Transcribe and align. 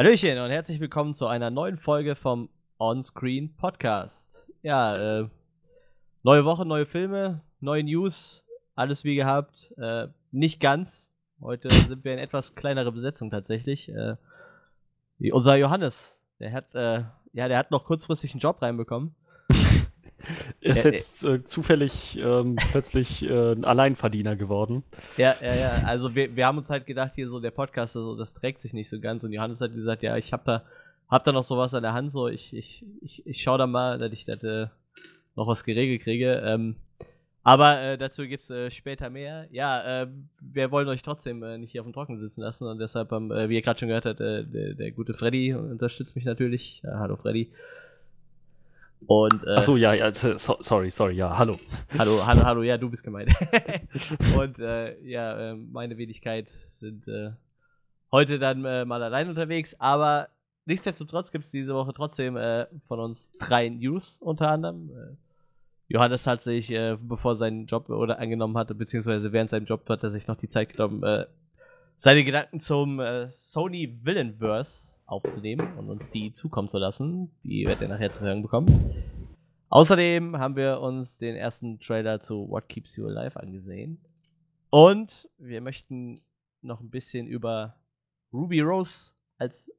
Hallöchen 0.00 0.38
und 0.38 0.48
herzlich 0.48 0.80
willkommen 0.80 1.12
zu 1.12 1.26
einer 1.26 1.50
neuen 1.50 1.76
Folge 1.76 2.16
vom 2.16 2.48
On-Screen 2.78 3.54
Podcast. 3.54 4.48
Ja, 4.62 4.96
äh, 4.96 5.28
neue 6.22 6.46
Woche, 6.46 6.64
neue 6.64 6.86
Filme, 6.86 7.42
neue 7.60 7.84
News, 7.84 8.42
alles 8.74 9.04
wie 9.04 9.14
gehabt. 9.14 9.74
Äh, 9.76 10.06
nicht 10.30 10.58
ganz. 10.58 11.12
Heute 11.42 11.70
sind 11.86 12.02
wir 12.02 12.14
in 12.14 12.18
etwas 12.18 12.54
kleinere 12.54 12.92
Besetzung 12.92 13.30
tatsächlich. 13.30 13.90
Äh, 13.90 14.16
unser 15.32 15.56
Johannes, 15.56 16.18
der 16.38 16.52
hat, 16.54 16.74
äh, 16.74 17.02
ja, 17.34 17.48
der 17.48 17.58
hat 17.58 17.70
noch 17.70 17.84
kurzfristig 17.84 18.32
einen 18.32 18.40
Job 18.40 18.62
reinbekommen. 18.62 19.14
ist 20.60 20.84
jetzt 20.84 21.24
äh, 21.24 21.44
zufällig 21.44 22.18
ähm, 22.18 22.56
plötzlich 22.70 23.22
äh, 23.22 23.52
ein 23.52 23.64
Alleinverdiener 23.64 24.36
geworden. 24.36 24.82
Ja, 25.16 25.34
ja, 25.40 25.54
ja. 25.54 25.70
Also 25.84 26.14
wir, 26.14 26.34
wir 26.36 26.46
haben 26.46 26.58
uns 26.58 26.70
halt 26.70 26.86
gedacht, 26.86 27.12
hier 27.14 27.28
so 27.28 27.40
der 27.40 27.50
Podcast, 27.50 27.96
also, 27.96 28.16
das 28.16 28.34
trägt 28.34 28.60
sich 28.60 28.72
nicht 28.72 28.88
so 28.88 29.00
ganz. 29.00 29.24
Und 29.24 29.32
Johannes 29.32 29.60
hat 29.60 29.74
gesagt, 29.74 30.02
ja, 30.02 30.16
ich 30.16 30.32
hab 30.32 30.44
da, 30.44 30.62
hab 31.08 31.24
da 31.24 31.32
noch 31.32 31.44
sowas 31.44 31.74
an 31.74 31.82
der 31.82 31.92
Hand, 31.92 32.12
so 32.12 32.28
ich, 32.28 32.54
ich, 32.54 32.84
ich, 33.00 33.26
ich 33.26 33.42
schau 33.42 33.56
da 33.56 33.66
mal, 33.66 33.98
dass 33.98 34.12
ich 34.12 34.24
das 34.24 34.42
äh, 34.42 34.66
noch 35.36 35.46
was 35.46 35.64
geregelt 35.64 36.02
kriege. 36.02 36.42
Ähm, 36.44 36.76
aber 37.42 37.80
äh, 37.80 37.98
dazu 37.98 38.26
gibt 38.26 38.44
es 38.44 38.50
äh, 38.50 38.70
später 38.70 39.08
mehr. 39.08 39.48
Ja, 39.50 40.02
äh, 40.02 40.06
wir 40.40 40.70
wollen 40.70 40.88
euch 40.88 41.02
trotzdem 41.02 41.42
äh, 41.42 41.56
nicht 41.56 41.72
hier 41.72 41.80
auf 41.80 41.86
dem 41.86 41.94
Trocken 41.94 42.18
sitzen 42.20 42.42
lassen 42.42 42.66
und 42.66 42.78
deshalb, 42.78 43.12
ähm, 43.12 43.30
wie 43.30 43.54
ihr 43.54 43.62
gerade 43.62 43.78
schon 43.78 43.88
gehört 43.88 44.04
habt, 44.04 44.20
äh, 44.20 44.44
der, 44.44 44.74
der, 44.74 44.92
gute 44.92 45.14
Freddy 45.14 45.54
unterstützt 45.54 46.16
mich 46.16 46.26
natürlich. 46.26 46.82
hallo 46.84 47.16
Freddy. 47.16 47.50
Und, 49.06 49.44
äh, 49.44 49.56
Achso, 49.56 49.76
ja, 49.76 49.92
ja, 49.94 50.12
so, 50.12 50.36
sorry, 50.60 50.90
sorry, 50.90 51.14
ja, 51.14 51.36
hallo. 51.36 51.56
Hallo, 51.98 52.24
hallo, 52.26 52.44
hallo, 52.44 52.62
ja, 52.62 52.78
du 52.78 52.90
bist 52.90 53.02
gemeint. 53.02 53.30
und 54.36 54.58
äh, 54.58 55.00
ja, 55.02 55.50
äh, 55.50 55.54
meine 55.54 55.96
Wenigkeit 55.98 56.48
sind 56.68 57.08
äh, 57.08 57.30
heute 58.12 58.38
dann 58.38 58.64
äh, 58.64 58.84
mal 58.84 59.02
allein 59.02 59.28
unterwegs, 59.28 59.74
aber 59.78 60.28
nichtsdestotrotz 60.66 61.32
gibt 61.32 61.46
es 61.46 61.50
diese 61.50 61.74
Woche 61.74 61.92
trotzdem 61.94 62.36
äh, 62.36 62.66
von 62.86 63.00
uns 63.00 63.30
drei 63.38 63.68
News 63.68 64.18
unter 64.20 64.50
anderem. 64.50 64.90
Äh, 64.90 65.16
Johannes 65.88 66.26
hat 66.26 66.42
sich, 66.42 66.70
äh, 66.70 66.96
bevor 67.00 67.34
seinen 67.34 67.66
Job 67.66 67.88
oder 67.88 68.18
angenommen 68.18 68.56
hatte, 68.56 68.74
beziehungsweise 68.74 69.32
während 69.32 69.50
seinem 69.50 69.66
Job 69.66 69.88
hat 69.88 70.04
er 70.04 70.10
sich 70.10 70.28
noch 70.28 70.36
die 70.36 70.48
Zeit 70.48 70.70
genommen, 70.70 71.02
seine 72.00 72.24
Gedanken 72.24 72.60
zum 72.60 72.98
äh, 72.98 73.30
Sony 73.30 73.98
Villainverse 74.02 74.96
aufzunehmen 75.04 75.76
und 75.76 75.90
uns 75.90 76.10
die 76.10 76.32
zukommen 76.32 76.70
zu 76.70 76.78
lassen. 76.78 77.30
Die 77.44 77.66
werdet 77.66 77.82
ihr 77.82 77.88
nachher 77.88 78.10
zu 78.10 78.22
hören 78.22 78.40
bekommen. 78.40 78.94
Außerdem 79.68 80.38
haben 80.38 80.56
wir 80.56 80.80
uns 80.80 81.18
den 81.18 81.36
ersten 81.36 81.78
Trailer 81.78 82.22
zu 82.22 82.48
What 82.48 82.70
Keeps 82.70 82.96
You 82.96 83.06
Alive 83.06 83.38
angesehen. 83.38 84.00
Und 84.70 85.28
wir 85.36 85.60
möchten 85.60 86.22
noch 86.62 86.80
ein 86.80 86.88
bisschen 86.88 87.26
über 87.26 87.76
Ruby 88.32 88.62
Rose 88.62 89.12
als 89.36 89.70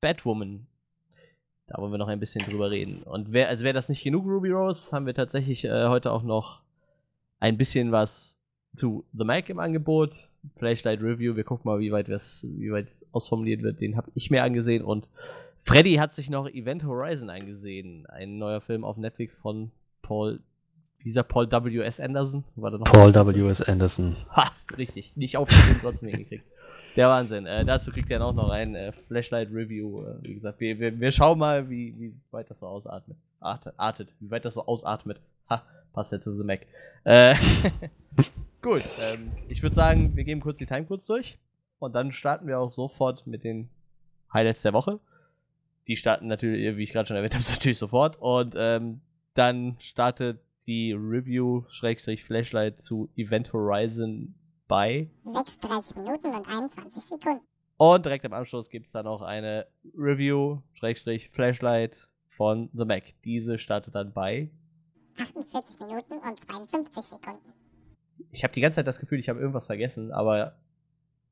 Batwoman. 0.00 0.68
Da 1.66 1.78
wollen 1.78 1.90
wir 1.90 1.98
noch 1.98 2.06
ein 2.06 2.20
bisschen 2.20 2.44
drüber 2.44 2.70
reden. 2.70 3.02
Und 3.02 3.32
wer, 3.32 3.48
als 3.48 3.64
wäre 3.64 3.74
das 3.74 3.88
nicht 3.88 4.04
genug, 4.04 4.24
Ruby 4.24 4.52
Rose, 4.52 4.92
haben 4.92 5.06
wir 5.06 5.14
tatsächlich 5.14 5.64
äh, 5.64 5.88
heute 5.88 6.12
auch 6.12 6.22
noch 6.22 6.62
ein 7.40 7.58
bisschen 7.58 7.90
was 7.90 8.38
zu 8.76 9.04
The 9.14 9.24
Mac 9.24 9.48
im 9.48 9.58
Angebot. 9.58 10.28
Flashlight 10.58 11.02
Review. 11.02 11.36
Wir 11.36 11.44
gucken 11.44 11.70
mal, 11.70 11.80
wie 11.80 11.92
weit 11.92 12.08
das, 12.08 12.46
wie 12.58 12.70
weit 12.70 12.88
ausformuliert 13.12 13.62
wird. 13.62 13.80
Den 13.80 13.96
habe 13.96 14.10
ich 14.14 14.30
mir 14.30 14.42
angesehen 14.42 14.84
und 14.84 15.06
Freddy 15.66 15.94
hat 15.94 16.14
sich 16.14 16.30
noch 16.30 16.48
Event 16.48 16.84
Horizon 16.84 17.28
angesehen. 17.28 18.06
Ein 18.06 18.38
neuer 18.38 18.60
Film 18.60 18.84
auf 18.84 18.96
Netflix 18.96 19.36
von 19.36 19.72
Paul, 20.00 20.38
dieser 21.04 21.24
Paul 21.24 21.50
W. 21.50 21.80
S. 21.80 21.98
Anderson. 21.98 22.44
War 22.54 22.70
da 22.70 22.78
noch 22.78 22.84
Paul 22.84 23.12
W. 23.12 23.50
S. 23.50 23.62
Anderson. 23.62 24.16
Ha, 24.30 24.52
richtig. 24.78 25.16
Nicht 25.16 25.36
aufgeschrieben, 25.36 25.80
trotzdem 25.82 26.10
hingekriegt. 26.10 26.44
Der 26.94 27.08
Wahnsinn. 27.08 27.46
Äh, 27.46 27.64
dazu 27.64 27.90
kriegt 27.90 28.10
er 28.10 28.24
auch 28.24 28.32
noch 28.32 28.48
ein 28.48 28.74
äh, 28.76 28.92
Flashlight 29.08 29.48
Review. 29.52 30.04
Äh, 30.04 30.22
wie 30.22 30.34
gesagt, 30.34 30.60
wir, 30.60 30.78
wir, 30.78 30.98
wir, 30.98 31.12
schauen 31.12 31.38
mal, 31.38 31.68
wie, 31.68 31.94
wie 31.98 32.14
weit 32.30 32.48
das 32.48 32.60
so 32.60 32.66
ausatmet. 32.66 33.18
Artet, 33.40 33.74
artet, 33.76 34.08
wie 34.20 34.30
weit 34.30 34.44
das 34.44 34.54
so 34.54 34.66
ausatmet. 34.66 35.18
Ha, 35.50 35.62
passt 35.92 36.12
ja 36.12 36.20
zu 36.20 36.36
The 36.36 36.44
Mac. 36.44 36.60
Äh, 37.04 37.34
Gut, 38.66 38.82
ähm, 38.98 39.30
ich 39.48 39.62
würde 39.62 39.76
sagen, 39.76 40.16
wir 40.16 40.24
geben 40.24 40.40
kurz 40.40 40.58
die 40.58 40.66
Time 40.66 40.86
kurz 40.86 41.06
durch 41.06 41.38
und 41.78 41.94
dann 41.94 42.10
starten 42.10 42.48
wir 42.48 42.58
auch 42.58 42.72
sofort 42.72 43.24
mit 43.24 43.44
den 43.44 43.68
Highlights 44.32 44.62
der 44.62 44.72
Woche. 44.72 44.98
Die 45.86 45.96
starten 45.96 46.26
natürlich, 46.26 46.76
wie 46.76 46.82
ich 46.82 46.90
gerade 46.90 47.06
schon 47.06 47.16
erwähnt 47.16 47.36
habe, 47.36 47.44
natürlich 47.48 47.78
sofort 47.78 48.20
und 48.20 48.56
ähm, 48.58 49.02
dann 49.34 49.76
startet 49.78 50.40
die 50.66 50.92
Review-Flashlight 50.94 52.82
zu 52.82 53.08
Event 53.14 53.52
Horizon 53.52 54.34
bei 54.66 55.10
36 55.22 55.98
Minuten 55.98 56.26
und 56.26 56.48
21 56.48 57.04
Sekunden. 57.04 57.46
Und 57.76 58.04
direkt 58.04 58.24
im 58.24 58.32
Anschluss 58.32 58.68
gibt 58.68 58.86
es 58.86 58.92
dann 58.92 59.04
noch 59.04 59.22
eine 59.22 59.68
Review-Flashlight 59.96 62.08
von 62.30 62.68
The 62.72 62.84
Mac. 62.84 63.04
Diese 63.24 63.60
startet 63.60 63.94
dann 63.94 64.12
bei 64.12 64.50
48 65.20 65.78
Minuten 65.86 66.14
und 66.14 66.40
52 66.50 67.04
Sekunden 67.04 67.65
ich 68.32 68.44
habe 68.44 68.54
die 68.54 68.60
ganze 68.60 68.76
Zeit 68.76 68.86
das 68.86 69.00
Gefühl, 69.00 69.18
ich 69.18 69.28
habe 69.28 69.40
irgendwas 69.40 69.66
vergessen, 69.66 70.12
aber 70.12 70.54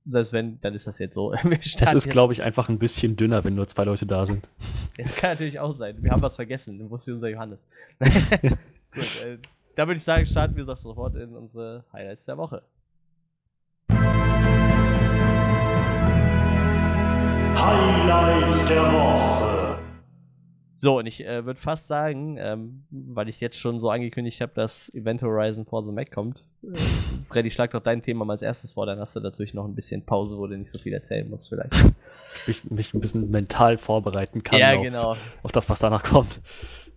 selbst 0.07 0.33
wenn, 0.33 0.61
dann 0.61 0.75
ist 0.75 0.87
das 0.87 0.99
jetzt 0.99 1.15
so. 1.15 1.33
es 1.61 1.93
ist, 1.93 2.11
glaube 2.11 2.33
ich, 2.33 2.43
einfach 2.43 2.69
ein 2.69 2.79
bisschen 2.79 3.17
dünner, 3.17 3.45
wenn 3.45 3.55
nur 3.55 3.67
zwei 3.69 3.85
Leute 3.85 4.07
da 4.07 4.27
sind. 4.27 4.49
Das 4.97 5.17
kann 5.17 5.31
natürlich 5.31 5.59
auch 5.59 5.73
sein. 5.73 5.97
Wir 6.03 6.13
haben 6.13 6.23
was 6.23 6.37
vergessen, 6.37 6.89
wusste 6.89 7.13
unser 7.13 7.29
Johannes. 7.29 7.67
Gut, 7.99 9.25
äh, 9.25 9.39
da 9.75 9.89
würde 9.89 9.97
ich 9.97 10.05
sagen, 10.05 10.25
starten 10.25 10.55
wir 10.55 10.65
sofort 10.65 11.17
in 11.17 11.35
unsere 11.35 11.85
Highlights 11.93 12.27
der 12.27 12.39
Woche. 12.39 12.63
Highlights 17.57 18.69
der 18.69 18.83
Woche. 18.83 19.64
So, 20.77 20.99
und 20.99 21.07
ich 21.07 21.25
äh, 21.25 21.47
würde 21.47 21.61
fast 21.61 21.87
sagen, 21.87 22.37
ähm, 22.37 22.83
weil 22.91 23.29
ich 23.29 23.41
jetzt 23.41 23.57
schon 23.57 23.79
so 23.79 23.91
angekündigt 23.91 24.41
habe, 24.41 24.53
dass 24.55 24.93
Event 24.93 25.23
Horizon 25.23 25.65
for 25.65 25.85
the 25.85 25.93
Mac 25.93 26.11
kommt. 26.11 26.43
Äh, 26.65 26.77
Freddy, 27.29 27.53
schlag 27.53 27.71
doch 27.71 27.81
dein 27.81 28.03
Thema 28.03 28.25
mal 28.25 28.33
als 28.33 28.43
erstes 28.43 28.73
vor, 28.73 28.85
dann 28.85 28.99
hast 28.99 29.15
du 29.15 29.21
natürlich 29.21 29.55
noch 29.55 29.67
ein 29.67 29.77
bisschen 29.77 30.05
Pause, 30.05 30.37
wo 30.37 30.49
du 30.49 30.59
nicht 30.59 30.71
so 30.71 30.79
viel 30.79 30.93
erzählen 30.93 31.29
musst, 31.31 31.49
vielleicht. 31.49 31.73
Ich 32.49 32.69
mich 32.69 32.93
ein 32.93 33.01
bisschen 33.01 33.31
mental 33.31 33.79
vorbereiten 33.79 34.43
kann 34.43 34.59
ja, 34.59 34.75
auf, 34.75 34.83
genau. 34.83 35.17
auf 35.45 35.53
das, 35.53 35.71
was 35.71 35.79
danach 35.79 36.03
kommt. 36.03 36.41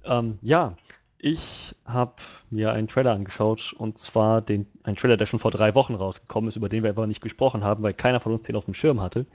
Ähm, 0.03 0.39
ja, 0.41 0.75
ich 1.19 1.75
habe 1.85 2.13
mir 2.49 2.71
einen 2.71 2.87
Trailer 2.87 3.11
angeschaut 3.11 3.75
und 3.77 3.99
zwar 3.99 4.41
den, 4.41 4.65
einen 4.81 4.95
Trailer, 4.95 5.15
der 5.15 5.27
schon 5.27 5.37
vor 5.37 5.51
drei 5.51 5.75
Wochen 5.75 5.93
rausgekommen 5.93 6.47
ist, 6.47 6.55
über 6.55 6.69
den 6.69 6.81
wir 6.81 6.89
aber 6.89 7.05
nicht 7.05 7.21
gesprochen 7.21 7.63
haben, 7.63 7.83
weil 7.83 7.93
keiner 7.93 8.19
von 8.19 8.31
uns 8.31 8.41
den 8.41 8.55
auf 8.55 8.65
dem 8.65 8.73
Schirm 8.73 8.99
hatte 8.99 9.27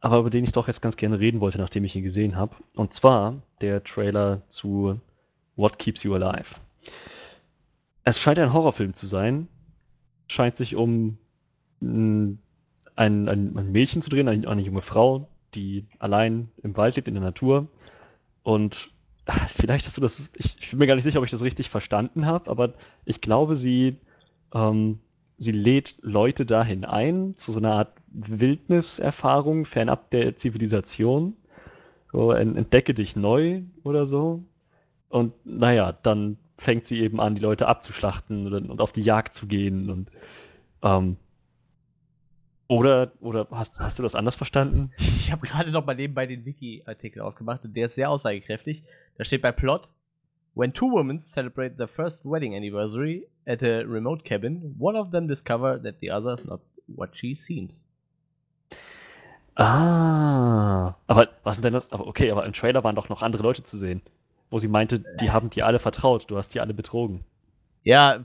aber 0.00 0.18
über 0.18 0.30
den 0.30 0.44
ich 0.44 0.52
doch 0.52 0.66
jetzt 0.66 0.82
ganz 0.82 0.96
gerne 0.96 1.18
reden 1.18 1.40
wollte, 1.40 1.58
nachdem 1.58 1.84
ich 1.84 1.96
ihn 1.96 2.02
gesehen 2.02 2.36
habe. 2.36 2.56
Und 2.76 2.92
zwar 2.92 3.42
der 3.60 3.82
Trailer 3.82 4.42
zu 4.48 5.00
What 5.56 5.78
Keeps 5.78 6.02
You 6.02 6.14
Alive. 6.14 6.56
Es 8.04 8.20
scheint 8.20 8.38
ein 8.38 8.52
Horrorfilm 8.52 8.92
zu 8.92 9.06
sein. 9.06 9.48
Scheint 10.28 10.56
sich 10.56 10.76
um 10.76 11.18
ein, 11.80 12.38
ein, 12.94 13.28
ein 13.28 13.72
Mädchen 13.72 14.02
zu 14.02 14.10
drehen, 14.10 14.28
eine, 14.28 14.46
eine 14.46 14.62
junge 14.62 14.82
Frau, 14.82 15.28
die 15.54 15.86
allein 15.98 16.50
im 16.62 16.76
Wald 16.76 16.96
lebt, 16.96 17.08
in 17.08 17.14
der 17.14 17.22
Natur. 17.22 17.68
Und 18.42 18.90
vielleicht 19.48 19.86
hast 19.86 19.96
du 19.96 20.00
das, 20.00 20.32
ich, 20.36 20.56
ich 20.58 20.70
bin 20.70 20.78
mir 20.78 20.86
gar 20.86 20.94
nicht 20.94 21.04
sicher, 21.04 21.18
ob 21.18 21.24
ich 21.24 21.30
das 21.30 21.42
richtig 21.42 21.70
verstanden 21.70 22.26
habe, 22.26 22.50
aber 22.50 22.74
ich 23.04 23.20
glaube, 23.20 23.56
sie 23.56 23.96
ähm, 24.54 25.00
sie 25.38 25.52
lädt 25.52 25.96
Leute 26.00 26.46
dahin 26.46 26.84
ein, 26.84 27.36
zu 27.36 27.52
so 27.52 27.58
einer 27.58 27.72
Art 27.72 27.92
Wildniserfahrung 28.16 29.64
fernab 29.64 30.10
der 30.10 30.36
Zivilisation. 30.36 31.36
So, 32.12 32.32
entdecke 32.32 32.94
dich 32.94 33.14
neu 33.16 33.62
oder 33.84 34.06
so. 34.06 34.42
Und 35.08 35.34
naja, 35.44 35.92
dann 35.92 36.38
fängt 36.56 36.86
sie 36.86 37.00
eben 37.00 37.20
an, 37.20 37.34
die 37.34 37.42
Leute 37.42 37.68
abzuschlachten 37.68 38.52
und, 38.52 38.70
und 38.70 38.80
auf 38.80 38.92
die 38.92 39.02
Jagd 39.02 39.34
zu 39.34 39.46
gehen. 39.46 39.90
Und, 39.90 40.10
ähm, 40.82 41.16
oder 42.68 43.12
oder 43.20 43.46
hast, 43.50 43.78
hast 43.78 43.98
du 43.98 44.02
das 44.02 44.14
anders 44.14 44.34
verstanden? 44.34 44.90
Ich 45.18 45.30
habe 45.30 45.46
gerade 45.46 45.70
noch 45.70 45.86
mal 45.86 45.94
nebenbei 45.94 46.26
den 46.26 46.44
Wiki-Artikel 46.44 47.20
aufgemacht 47.20 47.64
und 47.64 47.76
der 47.76 47.86
ist 47.86 47.94
sehr 47.94 48.10
aussagekräftig. 48.10 48.82
Da 49.18 49.24
steht 49.24 49.42
bei 49.42 49.52
Plot, 49.52 49.88
When 50.54 50.72
two 50.72 50.90
women 50.90 51.20
celebrate 51.20 51.76
their 51.76 51.86
first 51.86 52.24
wedding 52.24 52.54
anniversary 52.54 53.26
at 53.46 53.62
a 53.62 53.84
remote 53.84 54.24
cabin, 54.24 54.74
one 54.78 54.96
of 54.96 55.10
them 55.10 55.28
discover 55.28 55.78
that 55.82 56.00
the 56.00 56.10
other 56.10 56.38
is 56.38 56.46
not 56.46 56.62
what 56.86 57.14
she 57.14 57.34
seems. 57.34 57.86
Ah, 59.56 60.94
aber 61.06 61.30
was 61.42 61.56
sind 61.56 61.64
denn 61.64 61.72
das? 61.72 61.90
Aber 61.90 62.06
okay, 62.06 62.30
aber 62.30 62.44
im 62.44 62.52
Trailer 62.52 62.84
waren 62.84 62.94
doch 62.94 63.08
noch 63.08 63.22
andere 63.22 63.42
Leute 63.42 63.62
zu 63.62 63.78
sehen, 63.78 64.02
wo 64.50 64.58
sie 64.58 64.68
meinte, 64.68 65.02
die 65.20 65.30
haben 65.30 65.48
dir 65.48 65.66
alle 65.66 65.78
vertraut, 65.78 66.30
du 66.30 66.36
hast 66.36 66.54
die 66.54 66.60
alle 66.60 66.74
betrogen. 66.74 67.24
Ja, 67.82 68.22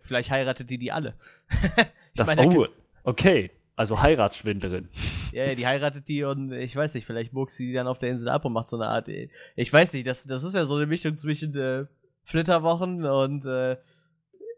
vielleicht 0.00 0.30
heiratet 0.30 0.70
die 0.70 0.78
die 0.78 0.90
alle. 0.90 1.14
das, 2.16 2.28
meine, 2.28 2.48
oh, 2.48 2.66
okay. 3.04 3.50
Also 3.76 4.00
Heiratsschwindlerin. 4.00 4.88
Ja, 5.32 5.46
ja, 5.46 5.54
die 5.56 5.66
heiratet 5.66 6.06
die 6.06 6.22
und 6.22 6.52
ich 6.52 6.76
weiß 6.76 6.94
nicht, 6.94 7.06
vielleicht 7.06 7.32
muckt 7.32 7.50
sie 7.50 7.66
die 7.66 7.72
dann 7.72 7.88
auf 7.88 7.98
der 7.98 8.10
Insel 8.10 8.28
ab 8.28 8.44
und 8.44 8.52
macht 8.52 8.70
so 8.70 8.76
eine 8.76 8.86
Art. 8.86 9.08
Ich 9.08 9.72
weiß 9.72 9.92
nicht, 9.94 10.06
das, 10.06 10.24
das 10.24 10.44
ist 10.44 10.54
ja 10.54 10.64
so 10.64 10.76
eine 10.76 10.86
Mischung 10.86 11.18
zwischen 11.18 11.56
äh, 11.56 11.86
Flitterwochen 12.22 13.04
und 13.04 13.44
äh, 13.44 13.76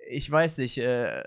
ich 0.09 0.31
weiß 0.31 0.59
nicht, 0.59 0.77
äh, 0.79 1.23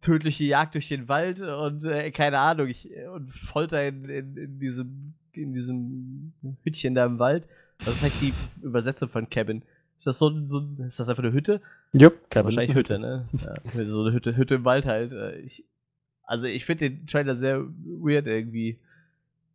tödliche 0.00 0.44
Jagd 0.44 0.74
durch 0.74 0.88
den 0.88 1.08
Wald 1.08 1.40
und 1.40 1.84
äh, 1.84 2.10
keine 2.10 2.38
Ahnung, 2.38 2.68
ich, 2.68 2.88
und 3.14 3.32
Folter 3.32 3.86
in, 3.86 4.04
in, 4.08 4.36
in, 4.36 4.58
diesem, 4.60 5.14
in 5.32 5.52
diesem 5.52 6.32
Hütchen 6.62 6.94
da 6.94 7.06
im 7.06 7.18
Wald. 7.18 7.44
Das 7.84 7.96
ist 7.96 8.02
halt 8.02 8.12
die 8.20 8.34
Übersetzung 8.62 9.08
von 9.08 9.28
Cabin. 9.30 9.62
Ist 9.98 10.06
das 10.06 10.18
so, 10.18 10.30
so 10.46 10.62
ist 10.86 11.00
das 11.00 11.08
einfach 11.08 11.22
eine 11.22 11.32
Hütte? 11.32 11.60
Jupp, 11.92 12.30
Cabin. 12.30 12.46
Wahrscheinlich 12.46 12.76
Hütte, 12.76 12.94
Hütte, 12.94 13.00
ne? 13.00 13.28
Ja, 13.42 13.86
so 13.86 14.02
eine 14.02 14.12
Hütte, 14.12 14.36
Hütte 14.36 14.56
im 14.56 14.64
Wald 14.64 14.86
halt. 14.86 15.12
Äh, 15.12 15.40
ich, 15.40 15.64
also 16.22 16.46
ich 16.46 16.64
finde 16.64 16.90
den 16.90 17.06
Trailer 17.06 17.36
sehr 17.36 17.60
weird 17.60 18.26
irgendwie. 18.26 18.78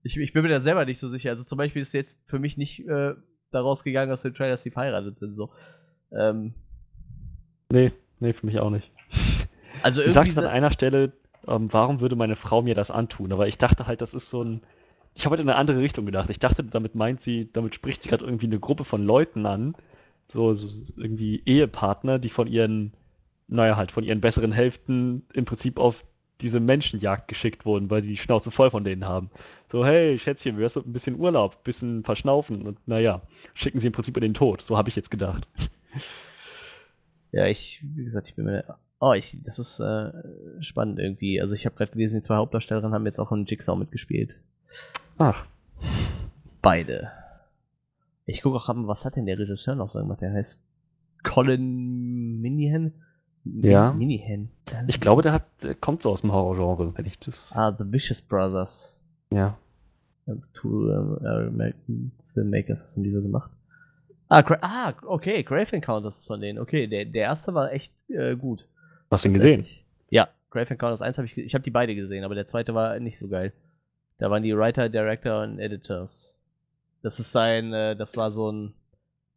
Ich, 0.04 0.18
ich, 0.18 0.34
bin 0.34 0.44
mir 0.44 0.50
da 0.50 0.60
selber 0.60 0.86
nicht 0.86 1.00
so 1.00 1.08
sicher. 1.08 1.30
Also 1.30 1.44
zum 1.44 1.58
Beispiel 1.58 1.82
ist 1.82 1.94
jetzt 1.94 2.18
für 2.26 2.40
mich 2.40 2.58
nicht 2.58 2.86
äh, 2.88 3.14
daraus 3.52 3.84
gegangen 3.84 4.12
aus 4.12 4.24
dem 4.24 4.34
Trailer, 4.34 4.52
dass 4.52 4.64
die 4.64 4.72
verheiratet 4.72 5.20
sind. 5.20 5.36
So. 5.36 5.52
Ähm, 6.12 6.54
nee, 7.72 7.92
nee, 8.20 8.34
für 8.34 8.46
mich 8.46 8.60
auch 8.60 8.70
nicht. 8.70 8.92
Also 9.84 10.02
Sie 10.02 10.12
sagt 10.12 10.38
an 10.38 10.46
einer 10.46 10.72
Stelle, 10.72 11.14
ähm, 11.48 11.72
warum 11.72 12.00
würde 12.00 12.16
meine 12.16 12.36
Frau 12.36 12.62
mir 12.62 12.76
das 12.76 12.92
antun? 12.92 13.32
Aber 13.32 13.48
ich 13.48 13.58
dachte 13.58 13.88
halt, 13.88 14.02
das 14.02 14.14
ist 14.14 14.30
so 14.30 14.44
ein. 14.44 14.62
Ich 15.16 15.26
habe 15.26 15.34
halt 15.34 15.42
in 15.42 15.50
eine 15.50 15.58
andere 15.58 15.80
Richtung 15.80 16.06
gedacht. 16.06 16.30
Ich 16.30 16.40
dachte, 16.40 16.64
damit 16.64 16.96
meint 16.96 17.22
sie, 17.22 17.52
damit 17.54 17.76
spricht 17.76 18.02
sie 18.02 18.10
gerade 18.10 18.26
irgendwie 18.26 18.48
eine 18.48 18.60
Gruppe 18.60 18.84
von 18.84 19.06
Leuten 19.06 19.46
an, 19.46 19.76
so, 20.28 20.56
so 20.56 20.68
irgendwie 20.98 21.44
Ehepartner, 21.46 22.18
die 22.18 22.30
von 22.30 22.48
ihren, 22.48 22.94
naja, 23.48 23.76
halt 23.78 23.92
von 23.92 24.04
ihren 24.04 24.22
besseren 24.22 24.52
Hälften 24.52 25.28
im 25.34 25.46
Prinzip 25.46 25.80
auf 25.80 26.04
diese 26.42 26.60
Menschenjagd 26.60 27.28
geschickt 27.28 27.66
wurden, 27.66 27.92
weil 27.92 28.02
die 28.02 28.10
die 28.10 28.18
Schnauze 28.18 28.50
voll 28.50 28.72
von 28.72 28.84
denen 28.84 29.06
haben. 29.06 29.30
So, 29.72 29.86
hey, 29.86 30.18
Schätzchen, 30.18 30.58
wär's 30.58 30.76
mit 30.76 30.88
ein 30.88 30.94
bisschen 30.94 31.20
Urlaub, 31.20 31.58
ein 31.58 31.64
bisschen 31.64 32.04
verschnaufen 32.04 32.64
und 32.64 32.86
naja, 32.88 33.22
schicken 33.54 33.80
sie 33.80 33.88
im 33.88 33.94
Prinzip 33.94 34.18
in 34.18 34.22
den 34.22 34.34
Tod. 34.34 34.62
So 34.62 34.78
habe 34.78 34.90
ich 34.90 34.96
jetzt 34.96 35.12
gedacht. 35.12 35.48
Ja, 37.32 37.48
ich, 37.48 37.82
wie 37.84 38.04
gesagt, 38.04 38.28
ich 38.28 38.36
bin 38.36 38.46
mir. 38.46 38.78
Oh, 39.06 39.12
ich, 39.12 39.38
das 39.44 39.60
ist 39.60 39.82
äh, 39.82 40.14
spannend 40.62 40.98
irgendwie. 40.98 41.42
Also 41.42 41.56
ich 41.56 41.66
habe 41.66 41.76
gerade 41.76 41.92
gelesen, 41.92 42.16
die 42.16 42.22
zwei 42.22 42.38
Hauptdarstellerinnen 42.38 42.94
haben 42.94 43.06
jetzt 43.06 43.20
auch 43.20 43.34
in 43.34 43.44
Jigsaw 43.44 43.78
mitgespielt. 43.78 44.38
Ach. 45.18 45.46
Beide. 46.62 47.12
Ich 48.26 48.42
gucke 48.42 48.56
auch 48.56 48.74
mal, 48.74 48.88
was 48.88 49.04
hat 49.04 49.18
denn 49.18 49.26
der 49.26 49.38
Regisseur 49.38 49.76
noch 49.76 49.90
sagen, 49.90 50.08
was 50.08 50.20
der 50.20 50.32
heißt? 50.32 50.58
Colin 51.22 52.40
Minihan? 52.40 52.94
Ja. 53.44 53.92
Minihan. 53.92 54.48
Ich 54.88 55.02
glaube, 55.02 55.22
der 55.22 55.34
hat, 55.34 55.44
der 55.64 55.76
kommt 55.76 56.02
so 56.02 56.10
aus 56.10 56.22
dem 56.22 56.32
Horrorgenre, 56.32 56.98
wenn 56.98 57.06
ich 57.06 57.20
das. 57.20 57.52
Ah, 57.54 57.76
The 57.78 57.84
Vicious 57.92 58.22
Brothers. 58.22 58.98
Ja. 59.32 59.58
Two 60.54 60.88
uh, 60.88 61.18
American 61.28 62.14
Filmmakers, 62.34 62.82
was 62.82 62.96
haben 62.96 63.04
die 63.04 63.10
so 63.10 63.22
gemacht? 63.22 63.52
Ah, 64.30 64.46
ah 64.62 64.94
okay, 65.08 65.44
Grave 65.44 65.74
Encounters 65.74 66.20
ist 66.20 66.28
von 66.28 66.40
denen. 66.40 66.58
Okay, 66.58 66.88
der, 66.88 67.04
der 67.04 67.24
erste 67.24 67.54
war 67.54 67.74
echt 67.74 67.92
äh, 68.08 68.38
gut. 68.38 68.66
Hast 69.14 69.26
du 69.26 69.30
ihn 69.30 69.36
gesehen? 69.36 69.68
Ja, 70.10 70.30
Grave 70.50 70.72
Encounters 70.72 71.04
1 71.04 71.18
habe 71.20 71.28
ich, 71.28 71.38
ich 71.38 71.54
habe 71.54 71.64
die 71.64 71.70
beide 71.70 71.94
gesehen, 71.94 72.24
aber 72.24 72.34
der 72.34 72.48
zweite 72.48 72.74
war 72.74 73.00
nicht 73.00 73.20
so 73.20 73.28
geil. 73.28 73.54
Da 74.18 74.32
waren 74.32 74.42
die 74.42 74.58
Writer, 74.58 74.90
Director 74.90 75.44
und 75.44 75.60
Editors. 75.60 76.36
Das 77.04 77.20
ist 77.20 77.32
sein, 77.32 77.74
äh, 77.74 77.96
das 77.96 78.18
war 78.18 78.32
so 78.32 78.52
ein 78.52 78.74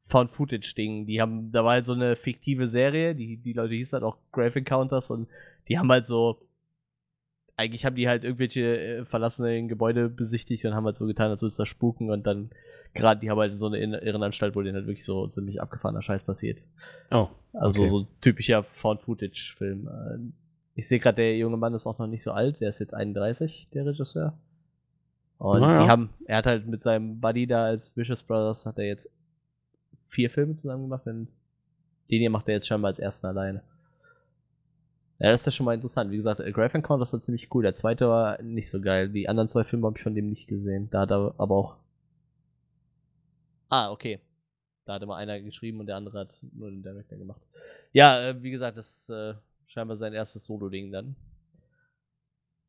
Found-Footage-Ding. 0.07 1.07
Die 1.07 1.21
haben, 1.21 1.53
da 1.53 1.63
war 1.63 1.73
halt 1.73 1.85
so 1.85 1.93
eine 1.93 2.17
fiktive 2.17 2.69
Serie, 2.69 3.15
die, 3.15 3.37
die 3.37 3.53
Leute 3.53 3.75
hießen 3.75 3.99
halt 3.99 4.05
auch 4.05 4.17
Grave 4.33 4.59
Encounters 4.59 5.11
und 5.11 5.29
die 5.69 5.79
haben 5.79 5.93
halt 5.93 6.07
so, 6.07 6.41
eigentlich 7.57 7.85
haben 7.85 7.97
die 7.97 8.09
halt 8.09 8.25
irgendwelche 8.25 8.79
äh, 8.79 9.05
verlassenen 9.05 9.69
Gebäude 9.69 10.09
besichtigt 10.09 10.65
und 10.65 10.75
haben 10.75 10.85
halt 10.85 10.97
so 10.97 11.07
getan, 11.07 11.31
als 11.31 11.43
würde 11.43 11.49
es 11.49 11.57
da 11.57 11.67
spuken 11.67 12.11
und 12.11 12.27
dann 12.27 12.51
gerade, 12.95 13.21
die 13.21 13.31
haben 13.31 13.39
halt 13.39 13.59
so 13.59 13.67
eine 13.67 13.79
Irrenanstalt, 13.79 14.55
wo 14.55 14.63
denen 14.63 14.77
halt 14.77 14.87
wirklich 14.87 15.05
so 15.05 15.27
ziemlich 15.29 15.61
abgefahrener 15.61 16.03
Scheiß 16.03 16.25
passiert. 16.25 16.63
Oh. 17.11 17.29
Also 17.53 17.83
okay. 17.83 17.91
so 17.91 18.07
typischer 18.21 18.63
Found-Footage-Film. 18.63 19.89
Äh, 19.89 20.19
ich 20.75 20.89
sehe 20.89 20.99
gerade, 20.99 21.17
der 21.17 21.37
junge 21.37 21.57
Mann 21.57 21.75
ist 21.75 21.87
auch 21.87 21.99
noch 21.99 22.07
nicht 22.07 22.23
so 22.23 22.33
alt, 22.33 22.61
der 22.61 22.71
ist 22.71 22.81
jetzt 22.81 22.95
31, 22.95 23.69
der 23.73 23.87
Regisseur. 23.87 24.35
Und 25.39 25.61
naja. 25.61 25.85
die 25.85 25.89
haben, 25.91 26.11
er 26.27 26.39
hat 26.39 26.47
halt 26.47 26.67
mit 26.67 26.83
seinem 26.83 27.21
Buddy 27.21 27.47
da 27.47 27.65
als 27.65 27.97
Vicious 27.97 28.23
Brothers, 28.23 28.67
hat 28.67 28.79
er 28.79 28.87
jetzt 28.87 29.11
vier 30.07 30.31
Filme 30.31 30.55
zusammen 30.55 30.85
gemacht 30.85 31.07
und 31.07 31.29
den 32.11 32.21
hier 32.21 32.31
macht 32.31 32.49
er 32.49 32.55
jetzt 32.55 32.67
scheinbar 32.67 32.91
als 32.91 32.99
ersten 32.99 33.27
alleine. 33.27 33.63
Ja, 35.19 35.31
das 35.31 35.43
ist 35.43 35.47
ja 35.47 35.53
schon 35.53 35.67
mal 35.67 35.75
interessant. 35.75 36.11
Wie 36.11 36.17
gesagt, 36.17 36.41
Grave 36.53 36.75
Encounter 36.75 37.05
ist 37.05 37.13
war 37.13 37.21
ziemlich 37.21 37.49
cool. 37.55 37.63
Der 37.63 37.73
zweite 37.73 38.09
war 38.09 38.43
nicht 38.43 38.69
so 38.69 38.81
geil. 38.81 39.09
Die 39.09 39.29
anderen 39.29 39.49
zwei 39.49 39.65
Filme 39.65 39.87
habe 39.87 39.97
ich 39.97 40.03
von 40.03 40.15
dem 40.15 40.29
nicht 40.29 40.47
gesehen. 40.47 40.89
Da 40.91 41.01
hat 41.01 41.11
er 41.11 41.35
aber 41.39 41.55
auch. 41.55 41.77
Ah, 43.69 43.91
okay. 43.91 44.21
Da 44.85 44.95
hat 44.95 45.03
immer 45.03 45.17
einer 45.17 45.41
geschrieben 45.41 45.81
und 45.81 45.87
der 45.87 45.97
andere 45.97 46.19
hat 46.21 46.39
nur 46.53 46.71
den 46.71 46.83
Director 46.83 47.19
gemacht. 47.19 47.41
Ja, 47.93 48.29
äh, 48.29 48.43
wie 48.43 48.51
gesagt, 48.51 48.77
das 48.77 48.99
ist 48.99 49.11
äh, 49.11 49.35
scheinbar 49.67 49.97
sein 49.97 50.13
erstes 50.13 50.45
Solo-Ding 50.45 50.93
dann. 50.93 51.17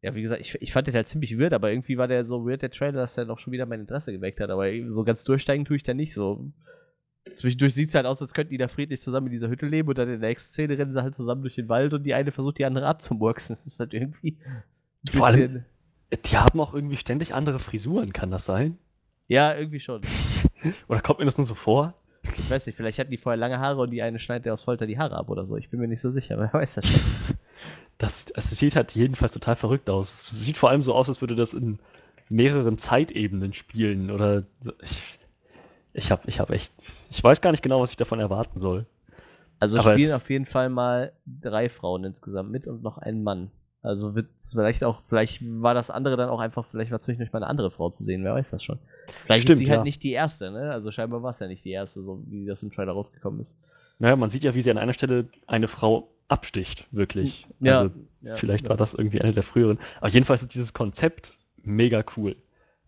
Ja, 0.02 0.16
wie 0.16 0.22
gesagt, 0.22 0.42
ich, 0.42 0.56
ich 0.62 0.72
fand 0.72 0.88
den 0.88 0.96
halt 0.96 1.10
ziemlich 1.10 1.38
weird, 1.38 1.54
aber 1.54 1.70
irgendwie 1.70 1.98
war 1.98 2.08
der 2.08 2.26
so 2.26 2.48
weird, 2.48 2.62
der 2.62 2.72
Trailer, 2.72 2.94
dass 2.94 3.18
er 3.18 3.26
noch 3.26 3.40
schon 3.40 3.52
wieder 3.52 3.66
mein 3.66 3.82
Interesse 3.82 4.12
geweckt 4.12 4.40
hat. 4.40 4.50
Aber 4.50 4.68
so 4.90 5.04
ganz 5.04 5.26
durchsteigen 5.26 5.66
tue 5.66 5.76
ich 5.76 5.84
da 5.84 5.94
nicht 5.94 6.14
so. 6.14 6.52
Zwischendurch 7.36 7.74
sieht 7.74 7.90
es 7.90 7.96
halt 7.96 8.06
aus, 8.06 8.22
als 8.22 8.34
könnten 8.34 8.52
die 8.52 8.58
da 8.58 8.68
friedlich 8.68 9.02
zusammen 9.02 9.28
in 9.28 9.34
dieser 9.34 9.50
Hütte 9.50 9.66
leben 9.66 9.90
und 9.90 9.98
dann 9.98 10.10
in 10.10 10.20
der 10.20 10.30
nächsten 10.30 10.52
Szene 10.52 10.78
rennen 10.78 10.92
sie 10.92 11.02
halt 11.02 11.16
zusammen 11.16 11.42
durch 11.42 11.56
den 11.56 11.70
Wald 11.70 11.94
und 11.94 12.04
die 12.04 12.14
eine 12.14 12.32
versucht, 12.32 12.58
die 12.58 12.66
andere 12.66 12.88
abzumurksen. 12.88 13.56
Das 13.56 13.66
ist 13.66 13.80
halt 13.80 13.94
irgendwie. 13.94 14.38
Vor 15.12 15.28
allem, 15.28 15.66
die 16.14 16.38
haben 16.38 16.60
auch 16.60 16.74
irgendwie 16.74 16.98
ständig 16.98 17.34
andere 17.34 17.60
Frisuren, 17.60 18.14
kann 18.14 18.32
das 18.32 18.46
sein? 18.46 18.78
Ja, 19.28 19.56
irgendwie 19.56 19.80
schon. 19.80 20.02
oder 20.88 21.02
kommt 21.02 21.20
mir 21.20 21.26
das 21.26 21.38
nur 21.38 21.46
so 21.46 21.56
vor? 21.56 21.96
Ich 22.38 22.50
weiß 22.50 22.66
nicht, 22.66 22.76
vielleicht 22.76 23.00
hatten 23.00 23.12
die 23.12 23.18
vorher 23.18 23.38
lange 23.38 23.60
Haare 23.60 23.82
und 23.82 23.92
die 23.92 24.02
eine 24.02 24.20
schneidet 24.20 24.46
der 24.46 24.54
aus 24.54 24.64
Folter 24.64 24.88
die 24.88 24.98
Haare 24.98 25.16
ab 25.16 25.30
oder 25.30 25.46
so. 25.46 25.58
Ich 25.58 25.70
bin 25.70 25.80
mir 25.80 25.88
nicht 25.88 26.02
so 26.02 26.12
sicher, 26.12 26.38
wer 26.40 26.54
weiß 26.54 26.76
das 26.76 26.88
schon. 26.88 27.02
Das, 27.98 28.26
das 28.26 28.50
sieht 28.52 28.76
halt 28.76 28.94
jedenfalls 28.94 29.34
total 29.34 29.56
verrückt 29.56 29.90
aus. 29.90 30.24
Es 30.24 30.44
sieht 30.44 30.58
vor 30.58 30.70
allem 30.70 30.82
so 30.82 30.94
aus, 30.94 31.10
als 31.10 31.22
würde 31.22 31.36
das 31.36 31.54
in 31.54 31.80
mehreren 32.30 32.78
Zeitebenen 32.78 33.54
spielen 33.54 34.12
oder 34.12 34.44
ich, 34.82 35.02
ich 35.98 36.12
habe 36.12 36.24
ich 36.28 36.40
hab 36.40 36.52
echt, 36.52 36.74
ich 37.10 37.24
weiß 37.24 37.42
gar 37.42 37.52
nicht 37.52 37.64
genau, 37.64 37.82
was 37.82 37.92
ich 37.92 37.98
davon 37.98 38.20
erwarten 38.20 38.58
soll. 38.58 38.86
Also 39.60 39.80
Aber 39.80 39.94
spielen 39.94 40.14
auf 40.14 40.30
jeden 40.30 40.46
Fall 40.46 40.70
mal 40.70 41.12
drei 41.26 41.70
Frauen 41.70 42.04
insgesamt 42.04 42.52
mit 42.52 42.68
und 42.68 42.84
noch 42.84 42.98
ein 43.00 43.24
Mann. 43.24 43.52
Also 43.82 44.16
wird 44.16 44.28
vielleicht 44.46 44.84
auch, 44.84 45.02
vielleicht 45.08 45.42
war 45.44 45.74
das 45.74 45.90
andere 45.90 46.18
dann 46.18 46.30
auch 46.30 46.40
einfach, 46.40 46.68
vielleicht 46.70 46.92
war 46.92 47.02
zwischendurch 47.02 47.32
mal 47.32 47.40
eine 47.40 47.48
andere 47.48 47.72
Frau 47.72 47.90
zu 47.90 48.04
sehen, 48.04 48.24
wer 48.24 48.36
weiß 48.36 48.52
das 48.52 48.64
schon. 48.64 48.80
Vielleicht 49.26 49.44
Stimmt, 49.44 49.62
ist 49.62 49.66
sie 49.66 49.72
halt 49.72 49.84
nicht 49.84 50.04
die 50.04 50.12
erste, 50.12 50.52
ne? 50.52 50.72
Also 50.72 50.92
scheinbar 50.92 51.24
war 51.24 51.32
es 51.32 51.40
ja 51.40 51.48
nicht 51.48 51.66
die 51.66 51.72
erste, 51.72 52.04
so 52.04 52.22
wie 52.28 52.46
das 52.46 52.62
im 52.64 52.72
Trailer 52.72 52.92
rausgekommen 52.92 53.40
ist. 53.40 53.58
Naja, 54.00 54.16
man 54.16 54.30
sieht 54.30 54.44
ja, 54.44 54.54
wie 54.54 54.62
sie 54.62 54.70
an 54.70 54.78
einer 54.78 54.94
Stelle 54.94 55.30
eine 55.48 55.68
Frau 55.68 56.10
absticht, 56.28 56.86
wirklich. 56.92 57.48
Ja, 57.60 57.80
also 57.80 57.96
ja, 58.22 58.36
vielleicht 58.36 58.66
das 58.66 58.70
war 58.70 58.78
das 58.78 58.94
irgendwie 58.94 59.22
eine 59.22 59.34
der 59.34 59.44
früheren. 59.44 59.80
Aber 60.00 60.10
jedenfalls 60.10 60.42
ist 60.42 60.54
dieses 60.54 60.74
Konzept 60.74 61.38
mega 61.64 62.04
cool. 62.16 62.36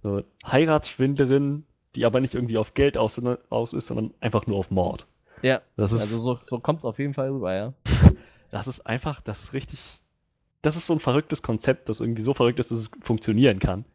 So, 0.03 0.23
Heiratsschwindlerin 0.45 1.65
die 1.99 2.05
aber 2.05 2.21
nicht 2.21 2.33
irgendwie 2.33 2.57
auf 2.57 2.73
Geld 2.73 2.97
aus, 2.97 3.21
aus 3.49 3.73
ist, 3.73 3.87
sondern 3.87 4.13
einfach 4.21 4.47
nur 4.47 4.57
auf 4.57 4.71
Mord. 4.71 5.05
Ja, 5.41 5.61
das 5.75 5.91
ist, 5.91 6.01
also 6.01 6.19
so, 6.19 6.39
so 6.41 6.59
kommt 6.59 6.79
es 6.79 6.85
auf 6.85 6.97
jeden 6.97 7.13
Fall 7.13 7.29
rüber, 7.29 7.53
ja. 7.53 7.73
Das 8.51 8.67
ist 8.67 8.87
einfach, 8.87 9.21
das 9.21 9.43
ist 9.43 9.53
richtig, 9.53 9.79
das 10.63 10.75
ist 10.75 10.87
so 10.87 10.93
ein 10.93 10.99
verrücktes 10.99 11.43
Konzept, 11.43 11.87
das 11.87 11.99
irgendwie 11.99 12.23
so 12.23 12.33
verrückt 12.33 12.57
ist, 12.57 12.71
dass 12.71 12.79
es 12.79 12.89
funktionieren 12.99 13.59
kann. 13.59 13.85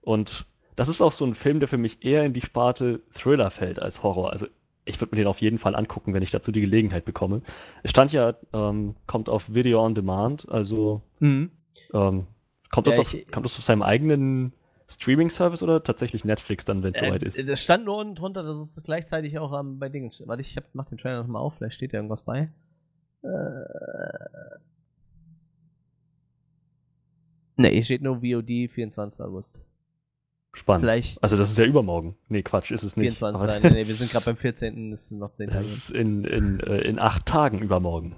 Und 0.00 0.46
das 0.76 0.88
ist 0.88 1.02
auch 1.02 1.12
so 1.12 1.26
ein 1.26 1.34
Film, 1.34 1.60
der 1.60 1.68
für 1.68 1.76
mich 1.76 2.02
eher 2.02 2.24
in 2.24 2.32
die 2.32 2.40
Sparte 2.40 3.02
Thriller 3.12 3.50
fällt 3.50 3.78
als 3.82 4.02
Horror. 4.02 4.30
Also 4.30 4.46
ich 4.86 4.98
würde 4.98 5.14
mir 5.14 5.22
den 5.22 5.28
auf 5.28 5.42
jeden 5.42 5.58
Fall 5.58 5.76
angucken, 5.76 6.14
wenn 6.14 6.22
ich 6.22 6.30
dazu 6.30 6.52
die 6.52 6.62
Gelegenheit 6.62 7.04
bekomme. 7.04 7.42
Es 7.82 7.90
stand 7.90 8.14
ja, 8.14 8.34
ähm, 8.54 8.94
kommt 9.06 9.28
auf 9.28 9.52
Video 9.52 9.84
on 9.84 9.94
Demand, 9.94 10.48
also 10.48 11.02
mhm. 11.18 11.50
ähm, 11.92 12.26
kommt, 12.70 12.86
ja, 12.86 12.92
das 12.92 12.98
auf, 12.98 13.14
kommt 13.30 13.44
das 13.44 13.58
auf 13.58 13.64
seinem 13.64 13.82
eigenen 13.82 14.54
Streaming-Service 14.88 15.62
oder 15.62 15.82
tatsächlich 15.82 16.24
Netflix 16.24 16.64
dann, 16.64 16.82
wenn 16.82 16.94
es 16.94 17.02
äh, 17.02 17.06
soweit 17.06 17.22
ist? 17.22 17.48
Das 17.48 17.62
stand 17.62 17.84
nur 17.84 17.98
unten 17.98 18.14
drunter, 18.14 18.42
dass 18.42 18.56
es 18.56 18.82
gleichzeitig 18.82 19.38
auch 19.38 19.58
ähm, 19.58 19.78
bei 19.78 19.88
Dingen 19.88 20.10
steht. 20.10 20.28
Warte, 20.28 20.42
ich 20.42 20.56
hab, 20.56 20.64
mach 20.72 20.86
den 20.86 20.98
Trailer 20.98 21.22
nochmal 21.22 21.42
auf, 21.42 21.54
vielleicht 21.54 21.74
steht 21.74 21.92
da 21.92 21.98
irgendwas 21.98 22.22
bei. 22.22 22.50
Äh. 23.22 23.28
Ne, 27.56 27.68
hier 27.68 27.84
steht 27.84 28.02
nur 28.02 28.20
VOD 28.22 28.70
24. 28.70 29.24
August. 29.24 29.64
Spannend. 30.54 30.84
Vielleicht 30.84 31.22
also 31.22 31.36
das 31.36 31.50
ist 31.50 31.58
ja 31.58 31.64
übermorgen. 31.64 32.16
Nee, 32.28 32.42
Quatsch, 32.42 32.70
ist 32.70 32.82
es 32.82 32.96
nicht. 32.96 33.18
24. 33.18 33.50
Sein. 33.50 33.62
Nee, 33.62 33.82
nee, 33.82 33.88
wir 33.88 33.94
sind 33.94 34.10
gerade 34.10 34.24
beim 34.24 34.36
14. 34.36 34.90
Das 34.92 35.08
sind 35.08 35.18
noch 35.18 35.32
10 35.32 35.48
Tage. 35.48 35.58
Das 35.58 35.70
ist 35.70 35.90
in, 35.90 36.24
in, 36.24 36.60
äh, 36.60 36.78
in 36.78 36.98
acht 36.98 37.26
Tagen 37.26 37.58
übermorgen. 37.60 38.16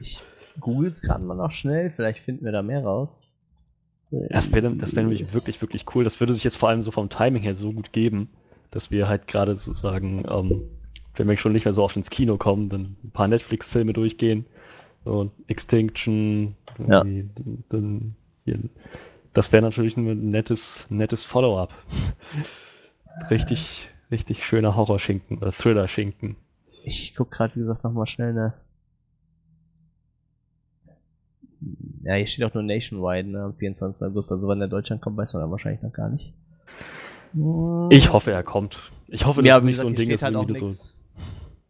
Ich 0.00 0.22
google 0.60 0.90
es 0.90 1.02
gerade 1.02 1.22
mal 1.22 1.34
noch 1.34 1.50
schnell, 1.50 1.90
vielleicht 1.90 2.20
finden 2.20 2.44
wir 2.44 2.52
da 2.52 2.62
mehr 2.62 2.82
raus. 2.82 3.35
Das 4.10 4.52
wäre 4.52 4.74
das 4.76 4.94
wär 4.94 5.02
nämlich 5.02 5.32
wirklich, 5.34 5.60
wirklich 5.60 5.84
cool. 5.94 6.04
Das 6.04 6.20
würde 6.20 6.32
sich 6.32 6.44
jetzt 6.44 6.56
vor 6.56 6.68
allem 6.68 6.82
so 6.82 6.90
vom 6.90 7.08
Timing 7.08 7.42
her 7.42 7.54
so 7.54 7.72
gut 7.72 7.92
geben, 7.92 8.28
dass 8.70 8.90
wir 8.90 9.08
halt 9.08 9.26
gerade 9.26 9.56
sozusagen, 9.56 10.24
ähm, 10.28 10.62
wenn 11.16 11.28
wir 11.28 11.36
schon 11.36 11.52
nicht 11.52 11.64
mehr 11.64 11.74
so 11.74 11.82
oft 11.82 11.96
ins 11.96 12.10
Kino 12.10 12.36
kommen, 12.36 12.68
dann 12.68 12.96
ein 13.02 13.10
paar 13.12 13.28
Netflix-Filme 13.28 13.92
durchgehen. 13.92 14.46
So 15.04 15.30
Extinction, 15.46 16.56
ja. 16.78 17.04
dann 17.68 18.16
hier, 18.44 18.58
das 19.32 19.52
wäre 19.52 19.62
natürlich 19.62 19.96
ein 19.96 20.30
nettes, 20.30 20.86
nettes 20.88 21.22
Follow-up. 21.22 21.72
richtig, 23.30 23.88
richtig 24.10 24.44
schöner 24.44 24.76
Horrorschinken 24.76 25.38
oder 25.38 25.52
Thriller-Schinken. 25.52 26.36
Ich 26.84 27.14
guck 27.16 27.30
gerade, 27.30 27.54
wie 27.56 27.60
gesagt, 27.60 27.84
nochmal 27.84 28.06
schnell 28.06 28.30
eine 28.30 28.54
Ja, 32.02 32.14
hier 32.14 32.26
steht 32.26 32.44
auch 32.44 32.54
nur 32.54 32.62
Nationwide, 32.62 33.28
ne, 33.28 33.42
am 33.42 33.54
24. 33.54 34.06
August. 34.06 34.30
Also 34.32 34.48
wann 34.48 34.58
der 34.58 34.68
Deutschland 34.68 35.02
kommt, 35.02 35.16
weiß 35.16 35.32
man 35.32 35.42
dann 35.42 35.50
wahrscheinlich 35.50 35.82
noch 35.82 35.92
gar 35.92 36.08
nicht. 36.08 36.32
Ich 37.90 38.12
hoffe, 38.12 38.30
er 38.30 38.42
kommt. 38.42 38.78
Ich 39.08 39.26
hoffe, 39.26 39.42
dass 39.42 39.48
ja, 39.48 39.62
wie 39.62 39.66
nicht 39.66 39.76
so 39.76 39.86
gesagt, 39.86 39.86
ein 39.86 39.96
hier 39.96 39.96
Ding 39.96 40.06
steht 40.06 40.14
ist, 40.14 40.22
halt 40.22 40.34
wie 40.34 40.38
auch 40.38 40.46
du 40.46 40.70
so. 40.70 40.92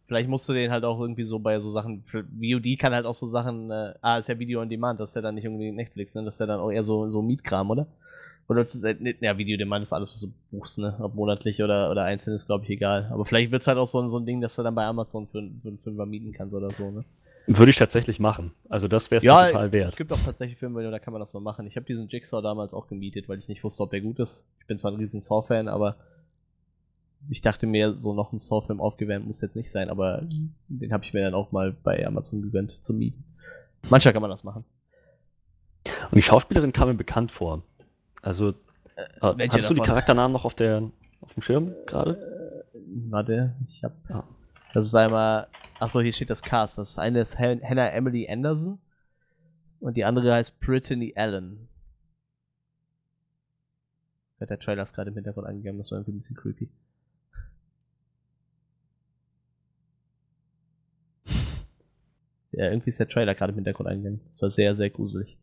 Vielleicht 0.07 0.29
musst 0.29 0.47
du 0.47 0.53
den 0.53 0.71
halt 0.71 0.85
auch 0.85 0.99
irgendwie 1.01 1.25
so 1.25 1.39
bei 1.39 1.59
so 1.59 1.69
Sachen. 1.69 2.03
Für 2.05 2.23
VOD 2.23 2.79
kann 2.79 2.93
halt 2.93 3.05
auch 3.05 3.13
so 3.13 3.25
Sachen. 3.25 3.69
Äh, 3.69 3.93
ah, 4.01 4.17
ist 4.17 4.29
ja 4.29 4.39
Video 4.39 4.61
on 4.61 4.69
Demand, 4.69 4.99
das 4.99 5.09
ist 5.09 5.15
ja 5.15 5.21
dann 5.21 5.35
nicht 5.35 5.43
irgendwie 5.43 5.71
Netflix, 5.71 6.15
ne? 6.15 6.23
Das 6.23 6.35
ist 6.35 6.39
ja 6.39 6.45
dann 6.45 6.61
auch 6.61 6.71
eher 6.71 6.85
so, 6.85 7.09
so 7.09 7.21
Mietkram, 7.21 7.69
oder? 7.69 7.87
Oder 8.47 8.65
äh, 8.83 9.15
ja, 9.19 9.37
Video 9.37 9.55
on 9.55 9.59
Demand 9.59 9.83
ist 9.83 9.91
alles, 9.91 10.13
was 10.13 10.21
du 10.21 10.27
buchst, 10.51 10.79
ne? 10.79 10.95
Ob 10.99 11.15
monatlich 11.15 11.61
oder, 11.61 11.91
oder 11.91 12.03
einzeln 12.03 12.35
ist, 12.35 12.45
glaube 12.45 12.63
ich, 12.63 12.69
egal. 12.69 13.09
Aber 13.11 13.25
vielleicht 13.25 13.51
wird 13.51 13.63
es 13.63 13.67
halt 13.67 13.77
auch 13.77 13.87
so, 13.87 14.07
so 14.07 14.17
ein 14.17 14.25
Ding, 14.25 14.39
dass 14.39 14.55
du 14.55 14.63
dann 14.63 14.75
bei 14.75 14.85
Amazon 14.85 15.27
für, 15.27 15.41
für 15.61 15.67
einen 15.67 15.79
Fünfer 15.79 16.05
mieten 16.05 16.31
kannst 16.31 16.55
oder 16.55 16.71
so, 16.71 16.89
ne? 16.89 17.03
Würde 17.47 17.69
ich 17.69 17.77
tatsächlich 17.77 18.19
machen. 18.19 18.51
Also 18.67 18.87
das 18.89 19.09
wäre 19.09 19.17
es 19.19 19.23
Ja, 19.23 19.45
mir 19.45 19.51
total 19.51 19.71
wert. 19.71 19.89
es 19.89 19.95
gibt 19.95 20.11
auch 20.11 20.19
tatsächlich 20.19 20.59
Filme, 20.59 20.89
da 20.91 20.99
kann 20.99 21.13
man 21.13 21.21
das 21.21 21.33
mal 21.33 21.39
machen. 21.39 21.65
Ich 21.65 21.77
habe 21.77 21.85
diesen 21.85 22.07
Jigsaw 22.09 22.41
damals 22.41 22.73
auch 22.73 22.87
gemietet, 22.87 23.29
weil 23.29 23.39
ich 23.39 23.47
nicht 23.47 23.63
wusste, 23.63 23.83
ob 23.83 23.91
der 23.91 24.01
gut 24.01 24.19
ist. 24.19 24.45
Ich 24.59 24.67
bin 24.67 24.77
zwar 24.77 24.91
ein 24.91 24.97
riesen 24.97 25.21
Saw-Fan, 25.21 25.69
aber 25.69 25.95
ich 27.29 27.41
dachte 27.41 27.65
mir, 27.65 27.95
so 27.95 28.13
noch 28.13 28.33
ein 28.33 28.37
Saw-Film 28.37 28.81
aufgewärmt 28.81 29.25
muss 29.25 29.41
jetzt 29.41 29.55
nicht 29.55 29.71
sein, 29.71 29.89
aber 29.89 30.23
den 30.67 30.91
habe 30.91 31.03
ich 31.05 31.13
mir 31.13 31.21
dann 31.21 31.33
auch 31.33 31.51
mal 31.53 31.71
bei 31.71 32.05
Amazon 32.05 32.41
gegönnt 32.41 32.83
zum 32.83 32.97
Mieten. 32.97 33.23
Manchmal 33.89 34.13
kann 34.13 34.21
man 34.21 34.31
das 34.31 34.43
machen. 34.43 34.65
Und 36.11 36.15
die 36.15 36.21
Schauspielerin 36.21 36.73
kam 36.73 36.89
mir 36.89 36.95
bekannt 36.95 37.31
vor. 37.31 37.63
Also, 38.21 38.49
äh, 38.49 38.53
welche 39.37 39.57
hast 39.57 39.69
du 39.69 39.73
die 39.73 39.79
davon? 39.79 39.85
Charakternamen 39.85 40.33
noch 40.33 40.43
auf, 40.43 40.53
der, 40.53 40.91
auf 41.21 41.33
dem 41.33 41.43
Schirm 41.43 41.73
gerade? 41.85 42.63
Äh, 42.73 42.79
warte, 43.09 43.55
ich 43.69 43.83
hab. 43.83 43.93
Ja. 44.09 44.25
Das 44.77 44.85
ist 44.85 44.93
einmal. 44.93 45.47
Achso, 45.79 46.01
hier 46.01 46.13
steht 46.13 46.29
das 46.29 46.43
Cast. 46.43 46.77
Das 46.77 46.99
eine 46.99 47.21
ist 47.21 47.39
Han- 47.39 47.63
Hannah 47.63 47.89
Emily 47.89 48.29
Anderson 48.29 48.77
und 49.79 49.97
die 49.97 50.05
andere 50.05 50.31
heißt 50.31 50.59
Brittany 50.59 51.13
Allen. 51.15 51.67
Der 54.39 54.59
Trailer 54.59 54.83
ist 54.83 54.93
gerade 54.93 55.09
im 55.09 55.15
Hintergrund 55.15 55.47
angegangen, 55.47 55.79
das 55.79 55.89
war 55.89 55.97
irgendwie 55.97 56.11
ein 56.11 56.17
bisschen 56.19 56.35
creepy. 56.35 56.69
Ja, 62.51 62.65
irgendwie 62.65 62.89
ist 62.91 62.99
der 62.99 63.09
Trailer 63.09 63.33
gerade 63.33 63.53
im 63.53 63.55
Hintergrund 63.55 63.89
angegangen. 63.89 64.21
Das 64.27 64.43
war 64.43 64.51
sehr, 64.51 64.75
sehr 64.75 64.91
gruselig. 64.91 65.39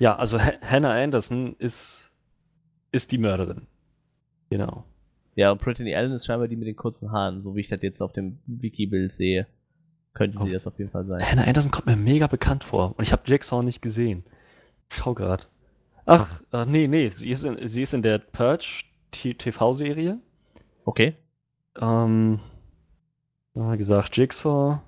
Ja, 0.00 0.16
also 0.16 0.38
Ha- 0.38 0.60
Hannah 0.60 1.02
Anderson 1.02 1.56
ist, 1.58 2.10
ist 2.92 3.10
die 3.10 3.18
Mörderin. 3.18 3.66
Genau. 4.50 4.84
Ja, 5.36 5.52
und 5.52 5.60
Brittany 5.60 5.94
Allen 5.94 6.12
ist 6.12 6.26
scheinbar 6.26 6.48
die 6.48 6.56
mit 6.56 6.66
den 6.68 6.76
kurzen 6.76 7.12
Haaren, 7.12 7.40
so 7.40 7.54
wie 7.56 7.60
ich 7.60 7.68
das 7.68 7.82
jetzt 7.82 8.02
auf 8.02 8.12
dem 8.12 8.38
Wiki-Bild 8.46 9.12
sehe. 9.12 9.46
Könnte 10.12 10.38
sie 10.38 10.42
Auf- 10.44 10.50
das 10.52 10.66
auf 10.66 10.78
jeden 10.78 10.90
Fall 10.90 11.04
sein. 11.06 11.22
Hannah 11.22 11.44
Anderson 11.44 11.70
kommt 11.70 11.86
mir 11.86 11.96
mega 11.96 12.26
bekannt 12.26 12.64
vor. 12.64 12.94
Und 12.98 13.02
ich 13.04 13.12
habe 13.12 13.22
Jigsaw 13.26 13.62
nicht 13.62 13.80
gesehen. 13.80 14.24
Schau 14.88 15.14
grad. 15.14 15.48
Ach, 16.04 16.42
äh, 16.52 16.66
nee, 16.66 16.88
nee, 16.88 17.08
sie 17.10 17.30
ist 17.30 17.44
in, 17.44 17.68
sie 17.68 17.82
ist 17.82 17.94
in 17.94 18.02
der 18.02 18.18
Purge 18.18 18.82
TV-Serie. 19.12 20.18
Okay. 20.84 21.14
Ähm, 21.80 22.40
wie 23.54 23.76
gesagt, 23.78 24.16
Jigsaw. 24.16 24.80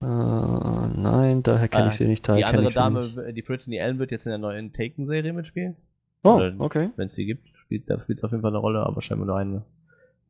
Äh, 0.00 0.06
nein, 0.06 1.42
daher 1.42 1.68
kenne 1.68 1.84
Ah, 1.84 1.88
ich 1.88 1.94
sie 1.94 2.06
nicht. 2.06 2.26
Daher 2.26 2.38
Die 2.38 2.44
andere 2.44 2.72
Dame, 2.72 3.02
Nicht. 3.08 3.36
die 3.36 3.42
Brittany 3.42 3.80
Allen, 3.80 3.98
wird 3.98 4.12
jetzt 4.12 4.26
in 4.26 4.30
der 4.30 4.38
neuen 4.38 4.72
Taken-Serie 4.72 5.32
mitspielen. 5.32 5.76
Oh, 6.22 6.36
Oder- 6.36 6.54
okay. 6.58 6.90
Wenn 6.96 7.06
es 7.06 7.14
die 7.14 7.26
gibt, 7.26 7.48
spielt, 7.68 7.90
da 7.90 8.00
spielt 8.00 8.18
es 8.18 8.24
auf 8.24 8.30
jeden 8.30 8.40
Fall 8.40 8.50
eine 8.50 8.58
Rolle, 8.58 8.80
aber 8.86 9.02
scheinbar 9.02 9.26
nur 9.26 9.36
eine. 9.36 9.62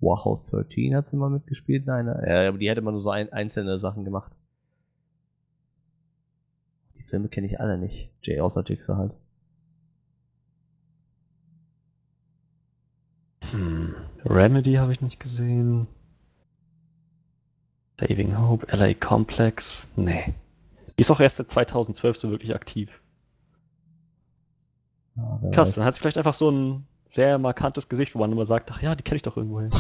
Wow 0.00 0.40
13 0.50 0.95
hat 0.95 1.09
sie 1.09 1.16
mal 1.16 1.30
mitgespielt, 1.30 1.87
nein, 1.87 2.07
ne? 2.07 2.25
ja, 2.26 2.49
aber 2.49 2.59
die 2.59 2.68
hätte 2.68 2.80
immer 2.80 2.90
nur 2.90 3.00
so 3.00 3.11
ein, 3.11 3.33
einzelne 3.33 3.78
Sachen 3.78 4.04
gemacht. 4.04 4.33
Die 6.97 7.02
Filme 7.04 7.28
kenne 7.28 7.47
ich 7.47 7.61
alle 7.61 7.78
nicht. 7.78 8.11
Jay 8.23 8.40
außer 8.40 8.64
Jigsaw 8.64 8.97
halt. 8.97 9.14
Hm. 13.52 13.95
Remedy 14.25 14.75
habe 14.75 14.92
ich 14.92 15.00
nicht 15.00 15.21
gesehen. 15.21 15.87
Saving 18.00 18.37
Hope, 18.37 18.66
LA 18.76 18.95
Complex. 18.95 19.90
Nee. 19.97 20.35
Die 20.97 21.00
ist 21.00 21.11
auch 21.11 21.21
erst 21.21 21.37
seit 21.37 21.49
2012 21.49 22.16
so 22.16 22.30
wirklich 22.30 22.54
aktiv. 22.54 23.00
Ja, 25.16 25.38
wer 25.40 25.50
Krass, 25.52 25.68
weiß. 25.68 25.75
dann 25.76 25.85
hat 25.85 25.95
sie 25.95 26.00
vielleicht 26.00 26.18
einfach 26.18 26.35
so 26.35 26.50
ein 26.50 26.87
sehr 27.09 27.38
markantes 27.38 27.88
Gesicht, 27.88 28.15
wo 28.15 28.21
man 28.21 28.31
immer 28.31 28.47
sagt, 28.47 28.71
ach 28.71 28.81
ja, 28.81 28.95
die 28.95 29.03
kenne 29.03 29.17
ich 29.17 29.23
doch 29.23 29.37
irgendwoher. 29.37 29.71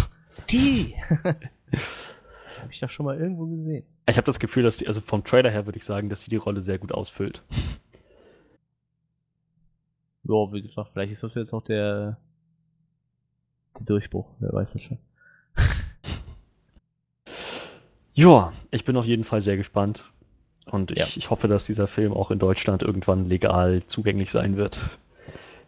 Die! 0.50 0.94
Hab 1.24 2.70
ich 2.70 2.80
doch 2.80 2.90
schon 2.90 3.06
mal 3.06 3.16
irgendwo 3.18 3.46
gesehen. 3.46 3.84
Ich 4.08 4.16
habe 4.16 4.24
das 4.26 4.40
Gefühl, 4.40 4.64
dass 4.64 4.78
sie, 4.78 4.86
also 4.88 5.00
vom 5.00 5.22
Trailer 5.22 5.50
her 5.50 5.66
würde 5.66 5.78
ich 5.78 5.84
sagen, 5.84 6.08
dass 6.08 6.22
sie 6.22 6.30
die 6.30 6.36
Rolle 6.36 6.60
sehr 6.62 6.78
gut 6.78 6.90
ausfüllt. 6.92 7.42
Ja, 10.24 10.52
wie 10.52 10.62
gesagt, 10.62 10.90
vielleicht 10.92 11.12
ist 11.12 11.22
das 11.22 11.34
jetzt 11.34 11.52
auch 11.52 11.62
der, 11.62 12.18
der 13.78 13.84
Durchbruch, 13.84 14.26
wer 14.40 14.52
weiß 14.52 14.72
das 14.72 14.82
schon. 14.82 14.98
Ja, 18.14 18.52
ich 18.72 18.84
bin 18.84 18.96
auf 18.96 19.04
jeden 19.04 19.22
Fall 19.22 19.40
sehr 19.40 19.56
gespannt. 19.56 20.02
Und 20.66 20.90
ich, 20.90 20.98
Ja. 20.98 21.06
ich 21.14 21.30
hoffe, 21.30 21.46
dass 21.46 21.66
dieser 21.66 21.86
Film 21.86 22.12
auch 22.12 22.32
in 22.32 22.40
Deutschland 22.40 22.82
irgendwann 22.82 23.26
legal 23.26 23.84
zugänglich 23.86 24.32
sein 24.32 24.56
wird. 24.56 24.98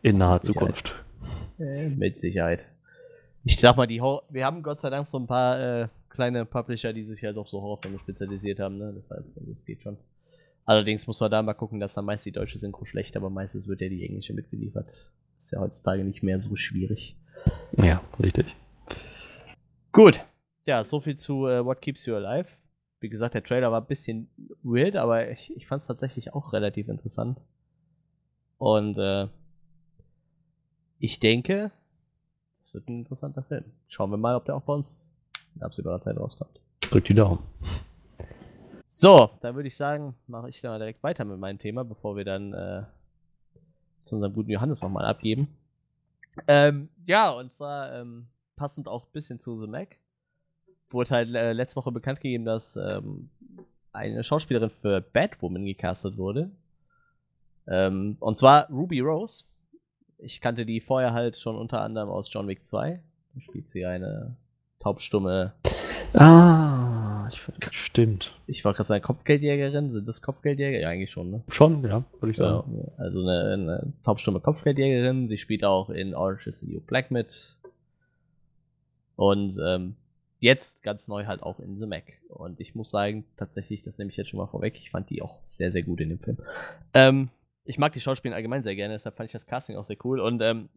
In 0.02 0.18
naher 0.18 0.40
Sicherheit. 0.40 0.46
Zukunft. 0.76 0.94
Äh, 1.60 1.90
mit 1.90 2.20
Sicherheit. 2.20 2.64
Ich 3.44 3.58
sag 3.58 3.76
mal, 3.76 3.86
die 3.86 4.00
Hor 4.00 4.22
wir 4.30 4.44
haben 4.44 4.62
Gott 4.62 4.80
sei 4.80 4.90
Dank 4.90 5.06
so 5.06 5.18
ein 5.18 5.26
paar 5.26 5.82
äh, 5.82 5.88
kleine 6.08 6.44
Publisher, 6.44 6.92
die 6.92 7.04
sich 7.04 7.22
halt 7.24 7.36
auf 7.36 7.48
so 7.48 7.60
Horrorfilme 7.60 7.98
spezialisiert 7.98 8.58
haben, 8.58 8.78
ne? 8.78 8.92
Deshalb, 8.96 9.24
also 9.36 9.50
es 9.50 9.64
geht 9.64 9.82
schon. 9.82 9.96
Allerdings 10.64 11.06
muss 11.06 11.20
man 11.20 11.30
da 11.30 11.42
mal 11.42 11.54
gucken, 11.54 11.80
dass 11.80 11.94
dann 11.94 12.04
meist 12.04 12.26
die 12.26 12.32
deutsche 12.32 12.58
Synchro 12.58 12.84
schlecht, 12.84 13.16
aber 13.16 13.30
meistens 13.30 13.68
wird 13.68 13.80
ja 13.80 13.88
die 13.88 14.04
englische 14.04 14.34
mitgeliefert. 14.34 14.90
Ist 15.38 15.52
ja 15.52 15.60
heutzutage 15.60 16.04
nicht 16.04 16.22
mehr 16.22 16.40
so 16.40 16.56
schwierig. 16.56 17.16
Ja, 17.82 18.02
richtig. 18.22 18.54
Gut. 19.92 20.20
Ja, 20.66 20.84
so 20.84 21.00
viel 21.00 21.16
zu 21.16 21.46
äh, 21.46 21.64
What 21.64 21.80
Keeps 21.80 22.06
You 22.06 22.14
Alive. 22.14 22.48
Wie 23.00 23.08
gesagt, 23.08 23.34
der 23.34 23.42
Trailer 23.42 23.72
war 23.72 23.80
ein 23.80 23.86
bisschen 23.86 24.28
weird, 24.62 24.96
aber 24.96 25.30
ich, 25.30 25.56
ich 25.56 25.66
fand 25.66 25.80
es 25.80 25.88
tatsächlich 25.88 26.34
auch 26.34 26.52
relativ 26.52 26.88
interessant. 26.88 27.40
Und 28.58 28.98
äh, 28.98 29.28
ich 31.00 31.18
denke, 31.18 31.72
das 32.58 32.74
wird 32.74 32.88
ein 32.88 33.00
interessanter 33.00 33.42
Film. 33.42 33.64
Schauen 33.88 34.10
wir 34.10 34.18
mal, 34.18 34.36
ob 34.36 34.44
der 34.44 34.54
auch 34.54 34.62
bei 34.62 34.74
uns 34.74 35.14
in 35.56 35.62
absehbarer 35.62 36.00
Zeit 36.00 36.16
rauskommt. 36.16 36.60
Drück 36.82 37.06
die 37.06 37.14
Daumen. 37.14 37.40
So, 38.86 39.30
dann 39.40 39.54
würde 39.54 39.68
ich 39.68 39.76
sagen, 39.76 40.14
mache 40.26 40.50
ich 40.50 40.60
dann 40.60 40.72
mal 40.72 40.78
direkt 40.78 41.02
weiter 41.02 41.24
mit 41.24 41.38
meinem 41.38 41.58
Thema, 41.58 41.84
bevor 41.84 42.16
wir 42.16 42.24
dann 42.24 42.52
äh, 42.52 42.82
zu 44.04 44.16
unserem 44.16 44.34
guten 44.34 44.50
Johannes 44.50 44.82
nochmal 44.82 45.06
abgeben. 45.06 45.48
Ähm, 46.46 46.88
ja, 47.06 47.30
und 47.30 47.52
zwar 47.52 47.92
ähm, 47.94 48.26
passend 48.56 48.86
auch 48.88 49.06
ein 49.06 49.12
bisschen 49.12 49.40
zu 49.40 49.60
The 49.60 49.66
Mac. 49.66 49.96
Wurde 50.88 51.10
halt 51.10 51.34
äh, 51.34 51.52
letzte 51.52 51.76
Woche 51.76 51.92
bekannt 51.92 52.20
gegeben, 52.20 52.44
dass 52.44 52.76
ähm, 52.76 53.30
eine 53.92 54.22
Schauspielerin 54.22 54.70
für 54.70 55.00
Batwoman 55.00 55.64
gecastet 55.64 56.16
wurde. 56.18 56.50
Ähm, 57.66 58.16
und 58.20 58.36
zwar 58.36 58.68
Ruby 58.70 59.00
Rose. 59.00 59.44
Ich 60.22 60.40
kannte 60.40 60.66
die 60.66 60.80
vorher 60.80 61.12
halt 61.12 61.38
schon 61.38 61.56
unter 61.56 61.80
anderem 61.80 62.08
aus 62.10 62.32
John 62.32 62.46
Wick 62.48 62.66
2. 62.66 63.00
Da 63.34 63.40
spielt 63.40 63.70
sie 63.70 63.86
eine 63.86 64.36
taubstumme 64.78 65.52
Ah, 66.12 67.28
ich, 67.30 67.40
stimmt. 67.70 68.32
ich 68.48 68.64
wollte 68.64 68.78
gerade 68.78 68.88
sagen, 68.88 69.04
Kopfgeldjägerin, 69.04 69.92
sind 69.92 70.08
das 70.08 70.20
Kopfgeldjäger? 70.22 70.80
Ja, 70.80 70.88
eigentlich 70.88 71.12
schon, 71.12 71.30
ne? 71.30 71.44
Schon, 71.48 71.84
ja, 71.84 72.02
würde 72.18 72.32
ich 72.32 72.36
Ja, 72.38 72.56
sagen. 72.56 72.90
also 72.96 73.20
eine, 73.20 73.52
eine 73.52 73.92
taubstumme 74.02 74.40
Kopfgeldjägerin. 74.40 75.28
Sie 75.28 75.38
spielt 75.38 75.62
auch 75.64 75.88
in 75.90 76.14
Orange 76.16 76.48
is 76.48 76.58
the 76.58 76.66
New 76.66 76.80
Black 76.80 77.12
mit. 77.12 77.56
Und 79.14 79.56
ähm, 79.64 79.94
jetzt 80.40 80.82
ganz 80.82 81.06
neu 81.06 81.26
halt 81.26 81.42
auch 81.44 81.60
in 81.60 81.78
The 81.78 81.86
Mac. 81.86 82.04
Und 82.28 82.58
ich 82.58 82.74
muss 82.74 82.90
sagen, 82.90 83.24
tatsächlich, 83.36 83.82
das 83.84 83.98
nehme 83.98 84.10
ich 84.10 84.16
jetzt 84.16 84.30
schon 84.30 84.38
mal 84.38 84.46
vorweg, 84.46 84.74
ich 84.76 84.90
fand 84.90 85.10
die 85.10 85.22
auch 85.22 85.38
sehr, 85.44 85.70
sehr 85.70 85.82
gut 85.84 86.00
in 86.00 86.08
dem 86.08 86.18
Film. 86.18 86.38
Ähm, 86.94 87.28
ich 87.64 87.78
mag 87.78 87.92
die 87.92 88.00
Schauspieler 88.00 88.36
allgemein 88.36 88.62
sehr 88.62 88.76
gerne, 88.76 88.94
deshalb 88.94 89.16
fand 89.16 89.28
ich 89.28 89.32
das 89.32 89.46
Casting 89.46 89.76
auch 89.76 89.84
sehr 89.84 89.98
cool. 90.04 90.20
Und 90.20 90.40
ähm, 90.42 90.68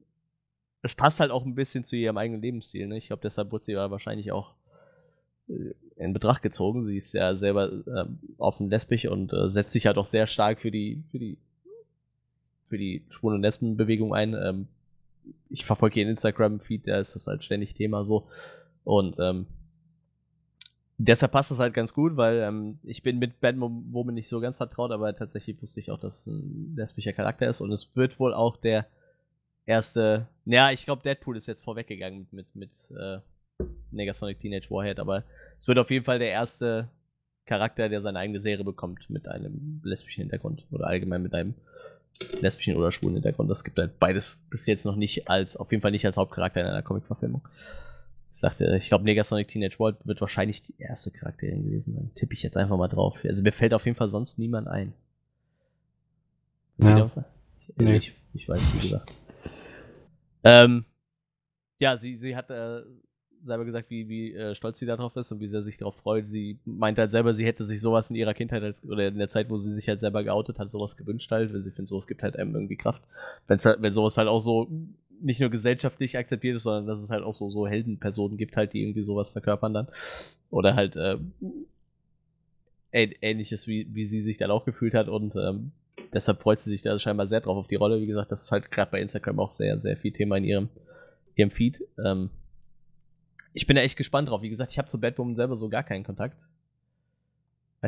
es 0.82 0.96
passt 0.96 1.20
halt 1.20 1.32
auch 1.32 1.46
ein 1.46 1.56
bisschen 1.56 1.84
zu 1.84 1.96
ihrem 1.96 2.18
eigenen 2.18 2.42
Lebensstil. 2.42 2.88
Ne? 2.88 2.98
Ich 2.98 3.08
glaube, 3.08 3.22
deshalb 3.22 3.52
wurde 3.52 3.66
sie 3.66 3.75
wahrscheinlich 3.75 4.32
auch 4.32 4.54
äh, 5.48 5.74
in 5.96 6.13
Betracht 6.13 6.42
gezogen. 6.42 6.86
Sie 6.86 6.98
ist 6.98 7.13
ja 7.13 7.36
selber 7.36 7.72
ähm, 7.72 8.20
offen 8.38 8.70
lesbisch 8.70 9.06
und 9.06 9.32
äh, 9.34 9.50
setzt 9.50 9.72
sich 9.72 9.88
halt 9.88 9.98
auch 9.98 10.06
sehr 10.06 10.28
stark 10.28 10.60
für 10.60 10.72
die, 10.72 11.04
für 11.10 11.20
die, 11.20 11.38
für 12.68 12.78
die 12.78 13.04
Schwulen- 13.10 13.38
und 13.38 13.42
Lesbenbewegung 13.44 14.13
ein. 14.13 14.34
Ähm, 14.34 14.68
ich 15.50 15.66
verfolge 15.66 16.02
ihren 16.02 16.10
Instagram-Feed, 16.10 16.88
da 16.88 17.00
ist 17.00 17.16
das 17.16 17.28
halt 17.28 17.44
ständig 17.44 17.75
Thema 17.75 18.04
so. 18.04 18.28
Und 18.84 19.18
ähm, 19.20 19.48
deshalb 20.98 21.32
passt 21.32 21.52
das 21.52 21.60
halt 21.60 21.74
ganz 21.74 21.94
gut, 21.94 22.18
weil 22.18 22.40
ähm, 22.40 22.80
ich 22.84 23.04
bin 23.04 23.20
mit 23.20 23.40
Batwoman 23.40 24.14
nicht 24.14 24.30
so 24.30 24.40
ganz 24.40 24.58
vertraut, 24.58 24.92
aber 24.92 25.16
tatsächlich 25.16 25.62
wusste 25.62 25.80
ich 25.80 25.92
auch, 25.92 26.00
dass 26.00 26.22
es 26.22 26.28
ein 26.28 26.76
lesbischer 26.76 27.14
Charakter 27.14 27.50
ist 27.50 27.62
und 27.62 27.72
es 27.72 27.96
wird 27.96 28.20
wohl 28.20 28.34
auch 28.34 28.58
der 28.58 28.86
erste, 29.66 30.28
naja, 30.46 30.72
ich 30.72 30.86
glaube 30.86 31.02
Deadpool 31.04 31.38
ist 31.38 31.48
jetzt 31.48 31.64
vorweggegangen 31.64 32.28
mit, 32.32 32.34
mit, 32.34 32.56
mit 32.56 32.98
äh, 32.98 33.20
Negasonic 33.92 34.40
Teenage 34.40 34.70
Warhead, 34.70 35.00
aber 35.00 35.24
es 35.58 35.68
wird 35.68 35.80
auf 35.80 35.92
jeden 35.92 36.06
Fall 36.06 36.20
der 36.20 36.32
erste 36.32 36.90
Charakter, 37.46 37.90
der 37.90 38.02
seine 38.02 38.20
eigene 38.20 38.40
Serie 38.40 38.64
bekommt 38.64 39.10
mit 39.10 39.28
einem 39.28 39.82
lesbischen 39.84 40.22
Hintergrund 40.22 40.66
oder 40.72 40.88
allgemein 40.88 41.24
mit 41.24 41.34
einem 41.34 41.56
lesbischen 42.40 42.76
oder 42.76 42.92
schwulen 42.92 43.16
Hintergrund. 43.16 43.50
Das 43.50 43.64
gibt 43.64 43.78
halt 43.78 44.00
beides 44.00 44.40
bis 44.50 44.66
jetzt 44.66 44.86
noch 44.86 44.96
nicht 44.96 45.30
als, 45.30 45.58
auf 45.58 45.72
jeden 45.72 45.82
Fall 45.82 45.92
nicht 45.92 46.06
als 46.06 46.16
Hauptcharakter 46.16 46.62
in 46.62 46.68
einer 46.68 46.82
Comic-Verfilmung. 46.82 47.42
Ich 48.34 48.40
sagte, 48.40 48.75
ich 48.78 48.90
glaube, 48.90 49.04
Negasonic 49.04 49.48
Teenage 49.48 49.80
World 49.80 49.98
wird 50.06 50.20
wahrscheinlich 50.20 50.63
die 50.63 50.74
erste 50.80 51.12
Charakterin 51.12 51.63
gewesen 51.63 51.94
sein. 51.94 52.12
Tippe 52.16 52.34
ich 52.34 52.44
jetzt 52.44 52.58
einfach 52.58 52.78
mal 52.78 52.88
drauf. 52.88 53.18
Also 53.24 53.44
mir 53.44 53.52
fällt 53.52 53.74
auf 53.74 53.86
jeden 53.86 53.96
Fall 53.96 54.10
sonst 54.10 54.40
niemand 54.40 54.68
ein. 54.68 54.94
Ja. 56.80 57.06
Ich, 57.06 57.78
nee. 57.78 57.98
ich, 57.98 58.13
ich 58.34 58.50
weiß, 58.50 58.74
wie 58.74 58.80
gesagt. 58.80 59.13
Ähm, 60.44 60.86
ja, 61.80 61.96
sie, 61.96 62.18
sie 62.18 62.36
hat 62.36 62.50
äh, 62.50 62.82
selber 63.44 63.66
gesagt, 63.66 63.90
wie, 63.90 64.10
wie 64.10 64.34
äh, 64.34 64.56
stolz 64.56 64.80
sie 64.80 64.86
darauf 64.86 65.16
ist 65.16 65.32
und 65.32 65.40
wie 65.40 65.48
sehr 65.48 65.62
sich 65.62 65.78
darauf 65.78 65.96
freut. 65.98 66.30
Sie 66.30 66.60
meint 66.66 66.98
halt 66.98 67.12
selber, 67.12 67.36
sie 67.36 67.46
hätte 67.46 67.66
sich 67.66 67.82
sowas 67.82 68.10
in 68.10 68.16
ihrer 68.16 68.34
Kindheit 68.34 68.63
als, 68.63 68.84
oder 68.84 69.08
in 69.08 69.18
der 69.18 69.30
Zeit, 69.30 69.50
wo 69.50 69.58
sie 69.58 69.74
sich 69.74 69.88
halt 69.88 70.00
selber 70.00 70.24
geoutet 70.24 70.60
hat, 70.60 70.72
sowas 70.72 70.98
gewünscht 70.98 71.32
halt, 71.32 71.54
weil 71.54 71.62
sie 71.62 71.72
findet, 71.72 71.90
sowas 71.90 72.08
gibt 72.08 72.24
halt 72.24 72.38
einem 72.38 72.56
irgendwie 72.56 72.78
Kraft. 72.78 73.04
Wenn's 73.48 73.66
halt, 73.66 73.82
wenn 73.82 73.94
sowas 73.94 74.18
halt 74.18 74.28
auch 74.28 74.40
so 74.40 74.70
nicht 75.24 75.39
nur 75.39 75.50
gesellschaftlich 75.50 76.18
akzeptiert 76.18 76.58
ist, 76.58 76.63
sondern 76.63 76.86
dass 76.86 77.03
es 77.03 77.10
halt 77.10 77.24
auch 77.24 77.34
so, 77.34 77.50
so 77.50 77.68
Heldenpersonen 77.68 78.38
gibt 78.38 78.56
halt, 78.56 78.74
die 78.74 78.82
irgendwie 78.82 79.03
sowas 79.03 79.32
verkörpern 79.32 79.74
dann. 79.74 79.88
Oder 80.50 80.75
halt 80.75 80.96
äh, 80.96 81.18
ähnliches, 82.92 83.68
wie, 83.68 83.88
wie 83.94 84.06
sie 84.06 84.22
sich 84.22 84.38
dann 84.38 84.51
auch 84.51 84.65
gefühlt 84.65 84.94
hat 84.94 85.08
und 85.08 85.36
ähm, 85.36 85.72
deshalb 86.13 86.42
freut 86.42 86.62
sie 86.62 86.70
sich 86.70 86.82
da 86.82 86.98
scheinbar 87.00 87.27
sehr 87.27 87.42
drauf 87.42 87.58
auf 87.58 87.68
die 87.68 87.75
Rolle. 87.75 88.01
Wie 88.01 88.06
gesagt, 88.06 88.32
das 88.32 88.44
ist 88.44 88.51
halt 88.51 88.70
gerade 88.70 88.92
bei 88.92 89.01
Instagram 89.01 89.39
auch 89.39 89.51
sehr, 89.51 89.80
sehr 89.80 89.98
viel 89.98 90.12
Thema 90.12 90.38
in 90.38 90.44
ihrem, 90.44 90.70
ihrem 91.36 91.51
Feed. 91.51 91.84
Ähm, 92.03 92.30
ich 93.53 93.68
bin 93.68 93.75
da 93.75 93.82
echt 93.82 93.98
gespannt 93.98 94.30
drauf. 94.30 94.42
Wie 94.42 94.50
gesagt, 94.50 94.72
ich 94.72 94.77
habe 94.77 94.88
zu 94.88 95.00
Batwoman 95.00 95.36
selber 95.36 95.56
so 95.56 95.70
gar 95.70 95.84
keinen 95.84 96.03
Kontakt. 96.03 96.48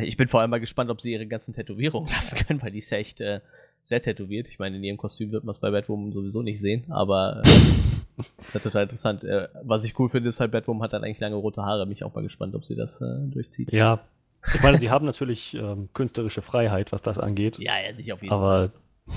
Ich 0.01 0.17
bin 0.17 0.27
vor 0.27 0.41
allem 0.41 0.49
mal 0.49 0.59
gespannt, 0.59 0.89
ob 0.89 1.01
sie 1.01 1.13
ihre 1.13 1.25
ganzen 1.25 1.53
Tätowierungen 1.53 2.09
lassen 2.13 2.37
können, 2.37 2.61
weil 2.61 2.71
die 2.71 2.79
ist 2.79 2.89
ja 2.89 2.97
echt 2.97 3.21
äh, 3.21 3.39
sehr 3.81 4.01
tätowiert. 4.01 4.47
Ich 4.47 4.59
meine, 4.59 4.77
in 4.77 4.83
ihrem 4.83 4.97
Kostüm 4.97 5.31
wird 5.31 5.43
man 5.43 5.51
es 5.51 5.59
bei 5.59 5.71
Batwoman 5.71 6.11
sowieso 6.11 6.41
nicht 6.41 6.59
sehen, 6.59 6.85
aber 6.89 7.41
äh, 7.45 8.21
ist 8.43 8.53
ja 8.53 8.59
total 8.59 8.83
interessant. 8.83 9.23
Äh, 9.23 9.47
was 9.63 9.85
ich 9.85 9.97
cool 9.99 10.09
finde, 10.09 10.29
ist 10.29 10.39
halt, 10.39 10.51
Batwoman 10.51 10.83
hat 10.83 10.93
dann 10.93 11.03
eigentlich 11.03 11.19
lange 11.19 11.35
rote 11.35 11.63
Haare. 11.63 11.85
Bin 11.85 11.93
ich 11.93 12.03
auch 12.03 12.13
mal 12.13 12.23
gespannt, 12.23 12.55
ob 12.55 12.65
sie 12.65 12.75
das 12.75 13.01
äh, 13.01 13.05
durchzieht. 13.27 13.71
Ja, 13.71 13.99
ich 14.53 14.61
meine, 14.61 14.77
sie 14.77 14.89
haben 14.89 15.05
natürlich 15.05 15.53
ähm, 15.55 15.89
künstlerische 15.93 16.41
Freiheit, 16.41 16.91
was 16.91 17.01
das 17.01 17.17
angeht. 17.17 17.57
Ja, 17.59 17.79
ja, 17.81 17.93
sicher 17.93 18.13
auf 18.15 18.21
jeden 18.21 18.33
aber, 18.33 18.69
Fall. 18.69 18.71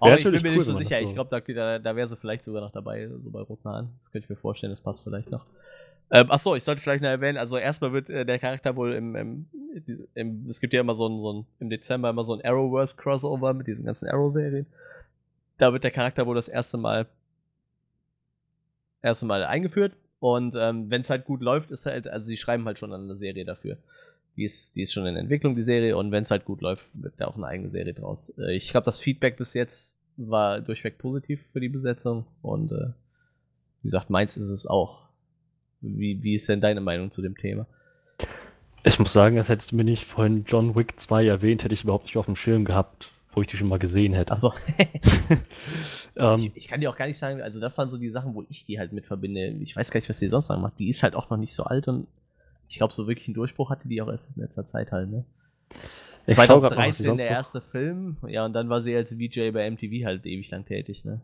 Aber 0.00 0.16
ich 0.16 0.24
bin 0.24 0.32
mir 0.32 0.42
cool, 0.50 0.54
nicht 0.56 0.64
so 0.64 0.76
sicher. 0.76 0.96
So 1.00 1.06
ich 1.06 1.14
glaube, 1.14 1.30
da, 1.30 1.40
da, 1.40 1.78
da 1.78 1.96
wäre 1.96 2.08
sie 2.08 2.16
vielleicht 2.16 2.44
sogar 2.44 2.60
noch 2.60 2.72
dabei, 2.72 3.08
so 3.18 3.30
bei 3.30 3.40
roten 3.40 3.68
Haaren. 3.68 3.90
Das 3.98 4.10
könnte 4.10 4.26
ich 4.26 4.30
mir 4.30 4.36
vorstellen, 4.36 4.72
das 4.72 4.80
passt 4.80 5.04
vielleicht 5.04 5.30
noch. 5.30 5.46
Ähm, 6.14 6.30
achso, 6.30 6.54
ich 6.54 6.62
sollte 6.62 6.82
vielleicht 6.82 7.02
noch 7.02 7.08
erwähnen, 7.08 7.38
also 7.38 7.56
erstmal 7.56 7.94
wird 7.94 8.10
äh, 8.10 8.26
der 8.26 8.38
Charakter 8.38 8.76
wohl 8.76 8.92
im, 8.92 9.16
im, 9.16 9.46
im, 10.14 10.46
es 10.46 10.60
gibt 10.60 10.74
ja 10.74 10.80
immer 10.82 10.94
so 10.94 11.08
ein, 11.08 11.20
so 11.20 11.32
ein, 11.32 11.46
im 11.58 11.70
Dezember 11.70 12.10
immer 12.10 12.24
so 12.24 12.34
ein 12.34 12.44
Arrowverse 12.44 12.96
Crossover 12.98 13.54
mit 13.54 13.66
diesen 13.66 13.86
ganzen 13.86 14.08
Arrow-Serien. 14.08 14.66
Da 15.56 15.72
wird 15.72 15.84
der 15.84 15.90
Charakter 15.90 16.26
wohl 16.26 16.34
das 16.34 16.48
erste 16.48 16.76
Mal, 16.76 17.06
erste 19.00 19.24
Mal 19.24 19.42
eingeführt 19.44 19.94
und 20.20 20.54
ähm, 20.54 20.90
wenn 20.90 21.00
es 21.00 21.08
halt 21.08 21.24
gut 21.24 21.40
läuft, 21.40 21.70
ist 21.70 21.86
halt, 21.86 22.06
also 22.06 22.26
sie 22.26 22.36
schreiben 22.36 22.66
halt 22.66 22.78
schon 22.78 22.92
eine 22.92 23.16
Serie 23.16 23.46
dafür. 23.46 23.78
Die 24.36 24.44
ist, 24.44 24.76
die 24.76 24.82
ist 24.82 24.92
schon 24.92 25.06
in 25.06 25.16
Entwicklung, 25.16 25.56
die 25.56 25.62
Serie, 25.62 25.96
und 25.96 26.12
wenn 26.12 26.24
es 26.24 26.30
halt 26.30 26.44
gut 26.44 26.60
läuft, 26.60 26.86
wird 26.92 27.14
da 27.16 27.26
auch 27.26 27.36
eine 27.36 27.46
eigene 27.46 27.70
Serie 27.70 27.94
draus. 27.94 28.34
Äh, 28.36 28.54
ich 28.54 28.70
glaube, 28.70 28.84
das 28.84 29.00
Feedback 29.00 29.38
bis 29.38 29.54
jetzt 29.54 29.96
war 30.18 30.60
durchweg 30.60 30.98
positiv 30.98 31.40
für 31.54 31.60
die 31.60 31.70
Besetzung 31.70 32.26
und 32.42 32.70
äh, 32.70 32.88
wie 33.80 33.88
gesagt, 33.88 34.10
meins 34.10 34.36
ist 34.36 34.50
es 34.50 34.66
auch. 34.66 35.08
Wie, 35.82 36.22
wie 36.22 36.34
ist 36.34 36.48
denn 36.48 36.60
deine 36.60 36.80
Meinung 36.80 37.10
zu 37.10 37.22
dem 37.22 37.36
Thema? 37.36 37.66
Ich 38.84 38.98
muss 38.98 39.12
sagen, 39.12 39.38
als 39.38 39.48
hättest 39.48 39.72
du 39.72 39.76
mir 39.76 39.84
nicht 39.84 40.04
vorhin 40.04 40.44
John 40.46 40.74
Wick 40.74 40.98
2 40.98 41.26
erwähnt, 41.26 41.62
hätte 41.62 41.74
ich 41.74 41.84
überhaupt 41.84 42.06
nicht 42.06 42.16
auf 42.16 42.26
dem 42.26 42.36
Schirm 42.36 42.64
gehabt, 42.64 43.12
wo 43.32 43.40
ich 43.40 43.46
die 43.46 43.56
schon 43.56 43.68
mal 43.68 43.78
gesehen 43.78 44.12
hätte. 44.12 44.32
Achso. 44.32 44.52
ähm, 46.16 46.38
ich, 46.38 46.52
ich, 46.54 46.68
kann 46.68 46.80
dir 46.80 46.90
auch 46.90 46.96
gar 46.96 47.06
nicht 47.06 47.18
sagen, 47.18 47.42
also 47.42 47.60
das 47.60 47.78
waren 47.78 47.90
so 47.90 47.98
die 47.98 48.10
Sachen, 48.10 48.34
wo 48.34 48.44
ich 48.48 48.64
die 48.64 48.78
halt 48.78 48.92
mit 48.92 49.06
verbinde. 49.06 49.48
Ich 49.60 49.76
weiß 49.76 49.90
gar 49.90 50.00
nicht, 50.00 50.08
was 50.08 50.18
die 50.18 50.28
sonst 50.28 50.48
sagen 50.48 50.62
macht. 50.62 50.78
Die 50.78 50.88
ist 50.88 51.02
halt 51.02 51.14
auch 51.14 51.30
noch 51.30 51.36
nicht 51.36 51.54
so 51.54 51.64
alt 51.64 51.88
und 51.88 52.06
ich 52.68 52.78
glaube, 52.78 52.92
so 52.92 53.06
wirklich 53.06 53.28
einen 53.28 53.34
Durchbruch 53.34 53.70
hatte 53.70 53.86
die 53.86 54.00
auch 54.00 54.08
erst 54.08 54.36
in 54.36 54.42
letzter 54.42 54.66
Zeit 54.66 54.92
halt, 54.92 55.10
ne? 55.10 55.24
Ich 56.26 56.36
2013 56.36 57.06
mal, 57.06 57.16
der 57.16 57.28
erste 57.28 57.58
noch? 57.58 57.64
Film, 57.66 58.16
ja, 58.26 58.44
und 58.44 58.52
dann 58.52 58.68
war 58.68 58.80
sie 58.80 58.94
als 58.96 59.12
VJ 59.12 59.50
bei 59.50 59.70
MTV 59.70 60.06
halt 60.06 60.24
ewig 60.24 60.50
lang 60.50 60.64
tätig, 60.64 61.04
ne? 61.04 61.20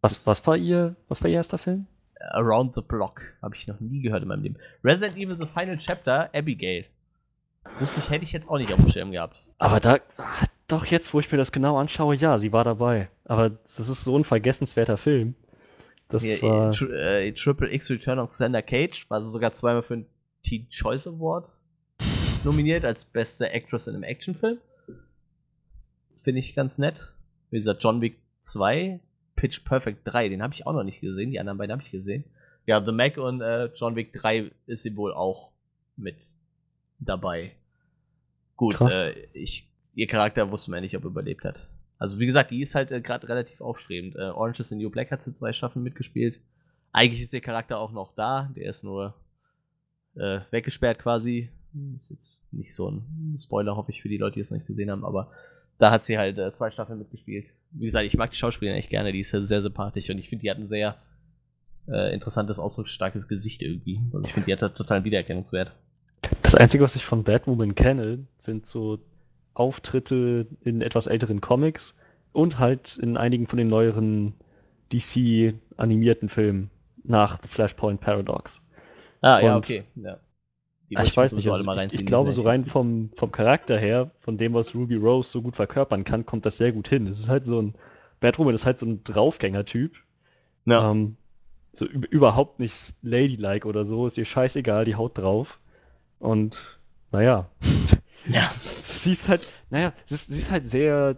Was, 0.00 0.26
was 0.26 0.46
war 0.46 0.56
ihr, 0.56 0.96
was 1.08 1.22
war 1.22 1.28
ihr 1.28 1.36
erster 1.36 1.58
Film? 1.58 1.86
Around 2.32 2.74
the 2.74 2.82
Block. 2.82 3.22
Habe 3.42 3.54
ich 3.56 3.66
noch 3.66 3.80
nie 3.80 4.02
gehört 4.02 4.22
in 4.22 4.28
meinem 4.28 4.42
Leben. 4.42 4.56
Resident 4.84 5.18
Evil 5.18 5.36
The 5.36 5.46
Final 5.46 5.78
Chapter, 5.78 6.30
Abigail. 6.34 6.84
Wusste 7.78 8.00
ich, 8.00 8.10
hätte 8.10 8.24
ich 8.24 8.32
jetzt 8.32 8.48
auch 8.48 8.58
nicht 8.58 8.72
auf 8.72 8.78
dem 8.78 8.88
Schirm 8.88 9.12
gehabt. 9.12 9.42
Aber 9.58 9.80
da, 9.80 9.98
doch 10.66 10.86
jetzt, 10.86 11.12
wo 11.12 11.20
ich 11.20 11.30
mir 11.30 11.38
das 11.38 11.52
genau 11.52 11.78
anschaue, 11.78 12.14
ja, 12.14 12.38
sie 12.38 12.52
war 12.52 12.64
dabei. 12.64 13.08
Aber 13.24 13.50
das 13.50 13.78
ist 13.78 14.04
so 14.04 14.16
ein 14.16 14.24
vergessenswerter 14.24 14.96
Film. 14.96 15.34
Das 16.08 16.22
Hier, 16.22 16.42
war... 16.42 16.72
Tri 16.72 16.86
äh, 16.86 17.32
Triple 17.32 17.72
X 17.72 17.90
Return 17.90 18.18
of 18.18 18.30
Xander 18.30 18.62
Cage 18.62 19.08
war 19.08 19.18
also 19.18 19.28
sogar 19.28 19.52
zweimal 19.52 19.82
für 19.82 19.94
einen 19.94 20.06
Teen 20.42 20.68
Choice 20.70 21.06
Award 21.06 21.48
nominiert 22.44 22.84
als 22.84 23.04
beste 23.04 23.50
Actress 23.50 23.86
in 23.86 23.94
einem 23.94 24.04
Actionfilm. 24.04 24.58
Finde 26.10 26.40
ich 26.40 26.54
ganz 26.54 26.78
nett. 26.78 27.12
Wie 27.50 27.58
gesagt, 27.58 27.82
John 27.82 28.00
Wick 28.00 28.18
2 28.42 29.00
Pitch 29.40 29.64
Perfect 29.64 30.00
3, 30.04 30.28
den 30.28 30.42
habe 30.42 30.52
ich 30.52 30.66
auch 30.66 30.74
noch 30.74 30.84
nicht 30.84 31.00
gesehen, 31.00 31.30
die 31.30 31.40
anderen 31.40 31.56
beiden 31.56 31.72
habe 31.72 31.82
ich 31.82 31.90
gesehen. 31.90 32.24
Ja, 32.66 32.84
The 32.84 32.92
Mac 32.92 33.16
und 33.16 33.40
äh, 33.40 33.70
John 33.74 33.96
Wick 33.96 34.12
3 34.12 34.50
ist 34.66 34.82
sie 34.82 34.94
wohl 34.96 35.14
auch 35.14 35.50
mit 35.96 36.26
dabei. 36.98 37.52
Gut, 38.56 38.78
äh, 38.82 39.12
ich, 39.32 39.66
ihr 39.94 40.06
Charakter 40.08 40.50
wusste 40.50 40.70
man 40.70 40.82
nicht, 40.82 40.94
ob 40.94 41.04
er 41.04 41.10
überlebt 41.10 41.46
hat. 41.46 41.66
Also 41.96 42.18
wie 42.18 42.26
gesagt, 42.26 42.50
die 42.50 42.60
ist 42.60 42.74
halt 42.74 42.90
äh, 42.90 43.00
gerade 43.00 43.30
relativ 43.30 43.62
aufstrebend. 43.62 44.14
Äh, 44.14 44.28
Orange 44.28 44.60
is 44.60 44.68
the 44.68 44.76
New 44.76 44.90
Black 44.90 45.10
hat 45.10 45.22
sie 45.22 45.32
zwei 45.32 45.54
Staffeln 45.54 45.82
mitgespielt. 45.82 46.38
Eigentlich 46.92 47.22
ist 47.22 47.32
ihr 47.32 47.40
Charakter 47.40 47.78
auch 47.78 47.92
noch 47.92 48.14
da, 48.14 48.50
der 48.54 48.68
ist 48.68 48.84
nur 48.84 49.14
äh, 50.16 50.40
weggesperrt 50.50 50.98
quasi. 50.98 51.48
Ist 51.98 52.10
jetzt 52.10 52.52
nicht 52.52 52.74
so 52.74 52.90
ein 52.90 53.36
Spoiler, 53.38 53.74
hoffe 53.74 53.90
ich, 53.90 54.02
für 54.02 54.10
die 54.10 54.18
Leute, 54.18 54.34
die 54.34 54.40
es 54.40 54.50
noch 54.50 54.58
nicht 54.58 54.66
gesehen 54.66 54.90
haben, 54.90 55.06
aber 55.06 55.30
da 55.80 55.90
hat 55.90 56.04
sie 56.04 56.18
halt 56.18 56.38
äh, 56.38 56.52
zwei 56.52 56.70
Staffeln 56.70 56.98
mitgespielt. 56.98 57.52
Wie 57.72 57.86
gesagt, 57.86 58.06
ich 58.06 58.16
mag 58.16 58.30
die 58.30 58.36
Schauspielerin 58.36 58.78
echt 58.78 58.90
gerne, 58.90 59.12
die 59.12 59.20
ist 59.20 59.32
ja 59.32 59.42
sehr 59.42 59.62
sympathisch 59.62 60.10
und 60.10 60.18
ich 60.18 60.28
finde, 60.28 60.42
die 60.42 60.50
hat 60.50 60.58
ein 60.58 60.68
sehr 60.68 60.96
äh, 61.88 62.12
interessantes, 62.12 62.58
ausdrucksstarkes 62.58 63.28
Gesicht 63.28 63.62
irgendwie. 63.62 64.00
Also 64.12 64.26
ich 64.26 64.32
finde, 64.34 64.46
die 64.46 64.52
hat 64.52 64.62
da 64.62 64.68
total 64.68 65.04
Wiedererkennungswert. 65.04 65.72
Das 66.42 66.54
Einzige, 66.54 66.84
was 66.84 66.96
ich 66.96 67.04
von 67.04 67.24
Batwoman 67.24 67.74
kenne, 67.74 68.26
sind 68.36 68.66
so 68.66 68.98
Auftritte 69.54 70.46
in 70.62 70.82
etwas 70.82 71.06
älteren 71.06 71.40
Comics 71.40 71.94
und 72.32 72.58
halt 72.58 72.98
in 72.98 73.16
einigen 73.16 73.46
von 73.46 73.56
den 73.56 73.68
neueren 73.68 74.34
DC-animierten 74.92 76.28
Filmen 76.28 76.70
nach 77.04 77.40
The 77.40 77.48
Flashpoint 77.48 78.00
Paradox. 78.00 78.62
Ah, 79.22 79.38
und 79.38 79.44
ja, 79.44 79.56
okay. 79.56 79.84
Ja. 79.96 80.18
Ah, 80.94 81.04
ich 81.04 81.16
weiß 81.16 81.32
nicht, 81.34 81.48
also 81.48 81.72
ich, 81.72 82.00
ich 82.00 82.06
glaube, 82.06 82.32
so 82.32 82.42
rein 82.42 82.64
vom, 82.64 83.10
vom 83.14 83.30
Charakter 83.30 83.78
her, 83.78 84.10
von 84.20 84.36
dem, 84.36 84.54
was 84.54 84.74
Ruby 84.74 84.96
Rose 84.96 85.30
so 85.30 85.40
gut 85.40 85.54
verkörpern 85.54 86.02
kann, 86.02 86.26
kommt 86.26 86.44
das 86.46 86.56
sehr 86.56 86.72
gut 86.72 86.88
hin. 86.88 87.06
Es 87.06 87.20
ist 87.20 87.28
halt 87.28 87.44
so 87.44 87.62
ein, 87.62 87.74
Batwoman 88.18 88.54
ist 88.54 88.66
halt 88.66 88.78
so 88.78 88.86
ein 88.86 89.04
Draufgänger-Typ. 89.04 89.92
Ja. 90.66 90.90
Ähm, 90.90 91.16
so 91.72 91.86
überhaupt 91.86 92.58
nicht 92.58 92.74
ladylike 93.02 93.66
oder 93.66 93.84
so, 93.84 94.06
ist 94.06 94.18
ihr 94.18 94.24
scheißegal, 94.24 94.84
die 94.84 94.96
haut 94.96 95.16
drauf. 95.16 95.60
Und, 96.18 96.80
naja. 97.12 97.48
Ja. 98.26 98.52
sie 98.60 99.12
ist 99.12 99.30
halt, 99.30 99.46
naja, 99.70 99.94
sie 100.04 100.14
ist, 100.14 100.30
sie 100.30 100.38
ist 100.38 100.50
halt 100.50 100.66
sehr, 100.66 101.16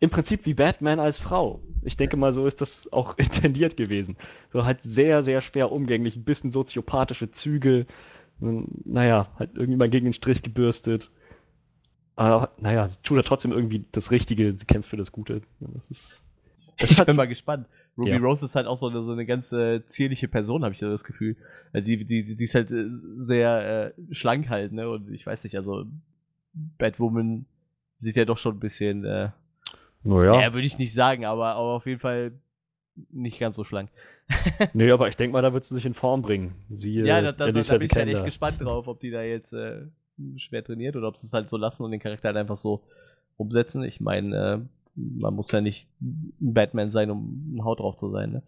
im 0.00 0.08
Prinzip 0.08 0.46
wie 0.46 0.54
Batman 0.54 0.98
als 0.98 1.18
Frau. 1.18 1.60
Ich 1.82 1.96
denke 1.96 2.16
mal, 2.16 2.32
so 2.32 2.46
ist 2.46 2.60
das 2.60 2.92
auch 2.92 3.18
intendiert 3.18 3.76
gewesen. 3.76 4.16
So 4.48 4.64
halt 4.64 4.82
sehr, 4.82 5.22
sehr 5.22 5.40
schwer 5.40 5.70
umgänglich, 5.70 6.16
ein 6.16 6.24
bisschen 6.24 6.50
soziopathische 6.50 7.30
Züge, 7.30 7.86
naja, 8.42 9.28
halt 9.38 9.50
irgendwie 9.54 9.76
mal 9.76 9.90
gegen 9.90 10.06
den 10.06 10.12
Strich 10.12 10.42
gebürstet. 10.42 11.10
Aber 12.16 12.52
naja, 12.58 12.86
sie 12.88 13.00
tut 13.02 13.16
ja 13.16 13.22
trotzdem 13.22 13.52
irgendwie 13.52 13.84
das 13.92 14.10
Richtige, 14.10 14.52
sie 14.52 14.66
kämpft 14.66 14.90
für 14.90 14.96
das 14.96 15.12
Gute. 15.12 15.42
Das 15.60 15.90
ist. 15.90 16.24
Das 16.78 16.90
ich 16.90 17.04
bin 17.04 17.16
mal 17.16 17.28
gespannt. 17.28 17.66
Ruby 17.96 18.10
ja. 18.10 18.18
Rose 18.18 18.44
ist 18.44 18.56
halt 18.56 18.66
auch 18.66 18.76
so 18.76 18.88
eine, 18.88 19.02
so 19.02 19.12
eine 19.12 19.26
ganz 19.26 19.52
äh, 19.52 19.86
zierliche 19.86 20.26
Person, 20.26 20.64
habe 20.64 20.72
ich 20.72 20.80
das 20.80 21.04
Gefühl. 21.04 21.36
Also 21.72 21.86
die, 21.86 22.04
die, 22.04 22.36
die 22.36 22.44
ist 22.44 22.54
halt 22.54 22.70
äh, 22.70 22.86
sehr 23.18 23.94
äh, 23.98 24.14
schlank 24.14 24.48
halt, 24.48 24.72
ne? 24.72 24.88
Und 24.88 25.12
ich 25.12 25.26
weiß 25.26 25.44
nicht, 25.44 25.56
also 25.56 25.84
Batwoman 26.78 27.44
sieht 27.98 28.16
ja 28.16 28.24
doch 28.24 28.38
schon 28.38 28.56
ein 28.56 28.60
bisschen, 28.60 29.04
äh, 29.04 29.30
naja. 30.02 30.40
ja, 30.40 30.52
würde 30.54 30.66
ich 30.66 30.78
nicht 30.78 30.94
sagen, 30.94 31.24
aber, 31.26 31.52
aber 31.52 31.72
auf 31.74 31.86
jeden 31.86 32.00
Fall 32.00 32.32
nicht 33.10 33.38
ganz 33.38 33.56
so 33.56 33.64
schlank. 33.64 33.90
nee, 34.72 34.90
aber 34.90 35.08
ich 35.08 35.16
denke 35.16 35.32
mal, 35.32 35.42
da 35.42 35.52
wird 35.52 35.64
sie 35.64 35.74
sich 35.74 35.86
in 35.86 35.94
Form 35.94 36.22
bringen. 36.22 36.54
Sie, 36.70 36.94
ja, 37.00 37.20
da, 37.20 37.32
da, 37.32 37.46
da, 37.46 37.60
da 37.60 37.78
bin 37.78 37.86
ich 37.86 37.94
halt 37.94 38.08
echt 38.08 38.24
gespannt 38.24 38.60
drauf, 38.60 38.88
ob 38.88 39.00
die 39.00 39.10
da 39.10 39.22
jetzt 39.22 39.52
äh, 39.52 39.82
schwer 40.36 40.64
trainiert 40.64 40.96
oder 40.96 41.08
ob 41.08 41.16
sie 41.18 41.26
es 41.26 41.32
halt 41.32 41.48
so 41.48 41.56
lassen 41.56 41.82
und 41.82 41.90
den 41.90 42.00
Charakter 42.00 42.28
halt 42.28 42.36
einfach 42.36 42.56
so 42.56 42.82
umsetzen. 43.36 43.82
Ich 43.84 44.00
meine, 44.00 44.36
äh, 44.36 44.58
man 44.94 45.34
muss 45.34 45.50
ja 45.52 45.60
nicht 45.60 45.86
ein 46.00 46.54
Batman 46.54 46.90
sein, 46.90 47.10
um 47.10 47.56
ein 47.56 47.64
Haut 47.64 47.80
drauf 47.80 47.96
zu 47.96 48.08
sein, 48.08 48.32
ne? 48.32 48.42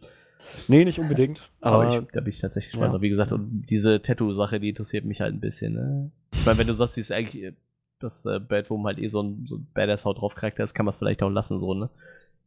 Nee, 0.68 0.84
nicht 0.84 0.98
unbedingt. 0.98 1.40
Aber, 1.62 1.84
aber 1.84 2.02
ich, 2.02 2.10
da 2.12 2.20
bin 2.20 2.30
ich 2.30 2.38
tatsächlich 2.38 2.72
gespannt. 2.72 2.92
Ja. 2.92 3.00
Wie 3.00 3.08
gesagt, 3.08 3.32
und 3.32 3.64
diese 3.70 4.02
Tattoo-Sache, 4.02 4.60
die 4.60 4.68
interessiert 4.68 5.06
mich 5.06 5.22
halt 5.22 5.32
ein 5.32 5.40
bisschen, 5.40 5.72
ne? 5.72 6.10
Ich 6.34 6.44
meine, 6.44 6.58
wenn 6.58 6.66
du 6.66 6.74
sagst, 6.74 6.96
sie 6.96 7.00
ist 7.00 7.10
eigentlich, 7.10 7.54
dass 7.98 8.26
äh, 8.26 8.40
Batwoman 8.40 8.94
halt 8.94 8.98
eh 8.98 9.08
so 9.08 9.22
ein, 9.22 9.46
so 9.46 9.56
ein 9.56 9.66
Badass-Haut 9.72 10.20
drauf 10.20 10.34
Charakter 10.34 10.62
ist, 10.62 10.74
kann 10.74 10.84
man 10.84 10.90
es 10.90 10.98
vielleicht 10.98 11.22
auch 11.22 11.30
lassen, 11.30 11.58
so, 11.58 11.72
ne? 11.72 11.88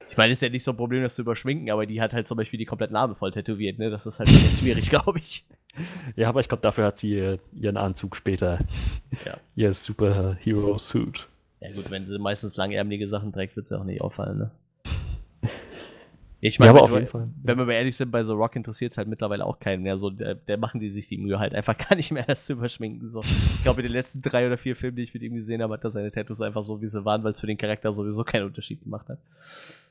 Ich 0.09 0.17
meine, 0.17 0.31
ist 0.33 0.41
ja 0.41 0.49
nicht 0.49 0.63
so 0.63 0.71
ein 0.71 0.77
Problem, 0.77 1.03
das 1.03 1.15
zu 1.15 1.21
überschminken, 1.21 1.69
aber 1.69 1.85
die 1.85 2.01
hat 2.01 2.13
halt 2.13 2.27
zum 2.27 2.37
Beispiel 2.37 2.57
die 2.57 2.65
komplette 2.65 2.93
Narbe 2.93 3.15
voll 3.15 3.31
tätowiert, 3.31 3.77
ne? 3.77 3.89
Das 3.89 4.05
ist 4.05 4.19
halt 4.19 4.29
schwierig, 4.29 4.89
glaube 4.89 5.19
ich. 5.19 5.43
Ja, 6.15 6.29
aber 6.29 6.39
ich 6.39 6.47
glaube, 6.47 6.61
dafür 6.61 6.85
hat 6.85 6.97
sie 6.97 7.37
ihren 7.53 7.77
Anzug 7.77 8.15
später. 8.15 8.59
Ja. 9.25 9.37
Ihr 9.55 9.73
Superhero-Suit. 9.73 11.27
Ja, 11.59 11.71
gut, 11.71 11.91
wenn 11.91 12.07
sie 12.07 12.17
meistens 12.19 12.57
langärmelige 12.57 13.07
Sachen 13.07 13.31
trägt, 13.33 13.55
wird 13.55 13.67
sie 13.67 13.79
auch 13.79 13.83
nicht 13.83 14.01
auffallen, 14.01 14.37
ne? 14.37 14.51
Ich 16.39 16.59
meine, 16.59 16.71
ja, 16.71 16.75
aber 16.75 16.83
auf 16.83 16.91
jeden. 16.91 17.33
Wenn 17.41 17.57
wir 17.57 17.65
mal 17.65 17.73
ehrlich 17.73 17.97
sind, 17.97 18.11
bei 18.11 18.23
The 18.23 18.33
Rock 18.33 18.55
interessiert 18.55 18.91
es 18.91 18.97
halt 18.97 19.07
mittlerweile 19.07 19.43
auch 19.43 19.59
keinen 19.59 19.81
mehr. 19.81 19.97
So, 19.97 20.11
der, 20.11 20.35
der, 20.35 20.57
machen 20.57 20.79
die 20.79 20.91
sich 20.91 21.07
die 21.07 21.17
Mühe 21.17 21.39
halt 21.39 21.55
einfach 21.55 21.75
gar 21.89 21.95
nicht 21.95 22.11
mehr, 22.11 22.23
das 22.23 22.45
zu 22.45 22.53
überschminken. 22.53 23.09
So. 23.09 23.21
Ich 23.21 23.63
glaube, 23.63 23.81
in 23.81 23.87
den 23.87 23.93
letzten 23.93 24.21
drei 24.21 24.45
oder 24.45 24.57
vier 24.57 24.75
Filmen, 24.75 24.97
die 24.97 25.03
ich 25.03 25.13
mit 25.13 25.23
ihm 25.23 25.33
gesehen 25.33 25.63
habe, 25.63 25.73
hat 25.73 25.83
er 25.83 25.89
seine 25.89 26.11
Tattoos 26.11 26.41
einfach 26.41 26.61
so, 26.61 26.81
wie 26.81 26.87
sie 26.87 27.03
waren, 27.05 27.23
weil 27.23 27.31
es 27.31 27.39
für 27.39 27.47
den 27.47 27.57
Charakter 27.57 27.91
sowieso 27.93 28.23
keinen 28.23 28.45
Unterschied 28.45 28.83
gemacht 28.83 29.09
hat. 29.09 29.17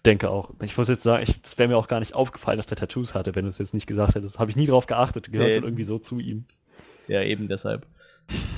Denke 0.04 0.30
auch. 0.30 0.52
Ich 0.62 0.76
muss 0.76 0.87
jetzt 0.87 1.02
sagen, 1.02 1.24
es 1.24 1.59
wäre 1.59 1.68
mir 1.68 1.76
auch 1.76 1.88
gar 1.88 1.98
nicht 1.98 2.14
aufgefallen, 2.14 2.59
dass 2.59 2.66
der 2.66 2.76
Tattoos 2.76 3.14
hatte, 3.14 3.35
wenn 3.35 3.44
du 3.44 3.48
es 3.48 3.59
jetzt 3.59 3.74
nicht 3.74 3.88
gesagt 3.88 4.14
hättest. 4.14 4.38
Habe 4.38 4.50
ich 4.50 4.56
nie 4.56 4.66
drauf 4.66 4.87
geachtet. 4.87 5.32
Gehört 5.32 5.48
nee. 5.48 5.54
schon 5.54 5.64
irgendwie 5.64 5.85
so 5.85 5.98
zu 5.98 6.20
ihm. 6.20 6.44
Ja, 7.09 7.22
eben 7.22 7.48
deshalb. 7.48 7.87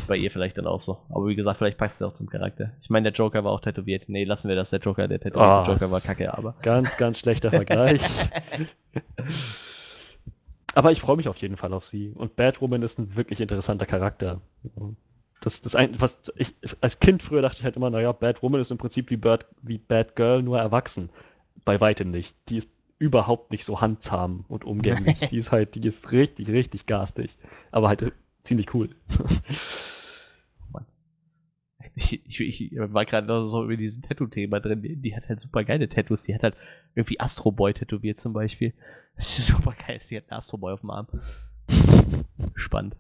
Bei 0.07 0.17
ihr 0.17 0.31
vielleicht 0.31 0.57
dann 0.57 0.67
auch 0.67 0.81
so. 0.81 0.99
Aber 1.11 1.27
wie 1.27 1.35
gesagt, 1.35 1.59
vielleicht 1.59 1.77
passt 1.77 1.97
es 1.97 2.03
auch 2.03 2.15
zum 2.15 2.29
Charakter. 2.29 2.73
Ich 2.81 2.89
meine, 2.89 3.11
der 3.11 3.13
Joker 3.13 3.45
war 3.45 3.53
auch 3.53 3.61
tätowiert. 3.61 4.09
Nee, 4.09 4.25
lassen 4.25 4.49
wir 4.49 4.57
das. 4.57 4.71
Der 4.71 4.81
Joker, 4.81 5.07
der 5.07 5.21
tätowierte 5.21 5.71
oh, 5.71 5.73
Joker 5.73 5.91
war 5.91 6.01
kacke, 6.01 6.33
aber. 6.37 6.55
Ganz, 6.63 6.97
ganz 6.97 7.19
schlechter 7.19 7.51
Vergleich. 7.51 8.03
aber 10.75 10.93
ich 10.93 11.01
freue 11.01 11.17
mich 11.17 11.29
auf 11.29 11.37
jeden 11.39 11.57
Fall 11.57 11.75
auf 11.75 11.85
sie. 11.85 12.13
Und 12.15 12.37
Batwoman 12.37 12.83
ist 12.83 12.99
ein 12.99 13.17
wirklich 13.17 13.41
interessanter 13.41 13.85
Charakter. 13.85 14.41
Das, 15.43 15.61
das 15.61 15.77
ein, 15.77 16.01
was 16.01 16.23
ich, 16.37 16.55
als 16.81 17.01
Kind 17.01 17.23
früher 17.23 17.43
dachte 17.43 17.59
ich 17.59 17.65
halt 17.65 17.77
immer, 17.77 17.91
naja, 17.91 18.13
Batwoman 18.13 18.61
ist 18.63 18.71
im 18.71 18.79
Prinzip 18.79 19.11
wie, 19.11 19.17
Bird, 19.19 19.47
wie 19.63 19.79
Batgirl, 19.79 20.43
nur 20.43 20.59
erwachsen. 20.59 21.11
Bei 21.67 21.81
weitem 21.81 22.11
nicht. 22.11 22.35
Die 22.49 22.57
ist 22.57 22.69
überhaupt 22.99 23.51
nicht 23.51 23.65
so 23.65 23.81
handzahm 23.81 24.45
und 24.49 24.65
umgänglich. 24.65 25.19
die 25.31 25.39
ist 25.39 25.53
halt, 25.53 25.75
die 25.75 25.87
ist 25.87 26.13
richtig, 26.13 26.49
richtig 26.49 26.87
garstig. 26.87 27.37
Aber 27.71 27.89
halt 27.89 28.13
ziemlich 28.42 28.74
cool. 28.74 28.94
Ich, 32.01 32.12
ich, 32.24 32.40
ich, 32.40 32.79
war 32.79 33.05
gerade 33.07 33.48
so 33.48 33.64
über 33.64 33.77
diesen 33.77 34.03
Tattoo-Thema 34.03 34.61
drin. 34.61 34.83
Die, 34.83 34.94
die, 34.94 35.16
hat 35.16 35.29
halt 35.29 35.40
super 35.40 35.64
geile 35.64 35.88
Tattoos. 35.88 36.22
Die 36.22 36.33
hat 36.33 36.44
halt 36.44 36.57
irgendwie 36.94 37.18
Astro 37.18 37.51
Boy 37.51 37.74
tätowiert 37.74 38.20
zum 38.20 38.33
Beispiel. 38.33 38.72
Das 39.16 39.37
ist 39.37 39.46
super 39.48 39.74
geil. 39.85 40.01
Die 40.09 40.16
hat 40.16 40.31
einen 40.31 40.38
Astro 40.38 40.59
Boy 40.59 40.74
auf 40.74 40.83
dem 40.83 40.90
Arm. 40.90 41.09
Spannend. 42.55 42.94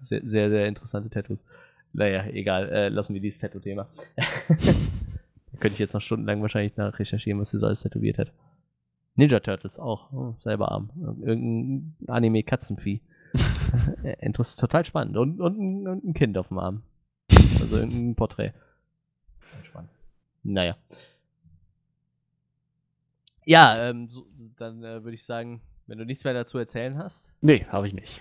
Sehr, 0.00 0.22
sehr, 0.24 0.48
sehr 0.48 0.66
interessante 0.66 1.10
Tattoos. 1.10 1.44
Naja, 1.92 2.24
egal. 2.28 2.70
Äh, 2.70 2.88
lassen 2.88 3.12
wir 3.12 3.20
dieses 3.20 3.40
Tattoo-Thema. 3.40 3.86
könnte 5.60 5.74
ich 5.74 5.78
jetzt 5.78 5.94
noch 5.94 6.00
stundenlang 6.00 6.42
wahrscheinlich 6.42 6.76
nach 6.76 6.98
recherchieren, 6.98 7.40
was 7.40 7.50
sie 7.50 7.58
so 7.58 7.66
alles 7.66 7.80
tätowiert 7.80 8.18
hat. 8.18 8.32
Ninja 9.14 9.40
Turtles 9.40 9.78
auch. 9.78 10.12
Oh, 10.12 10.34
selber 10.40 10.70
Arm. 10.70 10.90
Irgendein 11.22 11.94
Anime-Katzenvieh. 12.06 13.00
Interessant, 14.20 14.60
total 14.60 14.84
spannend. 14.84 15.16
Und, 15.16 15.40
und, 15.40 15.58
ein, 15.58 15.88
und, 15.88 16.04
ein 16.04 16.14
Kind 16.14 16.38
auf 16.38 16.48
dem 16.48 16.58
Arm. 16.58 16.82
Also 17.60 17.76
ein 17.76 18.14
Porträt. 18.14 18.52
Total 19.38 19.64
spannend. 19.64 19.90
Naja. 20.42 20.76
Ja, 23.44 23.88
ähm, 23.88 24.08
so, 24.08 24.26
dann 24.56 24.82
äh, 24.82 25.04
würde 25.04 25.14
ich 25.14 25.24
sagen, 25.24 25.60
wenn 25.86 25.98
du 25.98 26.04
nichts 26.04 26.24
mehr 26.24 26.34
dazu 26.34 26.58
erzählen 26.58 26.98
hast. 26.98 27.32
Nee, 27.40 27.64
habe 27.68 27.86
ich 27.86 27.94
nicht. 27.94 28.20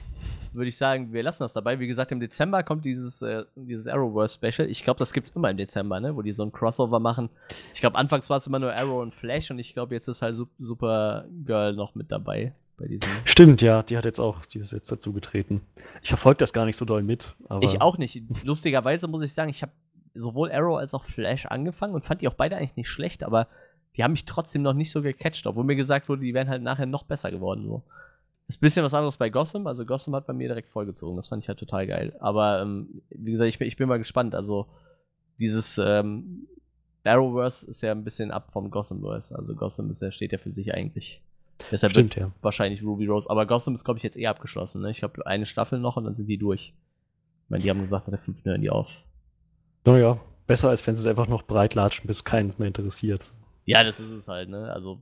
Würde 0.53 0.69
ich 0.69 0.77
sagen, 0.77 1.11
wir 1.11 1.23
lassen 1.23 1.43
das 1.43 1.53
dabei. 1.53 1.79
Wie 1.79 1.87
gesagt, 1.87 2.11
im 2.11 2.19
Dezember 2.19 2.63
kommt 2.63 2.85
dieses, 2.85 3.21
äh, 3.21 3.43
dieses 3.55 3.87
Arrowverse 3.87 4.37
Special. 4.37 4.69
Ich 4.69 4.83
glaube, 4.83 4.99
das 4.99 5.13
gibt 5.13 5.27
es 5.27 5.35
immer 5.35 5.49
im 5.49 5.57
Dezember, 5.57 5.99
ne? 5.99 6.15
Wo 6.15 6.21
die 6.21 6.31
so 6.31 6.43
ein 6.43 6.51
Crossover 6.51 6.99
machen. 6.99 7.29
Ich 7.73 7.81
glaube, 7.81 7.97
anfangs 7.97 8.29
war 8.29 8.37
es 8.37 8.47
immer 8.47 8.59
nur 8.59 8.73
Arrow 8.73 9.01
und 9.01 9.13
Flash 9.13 9.51
und 9.51 9.59
ich 9.59 9.73
glaube, 9.73 9.95
jetzt 9.95 10.07
ist 10.07 10.21
halt 10.21 10.37
Supergirl 10.59 11.73
noch 11.73 11.95
mit 11.95 12.11
dabei 12.11 12.53
bei 12.77 12.87
diesem. 12.87 13.09
Stimmt, 13.25 13.61
ja, 13.61 13.83
die 13.83 13.97
hat 13.97 14.05
jetzt 14.05 14.19
auch, 14.19 14.45
die 14.45 14.59
ist 14.59 14.71
jetzt 14.71 14.91
dazu 14.91 15.13
getreten. 15.13 15.61
Ich 16.01 16.09
verfolge 16.09 16.37
das 16.37 16.53
gar 16.53 16.65
nicht 16.65 16.75
so 16.75 16.85
doll 16.85 17.03
mit. 17.03 17.35
ich 17.61 17.81
auch 17.81 17.97
nicht. 17.97 18.23
Lustigerweise 18.43 19.07
muss 19.07 19.21
ich 19.21 19.33
sagen, 19.33 19.49
ich 19.49 19.61
habe 19.61 19.71
sowohl 20.13 20.51
Arrow 20.51 20.77
als 20.77 20.93
auch 20.93 21.03
Flash 21.03 21.45
angefangen 21.45 21.93
und 21.93 22.05
fand 22.05 22.21
die 22.21 22.27
auch 22.27 22.33
beide 22.33 22.57
eigentlich 22.57 22.75
nicht 22.75 22.89
schlecht, 22.89 23.23
aber 23.23 23.47
die 23.95 24.03
haben 24.03 24.11
mich 24.11 24.25
trotzdem 24.25 24.61
noch 24.61 24.73
nicht 24.73 24.91
so 24.91 25.01
gecatcht, 25.01 25.47
obwohl 25.47 25.63
mir 25.63 25.75
gesagt 25.75 26.09
wurde, 26.09 26.21
die 26.21 26.33
wären 26.33 26.49
halt 26.49 26.61
nachher 26.61 26.85
noch 26.85 27.03
besser 27.03 27.31
geworden. 27.31 27.61
So. 27.61 27.83
Das 28.47 28.55
ist 28.55 28.59
ein 28.59 28.65
bisschen 28.65 28.85
was 28.85 28.93
anderes 28.93 29.17
bei 29.17 29.29
Gotham. 29.29 29.67
Also 29.67 29.85
Gotham 29.85 30.15
hat 30.15 30.27
bei 30.27 30.33
mir 30.33 30.47
direkt 30.47 30.69
vollgezogen. 30.69 31.15
Das 31.15 31.27
fand 31.27 31.43
ich 31.43 31.49
halt 31.49 31.59
total 31.59 31.87
geil. 31.87 32.15
Aber 32.19 32.61
ähm, 32.61 33.01
wie 33.09 33.31
gesagt, 33.31 33.49
ich 33.49 33.57
bin, 33.57 33.67
ich 33.67 33.77
bin 33.77 33.87
mal 33.87 33.97
gespannt. 33.97 34.35
Also 34.35 34.67
dieses 35.39 35.77
ähm, 35.77 36.47
Arrowverse 37.03 37.67
ist 37.67 37.81
ja 37.81 37.91
ein 37.91 38.03
bisschen 38.03 38.31
ab 38.31 38.51
vom 38.51 38.69
Gothamverse. 38.69 39.37
Also 39.37 39.55
Gotham 39.55 39.89
ist 39.89 40.01
ja, 40.01 40.11
steht 40.11 40.31
ja 40.31 40.37
für 40.37 40.51
sich 40.51 40.73
eigentlich. 40.73 41.21
Deshalb 41.71 41.91
Stimmt, 41.91 42.15
ja. 42.15 42.31
wahrscheinlich 42.41 42.83
Ruby 42.83 43.07
Rose. 43.07 43.29
Aber 43.29 43.45
Gotham 43.45 43.73
ist, 43.73 43.85
glaube 43.85 43.97
ich, 43.97 44.03
jetzt 44.03 44.17
eh 44.17 44.27
abgeschlossen. 44.27 44.81
Ne? 44.81 44.91
Ich 44.91 44.99
glaube, 44.99 45.25
eine 45.25 45.45
Staffel 45.45 45.79
noch 45.79 45.97
und 45.97 46.03
dann 46.03 46.13
sind 46.13 46.27
die 46.27 46.37
durch. 46.37 46.73
Ich 47.43 47.49
meine, 47.49 47.63
die 47.63 47.69
haben 47.69 47.81
gesagt, 47.81 48.07
der 48.07 48.17
fünften 48.17 48.49
hören 48.49 48.61
die 48.61 48.69
auf. 48.69 48.89
Naja, 49.85 50.19
besser 50.47 50.69
als 50.69 50.85
wenn 50.85 50.95
sie 50.95 51.01
es 51.01 51.07
einfach 51.07 51.27
noch 51.27 51.43
breit 51.43 51.75
latschen, 51.75 52.07
bis 52.07 52.23
keins 52.23 52.57
mehr 52.57 52.67
interessiert. 52.67 53.31
Ja, 53.65 53.83
das 53.83 53.99
ist 53.99 54.11
es 54.11 54.27
halt, 54.27 54.49
ne? 54.49 54.71
Also, 54.71 54.99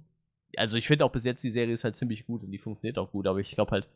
also 0.58 0.78
ich 0.78 0.88
finde 0.88 1.06
auch 1.06 1.12
bis 1.12 1.24
jetzt 1.24 1.44
die 1.44 1.50
Serie 1.50 1.74
ist 1.74 1.84
halt 1.84 1.96
ziemlich 1.96 2.26
gut 2.26 2.44
und 2.44 2.52
die 2.52 2.58
funktioniert 2.58 2.98
auch 2.98 3.12
gut, 3.12 3.28
aber 3.28 3.40
ich 3.40 3.52
glaube 3.52 3.72
halt, 3.72 3.88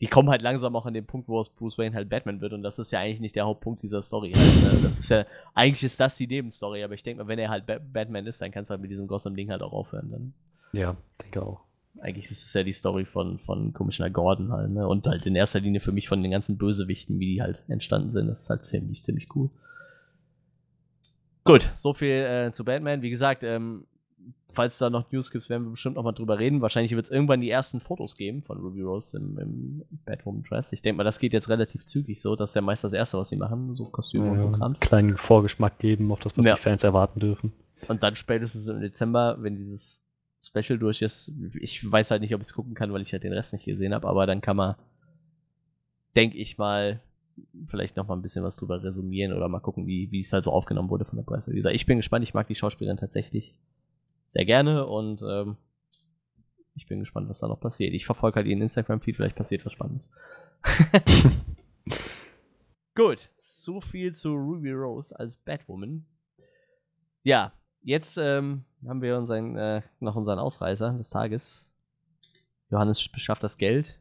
die 0.00 0.06
kommen 0.06 0.30
halt 0.30 0.42
langsam 0.42 0.74
auch 0.74 0.86
an 0.86 0.94
den 0.94 1.06
Punkt, 1.06 1.28
wo 1.28 1.38
aus 1.38 1.50
Bruce 1.50 1.78
Wayne 1.78 1.94
halt 1.94 2.08
Batman 2.08 2.40
wird 2.40 2.54
und 2.54 2.62
das 2.62 2.78
ist 2.78 2.92
ja 2.92 3.00
eigentlich 3.00 3.20
nicht 3.20 3.36
der 3.36 3.44
Hauptpunkt 3.44 3.82
dieser 3.82 4.02
Story. 4.02 4.32
Halt, 4.32 4.62
ne? 4.62 4.80
Das 4.82 4.98
ist 4.98 5.08
ja, 5.10 5.24
eigentlich 5.54 5.84
ist 5.84 6.00
das 6.00 6.16
die 6.16 6.26
Nebenstory, 6.26 6.82
aber 6.82 6.94
ich 6.94 7.02
denke 7.02 7.22
mal, 7.22 7.28
wenn 7.28 7.38
er 7.38 7.50
halt 7.50 7.66
ba 7.66 7.78
Batman 7.78 8.26
ist, 8.26 8.40
dann 8.40 8.50
kannst 8.50 8.70
du 8.70 8.72
halt 8.72 8.82
mit 8.82 8.90
diesem 8.90 9.06
Gotham-Ding 9.06 9.50
halt 9.50 9.62
auch 9.62 9.72
aufhören. 9.72 10.10
Dann. 10.10 10.34
Ja, 10.72 10.96
denke 11.22 11.42
auch 11.42 11.60
eigentlich 12.00 12.30
ist 12.30 12.44
es 12.44 12.54
ja 12.54 12.62
die 12.62 12.72
Story 12.72 13.04
von, 13.04 13.38
von 13.38 13.72
Commissioner 13.72 14.10
Gordon 14.10 14.52
halt, 14.52 14.70
ne? 14.70 14.86
Und 14.88 15.06
halt 15.06 15.26
in 15.26 15.34
erster 15.34 15.60
Linie 15.60 15.80
für 15.80 15.92
mich 15.92 16.08
von 16.08 16.22
den 16.22 16.32
ganzen 16.32 16.56
Bösewichten, 16.56 17.18
wie 17.18 17.34
die 17.34 17.42
halt 17.42 17.62
entstanden 17.68 18.12
sind. 18.12 18.28
Das 18.28 18.40
ist 18.40 18.50
halt 18.50 18.64
ziemlich, 18.64 19.04
ziemlich 19.04 19.28
cool. 19.34 19.50
Gut, 21.44 21.68
so 21.74 21.92
viel 21.92 22.08
äh, 22.08 22.52
zu 22.52 22.64
Batman. 22.64 23.02
Wie 23.02 23.10
gesagt, 23.10 23.42
ähm, 23.42 23.84
falls 24.52 24.74
es 24.74 24.78
da 24.78 24.90
noch 24.90 25.10
News 25.10 25.30
gibt, 25.30 25.48
werden 25.48 25.64
wir 25.64 25.70
bestimmt 25.70 25.96
noch 25.96 26.04
mal 26.04 26.12
drüber 26.12 26.38
reden. 26.38 26.60
Wahrscheinlich 26.60 26.94
wird 26.94 27.06
es 27.06 27.10
irgendwann 27.10 27.40
die 27.40 27.50
ersten 27.50 27.80
Fotos 27.80 28.16
geben 28.16 28.42
von 28.42 28.58
Ruby 28.58 28.82
Rose 28.82 29.16
im, 29.16 29.38
im 29.38 29.82
Batwoman 30.04 30.44
Dress. 30.44 30.72
Ich 30.72 30.82
denke 30.82 30.98
mal, 30.98 31.04
das 31.04 31.18
geht 31.18 31.32
jetzt 31.32 31.48
relativ 31.48 31.84
zügig 31.84 32.20
so. 32.20 32.36
Das 32.36 32.50
ist 32.50 32.54
ja 32.54 32.62
meist 32.62 32.84
das 32.84 32.92
Erste, 32.92 33.18
was 33.18 33.28
sie 33.28 33.36
machen, 33.36 33.74
so 33.74 33.86
Kostüme 33.86 34.26
ja, 34.26 34.32
und 34.32 34.40
so 34.40 34.50
Krams. 34.50 34.80
Kleinen 34.80 35.16
Vorgeschmack 35.16 35.78
geben 35.78 36.12
auf 36.12 36.20
das, 36.20 36.36
was 36.36 36.46
ja. 36.46 36.54
die 36.54 36.60
Fans 36.60 36.84
erwarten 36.84 37.20
dürfen. 37.20 37.52
Und 37.88 38.02
dann 38.02 38.14
spätestens 38.14 38.68
im 38.68 38.80
Dezember, 38.80 39.38
wenn 39.40 39.56
dieses 39.56 40.01
Special 40.42 40.78
durch 40.78 41.02
ist. 41.02 41.32
Ich 41.60 41.90
weiß 41.90 42.10
halt 42.10 42.20
nicht, 42.20 42.34
ob 42.34 42.40
ich 42.40 42.48
es 42.48 42.54
gucken 42.54 42.74
kann, 42.74 42.92
weil 42.92 43.02
ich 43.02 43.12
halt 43.12 43.22
den 43.22 43.32
Rest 43.32 43.52
nicht 43.52 43.64
gesehen 43.64 43.94
habe, 43.94 44.08
aber 44.08 44.26
dann 44.26 44.40
kann 44.40 44.56
man, 44.56 44.74
denke 46.16 46.36
ich 46.36 46.58
mal, 46.58 47.00
vielleicht 47.68 47.96
noch 47.96 48.08
mal 48.08 48.14
ein 48.14 48.22
bisschen 48.22 48.44
was 48.44 48.56
drüber 48.56 48.82
resümieren 48.82 49.32
oder 49.32 49.48
mal 49.48 49.60
gucken, 49.60 49.86
wie, 49.86 50.10
wie 50.10 50.20
es 50.20 50.32
halt 50.32 50.44
so 50.44 50.52
aufgenommen 50.52 50.90
wurde 50.90 51.04
von 51.04 51.16
der 51.16 51.24
Presse. 51.24 51.52
Wie 51.52 51.56
gesagt, 51.56 51.74
ich 51.74 51.86
bin 51.86 51.98
gespannt, 51.98 52.24
ich 52.24 52.34
mag 52.34 52.46
die 52.48 52.54
Schauspielerin 52.54 52.98
tatsächlich 52.98 53.54
sehr 54.26 54.44
gerne 54.44 54.86
und 54.86 55.22
ähm, 55.22 55.56
ich 56.74 56.86
bin 56.86 57.00
gespannt, 57.00 57.28
was 57.28 57.38
da 57.38 57.48
noch 57.48 57.60
passiert. 57.60 57.94
Ich 57.94 58.06
verfolge 58.06 58.36
halt 58.36 58.46
ihren 58.46 58.62
Instagram-Feed, 58.62 59.16
vielleicht 59.16 59.36
passiert 59.36 59.64
was 59.64 59.72
Spannendes. 59.72 60.10
Gut, 62.94 63.30
so 63.38 63.80
viel 63.80 64.14
zu 64.14 64.32
Ruby 64.32 64.72
Rose 64.72 65.18
als 65.18 65.36
Batwoman. 65.36 66.04
Ja, 67.22 67.52
jetzt 67.82 68.16
ähm, 68.18 68.64
haben 68.86 69.02
wir 69.02 69.16
unseren, 69.18 69.56
äh, 69.56 69.82
noch 70.00 70.16
unseren 70.16 70.38
Ausreißer 70.38 70.92
des 70.94 71.10
Tages. 71.10 71.68
Johannes 72.70 73.06
beschafft 73.08 73.42
das 73.42 73.58
Geld. 73.58 73.98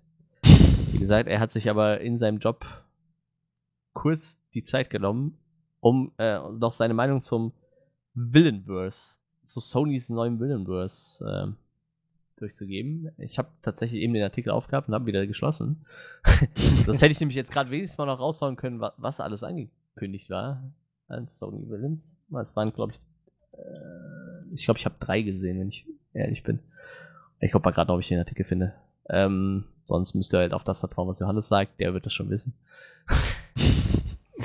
Wie 0.92 1.00
gesagt, 1.00 1.28
er 1.28 1.40
hat 1.40 1.52
sich 1.52 1.70
aber 1.70 2.02
in 2.02 2.20
seinem 2.20 2.40
Job 2.40 2.66
kurz 3.94 4.40
die 4.54 4.64
Zeit 4.64 4.90
genommen, 4.90 5.38
um 5.80 6.12
äh, 6.18 6.40
noch 6.40 6.72
seine 6.72 6.94
Meinung 6.94 7.22
zum 7.22 7.54
Villainverse, 8.14 9.18
zu 9.46 9.60
Sonys 9.60 10.10
neuem 10.10 10.40
Villainverse 10.40 11.26
äh, 11.26 12.40
durchzugeben. 12.40 13.12
Ich 13.18 13.38
habe 13.38 13.50
tatsächlich 13.62 14.02
eben 14.02 14.14
den 14.14 14.24
Artikel 14.24 14.52
aufgehabt 14.52 14.88
und 14.88 14.94
habe 14.94 15.06
wieder 15.06 15.28
geschlossen. 15.28 15.86
das 16.86 17.02
hätte 17.02 17.12
ich 17.12 17.20
nämlich 17.20 17.36
jetzt 17.36 17.52
gerade 17.52 17.70
wenigstens 17.72 17.98
mal 17.98 18.06
noch 18.06 18.20
raushauen 18.20 18.56
können, 18.56 18.80
was 18.80 19.20
alles 19.20 19.44
angekündigt 19.44 20.30
war 20.30 20.64
als 21.08 21.38
Sony 21.38 21.70
Villains. 21.70 22.18
Es 22.40 22.56
waren, 22.56 22.74
glaube 22.74 22.94
ich, 22.94 23.00
ich 24.54 24.66
glaube, 24.66 24.80
ich 24.80 24.86
habe 24.86 24.96
drei 25.00 25.22
gesehen, 25.22 25.60
wenn 25.60 25.70
ich 25.70 25.86
ehrlich 26.14 26.44
bin. 26.44 26.60
Ich 27.40 27.52
gucke 27.52 27.66
mal 27.66 27.72
gerade, 27.72 27.92
ob 27.92 28.00
ich 28.00 28.08
den 28.08 28.20
Artikel 28.20 28.46
finde. 28.46 28.74
Ähm, 29.10 29.66
sonst 29.84 30.14
müsst 30.14 30.34
ihr 30.34 30.40
halt 30.40 30.54
auf 30.54 30.64
das 30.64 30.80
vertrauen, 30.80 31.08
was 31.08 31.20
Johannes 31.20 31.48
sagt. 31.48 31.80
Der 31.80 31.94
wird 31.94 32.06
das 32.06 32.14
schon 32.14 32.30
wissen. 32.30 32.54
Die 34.38 34.44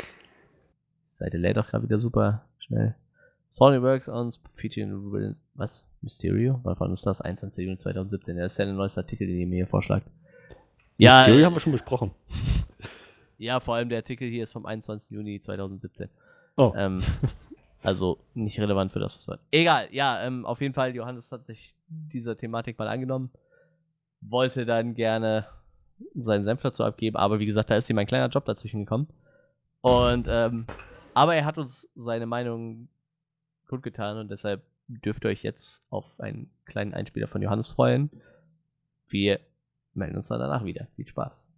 Seite 1.12 1.37
lädt 1.37 1.59
auch 1.59 1.66
gerade 1.66 1.85
wieder 1.85 1.99
super 1.99 2.45
schnell. 2.59 2.95
Sony 3.49 3.81
Works 3.81 4.09
on 4.09 4.31
featuring 4.55 5.35
was? 5.55 5.85
Mysterio? 6.03 6.61
Wann 6.62 6.92
ist 6.92 7.07
das? 7.07 7.21
21. 7.21 7.64
Juni 7.64 7.79
2017. 7.79 8.37
Das 8.37 8.53
ist 8.53 8.59
ja 8.59 8.64
der 8.64 8.75
neueste 8.75 9.01
Artikel, 9.01 9.27
den 9.27 9.38
ihr 9.38 9.47
mir 9.47 9.57
hier 9.57 9.66
vorschlagt. 9.66 10.07
Ja, 10.99 11.19
Mysterio 11.19 11.47
haben 11.47 11.55
wir 11.55 11.61
schon 11.61 11.73
besprochen. 11.73 12.11
Ja, 13.38 13.61
vor 13.61 13.75
allem 13.75 13.88
der 13.88 13.99
Artikel 13.99 14.29
hier 14.29 14.45
ist 14.45 14.53
vom 14.53 14.66
21. 14.66 15.11
Juni 15.11 15.40
2017. 15.40 16.09
Oh. 16.57 16.73
Ähm, 16.77 17.03
also 17.83 18.19
nicht 18.35 18.59
relevant 18.59 18.93
für 18.93 18.99
das, 18.99 19.17
was 19.17 19.29
wir. 19.29 19.39
Egal, 19.51 19.89
ja, 19.93 20.23
ähm, 20.23 20.45
auf 20.45 20.61
jeden 20.61 20.75
Fall, 20.75 20.95
Johannes 20.95 21.31
hat 21.33 21.47
sich 21.47 21.75
dieser 21.89 22.37
Thematik 22.37 22.79
mal 22.79 22.89
angenommen. 22.89 23.31
Wollte 24.21 24.67
dann 24.67 24.95
gerne 24.95 25.47
seinen 26.15 26.45
Senf 26.45 26.62
dazu 26.62 26.85
abgeben, 26.85 27.17
aber 27.17 27.39
wie 27.39 27.47
gesagt, 27.47 27.71
da 27.71 27.77
ist 27.77 27.89
ihm 27.89 27.99
ein 27.99 28.07
kleiner 28.07 28.29
Job 28.29 28.45
dazwischen 28.45 28.81
gekommen. 28.81 29.09
Und, 29.81 30.27
ähm, 30.29 30.67
aber 31.15 31.35
er 31.35 31.45
hat 31.45 31.59
uns 31.59 31.89
seine 31.95 32.27
Meinung 32.27 32.89
kundgetan 33.69 34.19
und 34.19 34.31
deshalb 34.31 34.62
dürft 34.89 35.25
ihr 35.25 35.31
euch 35.31 35.43
jetzt 35.43 35.83
auf 35.91 36.05
einen 36.19 36.51
kleinen 36.65 36.95
Einspieler 36.95 37.29
von 37.29 37.43
Johannes 37.43 37.69
freuen. 37.69 38.11
Wir 39.09 39.41
melden 39.95 40.17
uns 40.17 40.29
dann 40.29 40.41
danach 40.41 40.65
wieder. 40.65 40.87
Viel 40.97 41.07
Spaß. 41.07 41.56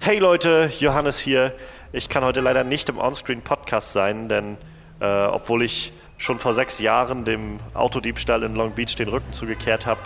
Hey 0.00 0.20
Leute, 0.20 0.70
Johannes 0.78 1.18
hier. 1.18 1.52
Ich 1.92 2.08
kann 2.08 2.24
heute 2.24 2.40
leider 2.40 2.62
nicht 2.62 2.88
im 2.88 2.98
Onscreen 2.98 3.42
Podcast 3.42 3.92
sein, 3.92 4.28
denn 4.28 4.56
äh, 5.00 5.04
obwohl 5.04 5.64
ich 5.64 5.92
schon 6.18 6.38
vor 6.38 6.54
sechs 6.54 6.78
Jahren 6.78 7.24
dem 7.24 7.58
Autodiebstahl 7.74 8.44
in 8.44 8.54
Long 8.54 8.70
Beach 8.70 8.94
den 8.94 9.08
Rücken 9.08 9.32
zugekehrt 9.32 9.86
habe, 9.86 10.00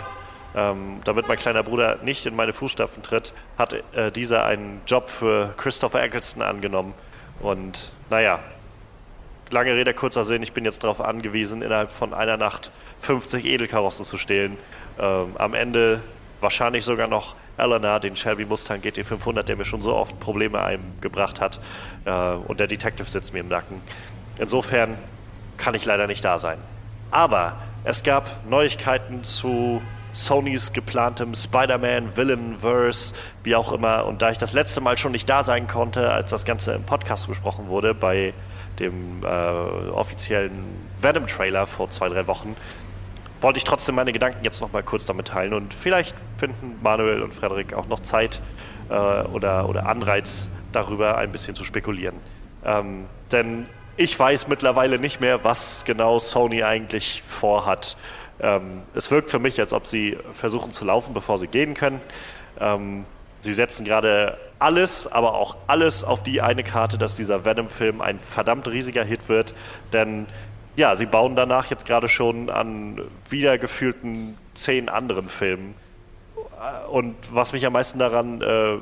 ähm, 0.55 0.99
damit 1.05 1.27
mein 1.27 1.37
kleiner 1.37 1.61
Bruder 1.61 1.99
nicht 2.03 2.25
in 2.25 2.35
meine 2.35 2.53
Fußstapfen 2.53 3.03
tritt, 3.03 3.33
hat 3.57 3.75
äh, 3.95 4.11
dieser 4.11 4.45
einen 4.45 4.81
Job 4.87 5.09
für 5.09 5.53
Christopher 5.57 6.01
Eccleston 6.01 6.41
angenommen. 6.41 6.95
Und 7.39 7.93
naja, 8.09 8.39
lange 9.51 9.75
Rede, 9.75 9.93
kurzer 9.93 10.25
Sinn, 10.25 10.41
ich 10.41 10.53
bin 10.53 10.65
jetzt 10.65 10.83
darauf 10.83 11.01
angewiesen, 11.01 11.61
innerhalb 11.61 11.91
von 11.91 12.15
einer 12.15 12.37
Nacht 12.37 12.71
50 13.01 13.45
Edelkarossen 13.45 14.05
zu 14.05 14.17
stehlen. 14.17 14.57
Ähm, 14.99 15.35
am 15.37 15.53
Ende 15.53 16.01
wahrscheinlich 16.41 16.83
sogar 16.83 17.07
noch 17.07 17.35
Eleanor, 17.57 17.99
den 17.99 18.15
Shelby 18.15 18.45
Mustang 18.45 18.81
GT500, 18.81 19.43
der 19.43 19.55
mir 19.55 19.65
schon 19.65 19.81
so 19.81 19.93
oft 19.93 20.19
Probleme 20.19 20.61
eingebracht 20.61 21.39
hat. 21.39 21.59
Äh, 22.05 22.11
und 22.11 22.59
der 22.59 22.67
Detective 22.67 23.09
sitzt 23.09 23.33
mir 23.33 23.39
im 23.39 23.49
Nacken. 23.49 23.81
Insofern 24.37 24.97
kann 25.57 25.75
ich 25.75 25.85
leider 25.85 26.07
nicht 26.07 26.23
da 26.25 26.39
sein. 26.39 26.57
Aber 27.11 27.53
es 27.83 28.03
gab 28.03 28.47
Neuigkeiten 28.49 29.23
zu 29.23 29.81
Sonys 30.13 30.73
geplantem 30.73 31.33
Spider-Man 31.33 32.15
Villain-Verse, 32.15 33.13
wie 33.43 33.55
auch 33.55 33.71
immer. 33.71 34.05
Und 34.05 34.21
da 34.21 34.29
ich 34.29 34.37
das 34.37 34.53
letzte 34.53 34.79
Mal 34.79 34.97
schon 34.97 35.11
nicht 35.11 35.29
da 35.29 35.43
sein 35.43 35.67
konnte, 35.67 36.11
als 36.11 36.29
das 36.29 36.45
Ganze 36.45 36.73
im 36.73 36.83
Podcast 36.83 37.27
besprochen 37.27 37.67
wurde, 37.67 37.93
bei 37.93 38.33
dem 38.79 39.23
äh, 39.23 39.27
offiziellen 39.27 40.51
Venom-Trailer 41.01 41.67
vor 41.67 41.89
zwei, 41.89 42.09
drei 42.09 42.25
Wochen, 42.27 42.55
wollte 43.43 43.57
ich 43.57 43.63
trotzdem 43.65 43.95
meine 43.95 44.13
Gedanken 44.13 44.43
jetzt 44.43 44.61
noch 44.61 44.71
mal 44.71 44.83
kurz 44.83 45.05
damit 45.05 45.27
teilen. 45.27 45.53
Und 45.53 45.73
vielleicht 45.73 46.15
finden 46.37 46.79
Manuel 46.81 47.21
und 47.21 47.33
Frederik 47.33 47.73
auch 47.73 47.87
noch 47.87 47.99
Zeit 47.99 48.39
äh, 48.89 48.93
oder, 48.93 49.69
oder 49.69 49.85
Anreiz, 49.85 50.47
darüber 50.71 51.17
ein 51.17 51.31
bisschen 51.31 51.55
zu 51.55 51.63
spekulieren. 51.63 52.15
Ähm, 52.65 53.05
denn 53.31 53.67
ich 53.97 54.17
weiß 54.17 54.47
mittlerweile 54.47 54.97
nicht 54.97 55.21
mehr, 55.21 55.43
was 55.43 55.83
genau 55.85 56.17
Sony 56.17 56.63
eigentlich 56.63 57.21
vorhat. 57.27 57.95
Ähm, 58.39 58.81
es 58.95 59.11
wirkt 59.11 59.29
für 59.29 59.39
mich, 59.39 59.59
als 59.59 59.73
ob 59.73 59.85
sie 59.85 60.17
versuchen 60.31 60.71
zu 60.71 60.85
laufen, 60.85 61.13
bevor 61.13 61.37
sie 61.37 61.47
gehen 61.47 61.75
können. 61.75 62.01
Ähm, 62.59 63.05
sie 63.41 63.53
setzen 63.53 63.85
gerade 63.85 64.37
alles, 64.57 65.05
aber 65.05 65.35
auch 65.35 65.57
alles 65.67 66.03
auf 66.03 66.23
die 66.23 66.41
eine 66.41 66.63
Karte, 66.63 66.97
dass 66.97 67.13
dieser 67.13 67.45
Venom-Film 67.45 68.01
ein 68.01 68.17
verdammt 68.17 68.67
riesiger 68.67 69.03
Hit 69.03 69.29
wird. 69.29 69.53
Denn 69.91 70.25
ja, 70.75 70.95
sie 70.95 71.05
bauen 71.05 71.35
danach 71.35 71.69
jetzt 71.69 71.85
gerade 71.85 72.09
schon 72.09 72.49
an 72.49 73.01
wiedergefühlten 73.29 74.37
zehn 74.53 74.89
anderen 74.89 75.29
Filmen. 75.29 75.75
Und 76.89 77.15
was 77.31 77.53
mich 77.53 77.65
am 77.65 77.73
meisten 77.73 77.99
daran 77.99 78.41
äh, 78.41 78.77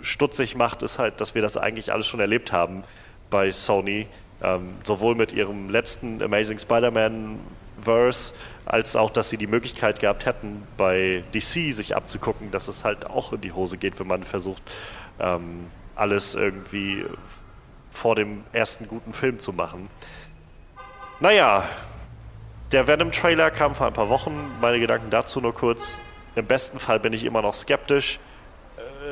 stutzig 0.00 0.54
macht, 0.54 0.82
ist 0.82 0.98
halt, 0.98 1.20
dass 1.20 1.34
wir 1.34 1.42
das 1.42 1.56
eigentlich 1.56 1.92
alles 1.92 2.06
schon 2.06 2.20
erlebt 2.20 2.52
haben 2.52 2.84
bei 3.28 3.50
Sony. 3.50 4.06
Ähm, 4.42 4.70
sowohl 4.84 5.14
mit 5.16 5.32
ihrem 5.32 5.68
letzten 5.68 6.22
Amazing 6.22 6.58
Spider-Man 6.58 7.38
Verse, 7.82 8.32
als 8.64 8.96
auch, 8.96 9.10
dass 9.10 9.28
sie 9.28 9.36
die 9.36 9.46
Möglichkeit 9.46 10.00
gehabt 10.00 10.26
hätten, 10.26 10.62
bei 10.76 11.24
DC 11.34 11.74
sich 11.74 11.96
abzugucken, 11.96 12.50
dass 12.50 12.68
es 12.68 12.84
halt 12.84 13.06
auch 13.06 13.32
in 13.32 13.40
die 13.40 13.52
Hose 13.52 13.76
geht, 13.76 13.98
wenn 14.00 14.06
man 14.06 14.24
versucht, 14.24 14.62
ähm, 15.18 15.66
alles 15.96 16.34
irgendwie 16.34 17.04
vor 17.92 18.14
dem 18.14 18.44
ersten 18.52 18.86
guten 18.88 19.12
Film 19.12 19.38
zu 19.38 19.52
machen. 19.52 19.88
Naja, 21.22 21.68
der 22.72 22.86
Venom-Trailer 22.86 23.50
kam 23.50 23.74
vor 23.74 23.86
ein 23.86 23.92
paar 23.92 24.08
Wochen. 24.08 24.32
Meine 24.62 24.80
Gedanken 24.80 25.10
dazu 25.10 25.42
nur 25.42 25.54
kurz. 25.54 25.98
Im 26.34 26.46
besten 26.46 26.78
Fall 26.78 26.98
bin 26.98 27.12
ich 27.12 27.24
immer 27.24 27.42
noch 27.42 27.52
skeptisch. 27.52 28.18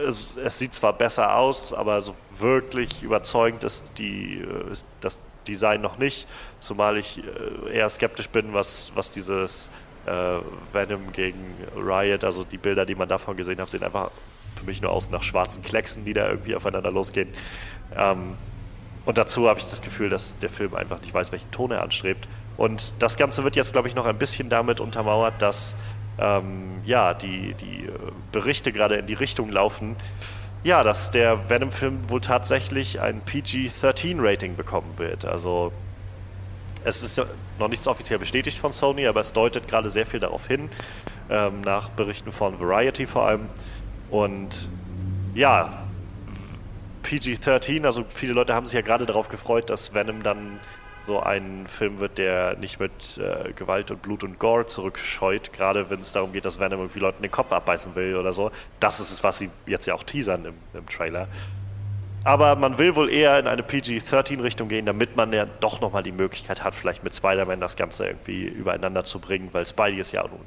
Es, 0.07 0.35
es 0.42 0.59
sieht 0.59 0.73
zwar 0.73 0.94
besser 0.94 1.37
aus, 1.37 1.75
aber 1.75 2.01
so 2.01 2.14
wirklich 2.38 3.03
überzeugend 3.03 3.62
ist, 3.62 3.85
die, 3.99 4.42
ist 4.73 4.87
das 5.03 5.18
Design 5.47 5.83
noch 5.83 5.99
nicht. 5.99 6.27
Zumal 6.61 6.97
ich 6.97 7.18
äh, 7.18 7.77
eher 7.77 7.90
skeptisch 7.90 8.31
bin, 8.31 8.55
was, 8.55 8.90
was 8.94 9.11
dieses 9.11 9.68
äh, 10.07 10.38
Venom 10.73 11.12
gegen 11.12 11.57
Riot, 11.77 12.25
also 12.25 12.42
die 12.42 12.57
Bilder, 12.57 12.87
die 12.87 12.94
man 12.94 13.09
davon 13.09 13.37
gesehen 13.37 13.61
hat, 13.61 13.68
sehen 13.68 13.83
einfach 13.83 14.11
für 14.59 14.64
mich 14.64 14.81
nur 14.81 14.92
aus 14.92 15.11
nach 15.11 15.23
schwarzen 15.23 15.62
Klecksen, 15.62 16.07
die 16.07 16.14
da 16.14 16.31
irgendwie 16.31 16.57
aufeinander 16.57 16.90
losgehen. 16.90 17.29
Ähm, 17.94 18.33
und 19.09 19.16
dazu 19.16 19.49
habe 19.49 19.59
ich 19.59 19.64
das 19.64 19.81
Gefühl, 19.81 20.11
dass 20.11 20.38
der 20.40 20.51
Film 20.51 20.75
einfach 20.75 21.01
nicht 21.01 21.14
weiß, 21.14 21.33
welchen 21.33 21.51
Ton 21.51 21.71
er 21.71 21.81
anstrebt. 21.81 22.29
Und 22.59 22.92
das 22.99 23.16
Ganze 23.16 23.42
wird 23.42 23.57
jetzt, 23.57 23.73
glaube 23.73 23.88
ich, 23.88 23.94
noch 23.94 24.05
ein 24.05 24.18
bisschen 24.18 24.51
damit 24.51 24.81
untermauert, 24.81 25.40
dass 25.40 25.75
ähm, 26.18 26.83
ja, 26.85 27.14
die, 27.14 27.55
die 27.55 27.87
äh, 27.87 27.90
Berichte 28.33 28.71
gerade 28.71 28.97
in 28.97 29.07
die 29.07 29.14
Richtung 29.14 29.49
laufen, 29.49 29.97
ja, 30.62 30.85
dass 30.85 31.11
der 31.11 31.49
Venom-Film 31.49 32.11
wohl 32.11 32.21
tatsächlich 32.21 33.01
ein 33.01 33.23
PG-13-Rating 33.23 34.57
bekommen 34.57 34.92
wird. 34.99 35.25
Also 35.25 35.73
es 36.85 37.03
ist 37.03 37.18
noch 37.59 37.68
nichts 37.68 37.87
offiziell 37.87 38.18
bestätigt 38.18 38.59
von 38.59 38.75
Sony, 38.75 39.07
aber 39.07 39.23
es 39.23 39.33
deutet 39.33 39.68
gerade 39.68 39.88
sehr 39.88 40.05
viel 40.05 40.21
darauf 40.21 40.47
hin, 40.47 40.68
ähm, 41.31 41.62
nach 41.62 41.88
Berichten 41.88 42.31
von 42.31 42.61
Variety 42.61 43.07
vor 43.07 43.23
allem. 43.23 43.47
Und 44.11 44.68
ja, 45.35 45.88
PG-13, 47.09 47.87
also 47.87 48.05
viele 48.09 48.35
Leute 48.35 48.55
haben 48.55 48.66
sich 48.66 48.75
ja 48.75 48.83
gerade 48.83 49.07
darauf 49.07 49.31
gefreut, 49.31 49.71
dass 49.71 49.94
Venom 49.94 50.23
dann 50.23 50.61
so 51.07 51.21
ein 51.21 51.66
Film 51.66 52.01
wird, 52.01 52.18
der 52.18 52.57
nicht 52.57 52.79
mit 52.79 52.92
äh, 53.16 53.53
Gewalt 53.55 53.90
und 53.90 54.03
Blut 54.03 54.25
und 54.25 54.38
Gore 54.38 54.66
zurückscheut, 54.66 55.55
gerade 55.55 55.88
wenn 55.88 56.01
es 56.01 56.12
darum 56.12 56.35
geht, 56.35 56.44
dass 56.44 56.61
Venom 56.61 56.81
irgendwie 56.81 56.99
Leuten 56.99 57.23
den 57.23 57.31
Kopf 57.31 57.51
abbeißen 57.51 57.94
will 57.94 58.14
oder 58.16 58.35
so. 58.35 58.51
Das 58.79 59.01
ist 59.01 59.11
es, 59.11 59.25
was 59.25 59.38
sie 59.38 59.49
jetzt 59.64 59.87
ja 59.87 59.94
auch 59.94 60.05
teasern 60.05 60.44
im, 60.44 60.55
im 60.75 60.87
Trailer. 60.87 61.29
Aber 62.25 62.57
man 62.57 62.77
will 62.77 62.94
wohl 62.94 63.09
eher 63.09 63.38
in 63.38 63.47
eine 63.47 63.62
PG-13-Richtung 63.62 64.68
gehen, 64.68 64.85
damit 64.85 65.16
man 65.16 65.33
ja 65.33 65.47
doch 65.61 65.81
nochmal 65.81 66.03
die 66.03 66.12
Möglichkeit 66.12 66.62
hat, 66.62 66.75
vielleicht 66.75 67.05
mit 67.05 67.14
Spider-Man 67.14 67.59
das 67.59 67.77
Ganze 67.77 68.05
irgendwie 68.05 68.44
übereinander 68.44 69.05
zu 69.05 69.18
bringen, 69.18 69.49
weil 69.53 69.64
Spidey 69.64 69.99
ist 69.99 70.12
ja 70.12 70.25
nun 70.25 70.40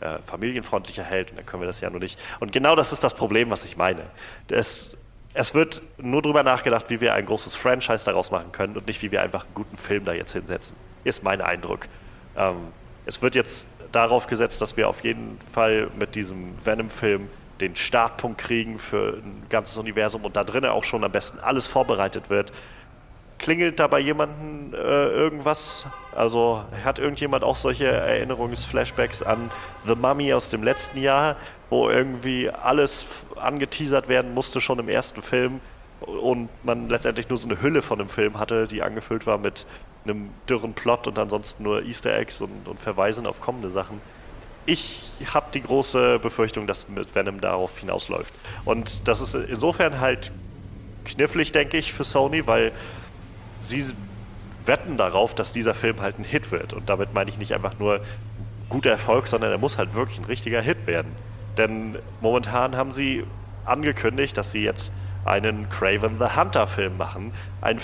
äh, 0.00 0.18
familienfreundlicher 0.22 1.04
Held 1.04 1.30
und 1.30 1.36
dann 1.36 1.46
können 1.46 1.62
wir 1.62 1.68
das 1.68 1.80
ja 1.80 1.88
nur 1.88 2.00
nicht. 2.00 2.18
Und 2.40 2.50
genau 2.50 2.74
das 2.74 2.92
ist 2.92 3.04
das 3.04 3.14
Problem, 3.14 3.50
was 3.50 3.64
ich 3.64 3.76
meine. 3.76 4.02
Es 4.48 4.96
es 5.34 5.54
wird 5.54 5.82
nur 5.98 6.22
darüber 6.22 6.42
nachgedacht, 6.42 6.90
wie 6.90 7.00
wir 7.00 7.14
ein 7.14 7.26
großes 7.26 7.54
Franchise 7.54 8.04
daraus 8.04 8.30
machen 8.30 8.52
können 8.52 8.76
und 8.76 8.86
nicht, 8.86 9.02
wie 9.02 9.10
wir 9.10 9.22
einfach 9.22 9.44
einen 9.44 9.54
guten 9.54 9.76
Film 9.76 10.04
da 10.04 10.12
jetzt 10.12 10.32
hinsetzen. 10.32 10.76
Ist 11.04 11.22
mein 11.22 11.40
Eindruck. 11.40 11.86
Ähm, 12.36 12.56
es 13.06 13.22
wird 13.22 13.34
jetzt 13.34 13.66
darauf 13.92 14.26
gesetzt, 14.26 14.60
dass 14.60 14.76
wir 14.76 14.88
auf 14.88 15.00
jeden 15.00 15.38
Fall 15.52 15.88
mit 15.98 16.14
diesem 16.14 16.54
Venom-Film 16.64 17.28
den 17.60 17.76
Startpunkt 17.76 18.38
kriegen 18.38 18.78
für 18.78 19.18
ein 19.18 19.42
ganzes 19.48 19.76
Universum 19.76 20.24
und 20.24 20.36
da 20.36 20.44
drinnen 20.44 20.70
auch 20.70 20.84
schon 20.84 21.04
am 21.04 21.12
besten 21.12 21.38
alles 21.40 21.66
vorbereitet 21.66 22.30
wird. 22.30 22.52
Klingelt 23.40 23.80
da 23.80 23.86
bei 23.86 24.00
jemandem 24.00 24.74
äh, 24.74 24.76
irgendwas? 24.76 25.86
Also 26.14 26.62
hat 26.84 26.98
irgendjemand 26.98 27.42
auch 27.42 27.56
solche 27.56 27.86
Erinnerungsflashbacks 27.86 29.22
an 29.22 29.50
The 29.86 29.94
Mummy 29.94 30.34
aus 30.34 30.50
dem 30.50 30.62
letzten 30.62 31.00
Jahr, 31.00 31.36
wo 31.70 31.88
irgendwie 31.88 32.50
alles 32.50 33.06
angeteasert 33.36 34.08
werden 34.08 34.34
musste 34.34 34.60
schon 34.60 34.78
im 34.78 34.90
ersten 34.90 35.22
Film 35.22 35.60
und 36.00 36.50
man 36.64 36.90
letztendlich 36.90 37.30
nur 37.30 37.38
so 37.38 37.48
eine 37.48 37.62
Hülle 37.62 37.80
von 37.80 37.98
dem 37.98 38.10
Film 38.10 38.38
hatte, 38.38 38.66
die 38.66 38.82
angefüllt 38.82 39.26
war 39.26 39.38
mit 39.38 39.64
einem 40.04 40.30
dürren 40.48 40.74
Plot 40.74 41.06
und 41.06 41.18
ansonsten 41.18 41.62
nur 41.62 41.82
Easter 41.82 42.14
Eggs 42.14 42.42
und, 42.42 42.68
und 42.68 42.78
Verweisen 42.78 43.26
auf 43.26 43.40
kommende 43.40 43.70
Sachen. 43.70 44.00
Ich 44.66 45.02
habe 45.32 45.46
die 45.54 45.62
große 45.62 46.18
Befürchtung, 46.18 46.66
dass 46.66 46.88
mit 46.88 47.14
Venom 47.14 47.40
darauf 47.40 47.78
hinausläuft. 47.78 48.32
Und 48.66 49.08
das 49.08 49.22
ist 49.22 49.34
insofern 49.34 49.98
halt 50.00 50.30
knifflig, 51.06 51.52
denke 51.52 51.78
ich, 51.78 51.92
für 51.92 52.04
Sony, 52.04 52.46
weil 52.46 52.72
sie 53.60 53.84
wetten 54.66 54.96
darauf, 54.96 55.34
dass 55.34 55.52
dieser 55.52 55.74
Film 55.74 56.00
halt 56.00 56.18
ein 56.18 56.24
Hit 56.24 56.52
wird. 56.52 56.72
Und 56.72 56.88
damit 56.88 57.14
meine 57.14 57.30
ich 57.30 57.38
nicht 57.38 57.54
einfach 57.54 57.78
nur 57.78 58.00
guter 58.68 58.90
Erfolg, 58.90 59.26
sondern 59.26 59.50
er 59.50 59.58
muss 59.58 59.78
halt 59.78 59.94
wirklich 59.94 60.18
ein 60.18 60.24
richtiger 60.24 60.60
Hit 60.60 60.86
werden. 60.86 61.12
Denn 61.56 61.96
momentan 62.20 62.76
haben 62.76 62.92
sie 62.92 63.24
angekündigt, 63.64 64.36
dass 64.36 64.52
sie 64.52 64.62
jetzt 64.62 64.92
einen 65.24 65.68
Craven 65.70 66.18
the 66.18 66.36
Hunter 66.36 66.66
Film 66.66 66.96
machen. 66.96 67.32
Ein 67.60 67.80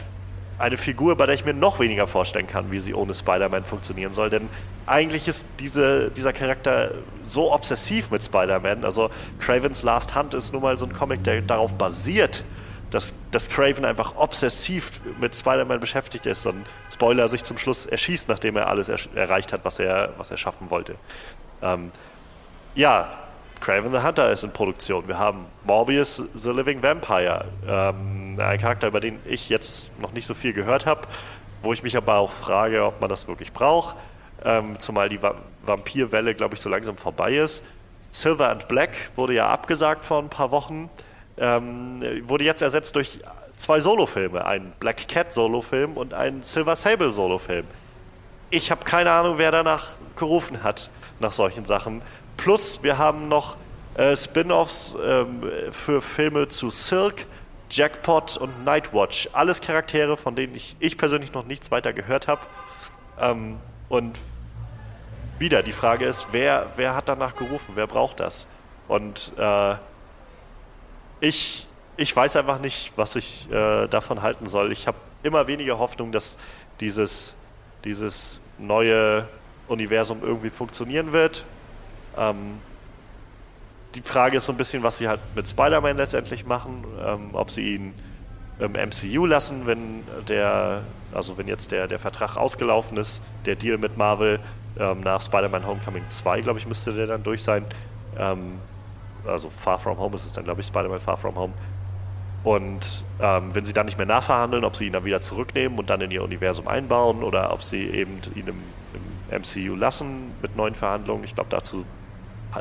eine 0.58 0.76
Figur, 0.76 1.16
bei 1.16 1.26
der 1.26 1.34
ich 1.34 1.44
mir 1.44 1.54
noch 1.54 1.80
weniger 1.80 2.06
vorstellen 2.06 2.46
kann, 2.46 2.70
wie 2.70 2.78
sie 2.78 2.94
ohne 2.94 3.14
Spider-Man 3.14 3.64
funktionieren 3.64 4.14
soll. 4.14 4.30
Denn 4.30 4.48
eigentlich 4.86 5.28
ist 5.28 5.44
diese, 5.58 6.10
dieser 6.10 6.32
Charakter 6.32 6.92
so 7.26 7.52
obsessiv 7.52 8.10
mit 8.10 8.22
Spider-Man. 8.22 8.84
Also 8.84 9.10
Cravens 9.38 9.82
Last 9.82 10.14
Hunt 10.14 10.34
ist 10.34 10.52
nun 10.52 10.62
mal 10.62 10.78
so 10.78 10.86
ein 10.86 10.92
Comic, 10.92 11.24
der 11.24 11.42
darauf 11.42 11.74
basiert, 11.74 12.44
dass, 12.96 13.12
dass 13.30 13.50
Craven 13.50 13.84
einfach 13.84 14.16
obsessiv 14.16 15.00
mit 15.20 15.34
Spider-Man 15.34 15.80
beschäftigt 15.80 16.24
ist 16.24 16.46
und 16.46 16.64
Spoiler 16.90 17.28
sich 17.28 17.44
zum 17.44 17.58
Schluss 17.58 17.84
erschießt, 17.84 18.26
nachdem 18.26 18.56
er 18.56 18.68
alles 18.68 18.88
er 18.88 18.98
erreicht 19.14 19.52
hat, 19.52 19.64
was 19.64 19.78
er, 19.78 20.14
was 20.16 20.30
er 20.30 20.38
schaffen 20.38 20.70
wollte. 20.70 20.94
Ähm, 21.62 21.92
ja, 22.74 23.10
Craven 23.60 23.92
the 23.92 24.02
Hunter 24.02 24.32
ist 24.32 24.44
in 24.44 24.50
Produktion. 24.50 25.06
Wir 25.08 25.18
haben 25.18 25.44
Morbius 25.64 26.22
the 26.32 26.48
Living 26.48 26.82
Vampire, 26.82 27.44
ähm, 27.68 28.38
ein 28.40 28.58
Charakter, 28.58 28.88
über 28.88 29.00
den 29.00 29.20
ich 29.26 29.50
jetzt 29.50 29.90
noch 30.00 30.12
nicht 30.12 30.26
so 30.26 30.32
viel 30.32 30.54
gehört 30.54 30.86
habe, 30.86 31.02
wo 31.60 31.74
ich 31.74 31.82
mich 31.82 31.98
aber 31.98 32.16
auch 32.16 32.32
frage, 32.32 32.82
ob 32.82 32.98
man 33.02 33.10
das 33.10 33.28
wirklich 33.28 33.52
braucht, 33.52 33.94
ähm, 34.42 34.78
zumal 34.78 35.10
die 35.10 35.22
Va 35.22 35.34
Vampirwelle, 35.66 36.34
glaube 36.34 36.54
ich, 36.54 36.60
so 36.62 36.70
langsam 36.70 36.96
vorbei 36.96 37.34
ist. 37.34 37.62
Silver 38.10 38.48
and 38.50 38.68
Black 38.68 38.96
wurde 39.16 39.34
ja 39.34 39.48
abgesagt 39.48 40.04
vor 40.04 40.18
ein 40.18 40.28
paar 40.28 40.50
Wochen, 40.50 40.88
ähm, 41.38 42.02
wurde 42.28 42.44
jetzt 42.44 42.62
ersetzt 42.62 42.96
durch 42.96 43.20
zwei 43.56 43.80
Solofilme, 43.80 44.44
ein 44.44 44.72
Black 44.80 45.08
Cat 45.08 45.32
Solofilm 45.32 45.96
und 45.96 46.14
ein 46.14 46.42
Silver 46.42 46.76
Sable 46.76 47.12
Solofilm. 47.12 47.66
Ich 48.50 48.70
habe 48.70 48.84
keine 48.84 49.10
Ahnung, 49.10 49.38
wer 49.38 49.50
danach 49.50 49.88
gerufen 50.16 50.62
hat 50.62 50.90
nach 51.20 51.32
solchen 51.32 51.64
Sachen. 51.64 52.02
Plus, 52.36 52.82
wir 52.82 52.98
haben 52.98 53.28
noch 53.28 53.56
äh, 53.96 54.16
Spin-offs 54.16 54.94
ähm, 55.02 55.42
für 55.72 56.02
Filme 56.02 56.48
zu 56.48 56.70
Silk, 56.70 57.26
Jackpot 57.70 58.36
und 58.36 58.64
Nightwatch. 58.64 59.28
Alles 59.32 59.60
Charaktere, 59.60 60.16
von 60.16 60.36
denen 60.36 60.54
ich, 60.54 60.76
ich 60.78 60.96
persönlich 60.96 61.32
noch 61.32 61.46
nichts 61.46 61.70
weiter 61.70 61.92
gehört 61.92 62.28
habe. 62.28 62.40
Ähm, 63.18 63.56
und 63.88 64.18
wieder, 65.38 65.62
die 65.62 65.72
Frage 65.72 66.06
ist, 66.06 66.28
wer, 66.32 66.66
wer 66.76 66.94
hat 66.94 67.08
danach 67.08 67.36
gerufen? 67.36 67.72
Wer 67.74 67.86
braucht 67.86 68.20
das? 68.20 68.46
Und 68.88 69.32
äh, 69.36 69.74
ich, 71.20 71.66
ich 71.96 72.14
weiß 72.14 72.36
einfach 72.36 72.60
nicht, 72.60 72.92
was 72.96 73.16
ich 73.16 73.50
äh, 73.50 73.86
davon 73.88 74.22
halten 74.22 74.48
soll. 74.48 74.72
Ich 74.72 74.86
habe 74.86 74.98
immer 75.22 75.46
weniger 75.46 75.78
Hoffnung, 75.78 76.12
dass 76.12 76.36
dieses, 76.80 77.34
dieses 77.84 78.38
neue 78.58 79.26
Universum 79.68 80.20
irgendwie 80.22 80.50
funktionieren 80.50 81.12
wird. 81.12 81.44
Ähm, 82.16 82.60
die 83.94 84.02
Frage 84.02 84.36
ist 84.36 84.46
so 84.46 84.52
ein 84.52 84.58
bisschen, 84.58 84.82
was 84.82 84.98
sie 84.98 85.08
halt 85.08 85.20
mit 85.34 85.48
Spider-Man 85.48 85.96
letztendlich 85.96 86.46
machen, 86.46 86.84
ähm, 87.04 87.30
ob 87.32 87.50
sie 87.50 87.74
ihn 87.74 87.94
im 88.58 88.72
MCU 88.72 89.26
lassen, 89.26 89.66
wenn 89.66 90.02
der, 90.28 90.82
also 91.12 91.36
wenn 91.38 91.48
jetzt 91.48 91.72
der, 91.72 91.88
der 91.88 91.98
Vertrag 91.98 92.36
ausgelaufen 92.36 92.96
ist, 92.96 93.20
der 93.44 93.54
Deal 93.54 93.78
mit 93.78 93.96
Marvel 93.96 94.38
ähm, 94.78 95.00
nach 95.00 95.20
Spider-Man 95.20 95.66
Homecoming 95.66 96.04
2, 96.08 96.40
glaube 96.42 96.58
ich, 96.58 96.66
müsste 96.66 96.92
der 96.92 97.06
dann 97.06 97.22
durch 97.22 97.42
sein. 97.42 97.64
Ähm, 98.18 98.58
also 99.26 99.50
Far 99.50 99.78
From 99.78 99.98
Home 99.98 100.14
ist 100.14 100.26
es 100.26 100.32
dann, 100.32 100.44
glaube 100.44 100.60
ich, 100.60 100.66
Spider-Man 100.66 100.98
Far 100.98 101.16
From 101.16 101.36
Home. 101.36 101.52
Und 102.44 103.02
ähm, 103.20 103.54
wenn 103.54 103.64
sie 103.64 103.72
dann 103.72 103.86
nicht 103.86 103.98
mehr 103.98 104.06
nachverhandeln, 104.06 104.64
ob 104.64 104.76
sie 104.76 104.86
ihn 104.86 104.92
dann 104.92 105.04
wieder 105.04 105.20
zurücknehmen 105.20 105.78
und 105.78 105.90
dann 105.90 106.00
in 106.00 106.10
ihr 106.10 106.22
Universum 106.22 106.68
einbauen 106.68 107.22
oder 107.22 107.52
ob 107.52 107.62
sie 107.62 107.88
eben 107.88 108.20
ihn 108.36 108.46
im, 108.46 108.62
im 108.94 109.40
MCU 109.42 109.74
lassen 109.74 110.32
mit 110.42 110.56
neuen 110.56 110.74
Verhandlungen. 110.74 111.24
Ich 111.24 111.34
glaube, 111.34 111.50
dazu 111.50 111.84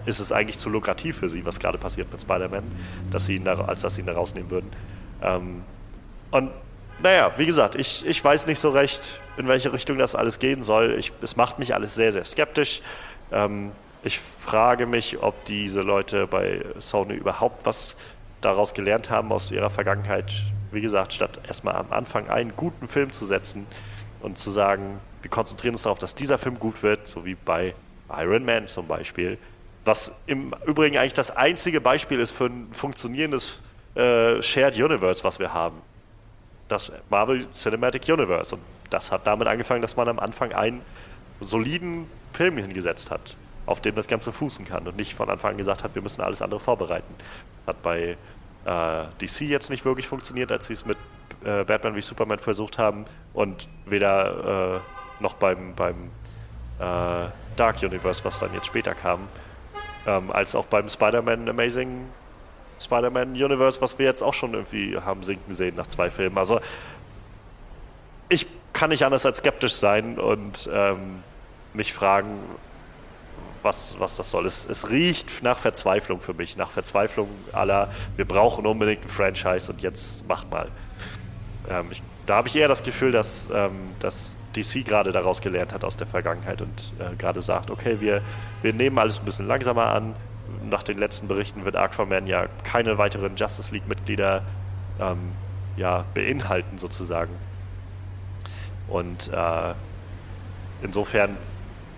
ist 0.06 0.19
es 0.19 0.32
eigentlich 0.32 0.58
zu 0.58 0.69
lukrativ 0.69 1.17
für 1.17 1.30
sie, 1.30 1.45
was 1.45 1.60
gerade 1.60 1.78
passiert 1.78 2.12
mit 2.12 2.21
Spider-Man, 2.21 2.63
da, 3.12 3.54
als 3.65 3.82
dass 3.82 3.95
sie 3.95 4.01
ihn 4.01 4.08
da 4.08 4.13
rausnehmen 4.13 4.49
würden. 4.49 4.71
Ähm, 5.21 5.63
und 6.32 6.49
naja, 7.01 7.32
wie 7.38 7.45
gesagt, 7.45 7.75
ich, 7.75 8.06
ich 8.06 8.23
weiß 8.23 8.47
nicht 8.47 8.60
so 8.60 8.69
recht, 8.69 9.19
in 9.38 9.47
welche 9.47 9.71
Richtung 9.71 9.97
das 9.97 10.15
alles 10.15 10.39
gehen 10.39 10.63
soll. 10.63 10.95
Ich, 10.97 11.12
es 11.21 11.36
macht 11.36 11.60
mich 11.60 11.73
alles 11.73 11.93
sehr, 11.95 12.13
sehr 12.13 12.25
skeptisch. 12.25 12.82
Ähm, 13.32 13.71
ich 14.05 14.19
frage 14.19 14.85
mich, 14.85 15.21
ob 15.21 15.45
diese 15.45 15.81
Leute 15.81 16.27
bei 16.27 16.63
Sony 16.77 17.15
überhaupt 17.15 17.65
was 17.65 17.97
daraus 18.39 18.75
gelernt 18.75 19.09
haben 19.09 19.31
aus 19.31 19.51
ihrer 19.51 19.71
Vergangenheit. 19.71 20.31
Wie 20.71 20.81
gesagt, 20.81 21.13
statt 21.13 21.39
erstmal 21.47 21.75
am 21.75 21.91
Anfang 21.91 22.29
einen 22.29 22.55
guten 22.55 22.87
Film 22.87 23.11
zu 23.11 23.25
setzen 23.25 23.65
und 24.21 24.37
zu 24.37 24.51
sagen, 24.51 24.99
wir 25.23 25.31
konzentrieren 25.31 25.73
uns 25.73 25.81
darauf, 25.83 25.97
dass 25.97 26.13
dieser 26.13 26.37
Film 26.37 26.59
gut 26.59 26.83
wird, 26.83 27.07
so 27.07 27.25
wie 27.25 27.33
bei 27.33 27.73
Iron 28.15 28.45
Man 28.45 28.67
zum 28.67 28.85
Beispiel, 28.85 29.39
was 29.85 30.11
im 30.27 30.53
Übrigen 30.67 30.97
eigentlich 30.97 31.13
das 31.13 31.35
einzige 31.35 31.81
Beispiel 31.81 32.19
ist 32.19 32.29
für 32.29 32.45
ein 32.45 32.67
funktionierendes 32.73 33.59
äh, 33.95 34.39
Shared 34.43 34.75
Universe, 34.75 35.23
was 35.23 35.39
wir 35.39 35.51
haben. 35.51 35.81
Das 36.67 36.91
Marvel 37.09 37.49
Cinematic 37.51 38.07
Universe. 38.07 38.53
Und 38.53 38.61
das 38.91 39.11
hat 39.11 39.25
damit 39.25 39.47
angefangen, 39.47 39.81
dass 39.81 39.95
man 39.95 40.07
am 40.07 40.19
Anfang 40.19 40.53
einen 40.53 40.81
soliden 41.41 42.07
Film 42.33 42.57
hingesetzt 42.57 43.09
hat, 43.09 43.35
auf 43.65 43.82
dem 43.82 43.95
das 43.95 44.08
Ganze 44.08 44.32
fußen 44.32 44.65
kann 44.65 44.88
und 44.88 44.95
nicht 44.95 45.15
von 45.15 45.30
Anfang 45.30 45.51
an 45.51 45.58
gesagt 45.58 45.84
hat, 45.84 45.95
wir 45.95 46.01
müssen 46.01 46.21
alles 46.21 46.41
andere 46.41 46.60
vorbereiten. 46.60 47.13
Hat 47.65 47.82
bei 47.82 48.17
äh, 48.65 49.04
DC 49.21 49.41
jetzt 49.41 49.69
nicht 49.69 49.86
wirklich 49.86 50.08
funktioniert, 50.08 50.51
als 50.51 50.67
sie 50.67 50.73
es 50.73 50.86
mit 50.86 50.97
äh, 51.43 51.63
Batman 51.63 51.95
wie 51.95 52.01
Superman 52.01 52.39
versucht 52.39 52.78
haben 52.78 53.06
und 53.34 53.67
weder 53.86 54.75
äh, 54.75 55.23
noch 55.23 55.36
beim, 55.36 55.73
beim 55.75 55.95
äh, 56.80 57.30
Dark 57.56 57.82
Universe, 57.82 58.23
was 58.23 58.39
dann 58.39 58.54
jetzt 58.54 58.65
später 58.67 58.93
kam, 58.93 59.28
ähm, 60.06 60.32
als 60.32 60.56
auch 60.56 60.65
beim 60.65 60.89
Spider-Man 60.89 61.49
Amazing 61.49 62.08
Spider-Man 62.80 63.32
Universe, 63.32 63.80
was 63.82 63.97
wir 63.97 64.06
jetzt 64.06 64.21
auch 64.21 64.34
schon 64.34 64.54
irgendwie 64.54 64.97
haben 64.97 65.23
sinken 65.23 65.56
sehen 65.56 65.75
nach 65.75 65.88
zwei 65.88 66.10
Filmen. 66.10 66.38
Also 66.38 66.60
ich 68.28 68.45
kann 68.73 68.89
nicht 68.89 69.06
anders 69.06 69.25
als 69.25 69.38
skeptisch 69.38 69.75
sein 69.75 70.19
und 70.19 70.69
ähm, 70.71 71.23
mich 71.73 71.93
fragen, 71.93 72.38
was, 73.65 73.95
was 73.99 74.15
das 74.15 74.32
soll. 74.32 74.45
Es, 74.45 74.65
es 74.69 74.89
riecht 74.89 75.43
nach 75.43 75.58
Verzweiflung 75.58 76.21
für 76.21 76.34
mich, 76.34 76.56
nach 76.56 76.69
Verzweiflung 76.69 77.28
aller, 77.51 77.91
wir 78.15 78.25
brauchen 78.25 78.65
unbedingt 78.65 79.04
ein 79.04 79.10
Franchise 79.10 79.69
und 79.69 79.82
jetzt 79.82 80.25
macht 80.28 80.49
mal. 80.49 80.69
Ähm, 81.69 81.88
ich, 81.91 82.01
da 82.25 82.38
habe 82.38 82.47
ich 82.47 82.56
eher 82.56 82.69
das 82.69 82.84
Gefühl, 82.84 83.12
dass, 83.12 83.47
ähm, 83.54 83.71
dass 83.99 84.36
DC 84.56 84.86
gerade 84.86 85.12
daraus 85.12 85.41
gelernt 85.41 85.73
hat 85.73 85.84
aus 85.84 85.97
der 85.97 86.08
Vergangenheit 86.08 86.62
und 86.62 86.93
äh, 86.99 87.15
gerade 87.17 87.41
sagt, 87.41 87.69
okay, 87.69 87.99
wir, 87.99 88.21
wir 88.62 88.71
nehmen 88.71 88.97
alles 88.97 89.19
ein 89.19 89.25
bisschen 89.25 89.47
langsamer 89.47 89.88
an. 89.88 90.15
Nach 90.69 90.84
den 90.84 90.97
letzten 90.97 91.28
Berichten 91.28 91.65
wird 91.65 91.75
Aquaman 91.75 92.28
ja 92.28 92.47
keine 92.63 92.97
weiteren 92.97 93.36
Justice 93.36 93.73
League-Mitglieder 93.73 94.43
ähm, 95.01 95.17
ja, 95.75 96.06
beinhalten 96.13 96.78
sozusagen. 96.78 97.34
Und 98.88 99.30
äh, 99.34 99.73
insofern 100.84 101.36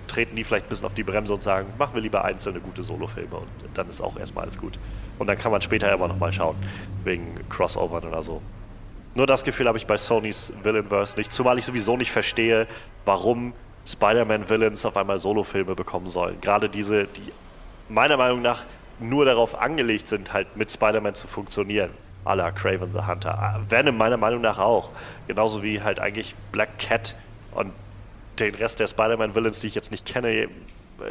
treten 0.08 0.36
die 0.36 0.44
vielleicht 0.44 0.66
ein 0.66 0.70
bisschen 0.70 0.86
auf 0.86 0.94
die 0.94 1.04
Bremse 1.04 1.34
und 1.34 1.44
sagen, 1.44 1.68
machen 1.78 1.94
wir 1.94 2.02
lieber 2.02 2.26
einzelne 2.26 2.60
gute 2.60 2.84
Solofilme 2.84 3.38
und 3.38 3.48
dann 3.76 3.90
ist 3.90 4.02
auch 4.02 4.18
erstmal 4.18 4.46
alles 4.46 4.58
gut. 4.58 4.78
Und 5.20 5.28
dann 5.28 5.38
kann 5.38 5.52
man 5.52 5.62
später 5.62 5.92
aber 5.92 6.08
nochmal 6.08 6.32
schauen, 6.32 6.56
wegen 7.04 7.38
Crossovern 7.50 8.04
oder 8.04 8.24
so. 8.24 8.42
Nur 9.16 9.26
das 9.26 9.44
Gefühl 9.44 9.68
habe 9.68 9.78
ich 9.78 9.88
bei 9.88 9.98
Sonys 9.98 10.54
Villainverse 10.62 11.18
nicht, 11.18 11.32
zumal 11.32 11.58
ich 11.58 11.66
sowieso 11.66 11.98
nicht 11.98 12.12
verstehe, 12.12 12.68
warum 13.06 13.54
Spider-Man-Villains 13.86 14.86
auf 14.86 14.98
einmal 14.98 15.18
Solofilme 15.18 15.74
bekommen 15.76 16.10
sollen. 16.10 16.40
Gerade 16.42 16.70
diese, 16.70 17.06
die 17.06 17.32
meiner 17.90 18.18
Meinung 18.18 18.42
nach 18.42 18.64
nur 19.00 19.26
darauf 19.26 19.60
angelegt 19.60 20.08
sind, 20.08 20.34
halt 20.34 20.56
mit 20.56 20.72
Spider-Man 20.72 21.16
zu 21.16 21.28
funktionieren. 21.28 21.90
A 22.26 22.34
la 22.34 22.52
Craven 22.52 22.92
the 22.94 23.08
Hunter. 23.08 23.40
Ah, 23.40 23.60
Venom 23.68 23.96
meiner 23.98 24.18
Meinung 24.18 24.42
nach 24.42 24.60
auch. 24.60 24.92
Genauso 25.28 25.64
wie 25.64 25.82
halt 25.82 26.00
eigentlich 26.00 26.36
Black 26.52 26.78
Cat 26.78 27.16
und 27.52 27.72
den 28.40 28.56
Rest 28.56 28.80
der 28.80 28.88
Spider-Man-Villains, 28.88 29.60
die 29.60 29.68
ich 29.68 29.76
jetzt 29.76 29.92
nicht 29.92 30.06
kenne. 30.06 30.48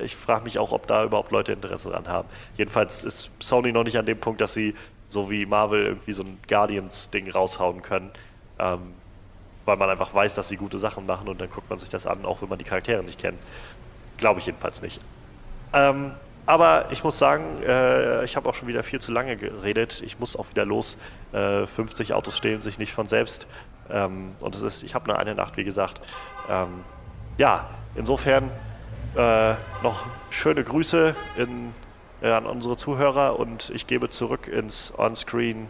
Ich 0.03 0.17
frage 0.17 0.45
mich 0.45 0.59
auch, 0.59 0.73
ob 0.73 0.87
da 0.87 1.05
überhaupt 1.05 1.31
Leute 1.31 1.53
Interesse 1.53 1.91
dran 1.91 2.09
haben. 2.09 2.29
Jedenfalls 2.57 3.05
ist 3.05 3.31
Sony 3.39 3.73
noch 3.73 3.85
nicht 3.85 3.99
an 3.99 4.07
dem 4.07 4.19
Punkt, 4.19 4.41
dass 4.41 4.55
sie 4.55 4.75
so 5.07 5.31
wie 5.31 5.47
Marvel 5.47 5.85
irgendwie 5.85 6.13
so 6.13 6.23
ein 6.23 6.39
Guardians-Ding 6.49 7.31
raushauen 7.31 7.83
können. 7.83 8.11
Ähm, 8.59 8.95
weil 9.67 9.77
man 9.77 9.91
einfach 9.91 10.15
weiß, 10.15 10.35
dass 10.35 10.49
sie 10.49 10.57
gute 10.57 10.79
Sachen 10.79 11.07
machen 11.07 11.29
und 11.29 11.41
dann 11.41 11.51
guckt 11.51 11.69
man 11.69 11.79
sich 11.79 11.89
das 11.89 12.07
an, 12.07 12.25
auch 12.25 12.41
wenn 12.41 12.49
man 12.49 12.59
die 12.59 12.65
Charaktere 12.65 13.03
nicht 13.03 13.21
kennt. 13.21 13.39
Glaube 14.17 14.41
ich 14.41 14.47
jedenfalls 14.47 14.81
nicht. 14.81 15.01
Ähm, 15.73 16.13
aber 16.47 16.87
ich 16.93 17.03
muss 17.03 17.19
sagen, 17.19 17.45
äh, 17.67 18.25
ich 18.25 18.37
habe 18.37 18.49
auch 18.49 18.55
schon 18.55 18.69
wieder 18.69 18.85
viel 18.85 19.01
zu 19.01 19.11
lange 19.11 19.37
geredet. 19.37 20.01
Ich 20.07 20.21
muss 20.21 20.37
auch 20.37 20.49
wieder 20.51 20.65
los. 20.65 20.97
Äh, 21.33 21.67
50 21.67 22.15
Autos 22.15 22.37
stehen 22.37 22.63
sich 22.63 22.79
nicht 22.79 22.93
von 22.93 23.09
selbst. 23.09 23.49
Ähm, 23.91 24.33
und 24.41 24.55
es 24.55 24.63
ist, 24.63 24.85
ich 24.85 24.95
habe 24.95 25.09
nur 25.09 25.19
eine 25.19 25.35
Nacht, 25.35 25.57
wie 25.57 25.65
gesagt. 25.65 26.01
Ähm, 26.49 26.85
ja, 27.39 27.69
insofern 27.95 28.51
äh, 29.17 29.55
noch 29.83 30.07
schöne 30.31 30.65
Grüße 30.65 31.15
in 31.37 31.73
äh, 32.23 32.31
an 32.31 32.47
unsere 32.47 32.77
Zuhörer 32.77 33.39
und 33.39 33.71
ich 33.71 33.87
gebe 33.87 34.09
zurück 34.09 34.49
ins 34.49 34.93
Onscreen 34.97 35.69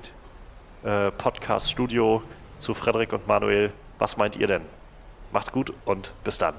äh, 0.85 1.11
Podcast 1.11 1.71
Studio 1.71 2.23
zu 2.59 2.75
Frederik 2.75 3.13
und 3.13 3.27
Manuel. 3.27 3.73
Was 3.99 4.17
meint 4.17 4.37
ihr 4.37 4.47
denn? 4.47 4.63
Macht's 5.33 5.53
gut 5.53 5.73
und 5.85 6.13
bis 6.25 6.39
dann. 6.39 6.55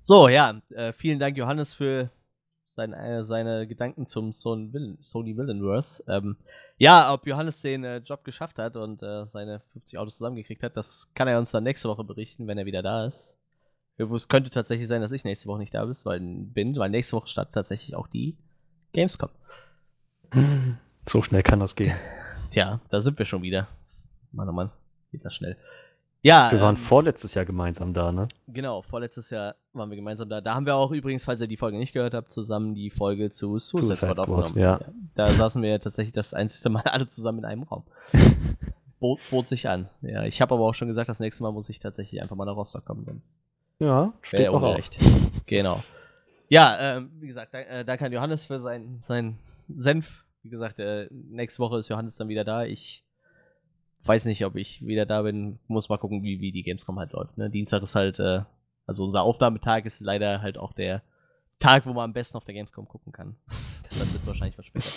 So, 0.00 0.28
ja, 0.28 0.60
äh, 0.74 0.92
vielen 0.92 1.18
Dank, 1.20 1.36
Johannes, 1.36 1.74
für 1.74 2.10
seine, 2.74 2.96
äh, 2.96 3.24
seine 3.24 3.66
Gedanken 3.66 4.06
zum 4.06 4.32
Sony, 4.32 4.72
Villain, 4.72 4.98
Sony 5.00 5.36
Villainverse. 5.36 6.04
Ähm, 6.08 6.36
ja, 6.78 7.12
ob 7.12 7.26
Johannes 7.26 7.60
den 7.60 7.84
äh, 7.84 7.98
Job 7.98 8.24
geschafft 8.24 8.58
hat 8.58 8.76
und 8.76 9.02
äh, 9.02 9.26
seine 9.26 9.60
50 9.72 9.98
Autos 9.98 10.16
zusammengekriegt 10.16 10.62
hat, 10.62 10.76
das 10.76 11.12
kann 11.14 11.28
er 11.28 11.38
uns 11.38 11.50
dann 11.50 11.64
nächste 11.64 11.88
Woche 11.88 12.04
berichten, 12.04 12.46
wenn 12.46 12.58
er 12.58 12.66
wieder 12.66 12.82
da 12.82 13.06
ist. 13.06 13.36
Es 13.98 14.28
könnte 14.28 14.50
tatsächlich 14.50 14.88
sein, 14.88 15.02
dass 15.02 15.12
ich 15.12 15.24
nächste 15.24 15.48
Woche 15.48 15.58
nicht 15.58 15.74
da 15.74 15.84
bin, 15.84 15.94
weil, 16.04 16.20
bin, 16.20 16.76
weil 16.76 16.90
nächste 16.90 17.14
Woche 17.14 17.28
startet 17.28 17.54
tatsächlich 17.54 17.94
auch 17.94 18.08
die 18.08 18.36
Gamescom. 18.92 19.30
So 21.06 21.22
schnell 21.22 21.42
kann 21.42 21.60
das 21.60 21.76
gehen. 21.76 21.94
Tja, 22.50 22.80
da 22.90 23.00
sind 23.00 23.18
wir 23.18 23.26
schon 23.26 23.42
wieder. 23.42 23.68
Mann, 24.32 24.48
oh 24.48 24.52
Mann, 24.52 24.70
geht 25.10 25.24
das 25.24 25.34
schnell. 25.34 25.56
Ja, 26.24 26.52
wir 26.52 26.60
waren 26.60 26.76
ähm, 26.76 26.80
vorletztes 26.80 27.34
Jahr 27.34 27.44
gemeinsam 27.44 27.94
da, 27.94 28.12
ne? 28.12 28.28
Genau, 28.46 28.82
vorletztes 28.82 29.30
Jahr 29.30 29.56
waren 29.72 29.90
wir 29.90 29.96
gemeinsam 29.96 30.28
da. 30.28 30.40
Da 30.40 30.54
haben 30.54 30.66
wir 30.66 30.76
auch 30.76 30.92
übrigens, 30.92 31.24
falls 31.24 31.40
ihr 31.40 31.48
die 31.48 31.56
Folge 31.56 31.78
nicht 31.78 31.92
gehört 31.92 32.14
habt, 32.14 32.30
zusammen 32.30 32.74
die 32.74 32.90
Folge 32.90 33.32
zu 33.32 33.58
Suicide, 33.58 33.96
Squad 33.96 34.20
aufgenommen. 34.20 34.56
Ja. 34.56 34.78
ja. 34.78 34.86
Da 35.16 35.32
saßen 35.32 35.60
wir 35.62 35.80
tatsächlich 35.80 36.12
das 36.12 36.32
einzige 36.32 36.70
Mal 36.70 36.82
alle 36.82 37.08
zusammen 37.08 37.40
in 37.40 37.44
einem 37.44 37.62
Raum. 37.64 37.82
Bot, 39.00 39.18
bot 39.30 39.48
sich 39.48 39.68
an. 39.68 39.88
Ja, 40.00 40.22
ich 40.22 40.40
habe 40.40 40.54
aber 40.54 40.64
auch 40.64 40.74
schon 40.74 40.86
gesagt, 40.86 41.08
das 41.08 41.18
nächste 41.18 41.42
Mal 41.42 41.50
muss 41.50 41.68
ich 41.68 41.80
tatsächlich 41.80 42.22
einfach 42.22 42.36
mal 42.36 42.44
nach 42.44 42.54
Rostock 42.54 42.84
kommen, 42.84 43.04
sonst. 43.04 43.48
Ja, 43.80 44.12
steht 44.22 44.48
auch 44.48 44.62
recht. 44.62 44.96
Genau. 45.46 45.82
Ja, 46.48 46.96
ähm, 46.98 47.10
wie 47.18 47.26
gesagt, 47.26 47.52
danke 47.52 47.68
äh, 47.68 47.84
danke 47.84 48.06
an 48.06 48.12
Johannes 48.12 48.44
für 48.44 48.60
seinen 48.60 49.00
sein 49.00 49.38
Senf. 49.68 50.24
Wie 50.44 50.50
gesagt, 50.50 50.78
äh, 50.78 51.08
nächste 51.10 51.58
Woche 51.58 51.78
ist 51.78 51.88
Johannes 51.88 52.16
dann 52.16 52.28
wieder 52.28 52.44
da. 52.44 52.64
Ich 52.64 53.02
weiß 54.04 54.24
nicht, 54.24 54.44
ob 54.44 54.56
ich 54.56 54.84
wieder 54.84 55.06
da 55.06 55.22
bin. 55.22 55.58
Muss 55.68 55.88
mal 55.88 55.98
gucken, 55.98 56.22
wie, 56.22 56.40
wie 56.40 56.52
die 56.52 56.62
Gamescom 56.62 56.98
halt 56.98 57.12
läuft. 57.12 57.38
Ne? 57.38 57.50
Dienstag 57.50 57.82
ist 57.82 57.94
halt, 57.94 58.18
äh, 58.18 58.42
also 58.86 59.04
unser 59.04 59.22
Aufnahmetag 59.22 59.84
ist 59.84 60.00
leider 60.00 60.42
halt 60.42 60.58
auch 60.58 60.72
der 60.72 61.02
Tag, 61.58 61.86
wo 61.86 61.92
man 61.92 62.04
am 62.04 62.12
besten 62.12 62.36
auf 62.36 62.44
der 62.44 62.54
Gamescom 62.54 62.88
gucken 62.88 63.12
kann. 63.12 63.36
Deshalb 63.90 64.12
wird 64.12 64.22
es 64.22 64.26
wahrscheinlich 64.26 64.58
was 64.58 64.66
später. 64.66 64.88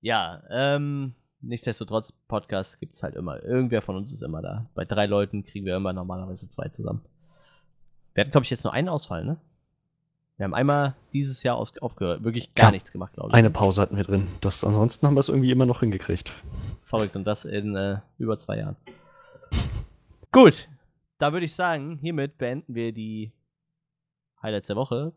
Ja, 0.00 0.42
ähm, 0.50 1.14
nichtsdestotrotz, 1.40 2.12
Podcast 2.12 2.78
gibt 2.80 2.96
es 2.96 3.02
halt 3.02 3.16
immer. 3.16 3.42
Irgendwer 3.42 3.82
von 3.82 3.96
uns 3.96 4.12
ist 4.12 4.22
immer 4.22 4.42
da. 4.42 4.70
Bei 4.74 4.84
drei 4.84 5.06
Leuten 5.06 5.44
kriegen 5.44 5.66
wir 5.66 5.76
immer 5.76 5.92
normalerweise 5.92 6.48
zwei 6.50 6.68
zusammen. 6.68 7.04
Wir 8.14 8.22
hatten, 8.22 8.30
glaube 8.30 8.44
ich, 8.44 8.50
jetzt 8.50 8.64
nur 8.64 8.72
einen 8.72 8.88
Ausfall, 8.88 9.24
ne? 9.24 9.38
Wir 10.38 10.44
haben 10.44 10.54
einmal 10.54 10.94
dieses 11.12 11.42
Jahr 11.42 11.56
aufgehört, 11.56 12.22
wirklich 12.22 12.54
gar 12.54 12.66
ja, 12.66 12.70
nichts 12.70 12.92
gemacht, 12.92 13.12
glaube 13.12 13.30
ich. 13.30 13.34
Eine 13.34 13.50
Pause 13.50 13.82
hatten 13.82 13.96
wir 13.96 14.04
drin. 14.04 14.28
Das, 14.40 14.62
ansonsten 14.62 15.04
haben 15.04 15.16
wir 15.16 15.20
es 15.20 15.28
irgendwie 15.28 15.50
immer 15.50 15.66
noch 15.66 15.80
hingekriegt. 15.80 16.32
Verrückt, 16.84 17.16
und 17.16 17.24
das 17.24 17.44
in 17.44 17.74
äh, 17.74 17.98
über 18.18 18.38
zwei 18.38 18.58
Jahren. 18.58 18.76
Gut, 20.30 20.68
da 21.18 21.32
würde 21.32 21.44
ich 21.44 21.56
sagen, 21.56 21.98
hiermit 22.00 22.38
beenden 22.38 22.76
wir 22.76 22.92
die 22.92 23.32
Highlights 24.40 24.68
der 24.68 24.76
Woche. 24.76 25.12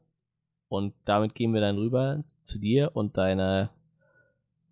Und 0.69 0.95
damit 1.05 1.35
gehen 1.35 1.53
wir 1.53 1.61
dann 1.61 1.77
rüber 1.77 2.23
zu 2.43 2.57
dir 2.57 2.89
und 2.95 3.15
deiner 3.15 3.69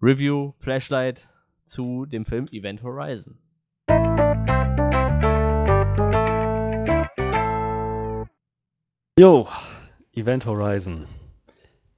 Review 0.01 0.53
Flashlight 0.61 1.29
zu 1.67 2.07
dem 2.07 2.25
Film 2.25 2.47
Event 2.51 2.81
Horizon. 2.81 3.37
Jo, 9.19 9.47
Event 10.19 10.45
Horizon. 10.45 11.05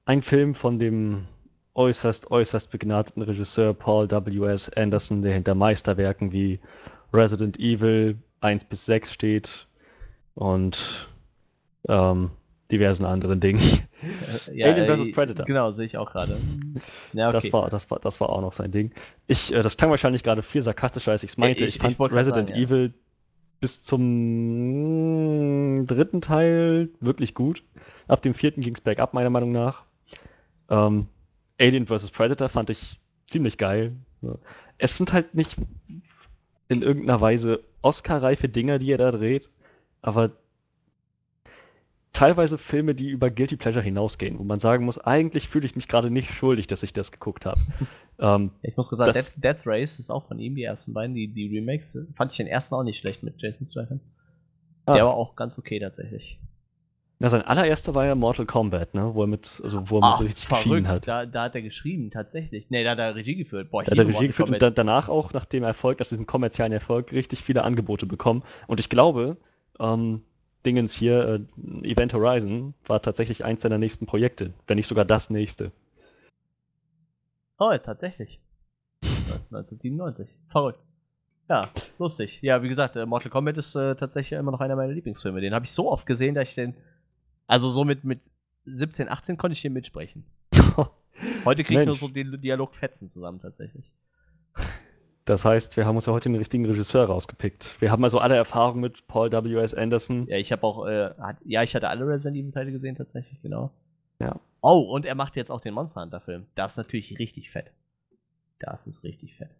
Ein 0.05 0.21
Film 0.21 0.53
von 0.53 0.77
dem 0.77 1.27
äußerst, 1.73 2.31
äußerst 2.31 2.71
begnadeten 2.71 3.23
Regisseur 3.23 3.73
Paul 3.73 4.09
W.S. 4.09 4.69
Anderson, 4.69 5.21
der 5.21 5.33
hinter 5.33 5.55
Meisterwerken 5.55 6.31
wie 6.31 6.59
Resident 7.13 7.59
Evil 7.59 8.17
1 8.41 8.65
bis 8.65 8.85
6 8.85 9.11
steht 9.11 9.67
und 10.35 11.09
ähm, 11.87 12.31
diversen 12.71 13.05
anderen 13.05 13.39
Dingen. 13.39 13.61
Ja, 14.51 14.65
Alien 14.67 14.87
vs. 14.87 15.11
Predator. 15.11 15.45
Genau, 15.45 15.69
sehe 15.69 15.85
ich 15.85 15.97
auch 15.97 16.11
gerade. 16.11 16.39
Ja, 17.13 17.27
okay. 17.27 17.33
das, 17.33 17.53
war, 17.53 17.69
das, 17.69 17.91
war, 17.91 17.99
das 17.99 18.19
war 18.19 18.29
auch 18.29 18.41
noch 18.41 18.53
sein 18.53 18.71
Ding. 18.71 18.91
Ich, 19.27 19.53
äh, 19.53 19.61
das 19.61 19.77
klang 19.77 19.91
wahrscheinlich 19.91 20.23
gerade 20.23 20.41
viel 20.41 20.63
sarkastischer, 20.63 21.11
als 21.11 21.21
ich 21.21 21.29
es 21.31 21.37
meinte. 21.37 21.65
Ich, 21.65 21.75
ich, 21.75 21.81
fand 21.81 21.93
ich 21.93 21.99
Resident 21.99 22.49
sagen, 22.49 22.59
Evil 22.59 22.87
ja. 22.87 22.93
bis 23.59 23.83
zum 23.83 25.85
dritten 25.85 26.21
Teil 26.21 26.89
wirklich 26.99 27.35
gut. 27.35 27.63
Ab 28.11 28.21
dem 28.21 28.33
vierten 28.33 28.59
ging 28.59 28.73
es 28.75 28.81
bergab, 28.81 29.13
meiner 29.13 29.29
Meinung 29.29 29.53
nach. 29.53 29.85
Ähm, 30.69 31.07
Alien 31.57 31.87
vs. 31.87 32.11
Predator 32.11 32.49
fand 32.49 32.69
ich 32.69 32.99
ziemlich 33.25 33.57
geil. 33.57 33.95
Es 34.77 34.97
sind 34.97 35.13
halt 35.13 35.33
nicht 35.33 35.55
in 36.67 36.81
irgendeiner 36.81 37.21
Weise 37.21 37.63
Oscar-reife 37.81 38.49
Dinger, 38.49 38.79
die 38.79 38.91
er 38.91 38.97
da 38.97 39.11
dreht, 39.11 39.49
aber 40.01 40.31
teilweise 42.11 42.57
Filme, 42.57 42.95
die 42.95 43.07
über 43.07 43.31
Guilty 43.31 43.55
Pleasure 43.55 43.81
hinausgehen, 43.81 44.39
wo 44.39 44.43
man 44.43 44.59
sagen 44.59 44.83
muss, 44.83 44.99
eigentlich 44.99 45.47
fühle 45.47 45.65
ich 45.65 45.77
mich 45.77 45.87
gerade 45.87 46.11
nicht 46.11 46.31
schuldig, 46.31 46.67
dass 46.67 46.83
ich 46.83 46.91
das 46.91 47.13
geguckt 47.13 47.45
habe. 47.45 47.61
ähm, 48.19 48.51
ich 48.61 48.75
muss 48.75 48.89
gesagt, 48.89 49.15
Death, 49.15 49.41
Death, 49.41 49.65
Race 49.65 49.99
ist 49.99 50.09
auch 50.09 50.27
von 50.27 50.37
ihm, 50.37 50.55
die 50.55 50.63
ersten 50.63 50.91
beiden, 50.91 51.15
die, 51.15 51.29
die 51.29 51.47
Remakes. 51.47 51.97
Fand 52.17 52.31
ich 52.31 52.37
den 52.37 52.47
ersten 52.47 52.75
auch 52.75 52.83
nicht 52.83 52.99
schlecht 52.99 53.23
mit 53.23 53.41
Jason 53.41 53.65
Statham. 53.65 54.01
Der 54.85 55.05
war 55.05 55.13
auch 55.13 55.37
ganz 55.37 55.57
okay 55.57 55.79
tatsächlich. 55.79 56.41
Ja, 57.21 57.29
sein 57.29 57.43
allererster 57.43 57.93
war 57.93 58.05
ja 58.05 58.15
Mortal 58.15 58.47
Kombat, 58.47 58.95
ne? 58.95 59.13
Wo 59.13 59.23
er 59.23 59.27
mit, 59.27 59.61
also 59.63 59.87
wo 59.89 59.99
er 59.99 60.03
Ach, 60.03 60.19
mit 60.19 60.29
richtig 60.29 60.47
verrückt. 60.47 60.63
geschrieben 60.63 60.87
hat. 60.87 61.07
Da, 61.07 61.25
da 61.27 61.43
hat 61.43 61.55
er 61.55 61.61
geschrieben, 61.61 62.09
tatsächlich. 62.09 62.69
Ne, 62.71 62.83
da 62.83 62.91
hat 62.91 62.99
er 62.99 63.15
Regie 63.15 63.35
geführt. 63.35 63.69
Boah, 63.69 63.83
da 63.83 63.91
hat 63.91 63.99
er 63.99 64.07
Regie 64.07 64.27
geführt 64.27 64.47
Kombat. 64.47 64.63
und 64.63 64.77
da, 64.77 64.83
danach 64.83 65.07
auch, 65.07 65.31
nach 65.31 65.45
dem 65.45 65.63
Erfolg, 65.63 65.99
nach 65.99 66.07
diesem 66.07 66.25
kommerziellen 66.25 66.71
Erfolg, 66.71 67.11
richtig 67.11 67.43
viele 67.43 67.63
Angebote 67.63 68.07
bekommen. 68.07 68.41
Und 68.65 68.79
ich 68.79 68.89
glaube, 68.89 69.37
ähm, 69.79 70.23
Dingens 70.65 70.93
hier, 70.93 71.45
äh, 71.83 71.87
Event 71.87 72.13
Horizon, 72.13 72.73
war 72.87 73.01
tatsächlich 73.03 73.45
eins 73.45 73.61
seiner 73.61 73.77
nächsten 73.77 74.07
Projekte, 74.07 74.53
wenn 74.65 74.77
nicht 74.77 74.87
sogar 74.87 75.05
das 75.05 75.29
nächste. 75.29 75.71
Oh, 77.59 77.71
tatsächlich. 77.77 78.39
1997. 79.03 80.27
Verrückt. 80.47 80.79
Ja, 81.49 81.69
lustig. 81.99 82.39
Ja, 82.41 82.63
wie 82.63 82.69
gesagt, 82.69 82.95
äh, 82.95 83.05
Mortal 83.05 83.29
Kombat 83.29 83.57
ist 83.57 83.75
äh, 83.75 83.95
tatsächlich 83.95 84.39
immer 84.39 84.51
noch 84.51 84.61
einer 84.61 84.75
meiner 84.75 84.93
Lieblingsfilme. 84.93 85.41
Den 85.41 85.53
habe 85.53 85.65
ich 85.65 85.71
so 85.71 85.91
oft 85.91 86.05
gesehen, 86.05 86.33
dass 86.33 86.49
ich 86.49 86.55
den 86.55 86.75
also 87.47 87.69
so 87.69 87.83
mit, 87.83 88.03
mit 88.03 88.19
17, 88.65 89.09
18 89.09 89.37
konnte 89.37 89.53
ich 89.53 89.61
hier 89.61 89.71
mitsprechen. 89.71 90.25
Heute 91.45 91.63
kriege 91.63 91.81
ich 91.81 91.87
nur 91.87 91.95
so 91.95 92.07
den 92.07 92.39
Dialogfetzen 92.41 93.09
zusammen 93.09 93.39
tatsächlich. 93.39 93.91
Das 95.25 95.45
heißt, 95.45 95.77
wir 95.77 95.85
haben 95.85 95.95
uns 95.95 96.07
ja 96.07 96.13
heute 96.13 96.29
den 96.29 96.35
richtigen 96.35 96.65
Regisseur 96.65 97.05
rausgepickt. 97.05 97.79
Wir 97.79 97.91
haben 97.91 98.03
also 98.03 98.17
alle 98.17 98.35
Erfahrungen 98.35 98.81
mit 98.81 99.07
Paul 99.07 99.31
W.S. 99.31 99.73
Anderson. 99.73 100.27
Ja, 100.27 100.37
ich 100.37 100.51
habe 100.51 100.63
auch, 100.63 100.87
äh, 100.87 101.11
hat, 101.19 101.37
ja, 101.45 101.61
ich 101.61 101.75
hatte 101.75 101.89
alle 101.89 102.07
Resident 102.07 102.37
Evil 102.37 102.51
Teile 102.51 102.71
gesehen 102.71 102.95
tatsächlich, 102.95 103.39
genau. 103.41 103.71
Ja. 104.19 104.39
Oh, 104.61 104.79
und 104.79 105.05
er 105.05 105.15
macht 105.15 105.35
jetzt 105.35 105.51
auch 105.51 105.61
den 105.61 105.73
Monster 105.73 106.01
Hunter 106.01 106.21
Film. 106.21 106.47
Das 106.55 106.73
ist 106.73 106.77
natürlich 106.77 107.19
richtig 107.19 107.51
fett. 107.51 107.71
Das 108.59 108.87
ist 108.87 109.03
richtig 109.03 109.35
fett. 109.35 109.51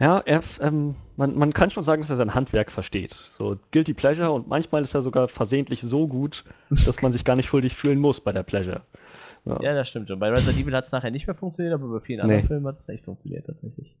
Ja, 0.00 0.18
er, 0.18 0.42
ähm, 0.60 0.96
man, 1.16 1.36
man 1.36 1.52
kann 1.52 1.70
schon 1.70 1.84
sagen, 1.84 2.02
dass 2.02 2.10
er 2.10 2.16
sein 2.16 2.34
Handwerk 2.34 2.72
versteht. 2.72 3.12
So 3.12 3.56
Guilty 3.70 3.94
Pleasure 3.94 4.32
und 4.32 4.48
manchmal 4.48 4.82
ist 4.82 4.94
er 4.94 5.02
sogar 5.02 5.28
versehentlich 5.28 5.80
so 5.82 6.08
gut, 6.08 6.44
dass 6.70 7.00
man 7.00 7.12
sich 7.12 7.24
gar 7.24 7.36
nicht 7.36 7.46
schuldig 7.46 7.76
fühlen 7.76 8.00
muss 8.00 8.20
bei 8.20 8.32
der 8.32 8.42
Pleasure. 8.42 8.82
Ja, 9.44 9.62
ja 9.62 9.74
das 9.74 9.88
stimmt 9.88 10.08
schon. 10.08 10.18
Bei 10.18 10.30
Resident 10.30 10.58
Evil 10.58 10.74
hat 10.74 10.86
es 10.86 10.92
nachher 10.92 11.10
nicht 11.10 11.26
mehr 11.26 11.36
funktioniert, 11.36 11.74
aber 11.74 11.88
bei 11.88 12.00
vielen 12.00 12.20
anderen 12.20 12.40
nee. 12.42 12.46
Filmen 12.46 12.66
hat 12.66 12.78
es 12.78 12.88
echt 12.88 13.04
funktioniert 13.04 13.46
tatsächlich. 13.46 13.94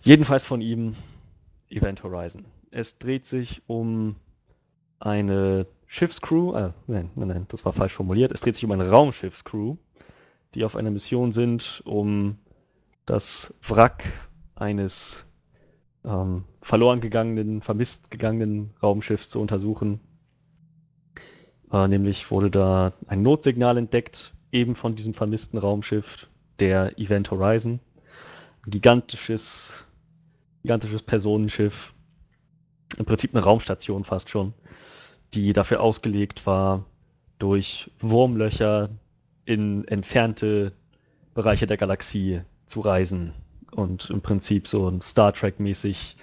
Jedenfalls 0.00 0.44
von 0.44 0.60
ihm 0.62 0.96
Event 1.68 2.02
Horizon. 2.02 2.46
Es 2.70 2.98
dreht 2.98 3.26
sich 3.26 3.62
um 3.66 4.16
eine 4.98 5.66
Schiffscrew, 5.86 6.54
äh, 6.54 6.70
nein, 6.86 7.10
nein, 7.14 7.28
nein, 7.28 7.46
das 7.48 7.64
war 7.64 7.72
falsch 7.72 7.92
formuliert. 7.92 8.32
Es 8.32 8.40
dreht 8.40 8.54
sich 8.54 8.64
um 8.64 8.72
eine 8.72 8.88
Raumschiffscrew, 8.88 9.76
die 10.54 10.64
auf 10.64 10.76
einer 10.76 10.90
Mission 10.90 11.32
sind, 11.32 11.82
um 11.84 12.38
das 13.04 13.52
Wrack 13.62 14.04
eines 14.54 15.24
ähm, 16.04 16.44
verloren 16.60 17.00
gegangenen, 17.00 17.62
vermisst 17.62 18.10
gegangenen 18.10 18.70
Raumschiffs 18.82 19.30
zu 19.30 19.40
untersuchen. 19.40 20.00
Äh, 21.72 21.88
nämlich 21.88 22.30
wurde 22.30 22.50
da 22.50 22.92
ein 23.06 23.22
Notsignal 23.22 23.76
entdeckt, 23.76 24.34
eben 24.50 24.74
von 24.74 24.96
diesem 24.96 25.14
vermissten 25.14 25.58
Raumschiff, 25.58 26.28
der 26.58 26.98
Event 26.98 27.30
Horizon. 27.30 27.80
Ein 28.66 28.70
gigantisches, 28.70 29.84
gigantisches 30.62 31.02
Personenschiff, 31.02 31.94
im 32.98 33.04
Prinzip 33.04 33.34
eine 33.34 33.44
Raumstation 33.44 34.04
fast 34.04 34.28
schon, 34.28 34.52
die 35.34 35.52
dafür 35.52 35.80
ausgelegt 35.80 36.46
war, 36.46 36.84
durch 37.38 37.90
Wurmlöcher 38.00 38.90
in 39.44 39.88
entfernte 39.88 40.72
Bereiche 41.34 41.66
der 41.66 41.78
Galaxie 41.78 42.42
zu 42.66 42.80
reisen 42.80 43.32
und 43.74 44.10
im 44.10 44.20
Prinzip 44.20 44.68
so 44.68 44.88
ein 44.88 45.00
Star 45.00 45.32
Trek-mäßig 45.32 46.16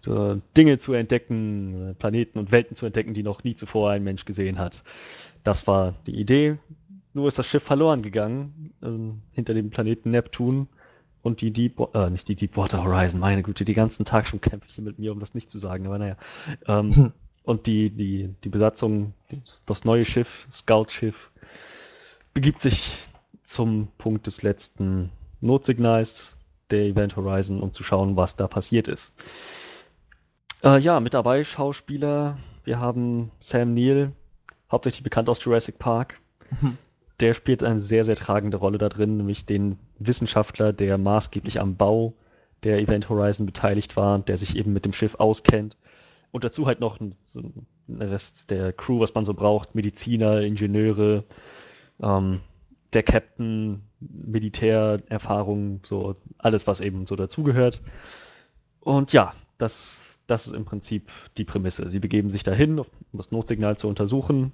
so 0.00 0.40
Dinge 0.56 0.76
zu 0.76 0.92
entdecken, 0.92 1.96
Planeten 1.98 2.38
und 2.38 2.52
Welten 2.52 2.76
zu 2.76 2.86
entdecken, 2.86 3.14
die 3.14 3.22
noch 3.22 3.42
nie 3.42 3.54
zuvor 3.54 3.90
ein 3.90 4.04
Mensch 4.04 4.24
gesehen 4.24 4.58
hat. 4.58 4.84
Das 5.42 5.66
war 5.66 5.94
die 6.06 6.18
Idee. 6.20 6.58
Nur 7.14 7.28
ist 7.28 7.38
das 7.38 7.46
Schiff 7.46 7.62
verloren 7.62 8.02
gegangen 8.02 8.72
äh, 8.82 9.34
hinter 9.34 9.54
dem 9.54 9.70
Planeten 9.70 10.10
Neptun 10.10 10.68
und 11.22 11.40
die 11.40 11.52
Deep, 11.52 11.80
äh, 11.94 12.10
nicht 12.10 12.28
die 12.28 12.34
Deepwater 12.34 12.84
Horizon, 12.84 13.20
meine 13.20 13.42
Güte, 13.42 13.64
die 13.64 13.74
ganzen 13.74 14.04
Tag 14.04 14.26
schon 14.26 14.40
kämpfe 14.40 14.66
ich 14.68 14.74
hier 14.74 14.84
mit 14.84 14.98
mir, 14.98 15.12
um 15.12 15.20
das 15.20 15.34
nicht 15.34 15.48
zu 15.48 15.58
sagen, 15.58 15.86
aber 15.86 15.98
naja. 15.98 16.16
Ähm, 16.66 16.94
hm. 16.94 17.12
Und 17.44 17.66
die, 17.66 17.90
die, 17.90 18.34
die 18.42 18.48
Besatzung, 18.48 19.12
das 19.66 19.84
neue 19.84 20.04
Schiff, 20.04 20.46
Scout-Schiff, 20.50 21.30
begibt 22.32 22.60
sich 22.60 23.06
zum 23.42 23.88
Punkt 23.98 24.26
des 24.26 24.42
letzten 24.42 25.10
Notsignals 25.40 26.36
der 26.70 26.84
Event 26.84 27.16
Horizon, 27.16 27.60
um 27.60 27.72
zu 27.72 27.82
schauen, 27.82 28.16
was 28.16 28.36
da 28.36 28.48
passiert 28.48 28.88
ist. 28.88 29.14
Äh, 30.62 30.78
ja, 30.78 31.00
mit 31.00 31.14
dabei 31.14 31.44
Schauspieler. 31.44 32.38
Wir 32.64 32.80
haben 32.80 33.30
Sam 33.38 33.74
Neill, 33.74 34.12
hauptsächlich 34.70 35.02
bekannt 35.02 35.28
aus 35.28 35.44
Jurassic 35.44 35.78
Park. 35.78 36.20
Mhm. 36.60 36.78
Der 37.20 37.34
spielt 37.34 37.62
eine 37.62 37.80
sehr, 37.80 38.04
sehr 38.04 38.16
tragende 38.16 38.56
Rolle 38.56 38.78
da 38.78 38.88
drin, 38.88 39.18
nämlich 39.18 39.46
den 39.46 39.78
Wissenschaftler, 39.98 40.72
der 40.72 40.98
maßgeblich 40.98 41.60
am 41.60 41.76
Bau 41.76 42.14
der 42.64 42.78
Event 42.78 43.08
Horizon 43.08 43.46
beteiligt 43.46 43.96
war, 43.96 44.18
der 44.18 44.36
sich 44.36 44.56
eben 44.56 44.72
mit 44.72 44.84
dem 44.84 44.92
Schiff 44.92 45.16
auskennt. 45.16 45.76
Und 46.32 46.42
dazu 46.44 46.66
halt 46.66 46.80
noch 46.80 46.98
ein, 46.98 47.14
so 47.22 47.40
ein 47.40 47.66
Rest 48.02 48.50
der 48.50 48.72
Crew, 48.72 48.98
was 49.00 49.14
man 49.14 49.24
so 49.24 49.34
braucht, 49.34 49.74
Mediziner, 49.74 50.40
Ingenieure, 50.40 51.24
ähm, 52.02 52.40
der 52.94 53.02
Captain, 53.02 53.82
Militärerfahrung, 54.00 55.80
so 55.84 56.16
alles, 56.38 56.66
was 56.66 56.80
eben 56.80 57.06
so 57.06 57.16
dazugehört. 57.16 57.80
Und 58.80 59.12
ja, 59.12 59.34
das, 59.58 60.20
das 60.26 60.46
ist 60.46 60.54
im 60.54 60.64
Prinzip 60.64 61.10
die 61.36 61.44
Prämisse. 61.44 61.88
Sie 61.90 61.98
begeben 61.98 62.30
sich 62.30 62.42
dahin, 62.42 62.78
um 62.78 62.86
das 63.12 63.30
Notsignal 63.30 63.76
zu 63.76 63.88
untersuchen, 63.88 64.52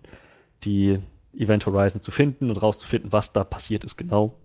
die 0.65 1.01
Event 1.35 1.67
Horizon 1.67 2.01
zu 2.01 2.11
finden 2.11 2.51
und 2.51 2.57
rauszufinden, 2.57 3.13
was 3.13 3.33
da 3.33 3.45
passiert 3.45 3.85
ist 3.85 3.97
genau. 3.97 4.37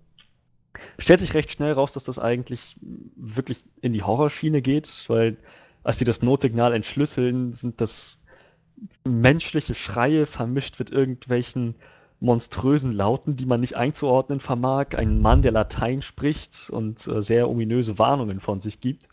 Stellt 0.99 1.19
sich 1.19 1.33
recht 1.33 1.51
schnell 1.51 1.71
raus, 1.71 1.93
dass 1.93 2.03
das 2.03 2.19
eigentlich 2.19 2.75
wirklich 3.15 3.63
in 3.81 3.93
die 3.93 4.03
Horrorschiene 4.03 4.61
geht, 4.61 5.05
weil 5.07 5.37
als 5.83 5.99
sie 5.99 6.05
das 6.05 6.21
Notsignal 6.21 6.73
entschlüsseln, 6.73 7.53
sind 7.53 7.79
das 7.79 8.21
menschliche 9.07 9.73
Schreie 9.73 10.25
vermischt 10.25 10.77
mit 10.79 10.91
irgendwelchen 10.91 11.75
monströsen 12.25 12.91
Lauten, 12.91 13.35
die 13.35 13.45
man 13.45 13.61
nicht 13.61 13.75
einzuordnen 13.75 14.39
vermag. 14.39 14.95
Ein 14.95 15.21
Mann, 15.21 15.41
der 15.41 15.51
Latein 15.51 16.01
spricht 16.01 16.69
und 16.69 17.07
äh, 17.07 17.21
sehr 17.21 17.49
ominöse 17.49 17.97
Warnungen 17.97 18.39
von 18.39 18.59
sich 18.59 18.81
gibt. 18.81 19.07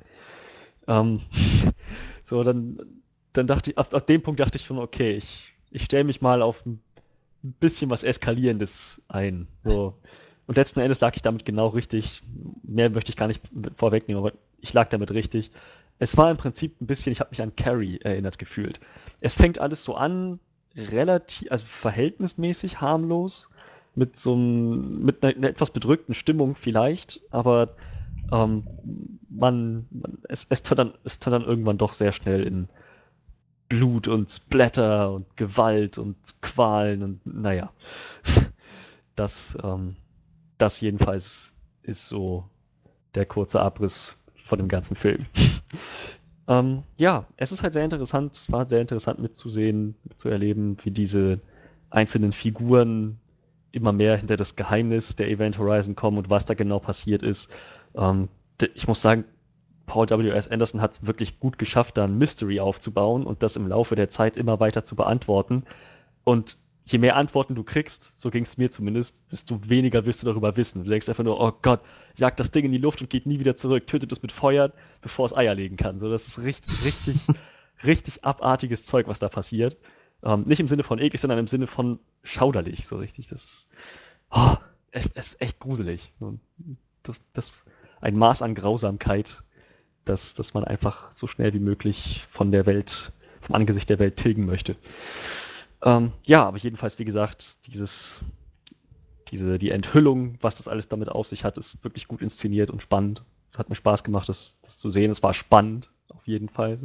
Ähm, 0.88 1.20
so, 2.24 2.42
dann, 2.42 2.80
dann 3.32 3.46
dachte 3.46 3.70
ich, 3.70 3.78
auf, 3.78 3.92
auf 3.92 4.06
dem 4.06 4.22
Punkt 4.22 4.40
dachte 4.40 4.58
ich 4.58 4.64
schon, 4.64 4.78
okay, 4.78 5.12
ich, 5.16 5.54
ich 5.70 5.84
stelle 5.84 6.04
mich 6.04 6.20
mal 6.20 6.42
auf 6.42 6.66
ein 6.66 6.80
bisschen 7.60 7.90
was 7.90 8.02
Eskalierendes 8.02 9.02
ein. 9.08 9.46
So. 9.62 9.94
Und 10.46 10.56
letzten 10.56 10.80
Endes 10.80 11.00
lag 11.00 11.14
ich 11.14 11.22
damit 11.22 11.44
genau 11.44 11.68
richtig. 11.68 12.22
Mehr 12.62 12.90
möchte 12.90 13.10
ich 13.10 13.16
gar 13.16 13.28
nicht 13.28 13.42
vorwegnehmen, 13.76 14.22
aber 14.24 14.36
ich 14.60 14.72
lag 14.72 14.88
damit 14.88 15.12
richtig. 15.12 15.50
Es 15.98 16.16
war 16.16 16.30
im 16.30 16.36
Prinzip 16.36 16.80
ein 16.80 16.86
bisschen, 16.86 17.12
ich 17.12 17.20
habe 17.20 17.30
mich 17.30 17.42
an 17.42 17.54
Carrie 17.54 18.00
erinnert 18.02 18.38
gefühlt. 18.38 18.80
Es 19.20 19.34
fängt 19.34 19.58
alles 19.58 19.84
so 19.84 19.94
an, 19.94 20.40
relativ, 20.76 21.50
also 21.50 21.66
verhältnismäßig 21.66 22.80
harmlos, 22.80 23.48
mit 23.94 24.16
so 24.16 24.34
einem, 24.34 25.04
mit 25.04 25.22
einer, 25.22 25.36
einer 25.36 25.48
etwas 25.48 25.70
bedrückten 25.70 26.14
Stimmung 26.14 26.54
vielleicht, 26.54 27.20
aber 27.30 27.76
ähm, 28.32 28.66
man, 29.28 29.86
man, 29.90 30.18
es, 30.28 30.46
es, 30.48 30.62
turnt 30.62 30.78
dann, 30.78 30.94
es 31.04 31.18
turnt 31.18 31.34
dann 31.34 31.48
irgendwann 31.48 31.78
doch 31.78 31.92
sehr 31.92 32.12
schnell 32.12 32.44
in 32.44 32.68
Blut 33.68 34.08
und 34.08 34.30
Splatter 34.30 35.12
und 35.12 35.36
Gewalt 35.36 35.98
und 35.98 36.16
Qualen 36.40 37.02
und 37.02 37.26
naja. 37.26 37.72
Das, 39.14 39.58
ähm, 39.62 39.96
das 40.56 40.80
jedenfalls 40.80 41.52
ist 41.82 42.08
so 42.08 42.48
der 43.14 43.26
kurze 43.26 43.60
Abriss 43.60 44.18
von 44.42 44.58
dem 44.58 44.68
ganzen 44.68 44.96
Film. 44.96 45.26
ähm, 46.48 46.82
ja, 46.96 47.26
es 47.36 47.52
ist 47.52 47.62
halt 47.62 47.72
sehr 47.72 47.84
interessant, 47.84 48.46
war 48.50 48.68
sehr 48.68 48.80
interessant 48.80 49.20
mitzusehen, 49.20 49.94
zu 50.16 50.28
erleben, 50.28 50.76
wie 50.82 50.90
diese 50.90 51.40
einzelnen 51.90 52.32
Figuren 52.32 53.18
immer 53.70 53.92
mehr 53.92 54.16
hinter 54.16 54.36
das 54.36 54.56
Geheimnis 54.56 55.16
der 55.16 55.28
Event 55.28 55.58
Horizon 55.58 55.94
kommen 55.94 56.18
und 56.18 56.30
was 56.30 56.44
da 56.44 56.54
genau 56.54 56.78
passiert 56.78 57.22
ist. 57.22 57.50
Ähm, 57.94 58.28
ich 58.74 58.86
muss 58.86 59.00
sagen, 59.00 59.24
Paul 59.86 60.08
W.S. 60.08 60.48
Anderson 60.48 60.80
hat 60.80 60.92
es 60.92 61.06
wirklich 61.06 61.40
gut 61.40 61.58
geschafft, 61.58 61.98
da 61.98 62.04
ein 62.04 62.16
Mystery 62.16 62.60
aufzubauen 62.60 63.24
und 63.24 63.42
das 63.42 63.56
im 63.56 63.66
Laufe 63.66 63.94
der 63.94 64.08
Zeit 64.08 64.36
immer 64.36 64.60
weiter 64.60 64.84
zu 64.84 64.94
beantworten. 64.96 65.64
Und 66.24 66.56
je 66.84 66.98
mehr 66.98 67.16
Antworten 67.16 67.54
du 67.54 67.62
kriegst, 67.62 68.18
so 68.18 68.30
ging 68.30 68.44
es 68.44 68.56
mir 68.58 68.70
zumindest, 68.70 69.30
desto 69.30 69.68
weniger 69.68 70.04
wirst 70.04 70.22
du 70.22 70.26
darüber 70.26 70.56
wissen. 70.56 70.84
Du 70.84 70.90
denkst 70.90 71.08
einfach 71.08 71.24
nur, 71.24 71.40
oh 71.40 71.52
Gott, 71.62 71.80
jagt 72.16 72.40
das 72.40 72.50
Ding 72.50 72.64
in 72.64 72.72
die 72.72 72.78
Luft 72.78 73.00
und 73.00 73.10
geht 73.10 73.26
nie 73.26 73.38
wieder 73.38 73.56
zurück, 73.56 73.86
tötet 73.86 74.10
es 74.12 74.22
mit 74.22 74.32
Feuer, 74.32 74.72
bevor 75.00 75.26
es 75.26 75.36
Eier 75.36 75.54
legen 75.54 75.76
kann. 75.76 75.98
So, 75.98 76.10
das 76.10 76.26
ist 76.26 76.42
richtig, 76.42 76.84
richtig, 76.84 77.16
richtig 77.86 78.24
abartiges 78.24 78.84
Zeug, 78.84 79.06
was 79.06 79.20
da 79.20 79.28
passiert. 79.28 79.76
Ähm, 80.24 80.42
nicht 80.46 80.60
im 80.60 80.68
Sinne 80.68 80.82
von 80.82 80.98
eklig, 80.98 81.20
sondern 81.20 81.38
im 81.38 81.46
Sinne 81.46 81.66
von 81.66 81.98
schauderlich, 82.22 82.86
so 82.86 82.96
richtig. 82.96 83.28
Das 83.28 83.44
ist, 83.44 83.68
oh, 84.30 84.56
es, 84.90 85.06
ist 85.06 85.40
echt 85.40 85.60
gruselig. 85.60 86.12
Das, 87.02 87.20
das, 87.32 87.52
ein 88.00 88.16
Maß 88.16 88.42
an 88.42 88.54
Grausamkeit, 88.54 89.42
dass, 90.04 90.34
dass 90.34 90.54
man 90.54 90.64
einfach 90.64 91.12
so 91.12 91.26
schnell 91.26 91.54
wie 91.54 91.60
möglich 91.60 92.26
von 92.30 92.50
der 92.50 92.66
Welt, 92.66 93.12
vom 93.40 93.54
Angesicht 93.54 93.88
der 93.88 93.98
Welt 93.98 94.16
tilgen 94.16 94.46
möchte. 94.46 94.76
Ähm, 95.82 96.12
ja, 96.26 96.44
aber 96.44 96.58
jedenfalls, 96.58 96.98
wie 96.98 97.04
gesagt, 97.04 97.66
dieses, 97.66 98.20
diese, 99.30 99.58
die 99.58 99.70
Enthüllung, 99.70 100.38
was 100.40 100.56
das 100.56 100.68
alles 100.68 100.88
damit 100.88 101.08
auf 101.08 101.26
sich 101.26 101.44
hat, 101.44 101.58
ist 101.58 101.82
wirklich 101.82 102.06
gut 102.06 102.22
inszeniert 102.22 102.70
und 102.70 102.82
spannend. 102.82 103.24
Es 103.48 103.58
hat 103.58 103.68
mir 103.68 103.74
Spaß 103.74 104.04
gemacht, 104.04 104.28
das, 104.28 104.58
das 104.62 104.78
zu 104.78 104.90
sehen. 104.90 105.10
Es 105.10 105.22
war 105.22 105.34
spannend, 105.34 105.90
auf 106.08 106.26
jeden 106.26 106.48
Fall. 106.48 106.78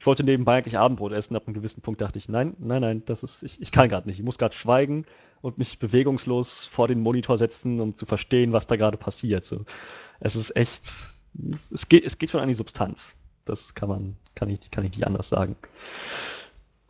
Ich 0.00 0.06
wollte 0.06 0.24
nebenbei 0.24 0.58
eigentlich 0.58 0.76
Abendbrot 0.76 1.12
essen, 1.12 1.36
ab 1.36 1.46
einem 1.46 1.54
gewissen 1.54 1.80
Punkt 1.80 2.00
dachte 2.00 2.18
ich, 2.18 2.28
nein, 2.28 2.56
nein, 2.58 2.82
nein, 2.82 3.02
das 3.06 3.22
ist, 3.22 3.42
ich, 3.44 3.62
ich 3.62 3.70
kann 3.70 3.88
gerade 3.88 4.08
nicht. 4.08 4.18
Ich 4.18 4.24
muss 4.24 4.38
gerade 4.38 4.54
schweigen 4.54 5.06
und 5.40 5.58
mich 5.58 5.78
bewegungslos 5.78 6.64
vor 6.64 6.88
den 6.88 7.00
Monitor 7.00 7.38
setzen, 7.38 7.80
um 7.80 7.94
zu 7.94 8.04
verstehen, 8.04 8.52
was 8.52 8.66
da 8.66 8.76
gerade 8.76 8.96
passiert. 8.96 9.44
So, 9.44 9.64
es 10.20 10.34
ist 10.34 10.56
echt, 10.56 10.84
es, 11.52 11.70
es, 11.70 11.88
geht, 11.88 12.04
es 12.04 12.18
geht 12.18 12.30
schon 12.30 12.40
an 12.40 12.48
die 12.48 12.54
Substanz. 12.54 13.14
Das 13.44 13.74
kann 13.74 13.88
man, 13.88 14.16
kann 14.34 14.48
ich, 14.48 14.70
kann 14.70 14.84
ich 14.84 14.92
nicht 14.92 15.06
anders 15.06 15.28
sagen. 15.28 15.56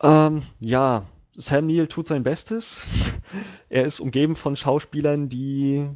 Ähm, 0.01 0.43
ja, 0.59 1.05
Sam 1.35 1.67
Neill 1.67 1.87
tut 1.87 2.05
sein 2.05 2.23
Bestes. 2.23 2.85
er 3.69 3.85
ist 3.85 3.99
umgeben 3.99 4.35
von 4.35 4.55
Schauspielern, 4.55 5.29
die 5.29 5.89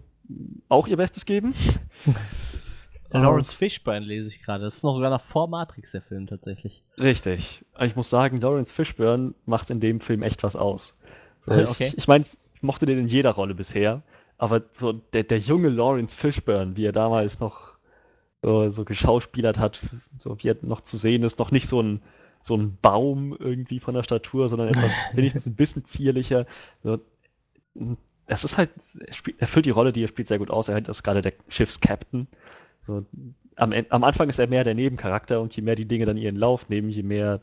auch 0.69 0.88
ihr 0.88 0.97
Bestes 0.97 1.25
geben. 1.25 1.53
Lawrence 3.09 3.55
Fishburne 3.55 4.05
lese 4.05 4.27
ich 4.27 4.41
gerade. 4.41 4.65
Das 4.65 4.77
ist 4.77 4.83
noch 4.83 4.93
sogar 4.93 5.09
noch 5.09 5.21
vor 5.21 5.47
Matrix 5.47 5.91
der 5.91 6.01
Film 6.01 6.27
tatsächlich. 6.27 6.83
Richtig. 6.97 7.65
Ich 7.79 7.95
muss 7.95 8.09
sagen, 8.09 8.41
Lawrence 8.41 8.73
Fishburne 8.73 9.33
macht 9.45 9.69
in 9.69 9.79
dem 9.79 9.99
Film 9.99 10.23
echt 10.23 10.43
was 10.43 10.55
aus. 10.55 10.97
So, 11.39 11.51
okay. 11.53 11.88
Ich, 11.88 11.97
ich 11.97 12.07
meine, 12.07 12.25
ich 12.25 12.61
mochte 12.61 12.85
den 12.85 12.99
in 12.99 13.07
jeder 13.07 13.31
Rolle 13.31 13.55
bisher, 13.55 14.03
aber 14.38 14.63
so 14.71 14.91
der, 14.91 15.23
der 15.23 15.39
junge 15.39 15.69
Lawrence 15.69 16.17
Fishburne, 16.17 16.75
wie 16.75 16.85
er 16.85 16.91
damals 16.91 17.39
noch 17.39 17.77
so, 18.43 18.69
so 18.69 18.83
geschauspielert 18.83 19.57
hat, 19.57 19.79
so 20.19 20.38
wie 20.39 20.49
er 20.49 20.57
noch 20.61 20.81
zu 20.81 20.97
sehen 20.97 21.23
ist, 21.23 21.39
noch 21.39 21.51
nicht 21.51 21.67
so 21.67 21.81
ein 21.81 22.01
so 22.41 22.55
ein 22.55 22.77
Baum 22.81 23.35
irgendwie 23.38 23.79
von 23.79 23.93
der 23.93 24.03
Statur, 24.03 24.49
sondern 24.49 24.69
etwas 24.69 24.93
wenigstens 25.13 25.47
ein 25.47 25.55
bisschen 25.55 25.85
zierlicher. 25.85 26.45
Es 28.25 28.43
ist 28.43 28.57
halt, 28.57 28.71
er, 29.38 29.47
füllt 29.47 29.65
die 29.65 29.71
Rolle, 29.71 29.93
die 29.93 30.03
er 30.03 30.07
spielt, 30.07 30.27
sehr 30.27 30.39
gut 30.39 30.49
aus. 30.49 30.67
Er 30.67 30.77
ist 30.77 31.03
gerade 31.03 31.21
der 31.21 31.33
Schiffskapitän. 31.47 32.27
So, 32.81 33.05
am, 33.55 33.73
am, 33.89 34.03
Anfang 34.03 34.29
ist 34.29 34.39
er 34.39 34.47
mehr 34.47 34.63
der 34.63 34.75
Nebencharakter 34.75 35.41
und 35.41 35.55
je 35.55 35.63
mehr 35.63 35.75
die 35.75 35.88
Dinge 35.88 36.05
dann 36.05 36.17
ihren 36.17 36.35
Lauf 36.35 36.69
nehmen, 36.69 36.89
je 36.89 37.03
mehr 37.03 37.41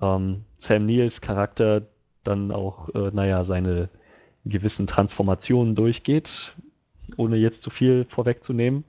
ähm, 0.00 0.44
Sam 0.56 0.86
Neils 0.86 1.20
Charakter 1.20 1.86
dann 2.24 2.50
auch, 2.50 2.88
äh, 2.94 3.10
naja, 3.12 3.44
seine 3.44 3.88
gewissen 4.44 4.86
Transformationen 4.86 5.74
durchgeht, 5.74 6.54
ohne 7.16 7.36
jetzt 7.36 7.62
zu 7.62 7.70
viel 7.70 8.04
vorwegzunehmen, 8.08 8.84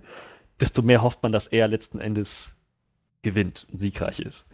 desto 0.59 0.81
mehr 0.81 1.01
hofft 1.01 1.21
man, 1.23 1.31
dass 1.31 1.47
er 1.47 1.67
letzten 1.67 1.99
Endes 1.99 2.55
gewinnt 3.21 3.67
und 3.71 3.77
siegreich 3.77 4.19
ist. 4.19 4.47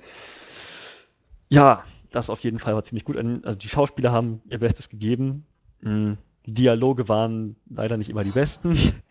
Ja, 1.52 1.84
das 2.10 2.30
auf 2.30 2.42
jeden 2.42 2.60
Fall 2.60 2.74
war 2.74 2.84
ziemlich 2.84 3.06
gut. 3.06 3.18
Also 3.18 3.58
die 3.58 3.70
Schauspieler 3.70 4.12
haben 4.12 4.42
ihr 4.50 4.60
Bestes 4.60 4.90
gegeben. 4.90 5.46
Hm, 5.82 6.18
die 6.46 6.54
Dialoge 6.54 7.08
waren 7.08 7.56
leider 7.70 7.98
nicht 7.98 8.10
immer 8.10 8.24
die 8.24 8.32
besten. 8.32 8.78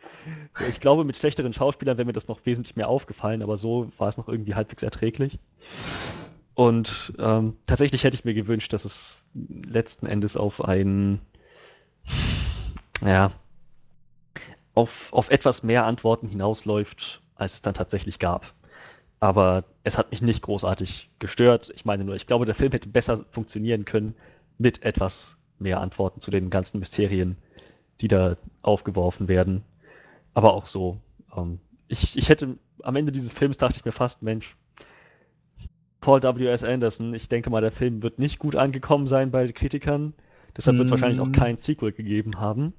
Ich 0.69 0.81
glaube, 0.81 1.05
mit 1.05 1.17
schlechteren 1.17 1.53
Schauspielern 1.53 1.97
wäre 1.97 2.05
mir 2.05 2.13
das 2.13 2.27
noch 2.27 2.45
wesentlich 2.45 2.75
mehr 2.75 2.89
aufgefallen, 2.89 3.41
aber 3.41 3.57
so 3.57 3.91
war 3.99 4.09
es 4.09 4.19
noch 4.19 4.29
irgendwie 4.29 4.57
halbwegs 4.57 4.83
erträglich. 4.83 5.39
Und 6.55 7.15
ähm, 7.19 7.57
tatsächlich 7.67 8.03
hätte 8.03 8.17
ich 8.17 8.25
mir 8.25 8.35
gewünscht, 8.35 8.73
dass 8.73 8.85
es 8.85 9.29
letzten 9.33 10.07
Endes 10.07 10.37
auf 10.37 10.63
ein, 10.63 11.21
ja, 13.03 13.33
auf, 14.75 15.13
auf 15.13 15.31
etwas 15.31 15.63
mehr 15.63 15.87
Antworten 15.87 16.29
hinausläuft, 16.29 17.23
als 17.37 17.55
es 17.55 17.63
dann 17.63 17.75
tatsächlich 17.75 18.19
gab. 18.19 18.53
Aber 19.21 19.65
es 19.85 19.99
hat 19.99 20.11
mich 20.11 20.23
nicht 20.23 20.43
großartig 20.43 21.11
gestört. 21.19 21.71
Ich 21.75 21.85
meine 21.85 22.05
nur, 22.05 22.15
ich 22.15 22.27
glaube, 22.27 22.47
der 22.47 22.55
Film 22.55 22.73
hätte 22.73 22.89
besser 22.89 23.25
funktionieren 23.31 23.85
können 23.85 24.15
mit 24.59 24.83
etwas 24.83 25.37
mehr 25.59 25.81
Antworten 25.81 26.21
zu 26.21 26.31
den 26.31 26.49
ganzen 26.49 26.81
Mysterien, 26.81 27.37
die 28.01 28.09
da 28.09 28.37
aufgeworfen 28.63 29.29
werden. 29.29 29.63
Aber 30.33 30.55
auch 30.55 30.67
so. 30.67 30.99
Ähm, 31.37 31.61
ich, 31.89 32.17
ich 32.17 32.29
hätte 32.31 32.57
am 32.83 32.97
Ende 32.97 33.13
dieses 33.13 33.33
Films 33.33 33.59
dachte 33.59 33.77
ich 33.77 33.85
mir 33.85 33.93
fast, 33.93 34.23
Mensch, 34.23 34.57
Paul 36.01 36.23
W.S. 36.23 36.65
Anderson, 36.65 37.13
ich 37.13 37.29
denke 37.29 37.51
mal, 37.51 37.61
der 37.61 37.73
Film 37.73 38.03
wird 38.03 38.19
nicht 38.19 38.39
gut 38.39 38.57
angekommen 38.57 39.07
sein 39.07 39.31
bei 39.31 39.51
Kritikern. 39.53 40.15
Deshalb 40.57 40.79
wird 40.79 40.87
es 40.87 40.91
mm. 40.91 40.93
wahrscheinlich 40.93 41.21
auch 41.21 41.33
kein 41.33 41.59
Sequel 41.59 41.93
gegeben 41.93 42.41
haben. 42.41 42.73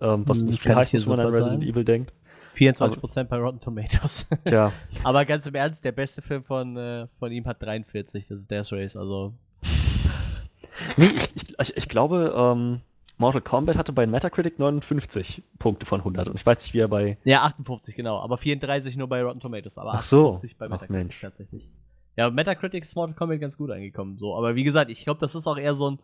Ähm, 0.00 0.28
was 0.28 0.40
Hm, 0.40 0.48
nicht 0.48 0.62
viel 0.62 0.74
heißt, 0.74 0.92
wenn 0.92 1.08
man 1.08 1.20
an 1.20 1.34
Resident 1.34 1.62
sagen. 1.62 1.72
Evil 1.72 1.84
denkt. 1.84 2.12
24% 2.56 3.24
bei 3.24 3.38
Rotten 3.38 3.60
Tomatoes. 3.60 4.26
Tja, 4.44 4.72
Aber 5.04 5.24
ganz 5.24 5.46
im 5.46 5.54
Ernst, 5.54 5.84
der 5.84 5.92
beste 5.92 6.22
Film 6.22 6.44
von, 6.44 6.76
äh, 6.76 7.06
von 7.18 7.30
ihm 7.32 7.44
hat 7.46 7.62
43, 7.62 8.26
das 8.28 8.40
ist 8.40 8.50
Death 8.50 8.72
Race, 8.72 8.96
also. 8.96 9.34
nee, 10.96 11.10
ich, 11.34 11.54
ich, 11.58 11.76
ich, 11.76 11.88
glaube, 11.88 12.34
ähm, 12.36 12.80
Mortal 13.18 13.40
Kombat 13.40 13.76
hatte 13.76 13.92
bei 13.92 14.06
Metacritic 14.06 14.58
59 14.58 15.42
Punkte 15.58 15.86
von 15.86 16.00
100 16.00 16.28
und 16.28 16.36
ich 16.36 16.44
weiß 16.44 16.62
nicht, 16.62 16.74
wie 16.74 16.80
er 16.80 16.88
bei 16.88 17.18
Ja, 17.24 17.44
58, 17.44 17.94
genau. 17.94 18.18
Aber 18.18 18.38
34 18.38 18.96
nur 18.96 19.08
bei 19.08 19.22
Rotten 19.22 19.40
Tomatoes, 19.40 19.78
aber 19.78 19.94
Ach 19.94 20.02
so. 20.02 20.30
58 20.30 20.56
bei 20.58 20.66
Ach, 20.66 20.70
Metacritic 20.70 20.90
Mensch. 20.90 21.20
tatsächlich. 21.20 21.70
Ja, 22.16 22.30
Metacritic 22.30 22.84
ist 22.84 22.96
Mortal 22.96 23.14
Kombat 23.14 23.40
ganz 23.40 23.56
gut 23.56 23.70
angekommen, 23.70 24.18
so. 24.18 24.36
Aber 24.36 24.54
wie 24.54 24.64
gesagt, 24.64 24.90
ich 24.90 25.04
glaube, 25.04 25.20
das 25.20 25.34
ist 25.34 25.46
auch 25.46 25.58
eher 25.58 25.74
so 25.74 25.90
ein 25.90 25.98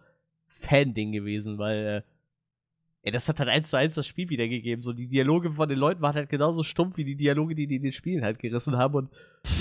Fan-Ding 0.48 1.12
gewesen, 1.12 1.58
weil, 1.58 1.86
äh, 1.86 2.11
ey, 3.02 3.12
das 3.12 3.28
hat 3.28 3.38
halt 3.38 3.48
eins 3.48 3.70
zu 3.70 3.76
eins 3.76 3.94
das 3.94 4.06
Spiel 4.06 4.28
wiedergegeben. 4.30 4.82
So, 4.82 4.92
die 4.92 5.08
Dialoge 5.08 5.52
von 5.52 5.68
den 5.68 5.78
Leuten 5.78 6.02
waren 6.02 6.14
halt 6.14 6.28
genauso 6.30 6.62
stumpf 6.62 6.96
wie 6.96 7.04
die 7.04 7.16
Dialoge, 7.16 7.54
die 7.54 7.66
die 7.66 7.76
in 7.76 7.82
den 7.82 7.92
Spielen 7.92 8.24
halt 8.24 8.38
gerissen 8.38 8.76
haben. 8.76 8.94
Und 8.94 9.08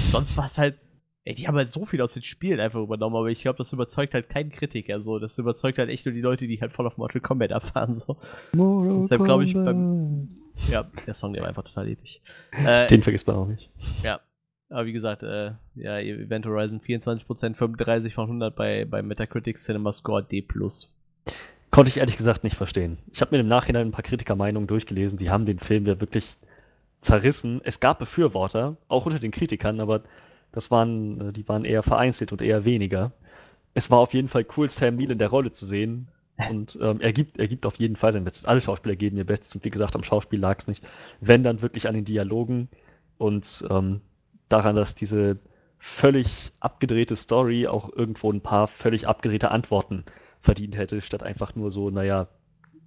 sonst 0.07 0.35
war 0.37 0.45
es 0.45 0.57
halt, 0.57 0.75
ey, 1.25 1.35
die 1.35 1.47
haben 1.47 1.55
halt 1.55 1.69
so 1.69 1.85
viel 1.85 2.01
aus 2.01 2.13
den 2.13 2.23
Spielen 2.23 2.59
einfach 2.59 2.81
übernommen, 2.81 3.15
aber 3.15 3.27
ich 3.29 3.41
glaube, 3.41 3.57
das 3.57 3.73
überzeugt 3.73 4.13
halt 4.13 4.29
keinen 4.29 4.51
Kritiker, 4.51 5.01
so. 5.01 5.19
Das 5.19 5.37
überzeugt 5.37 5.77
halt 5.77 5.89
echt 5.89 6.05
nur 6.05 6.13
die 6.13 6.21
Leute, 6.21 6.47
die 6.47 6.61
halt 6.61 6.73
voll 6.73 6.87
auf 6.87 6.97
Mortal 6.97 7.21
Kombat 7.21 7.51
abfahren, 7.51 7.95
so. 7.95 8.17
Deshalb 9.01 9.23
glaub 9.23 9.41
ich, 9.41 9.53
Ja, 10.69 10.83
der 11.07 11.13
Song, 11.15 11.33
der 11.33 11.41
war 11.41 11.49
einfach 11.49 11.63
total 11.63 11.87
episch. 11.89 12.19
Äh, 12.65 12.87
Den 12.87 13.01
vergisst 13.03 13.25
man 13.27 13.35
auch 13.35 13.47
nicht. 13.47 13.69
ja. 14.03 14.19
Aber 14.69 14.85
wie 14.85 14.93
gesagt, 14.93 15.21
äh, 15.21 15.51
ja, 15.75 15.99
Event 15.99 16.45
Horizon 16.45 16.79
24%, 16.79 17.55
35 17.55 18.13
von 18.13 18.27
100 18.27 18.55
bei, 18.55 18.85
bei 18.85 19.01
Metacritic 19.01 19.57
Cinema 19.57 19.91
Score 19.91 20.23
D+. 20.23 20.45
Konnte 21.71 21.89
ich 21.89 21.97
ehrlich 21.97 22.17
gesagt 22.17 22.43
nicht 22.43 22.57
verstehen. 22.57 22.97
Ich 23.13 23.21
habe 23.21 23.33
mir 23.33 23.41
im 23.41 23.47
Nachhinein 23.47 23.87
ein 23.87 23.91
paar 23.91 24.03
Kritikermeinungen 24.03 24.67
durchgelesen. 24.67 25.17
Die 25.17 25.29
haben 25.29 25.45
den 25.45 25.59
Film 25.59 25.85
ja 25.85 25.99
wirklich 26.01 26.37
zerrissen. 26.99 27.61
Es 27.63 27.79
gab 27.79 27.99
Befürworter, 27.99 28.75
auch 28.89 29.05
unter 29.05 29.19
den 29.19 29.31
Kritikern, 29.31 29.79
aber 29.79 30.03
das 30.51 30.69
waren, 30.69 31.29
äh, 31.29 31.33
die 31.33 31.47
waren 31.47 31.63
eher 31.63 31.81
vereinzelt 31.81 32.33
und 32.33 32.41
eher 32.41 32.65
weniger. 32.65 33.13
Es 33.73 33.89
war 33.89 33.99
auf 33.99 34.13
jeden 34.13 34.27
Fall 34.27 34.45
cool, 34.57 34.67
Sam 34.67 34.97
Neill 34.97 35.11
in 35.11 35.17
der 35.17 35.29
Rolle 35.29 35.51
zu 35.51 35.65
sehen. 35.65 36.09
Und 36.49 36.77
ähm, 36.81 36.99
er, 36.99 37.13
gibt, 37.13 37.39
er 37.39 37.47
gibt 37.47 37.65
auf 37.65 37.77
jeden 37.77 37.95
Fall 37.95 38.11
sein 38.11 38.25
Bestes. 38.25 38.45
Alle 38.45 38.59
Schauspieler 38.59 38.97
geben 38.97 39.15
ihr 39.15 39.25
Bestes. 39.25 39.55
Und 39.55 39.63
wie 39.63 39.69
gesagt, 39.69 39.95
am 39.95 40.03
Schauspiel 40.03 40.39
lag 40.39 40.57
es 40.59 40.67
nicht. 40.67 40.83
Wenn 41.21 41.43
dann 41.43 41.61
wirklich 41.61 41.87
an 41.87 41.93
den 41.93 42.03
Dialogen 42.05 42.67
und 43.17 43.65
ähm, 43.69 44.01
daran, 44.49 44.75
dass 44.75 44.95
diese 44.95 45.37
völlig 45.79 46.51
abgedrehte 46.59 47.15
Story 47.15 47.67
auch 47.67 47.91
irgendwo 47.95 48.31
ein 48.31 48.41
paar 48.41 48.67
völlig 48.67 49.07
abgedrehte 49.07 49.51
Antworten 49.51 50.03
verdient 50.41 50.75
hätte, 50.75 51.01
statt 51.01 51.23
einfach 51.23 51.55
nur 51.55 51.71
so, 51.71 51.89
naja, 51.89 52.27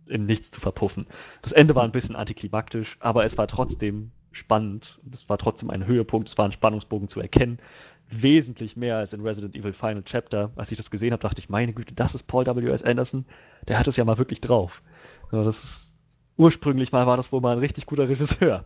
im 0.07 0.24
Nichts 0.24 0.50
zu 0.50 0.61
verpuffen. 0.61 1.07
Das 1.42 1.52
Ende 1.52 1.74
war 1.74 1.84
ein 1.84 1.92
bisschen 1.92 2.16
antiklimaktisch, 2.16 2.96
aber 3.00 3.24
es 3.24 3.38
war 3.38 3.46
trotzdem 3.46 4.11
spannend. 4.32 5.00
Es 5.12 5.28
war 5.28 5.38
trotzdem 5.38 5.70
ein 5.70 5.86
Höhepunkt, 5.86 6.28
es 6.28 6.36
war 6.36 6.44
ein 6.44 6.52
Spannungsbogen 6.52 7.09
zu 7.09 7.20
erkennen. 7.20 7.59
Wesentlich 8.09 8.76
mehr 8.76 8.98
als 8.98 9.12
in 9.12 9.22
Resident 9.22 9.57
Evil 9.57 9.72
Final 9.72 10.02
Chapter. 10.02 10.50
Als 10.57 10.70
ich 10.70 10.76
das 10.76 10.90
gesehen 10.90 11.12
habe, 11.12 11.22
dachte 11.22 11.40
ich, 11.40 11.48
meine 11.48 11.72
Güte, 11.72 11.94
das 11.94 12.14
ist 12.14 12.24
Paul 12.24 12.44
W.S. 12.46 12.82
Anderson. 12.82 13.24
Der 13.66 13.78
hat 13.78 13.88
es 13.88 13.96
ja 13.96 14.05
mal 14.05 14.18
wirklich 14.18 14.40
drauf. 14.40 14.82
Das 15.30 15.64
ist, 15.64 15.94
ursprünglich 16.36 16.92
mal 16.92 17.07
war 17.07 17.16
das 17.16 17.32
wohl 17.32 17.40
mal 17.40 17.52
ein 17.52 17.61
richtig 17.61 17.86
guter 17.86 18.09
Regisseur. 18.09 18.64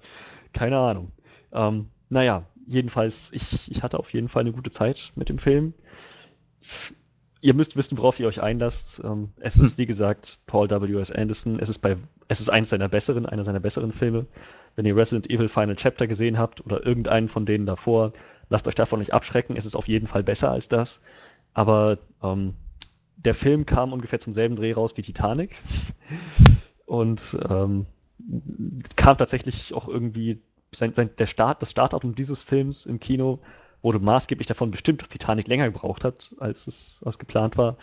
Keine 0.53 0.79
Ahnung. 0.79 1.13
Ähm, 1.53 1.89
naja, 2.09 2.47
jedenfalls, 2.67 3.31
ich, 3.33 3.71
ich 3.71 3.83
hatte 3.83 3.99
auf 3.99 4.13
jeden 4.13 4.29
Fall 4.29 4.41
eine 4.41 4.53
gute 4.53 4.71
Zeit 4.71 5.13
mit 5.15 5.29
dem 5.29 5.39
Film. 5.39 5.75
Ihr 7.41 7.55
müsst 7.55 7.77
wissen, 7.77 7.97
worauf 7.99 8.19
ihr 8.19 8.27
euch 8.27 8.43
einlasst. 8.43 9.01
Ähm, 9.05 9.31
es 9.39 9.59
ist, 9.59 9.79
wie 9.79 9.87
gesagt, 9.87 10.39
Paul 10.47 10.69
W.S. 10.71 11.13
Anderson. 11.13 11.61
Es 11.61 11.69
ist, 11.69 11.79
bei, 11.79 11.97
es 12.27 12.41
ist 12.41 12.49
eines 12.49 12.71
seiner 12.71 12.89
besseren, 12.89 13.27
einer 13.27 13.45
seiner 13.45 13.61
besseren 13.61 13.93
Filme. 13.93 14.27
Wenn 14.75 14.87
ihr 14.87 14.97
Resident 14.97 15.31
Evil 15.31 15.49
Final 15.49 15.77
Chapter 15.77 16.07
gesehen 16.07 16.39
habt 16.39 16.65
oder 16.65 16.85
irgendeinen 16.85 17.29
von 17.29 17.47
denen 17.47 17.67
davor, 17.67 18.13
lasst 18.49 18.67
euch 18.67 18.75
davon 18.75 18.99
nicht 18.99 19.13
abschrecken. 19.13 19.57
Es 19.57 19.67
ist 19.67 19.77
auf 19.77 19.87
jeden 19.87 20.09
Fall 20.09 20.25
besser 20.25 20.51
als 20.51 20.69
das. 20.69 21.01
Aber 21.55 21.99
ähm, 22.23 22.55
der 23.17 23.35
Film 23.35 23.67
kam 23.67 23.93
ungefähr 23.93 24.19
zum 24.19 24.33
selben 24.33 24.57
Dreh 24.57 24.73
raus 24.73 24.97
wie 24.97 25.03
Titanic. 25.03 25.57
Und 26.87 27.39
ähm, 27.49 27.87
kam 28.97 29.17
tatsächlich 29.19 29.75
auch 29.75 29.89
irgendwie 29.89 30.41
sein, 30.73 30.95
sein, 30.95 31.11
der 31.19 31.27
Start, 31.27 31.63
das 31.63 31.71
Startdatum 31.71 32.15
dieses 32.15 32.43
Films 32.43 32.87
im 32.87 32.99
Kino 33.01 33.41
wurde 33.83 33.99
maßgeblich 33.99 34.47
davon 34.47 34.71
bestimmt, 34.71 35.01
dass 35.01 35.09
Titanic 35.09 35.49
länger 35.49 35.67
gebraucht 35.67 36.05
hat, 36.05 36.35
als 36.39 36.67
es 36.67 37.03
als 37.05 37.19
geplant 37.19 37.57
war. 37.57 37.77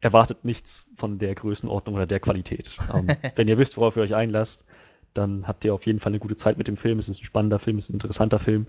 Erwartet 0.00 0.44
nichts 0.44 0.84
von 0.96 1.18
der 1.18 1.34
Größenordnung 1.34 1.94
oder 1.94 2.06
der 2.06 2.20
Qualität. 2.20 2.76
Ähm, 2.92 3.08
wenn 3.36 3.48
ihr 3.48 3.58
wisst, 3.58 3.76
worauf 3.76 3.96
ihr 3.96 4.02
euch 4.02 4.14
einlasst, 4.14 4.64
dann 5.14 5.46
habt 5.46 5.64
ihr 5.64 5.74
auf 5.74 5.86
jeden 5.86 6.00
Fall 6.00 6.10
eine 6.10 6.18
gute 6.18 6.36
Zeit 6.36 6.58
mit 6.58 6.68
dem 6.68 6.76
Film. 6.76 6.98
Es 6.98 7.08
ist 7.08 7.20
ein 7.20 7.26
spannender 7.26 7.58
Film, 7.58 7.76
es 7.76 7.84
ist 7.84 7.90
ein 7.90 7.94
interessanter 7.94 8.38
Film. 8.38 8.66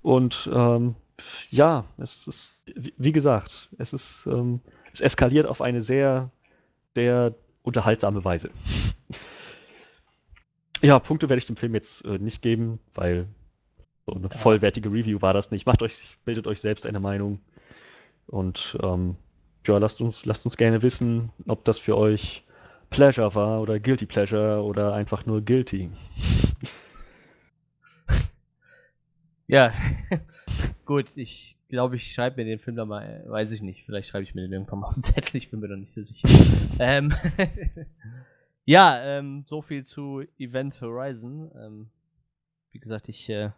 Und 0.00 0.50
ähm, 0.52 0.96
ja, 1.50 1.84
es 1.98 2.26
ist, 2.26 2.54
wie, 2.96 3.12
gesagt, 3.12 3.68
es 3.78 3.92
ist, 3.92 4.26
ähm, 4.26 4.60
es 4.92 5.00
eskaliert 5.00 5.46
auf 5.46 5.60
eine 5.60 5.82
sehr, 5.82 6.30
sehr 6.94 7.34
unterhaltsame 7.62 8.24
Weise. 8.24 8.50
Ja, 10.84 10.98
Punkte 10.98 11.28
werde 11.28 11.38
ich 11.38 11.46
dem 11.46 11.54
Film 11.54 11.74
jetzt 11.74 12.04
äh, 12.04 12.18
nicht 12.18 12.42
geben, 12.42 12.80
weil 12.92 13.28
so 14.12 14.18
eine 14.18 14.30
vollwertige 14.30 14.90
Review 14.90 15.20
war 15.20 15.34
das 15.34 15.50
nicht. 15.50 15.66
Macht 15.66 15.82
euch, 15.82 16.16
bildet 16.24 16.46
euch 16.46 16.60
selbst 16.60 16.86
eine 16.86 17.00
Meinung. 17.00 17.40
Und 18.26 18.78
ähm, 18.82 19.16
ja, 19.66 19.78
lasst 19.78 20.00
uns, 20.00 20.26
lasst 20.26 20.44
uns 20.44 20.56
gerne 20.56 20.82
wissen, 20.82 21.30
ob 21.46 21.64
das 21.64 21.78
für 21.78 21.96
euch 21.96 22.44
Pleasure 22.90 23.34
war 23.34 23.60
oder 23.60 23.80
Guilty 23.80 24.06
Pleasure 24.06 24.62
oder 24.62 24.94
einfach 24.94 25.26
nur 25.26 25.40
Guilty. 25.42 25.90
Ja, 29.52 29.74
gut, 30.86 31.14
ich 31.14 31.58
glaube, 31.68 31.96
ich 31.96 32.14
schreibe 32.14 32.36
mir 32.36 32.46
den 32.46 32.58
Film 32.58 32.74
da 32.74 32.86
mal, 32.86 33.22
weiß 33.26 33.52
ich 33.52 33.60
nicht, 33.60 33.84
vielleicht 33.84 34.08
schreibe 34.08 34.22
ich 34.22 34.34
mir 34.34 34.40
den 34.40 34.52
irgendwann 34.54 34.78
mal 34.78 34.86
auf 34.86 34.94
den 34.94 35.02
Zettel, 35.02 35.36
ich 35.36 35.50
bin 35.50 35.60
mir 35.60 35.68
noch 35.68 35.76
nicht 35.76 35.92
so 35.92 36.00
sicher. 36.00 36.26
ähm, 36.78 37.12
ja, 38.64 38.98
ähm, 39.02 39.44
so 39.46 39.60
viel 39.60 39.84
zu 39.84 40.22
Event 40.38 40.80
Horizon. 40.80 41.50
Ähm, 41.54 41.90
wie 42.70 42.78
gesagt, 42.78 43.10
ich 43.10 43.28
äh, 43.28 43.50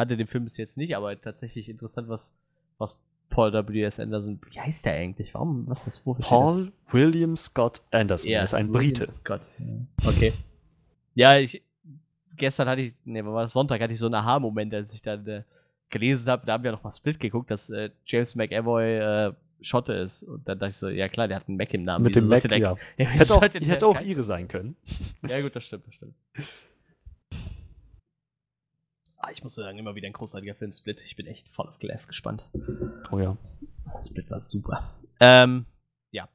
kannte 0.00 0.16
den 0.16 0.26
Film 0.26 0.44
bis 0.44 0.56
jetzt 0.56 0.76
nicht, 0.76 0.96
aber 0.96 1.20
tatsächlich 1.20 1.68
interessant, 1.68 2.08
was, 2.08 2.34
was 2.78 3.02
Paul 3.28 3.52
W.S. 3.52 4.00
Anderson, 4.00 4.40
wie 4.50 4.60
heißt 4.60 4.84
der 4.84 4.94
eigentlich? 4.94 5.34
Warum, 5.34 5.66
was 5.68 5.86
ist, 5.86 6.04
das? 6.06 6.28
Paul 6.28 6.72
William 6.90 7.36
Scott 7.36 7.80
Anderson 7.90 8.30
Ja, 8.32 8.42
ist 8.42 8.54
ein 8.54 8.72
William 8.72 8.94
Brite. 8.94 9.06
Scott. 9.06 9.42
Ja. 9.58 10.08
Okay. 10.08 10.32
Ja, 11.14 11.38
ich 11.38 11.62
gestern 12.36 12.68
hatte 12.68 12.80
ich, 12.82 12.94
ne, 13.04 13.24
wann 13.24 13.34
war 13.34 13.42
das 13.42 13.52
Sonntag, 13.52 13.80
hatte 13.80 13.92
ich 13.92 13.98
so 13.98 14.06
einen 14.06 14.14
Aha-Moment, 14.14 14.72
als 14.74 14.92
ich 14.94 15.02
dann 15.02 15.26
äh, 15.26 15.42
gelesen 15.90 16.28
habe, 16.30 16.46
da 16.46 16.54
haben 16.54 16.64
wir 16.64 16.72
noch 16.72 16.82
mal 16.82 16.90
Split 16.92 17.20
geguckt, 17.20 17.50
dass 17.50 17.70
äh, 17.70 17.90
James 18.06 18.34
McAvoy 18.34 18.96
äh, 19.28 19.32
Schotte 19.60 19.92
ist. 19.92 20.22
Und 20.22 20.48
dann 20.48 20.58
dachte 20.58 20.70
ich 20.70 20.78
so, 20.78 20.88
ja 20.88 21.08
klar, 21.08 21.28
der 21.28 21.36
hat 21.36 21.48
einen 21.48 21.58
Mac 21.58 21.72
im 21.74 21.84
Namen. 21.84 22.04
Mit 22.04 22.16
dem 22.16 22.28
Mac, 22.28 22.42
der- 22.48 22.58
ja. 22.58 22.76
Wieso 22.96 23.06
Hätte 23.06 23.34
auch, 23.34 23.48
der 23.48 23.60
hätte 23.60 23.86
auch 23.86 24.00
ihre 24.00 24.24
sein 24.24 24.48
können. 24.48 24.74
Ja 25.28 25.40
gut, 25.42 25.54
das 25.54 25.64
stimmt, 25.64 25.86
das 25.86 25.94
stimmt. 25.94 26.14
Ah, 29.22 29.30
ich 29.30 29.42
muss 29.42 29.54
sagen, 29.54 29.78
immer 29.78 29.94
wieder 29.94 30.06
ein 30.06 30.14
großartiger 30.14 30.54
Film, 30.54 30.72
Split. 30.72 31.02
Ich 31.02 31.14
bin 31.14 31.26
echt 31.26 31.48
voll 31.50 31.68
auf 31.68 31.78
Glass 31.78 32.08
gespannt. 32.08 32.48
Oh 33.12 33.18
ja. 33.18 33.36
Split 34.02 34.30
war 34.30 34.40
super. 34.40 34.94
Ähm, 35.20 35.66
ja. 36.10 36.26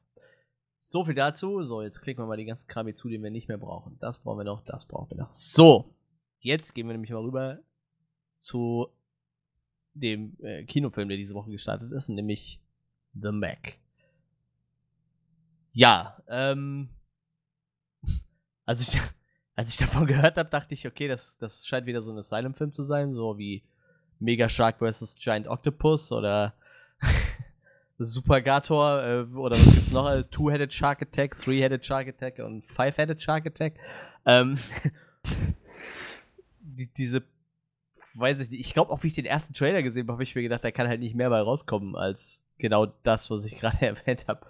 So 0.78 1.04
viel 1.04 1.14
dazu. 1.14 1.64
So, 1.64 1.82
jetzt 1.82 2.00
klicken 2.00 2.22
wir 2.22 2.28
mal 2.28 2.36
die 2.36 2.44
ganzen 2.44 2.68
Kram 2.68 2.86
hier 2.86 2.94
zu, 2.94 3.08
den 3.08 3.24
wir 3.24 3.30
nicht 3.30 3.48
mehr 3.48 3.58
brauchen. 3.58 3.98
Das 3.98 4.22
brauchen 4.22 4.38
wir 4.38 4.44
noch, 4.44 4.62
das 4.64 4.86
brauchen 4.86 5.10
wir 5.10 5.16
noch. 5.16 5.32
So, 5.32 5.96
jetzt 6.38 6.74
gehen 6.74 6.86
wir 6.86 6.92
nämlich 6.92 7.10
mal 7.10 7.22
rüber 7.22 7.58
zu 8.38 8.88
dem 9.94 10.36
äh, 10.40 10.64
Kinofilm, 10.64 11.08
der 11.08 11.18
diese 11.18 11.34
Woche 11.34 11.50
gestartet 11.50 11.90
ist, 11.90 12.08
nämlich 12.08 12.60
The 13.14 13.32
Mac. 13.32 13.78
Ja, 15.72 16.22
ähm, 16.28 16.90
also 18.64 18.82
ich, 18.82 19.00
als 19.56 19.70
ich 19.70 19.76
davon 19.78 20.06
gehört 20.06 20.36
habe, 20.36 20.48
dachte 20.48 20.74
ich, 20.74 20.86
okay, 20.86 21.08
das, 21.08 21.36
das 21.38 21.66
scheint 21.66 21.86
wieder 21.86 22.02
so 22.02 22.12
ein 22.12 22.18
Asylum-Film 22.18 22.72
zu 22.72 22.82
sein, 22.82 23.12
so 23.12 23.38
wie 23.38 23.62
Mega 24.20 24.48
Shark 24.48 24.78
vs. 24.78 25.16
Giant 25.16 25.48
Octopus 25.48 26.12
oder 26.12 26.54
Supergator 27.98 29.02
äh, 29.02 29.22
oder 29.36 29.56
was 29.56 29.74
gibt's 29.74 29.90
noch? 29.90 30.06
alles? 30.06 30.30
Two-Headed 30.30 30.72
Shark 30.72 31.02
Attack, 31.02 31.36
Three-Headed 31.36 31.84
Shark 31.84 32.08
Attack 32.08 32.38
und 32.38 32.66
Five-Headed 32.66 33.20
Shark 33.20 33.46
Attack. 33.46 33.74
Ähm, 34.26 34.58
die, 36.60 36.88
diese, 36.94 37.22
weiß 38.14 38.40
ich 38.40 38.50
nicht, 38.50 38.60
ich 38.60 38.72
glaube 38.72 38.90
auch, 38.90 39.02
wie 39.02 39.08
ich 39.08 39.14
den 39.14 39.26
ersten 39.26 39.54
Trailer 39.54 39.82
gesehen 39.82 40.04
habe, 40.04 40.12
habe 40.12 40.22
ich 40.22 40.34
mir 40.34 40.42
gedacht, 40.42 40.64
da 40.64 40.70
kann 40.70 40.88
halt 40.88 41.00
nicht 41.00 41.14
mehr 41.14 41.30
bei 41.30 41.40
rauskommen 41.40 41.96
als 41.96 42.44
genau 42.58 42.86
das, 43.02 43.30
was 43.30 43.44
ich 43.44 43.58
gerade 43.58 43.80
erwähnt 43.86 44.26
habe. 44.28 44.46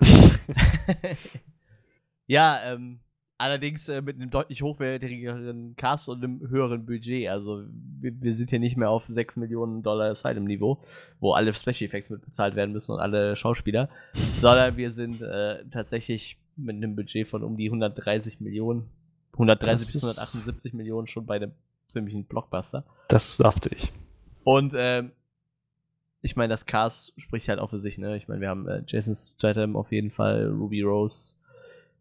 ja, 2.26 2.61
ähm, 2.64 3.00
allerdings 3.39 3.89
äh, 3.89 4.01
mit 4.03 4.16
einem 4.16 4.30
deutlich 4.30 4.62
hochwertigeren 4.62 5.74
Cast 5.76 6.09
und 6.09 6.22
einem 6.24 6.49
höheren 6.49 6.87
Budget. 6.87 7.28
Also 7.28 7.64
wir, 8.01 8.12
wir 8.20 8.34
sind 8.34 8.51
hier 8.51 8.59
nicht 8.61 8.76
mehr 8.76 8.91
auf 8.91 9.05
6 9.09 9.37
Millionen 9.37 9.82
Dollar 9.82 10.11
Asylum-Niveau, 10.11 10.78
wo 11.20 11.32
alle 11.32 11.53
Special 11.55 11.82
Effects 11.87 12.11
mit 12.11 12.22
bezahlt 12.24 12.55
werden 12.57 12.72
müssen 12.72 12.93
und 12.93 13.01
alle 13.01 13.37
Schauspieler, 13.37 13.89
sondern 14.37 14.76
wir 14.76 14.91
sind 14.91 15.22
äh, 15.22 15.64
tatsächlich 15.70 16.39
mit 16.57 16.76
einem 16.76 16.97
Budget 16.97 17.28
von 17.28 17.43
um 17.45 17.57
die 17.57 17.66
130 17.66 18.41
Millionen 18.41 18.89
173 19.34 19.93
bis 19.93 20.01
Das 20.03 20.11
ist- 20.11 20.18
178 20.34 20.72
Millionen 20.72 21.07
schon 21.07 21.26
bei 21.26 21.37
einem 21.37 21.53
ziemlichen 21.89 22.24
Blockbuster. 22.24 22.84
Das 23.09 23.26
ist 23.28 23.37
saftig. 23.37 23.93
Und 24.45 24.72
ähm, 24.76 25.12
ich 26.22 26.34
meine, 26.37 26.51
das 26.53 26.66
Cast 26.66 27.12
spricht 27.20 27.49
halt 27.49 27.59
auch 27.61 27.70
für 27.70 27.78
sich, 27.78 27.99
ne? 27.99 28.16
Ich 28.16 28.26
meine, 28.26 28.41
wir 28.41 28.49
haben 28.49 28.66
äh, 28.66 28.82
Jason 28.87 29.14
Statham 29.14 29.76
auf 29.76 29.93
jeden 29.93 30.11
Fall, 30.11 30.47
Ruby 30.49 30.82
Rose, 30.82 31.37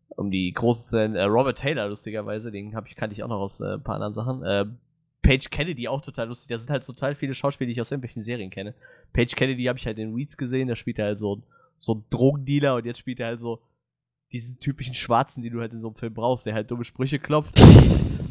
um 0.09 0.31
die 0.31 0.51
großen 0.53 1.13
zu 1.13 1.17
äh, 1.17 1.23
Robert 1.23 1.57
Taylor, 1.57 1.87
lustigerweise, 1.87 2.51
den 2.51 2.75
hab 2.75 2.87
ich, 2.87 2.95
kannte 2.95 3.13
ich 3.13 3.23
auch 3.23 3.27
noch 3.27 3.39
aus 3.39 3.59
äh, 3.59 3.75
ein 3.75 3.83
paar 3.83 3.95
anderen 3.95 4.13
Sachen. 4.13 4.43
Äh, 4.43 4.65
Paige 5.21 5.49
Kennedy, 5.49 5.87
auch 5.87 6.01
total 6.01 6.27
lustig. 6.27 6.49
Da 6.49 6.57
sind 6.57 6.69
halt 6.69 6.85
total 6.85 7.15
viele 7.15 7.33
Schauspieler, 7.33 7.67
die 7.67 7.73
ich 7.73 7.81
aus 7.81 7.91
irgendwelchen 7.91 8.23
Serien 8.23 8.51
kenne. 8.51 8.75
Paige 9.11 9.35
Kennedy 9.35 9.63
habe 9.65 9.79
ich 9.79 9.85
halt 9.87 9.97
in 9.97 10.15
Weeds 10.15 10.37
gesehen, 10.37 10.67
da 10.67 10.75
spielt 10.75 10.99
er 10.99 11.05
halt 11.05 11.19
so, 11.19 11.41
so 11.79 11.95
ein 11.95 12.03
Drogendealer 12.11 12.75
und 12.75 12.85
jetzt 12.85 12.99
spielt 12.99 13.19
er 13.19 13.27
halt 13.27 13.39
so 13.39 13.59
diesen 14.31 14.59
typischen 14.59 14.93
Schwarzen, 14.93 15.41
die 15.43 15.49
du 15.49 15.61
halt 15.61 15.73
in 15.73 15.81
so 15.81 15.87
einem 15.87 15.95
Film 15.95 16.13
brauchst, 16.13 16.45
der 16.45 16.53
halt 16.53 16.69
dumme 16.69 16.83
Sprüche 16.83 17.19
klopft. 17.19 17.59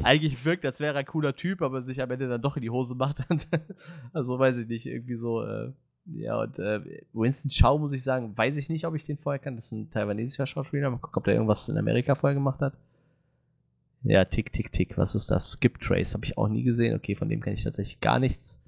Eigentlich 0.02 0.44
wirkt, 0.44 0.64
als 0.64 0.80
wäre 0.80 0.94
er 0.94 1.00
ein 1.00 1.06
cooler 1.06 1.34
Typ, 1.34 1.62
aber 1.62 1.82
sich 1.82 2.02
am 2.02 2.10
Ende 2.10 2.28
dann 2.28 2.42
doch 2.42 2.56
in 2.56 2.62
die 2.62 2.70
Hose 2.70 2.94
macht. 2.94 3.18
also 4.12 4.38
weiß 4.38 4.58
ich 4.58 4.68
nicht, 4.68 4.86
irgendwie 4.86 5.16
so, 5.16 5.42
äh, 5.42 5.72
ja, 6.06 6.40
und 6.40 6.58
äh, 6.58 6.80
Winston 7.12 7.50
Chow, 7.50 7.80
muss 7.80 7.92
ich 7.92 8.04
sagen, 8.04 8.36
weiß 8.36 8.56
ich 8.56 8.68
nicht, 8.68 8.86
ob 8.86 8.94
ich 8.94 9.06
den 9.06 9.16
vorher 9.16 9.38
kann. 9.38 9.56
Das 9.56 9.66
ist 9.66 9.72
ein 9.72 9.90
taiwanesischer 9.90 10.46
Schauspieler. 10.46 10.90
Mal 10.90 10.98
gucken, 10.98 11.18
ob 11.18 11.24
der 11.24 11.34
irgendwas 11.34 11.68
in 11.68 11.78
Amerika 11.78 12.14
vorher 12.14 12.34
gemacht 12.34 12.60
hat. 12.60 12.74
Ja, 14.02 14.24
Tick, 14.26 14.52
Tick, 14.52 14.70
Tick. 14.70 14.98
Was 14.98 15.14
ist 15.14 15.30
das? 15.30 15.52
Skip 15.52 15.80
Trace 15.80 16.12
habe 16.14 16.26
ich 16.26 16.36
auch 16.36 16.48
nie 16.48 16.62
gesehen. 16.62 16.94
Okay, 16.94 17.14
von 17.14 17.30
dem 17.30 17.40
kenne 17.40 17.56
ich 17.56 17.64
tatsächlich 17.64 18.00
gar 18.00 18.18
nichts. 18.18 18.60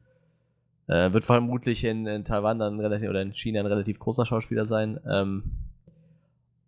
Äh, 0.87 1.12
wird 1.12 1.24
vermutlich 1.24 1.84
in, 1.84 2.07
in 2.07 2.24
Taiwan 2.24 2.59
dann 2.59 2.80
relativ, 2.80 3.11
oder 3.11 3.20
in 3.20 3.34
China 3.34 3.61
ein 3.61 3.66
relativ 3.66 3.99
großer 3.99 4.24
Schauspieler 4.24 4.66
sein. 4.66 4.99
Ähm, 5.07 5.43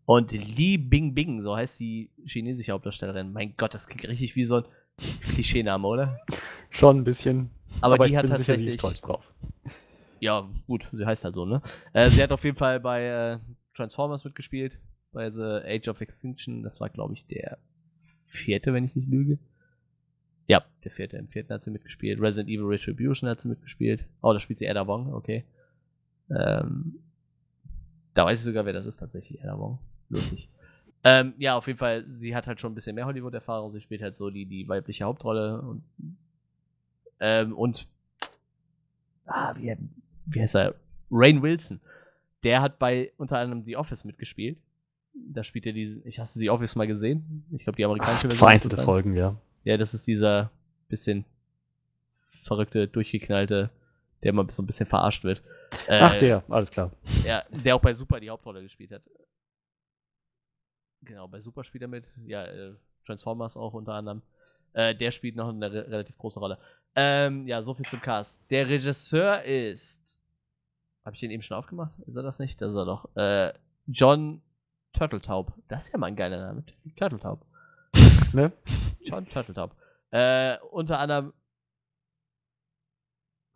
und 0.04 0.32
Li 0.32 0.76
Bingbing, 0.76 1.40
so 1.40 1.56
heißt 1.56 1.80
die 1.80 2.10
chinesische 2.26 2.72
Hauptdarstellerin. 2.72 3.32
Mein 3.32 3.54
Gott, 3.56 3.72
das 3.72 3.86
klingt 3.86 4.08
richtig 4.08 4.36
wie 4.36 4.44
so 4.44 4.56
ein 4.56 4.64
Klischeename, 5.22 5.86
oder? 5.86 6.12
Schon 6.70 6.98
ein 6.98 7.04
bisschen. 7.04 7.50
Aber, 7.80 7.98
die 7.98 8.12
ich 8.12 8.16
hat 8.16 8.22
bin 8.26 8.32
sicher, 8.32 8.44
sie 8.44 8.46
tatsächlich. 8.52 8.74
ist 8.74 8.80
stolz 8.80 9.00
drauf. 9.02 9.32
Ja, 10.20 10.48
gut, 10.66 10.88
sie 10.92 11.06
heißt 11.06 11.24
halt 11.24 11.34
so, 11.34 11.44
ne? 11.44 11.62
Äh, 11.92 12.10
sie 12.10 12.22
hat 12.22 12.32
auf 12.32 12.44
jeden 12.44 12.56
Fall 12.56 12.80
bei 12.80 13.04
äh, 13.04 13.38
Transformers 13.74 14.24
mitgespielt, 14.24 14.78
bei 15.12 15.30
The 15.30 15.62
Age 15.64 15.88
of 15.88 16.00
Extinction. 16.00 16.62
Das 16.62 16.80
war, 16.80 16.88
glaube 16.90 17.14
ich, 17.14 17.26
der 17.26 17.58
vierte, 18.26 18.72
wenn 18.72 18.84
ich 18.84 18.94
nicht 18.94 19.08
lüge. 19.08 19.38
Ja, 20.46 20.64
der 20.82 20.90
vierte. 20.90 21.16
Im 21.18 21.28
vierten 21.28 21.52
hat 21.52 21.62
sie 21.62 21.70
mitgespielt. 21.70 22.20
Resident 22.20 22.48
Evil 22.48 22.66
Retribution 22.66 23.28
hat 23.28 23.40
sie 23.40 23.48
mitgespielt. 23.48 24.06
Oh, 24.22 24.32
da 24.32 24.40
spielt 24.40 24.58
sie 24.58 24.68
Ada 24.68 24.86
Wong, 24.86 25.12
okay. 25.12 25.44
Ähm, 26.30 26.98
da 28.14 28.24
weiß 28.24 28.40
ich 28.40 28.44
sogar, 28.44 28.64
wer 28.64 28.72
das 28.72 28.86
ist 28.86 28.96
tatsächlich, 28.96 29.42
Ada 29.42 29.58
Wong. 29.58 29.78
Lustig. 30.08 30.48
Ähm, 31.04 31.34
ja, 31.38 31.56
auf 31.56 31.66
jeden 31.66 31.78
Fall, 31.78 32.06
sie 32.10 32.34
hat 32.34 32.46
halt 32.46 32.60
schon 32.60 32.72
ein 32.72 32.74
bisschen 32.74 32.94
mehr 32.94 33.06
Hollywood-Erfahrung. 33.06 33.70
Sie 33.70 33.80
spielt 33.80 34.02
halt 34.02 34.16
so 34.16 34.30
die, 34.30 34.46
die 34.46 34.68
weibliche 34.68 35.04
Hauptrolle 35.04 35.60
und, 35.60 35.82
ähm, 37.20 37.52
und 37.52 37.86
ah, 39.26 39.54
wie, 39.56 39.76
wie 40.28 40.40
heißt 40.40 40.56
er? 40.56 40.74
Rain 41.10 41.42
Wilson. 41.42 41.80
Der 42.44 42.62
hat 42.62 42.78
bei 42.78 43.12
unter 43.16 43.38
anderem 43.38 43.64
The 43.64 43.76
Office 43.76 44.04
mitgespielt. 44.04 44.58
Da 45.14 45.42
spielt 45.42 45.66
er 45.66 45.72
diesen, 45.72 46.06
ich 46.06 46.20
hast 46.20 46.36
du 46.36 46.40
The 46.40 46.50
Office 46.50 46.76
mal 46.76 46.86
gesehen? 46.86 47.44
Ich 47.50 47.64
glaube, 47.64 47.76
die 47.76 47.84
amerikanische 47.84 48.28
Version. 48.28 48.38
Vereinzelte. 48.38 48.82
Folgen, 48.82 49.16
ja. 49.16 49.36
Ja, 49.64 49.76
das 49.76 49.94
ist 49.94 50.06
dieser 50.06 50.50
bisschen 50.88 51.24
verrückte, 52.42 52.86
durchgeknallte, 52.86 53.70
der 54.22 54.30
immer 54.30 54.46
so 54.50 54.62
ein 54.62 54.66
bisschen 54.66 54.86
verarscht 54.86 55.24
wird. 55.24 55.42
Äh, 55.86 55.98
Ach, 56.00 56.16
der, 56.16 56.44
alles 56.48 56.70
klar. 56.70 56.92
Ja, 57.24 57.44
der 57.50 57.76
auch 57.76 57.80
bei 57.80 57.92
Super 57.94 58.20
die 58.20 58.30
Hauptrolle 58.30 58.62
gespielt 58.62 58.92
hat. 58.92 59.02
Genau, 61.02 61.28
bei 61.28 61.40
Super 61.40 61.64
spielt 61.64 61.82
er 61.82 61.88
mit. 61.88 62.06
Ja, 62.26 62.44
äh, 62.44 62.74
Transformers 63.06 63.56
auch 63.56 63.74
unter 63.74 63.94
anderem. 63.94 64.22
Äh, 64.72 64.94
der 64.94 65.10
spielt 65.10 65.36
noch 65.36 65.48
eine 65.48 65.72
re 65.72 65.90
relativ 65.90 66.16
große 66.16 66.38
Rolle. 66.38 66.58
Ähm, 66.94 67.46
ja, 67.46 67.62
so 67.62 67.74
viel 67.74 67.86
zum 67.86 68.00
Cast. 68.00 68.40
Der 68.50 68.68
Regisseur 68.68 69.42
ist. 69.42 70.17
Habe 71.08 71.14
ich 71.14 71.20
den 71.20 71.30
eben 71.30 71.42
schon 71.42 71.56
aufgemacht? 71.56 71.98
Ist 72.00 72.16
er 72.16 72.22
das 72.22 72.38
nicht? 72.38 72.60
Das 72.60 72.72
ist 72.72 72.76
er 72.76 72.84
doch. 72.84 73.08
Äh, 73.16 73.54
John 73.86 74.42
Turtletaub. 74.92 75.54
Das 75.66 75.84
ist 75.84 75.92
ja 75.94 75.98
mal 75.98 76.08
ein 76.08 76.16
geiler 76.16 76.36
Name. 76.36 76.64
Turtletaub. 76.96 77.46
Ne? 78.34 78.52
John 79.06 79.26
Turtletaub. 79.26 79.74
Äh, 80.10 80.58
unter 80.70 80.98
anderem 80.98 81.32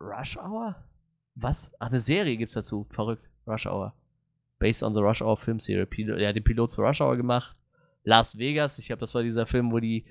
Rush 0.01 0.35
Hour? 0.35 0.83
Was? 1.35 1.71
Ach, 1.77 1.89
eine 1.89 1.99
Serie 1.99 2.37
gibt's 2.37 2.55
dazu. 2.55 2.87
Verrückt. 2.89 3.29
Rush 3.45 3.67
Hour. 3.67 3.93
Based 4.57 4.81
on 4.81 4.95
the 4.95 5.01
Rush 5.01 5.21
Hour 5.21 5.37
Film 5.37 5.59
Series. 5.59 5.87
Pil 5.91 6.09
er 6.09 6.29
hat 6.29 6.35
den 6.35 6.43
Pilot 6.43 6.71
zu 6.71 6.81
Rush 6.81 7.01
Hour 7.01 7.17
gemacht. 7.17 7.55
Las 8.03 8.39
Vegas. 8.39 8.79
Ich 8.79 8.87
glaube, 8.87 9.01
das 9.01 9.13
war 9.13 9.21
dieser 9.21 9.45
Film, 9.45 9.71
wo 9.71 9.77
die 9.77 10.07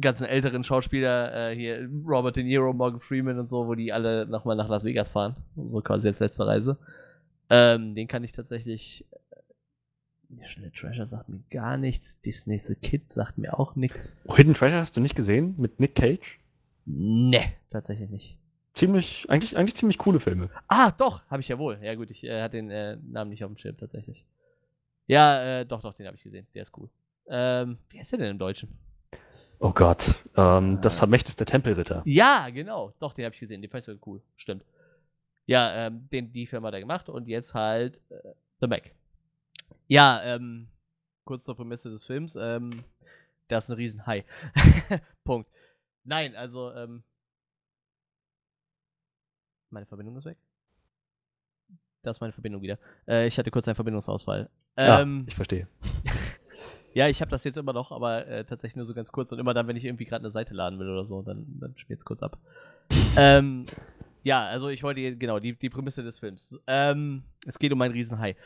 ganzen 0.00 0.24
älteren 0.24 0.64
Schauspieler, 0.64 1.50
äh, 1.50 1.54
hier 1.54 1.88
Robert 2.06 2.36
De 2.36 2.44
Niro, 2.44 2.72
Morgan 2.72 3.00
Freeman 3.00 3.38
und 3.38 3.46
so, 3.46 3.66
wo 3.66 3.74
die 3.74 3.92
alle 3.92 4.26
nochmal 4.26 4.56
nach 4.56 4.68
Las 4.68 4.84
Vegas 4.84 5.12
fahren. 5.12 5.36
So 5.66 5.80
quasi 5.80 6.08
als 6.08 6.20
letzte 6.20 6.46
Reise. 6.46 6.78
Ähm, 7.50 7.94
den 7.94 8.08
kann 8.08 8.24
ich 8.24 8.32
tatsächlich. 8.32 9.04
Äh, 9.10 9.36
National 10.34 10.70
Treasure 10.70 11.06
sagt 11.06 11.28
mir 11.28 11.40
gar 11.50 11.76
nichts. 11.76 12.20
Disney 12.22 12.58
The 12.58 12.74
Kid 12.74 13.12
sagt 13.12 13.36
mir 13.36 13.58
auch 13.58 13.76
nichts. 13.76 14.24
Hidden 14.34 14.54
Treasure 14.54 14.80
hast 14.80 14.96
du 14.96 15.02
nicht 15.02 15.14
gesehen? 15.14 15.54
Mit 15.58 15.78
Nick 15.78 15.94
Cage? 15.94 16.38
Ne, 16.86 17.52
tatsächlich 17.70 18.08
nicht. 18.08 18.38
Ziemlich, 18.72 19.26
eigentlich, 19.28 19.58
eigentlich 19.58 19.76
ziemlich 19.76 19.98
coole 19.98 20.18
Filme. 20.18 20.48
Ah, 20.68 20.90
doch, 20.92 21.28
habe 21.28 21.42
ich 21.42 21.48
ja 21.48 21.58
wohl. 21.58 21.78
Ja 21.82 21.94
gut, 21.94 22.10
ich 22.10 22.24
äh, 22.24 22.40
hatte 22.40 22.56
den 22.56 22.70
äh, 22.70 22.96
Namen 23.06 23.30
nicht 23.30 23.44
auf 23.44 23.50
dem 23.50 23.58
Schirm 23.58 23.76
tatsächlich. 23.76 24.24
Ja, 25.06 25.60
äh, 25.60 25.66
doch, 25.66 25.82
doch, 25.82 25.92
den 25.92 26.06
habe 26.06 26.16
ich 26.16 26.22
gesehen. 26.22 26.46
Der 26.54 26.62
ist 26.62 26.72
cool. 26.78 26.88
Ähm, 27.28 27.76
wie 27.90 27.98
heißt 27.98 28.12
der 28.12 28.20
denn 28.20 28.30
im 28.30 28.38
Deutschen? 28.38 28.70
Oh 29.64 29.72
Gott. 29.72 30.20
Ähm, 30.36 30.80
das 30.80 30.96
Ah. 30.96 31.00
Vermächtnis 31.00 31.36
der 31.36 31.46
Tempelritter. 31.46 32.02
Ja, 32.04 32.48
genau. 32.50 32.92
Doch, 32.98 33.12
den 33.14 33.24
habe 33.24 33.34
ich 33.34 33.40
gesehen. 33.40 33.62
Den 33.62 33.70
fand 33.70 33.82
ich 33.82 33.84
sogar 33.84 34.02
cool. 34.08 34.20
Stimmt. 34.36 34.64
Ja, 35.46 35.86
ähm, 35.86 36.08
den, 36.10 36.32
die 36.32 36.46
Firma 36.46 36.66
hat 36.68 36.74
er 36.74 36.80
gemacht 36.80 37.08
und 37.08 37.28
jetzt 37.28 37.54
halt 37.54 38.00
äh, 38.10 38.32
The 38.60 38.66
Mac. 38.66 38.90
Ja, 39.86 40.20
ähm, 40.24 40.66
kurz 41.24 41.44
zur 41.44 41.54
Prämisse 41.54 41.90
des 41.90 42.04
Films. 42.04 42.36
Ähm, 42.36 42.82
da 43.46 43.58
ist 43.58 43.68
ein 43.70 43.76
Riesenhai. 43.76 44.24
Punkt. 45.24 45.48
Nein, 46.04 46.34
also, 46.34 46.72
ähm, 46.72 47.04
meine 49.70 49.86
Verbindung 49.86 50.16
ist 50.16 50.24
weg. 50.24 50.38
Da 52.02 52.10
ist 52.10 52.20
meine 52.20 52.32
Verbindung 52.32 52.62
wieder. 52.62 52.78
Äh, 53.06 53.28
ich 53.28 53.38
hatte 53.38 53.52
kurz 53.52 53.68
einen 53.68 53.76
Verbindungsausfall. 53.76 54.50
Ähm, 54.76 55.18
ja, 55.20 55.24
ich 55.28 55.36
verstehe. 55.36 55.68
ja, 56.94 57.08
ich 57.08 57.20
habe 57.20 57.30
das 57.30 57.44
jetzt 57.44 57.56
immer 57.56 57.72
noch, 57.72 57.92
aber 57.92 58.26
äh, 58.26 58.44
tatsächlich 58.44 58.76
nur 58.76 58.84
so 58.84 58.94
ganz 58.94 59.12
kurz 59.12 59.32
und 59.32 59.38
immer 59.38 59.54
dann, 59.54 59.66
wenn 59.68 59.76
ich 59.76 59.84
irgendwie 59.84 60.04
gerade 60.04 60.22
eine 60.22 60.30
Seite 60.30 60.54
laden 60.54 60.78
will 60.78 60.88
oder 60.88 61.04
so, 61.04 61.22
dann, 61.22 61.46
dann 61.60 61.76
spielt 61.76 61.98
es 61.98 62.04
kurz 62.04 62.22
ab. 62.22 62.38
ähm, 63.16 63.66
ja, 64.22 64.46
also 64.46 64.68
ich 64.68 64.82
wollte 64.82 65.16
genau 65.16 65.38
die, 65.38 65.54
die 65.54 65.70
Prämisse 65.70 66.02
des 66.02 66.18
Films. 66.18 66.60
Ähm, 66.66 67.22
es 67.46 67.58
geht 67.58 67.72
um 67.72 67.80
einen 67.82 67.94
Riesenhai. 67.94 68.36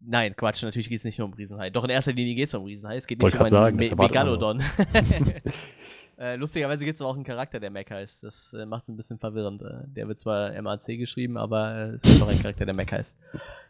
Nein, 0.00 0.36
Quatsch, 0.36 0.62
natürlich 0.62 0.88
geht 0.88 0.98
es 0.98 1.04
nicht 1.04 1.18
nur 1.18 1.26
um 1.26 1.34
Riesenhai. 1.34 1.70
Doch 1.70 1.84
in 1.84 1.90
erster 1.90 2.12
Linie 2.12 2.34
geht 2.34 2.48
es 2.48 2.54
um 2.54 2.64
Riesenhai. 2.64 2.96
Es 2.96 3.06
geht 3.06 3.18
nicht 3.18 3.22
Wollte 3.22 3.38
um 3.38 3.42
einen 3.42 3.48
sagen, 3.48 3.76
Me 3.76 3.96
Megalodon. 3.96 4.62
äh, 6.18 6.34
lustigerweise 6.34 6.84
gibt 6.84 6.96
es 6.96 7.00
auch 7.00 7.14
einen 7.14 7.24
Charakter, 7.24 7.60
der 7.60 7.70
Mac 7.70 7.90
heißt. 7.90 8.24
Das 8.24 8.52
äh, 8.52 8.66
macht 8.66 8.84
es 8.84 8.88
ein 8.88 8.96
bisschen 8.96 9.18
verwirrend. 9.18 9.62
Äh, 9.62 9.84
der 9.86 10.08
wird 10.08 10.18
zwar 10.18 10.60
MAC 10.60 10.86
geschrieben, 10.98 11.36
aber 11.36 11.74
äh, 11.74 11.88
es 11.90 12.02
gibt 12.02 12.20
auch 12.20 12.28
einen 12.28 12.42
Charakter, 12.42 12.64
der 12.64 12.74
Mac 12.74 12.90
heißt. 12.90 13.16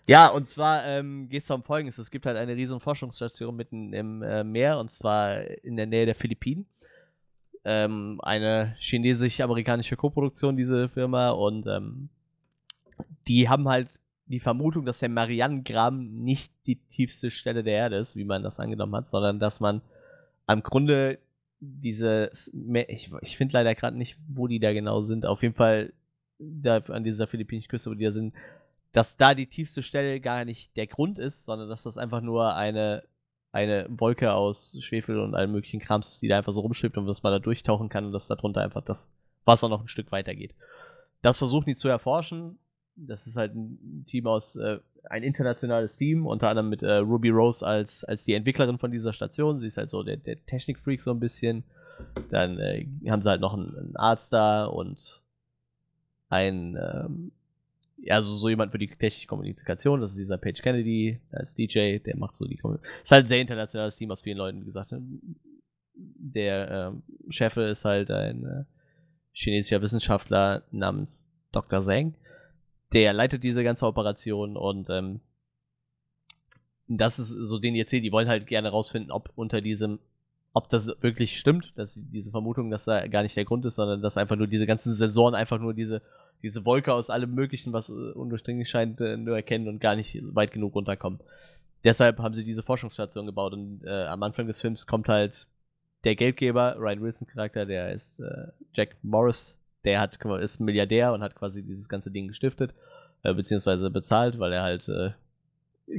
Ja, 0.07 0.29
und 0.29 0.47
zwar 0.47 0.87
ähm, 0.87 1.29
geht 1.29 1.43
es 1.43 1.51
um 1.51 1.63
Folgendes. 1.63 1.99
Es 1.99 2.11
gibt 2.11 2.25
halt 2.25 2.39
eine 2.39 2.57
riesen 2.57 2.81
Forschungsstation 2.81 3.55
mitten 3.55 3.93
im 3.93 4.23
äh, 4.23 4.45
Meer, 4.45 4.79
und 4.79 4.91
zwar 4.91 5.43
in 5.63 5.77
der 5.77 5.87
Nähe 5.87 6.07
der 6.07 6.15
Philippinen. 6.15 6.65
Ähm, 7.65 8.19
eine 8.23 8.75
chinesisch-amerikanische 8.79 9.97
Koproduktion, 9.97 10.57
diese 10.57 10.89
Firma, 10.89 11.31
und 11.31 11.67
ähm, 11.67 12.09
die 13.27 13.51
haben 13.51 13.69
halt 13.69 13.89
die 14.25 14.41
Vermutung, 14.41 14.87
dass 14.87 15.01
der 15.01 15.11
Marianengraben 15.11 16.25
nicht 16.25 16.51
die 16.67 16.77
tiefste 16.77 17.31
Stelle 17.31 17.63
der 17.63 17.75
Erde 17.75 17.97
ist, 17.97 18.17
wie 18.17 18.25
man 18.25 18.43
das 18.43 18.59
angenommen 18.59 18.97
hat, 18.97 19.11
sondern 19.11 19.39
dass 19.39 19.61
man 19.61 19.83
am 20.47 20.63
Grunde 20.63 21.19
diese, 21.61 22.31
ich, 22.89 23.11
ich 23.21 23.37
finde 23.37 23.55
leider 23.55 23.75
gerade 23.75 23.97
nicht, 23.97 24.17
wo 24.29 24.47
die 24.47 24.61
da 24.61 24.73
genau 24.73 25.01
sind, 25.01 25.27
auf 25.27 25.43
jeden 25.43 25.55
Fall 25.55 25.93
da 26.39 26.79
an 26.79 27.05
dieser 27.05 27.27
philippinischen 27.27 27.69
Küste, 27.69 27.91
wo 27.91 27.95
die 27.95 28.05
da 28.05 28.13
sind, 28.13 28.35
dass 28.93 29.17
da 29.17 29.35
die 29.35 29.47
tiefste 29.47 29.83
Stelle 29.83 30.21
gar 30.21 30.45
nicht 30.45 30.77
der 30.77 30.87
Grund 30.87 31.19
ist, 31.19 31.45
sondern 31.45 31.69
dass 31.69 31.83
das 31.83 31.99
einfach 31.99 32.21
nur 32.21 32.55
eine, 32.55 33.03
eine 33.53 33.87
Wolke 33.91 34.33
aus 34.33 34.79
Schwefel 34.81 35.19
und 35.21 35.35
allem 35.35 35.53
möglichen 35.53 35.81
Krams 35.81 36.09
ist, 36.09 36.23
die 36.23 36.29
da 36.29 36.39
einfach 36.39 36.53
so 36.53 36.61
rumschwebt 36.61 36.97
und 36.97 37.07
dass 37.07 37.23
man 37.23 37.33
da 37.33 37.39
durchtauchen 37.39 37.89
kann 37.89 38.07
und 38.07 38.13
dass 38.13 38.27
darunter 38.27 38.63
einfach 38.63 38.83
das 38.83 39.11
Wasser 39.45 39.69
noch 39.69 39.83
ein 39.83 39.89
Stück 39.89 40.13
weiter 40.13 40.35
geht. 40.35 40.55
Das 41.23 41.39
versuchen 41.39 41.67
die 41.67 41.77
zu 41.77 41.89
erforschen. 41.89 42.59
Das 43.07 43.27
ist 43.27 43.37
halt 43.37 43.55
ein 43.55 44.05
Team 44.07 44.27
aus, 44.27 44.57
äh, 44.57 44.79
ein 45.05 45.23
internationales 45.23 45.97
Team, 45.97 46.27
unter 46.27 46.49
anderem 46.49 46.69
mit 46.69 46.83
äh, 46.83 46.97
Ruby 46.97 47.31
Rose 47.31 47.67
als, 47.67 48.05
als 48.05 48.25
die 48.25 48.35
Entwicklerin 48.35 48.79
von 48.79 48.91
dieser 48.91 49.13
Station. 49.13 49.59
Sie 49.59 49.67
ist 49.67 49.77
halt 49.77 49.91
so 49.91 50.03
der, 50.03 50.17
der 50.17 50.45
Technikfreak 50.47 51.03
so 51.03 51.11
ein 51.13 51.21
bisschen. 51.21 51.65
Dann 52.31 52.59
äh, 52.59 52.87
haben 53.09 53.23
sie 53.23 53.31
halt 53.31 53.41
noch 53.41 53.55
einen, 53.55 53.77
einen 53.77 53.97
Arzt 53.97 54.33
da 54.33 54.67
und 54.67 55.23
ein, 56.29 56.77
ähm, 56.77 57.33
also 58.09 58.33
so 58.35 58.49
jemand 58.49 58.73
für 58.73 58.79
die 58.79 58.89
technische 58.89 59.27
Kommunikation, 59.27 60.01
das 60.01 60.11
ist 60.11 60.19
dieser 60.19 60.39
Page 60.39 60.61
Kennedy, 60.63 61.21
ist 61.33 61.59
DJ, 61.59 61.99
der 61.99 62.17
macht 62.17 62.37
so 62.37 62.47
die 62.47 62.57
Kommunikation. 62.57 63.03
Ist 63.03 63.11
halt 63.11 63.25
ein 63.25 63.29
sehr 63.29 63.41
internationales 63.41 63.97
Team 63.97 64.11
aus 64.11 64.23
vielen 64.23 64.39
Leuten, 64.39 64.61
wie 64.61 64.67
gesagt. 64.67 64.93
ne? 64.93 65.03
der 65.99 66.93
äh, 67.27 67.33
Chef 67.33 67.57
ist 67.57 67.85
halt 67.85 68.11
ein 68.11 68.45
äh, 68.45 68.65
chinesischer 69.33 69.83
Wissenschaftler 69.83 70.63
namens 70.71 71.31
Dr. 71.53 71.81
Zhang. 71.81 72.15
Der 72.93 73.13
leitet 73.13 73.45
diese 73.45 73.65
ganze 73.65 73.87
Operation 73.87 74.57
und 74.57 74.89
ähm, 74.91 75.21
das 76.89 77.19
ist 77.19 77.29
so 77.29 77.59
den 77.59 77.75
erzählt, 77.75 78.05
die 78.05 78.13
wollen 78.13 78.29
halt 78.29 78.47
gerne 78.47 78.71
rausfinden, 78.71 79.13
ob 79.13 79.31
unter 79.37 79.61
diesem, 79.61 79.99
ob 80.55 80.71
das 80.71 80.91
wirklich 81.03 81.39
stimmt, 81.39 81.73
dass 81.77 82.01
diese 82.13 82.31
Vermutung, 82.31 82.71
dass 82.71 82.87
da 82.87 83.07
gar 83.07 83.23
nicht 83.23 83.37
der 83.37 83.45
Grund 83.45 83.67
ist, 83.67 83.75
sondern 83.75 84.01
dass 84.01 84.17
einfach 84.17 84.37
nur 84.37 84.47
diese 84.47 84.67
ganzen 84.67 84.95
Sensoren 84.95 85.35
einfach 85.35 85.61
nur 85.61 85.75
diese, 85.75 86.01
diese 86.43 86.65
Wolke 86.65 86.95
aus 86.95 87.11
allem 87.11 87.35
Möglichen, 87.35 87.73
was 87.73 87.91
äh, 87.91 87.93
undurchdringlich 87.93 88.71
scheint, 88.71 89.01
äh, 89.01 89.19
nur 89.19 89.37
erkennen 89.37 89.69
und 89.69 89.81
gar 89.81 89.97
nicht 89.97 90.19
weit 90.35 90.53
genug 90.53 90.75
runterkommen. 90.75 91.21
Deshalb 91.85 92.19
haben 92.19 92.35
sie 92.35 92.45
diese 92.45 92.63
Forschungsstation 92.63 93.27
gebaut 93.27 93.53
und 93.53 93.83
äh, 93.85 94.07
am 94.07 94.23
Anfang 94.23 94.47
des 94.47 94.61
Films 94.61 94.87
kommt 94.87 95.09
halt 95.09 95.47
der 96.05 96.17
Geldgeber, 96.17 96.77
Ryan 96.79 97.03
Wilson 97.03 97.29
Charakter, 97.29 97.67
der 97.67 97.93
ist 97.93 98.21
äh, 98.21 98.49
Jack 98.73 98.97
Morris, 99.03 99.59
der 99.85 100.01
hat 100.01 100.19
ist 100.41 100.61
Milliardär 100.61 101.13
und 101.13 101.23
hat 101.23 101.35
quasi 101.35 101.63
dieses 101.63 101.89
ganze 101.89 102.11
Ding 102.11 102.29
gestiftet, 102.29 102.75
äh, 103.23 103.35
beziehungsweise 103.35 103.91
bezahlt, 103.91 104.39
weil 104.39 104.53
er 104.53 104.63
halt 104.63 104.89
äh, 104.89 105.11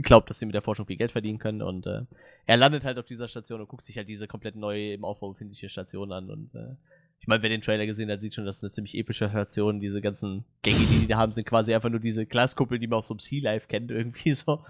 glaubt, 0.02 0.30
dass 0.30 0.40
sie 0.40 0.46
mit 0.46 0.56
der 0.56 0.62
Forschung 0.62 0.86
viel 0.86 0.98
Geld 0.98 1.12
verdienen 1.12 1.40
können 1.40 1.62
und 1.62 1.88
äh, 1.88 2.02
er 2.46 2.58
landet 2.58 2.84
halt 2.84 2.98
auf 2.98 3.06
dieser 3.06 3.28
Station 3.28 3.62
und 3.62 3.68
guckt 3.68 3.86
sich 3.86 3.98
halt 3.98 4.10
diese 4.10 4.28
komplett 4.28 4.56
neu 4.56 4.94
im 4.94 5.06
Aufbau 5.06 5.32
befindliche 5.32 5.70
Station 5.70 6.12
an 6.12 6.30
und 6.30 6.54
äh, 6.56 6.76
ich 7.22 7.28
meine, 7.28 7.44
wer 7.44 7.50
den 7.50 7.62
Trailer 7.62 7.86
gesehen 7.86 8.10
hat, 8.10 8.22
sieht 8.22 8.34
schon, 8.34 8.46
das 8.46 8.58
ist 8.58 8.64
eine 8.64 8.72
ziemlich 8.72 8.96
epische 8.96 9.30
Station. 9.30 9.80
Diese 9.80 10.02
ganzen 10.02 10.46
Gänge, 10.62 10.80
die 10.80 11.00
die 11.02 11.08
da 11.08 11.18
haben, 11.18 11.34
sind 11.34 11.46
quasi 11.46 11.74
einfach 11.74 11.90
nur 11.90 12.00
diese 12.00 12.26
Glaskuppel, 12.26 12.80
die 12.80 12.88
man 12.88 13.00
auch 13.00 13.04
so 13.04 13.14
im 13.14 13.20
Sea 13.20 13.44
Life 13.44 13.68
kennt, 13.68 13.92
irgendwie 13.92 14.34
so. 14.34 14.64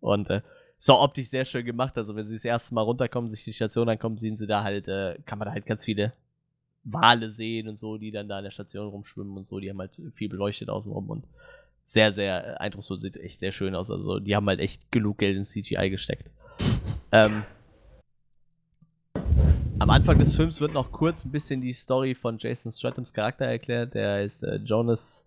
Und 0.00 0.30
äh, 0.30 0.42
auch 0.88 1.02
optisch 1.02 1.28
sehr 1.28 1.44
schön 1.44 1.64
gemacht. 1.64 1.96
Also, 1.96 2.14
wenn 2.14 2.28
sie 2.28 2.34
das 2.34 2.44
erste 2.44 2.74
Mal 2.74 2.82
runterkommen, 2.82 3.32
sich 3.32 3.44
die 3.44 3.52
Station 3.52 3.88
ankommen, 3.88 4.18
sehen 4.18 4.36
sie 4.36 4.46
da 4.46 4.62
halt, 4.62 4.88
äh, 4.88 5.18
kann 5.26 5.38
man 5.38 5.46
da 5.46 5.52
halt 5.52 5.66
ganz 5.66 5.84
viele 5.84 6.12
Wale 6.84 7.30
sehen 7.30 7.68
und 7.68 7.76
so, 7.76 7.98
die 7.98 8.10
dann 8.10 8.28
da 8.28 8.38
an 8.38 8.44
der 8.44 8.50
Station 8.50 8.88
rumschwimmen 8.88 9.36
und 9.36 9.44
so. 9.44 9.60
Die 9.60 9.70
haben 9.70 9.78
halt 9.78 10.00
viel 10.14 10.28
beleuchtet 10.28 10.68
außenrum 10.68 11.10
und 11.10 11.24
sehr, 11.84 12.12
sehr 12.12 12.46
äh, 12.46 12.56
eindrucksvoll, 12.56 12.98
sieht 12.98 13.16
echt 13.16 13.40
sehr 13.40 13.52
schön 13.52 13.74
aus. 13.74 13.90
Also 13.90 14.18
die 14.18 14.34
haben 14.34 14.46
halt 14.46 14.60
echt 14.60 14.90
genug 14.90 15.18
Geld 15.18 15.36
in 15.36 15.44
CGI 15.44 15.90
gesteckt. 15.90 16.30
Ähm, 17.10 17.44
am 19.78 19.90
Anfang 19.90 20.18
des 20.18 20.34
Films 20.36 20.60
wird 20.60 20.74
noch 20.74 20.92
kurz 20.92 21.24
ein 21.24 21.32
bisschen 21.32 21.60
die 21.60 21.72
Story 21.72 22.14
von 22.14 22.38
Jason 22.38 22.70
Strathams 22.70 23.12
Charakter 23.12 23.46
erklärt. 23.46 23.94
Der 23.94 24.22
ist 24.22 24.42
äh, 24.42 24.56
Jonas. 24.56 25.26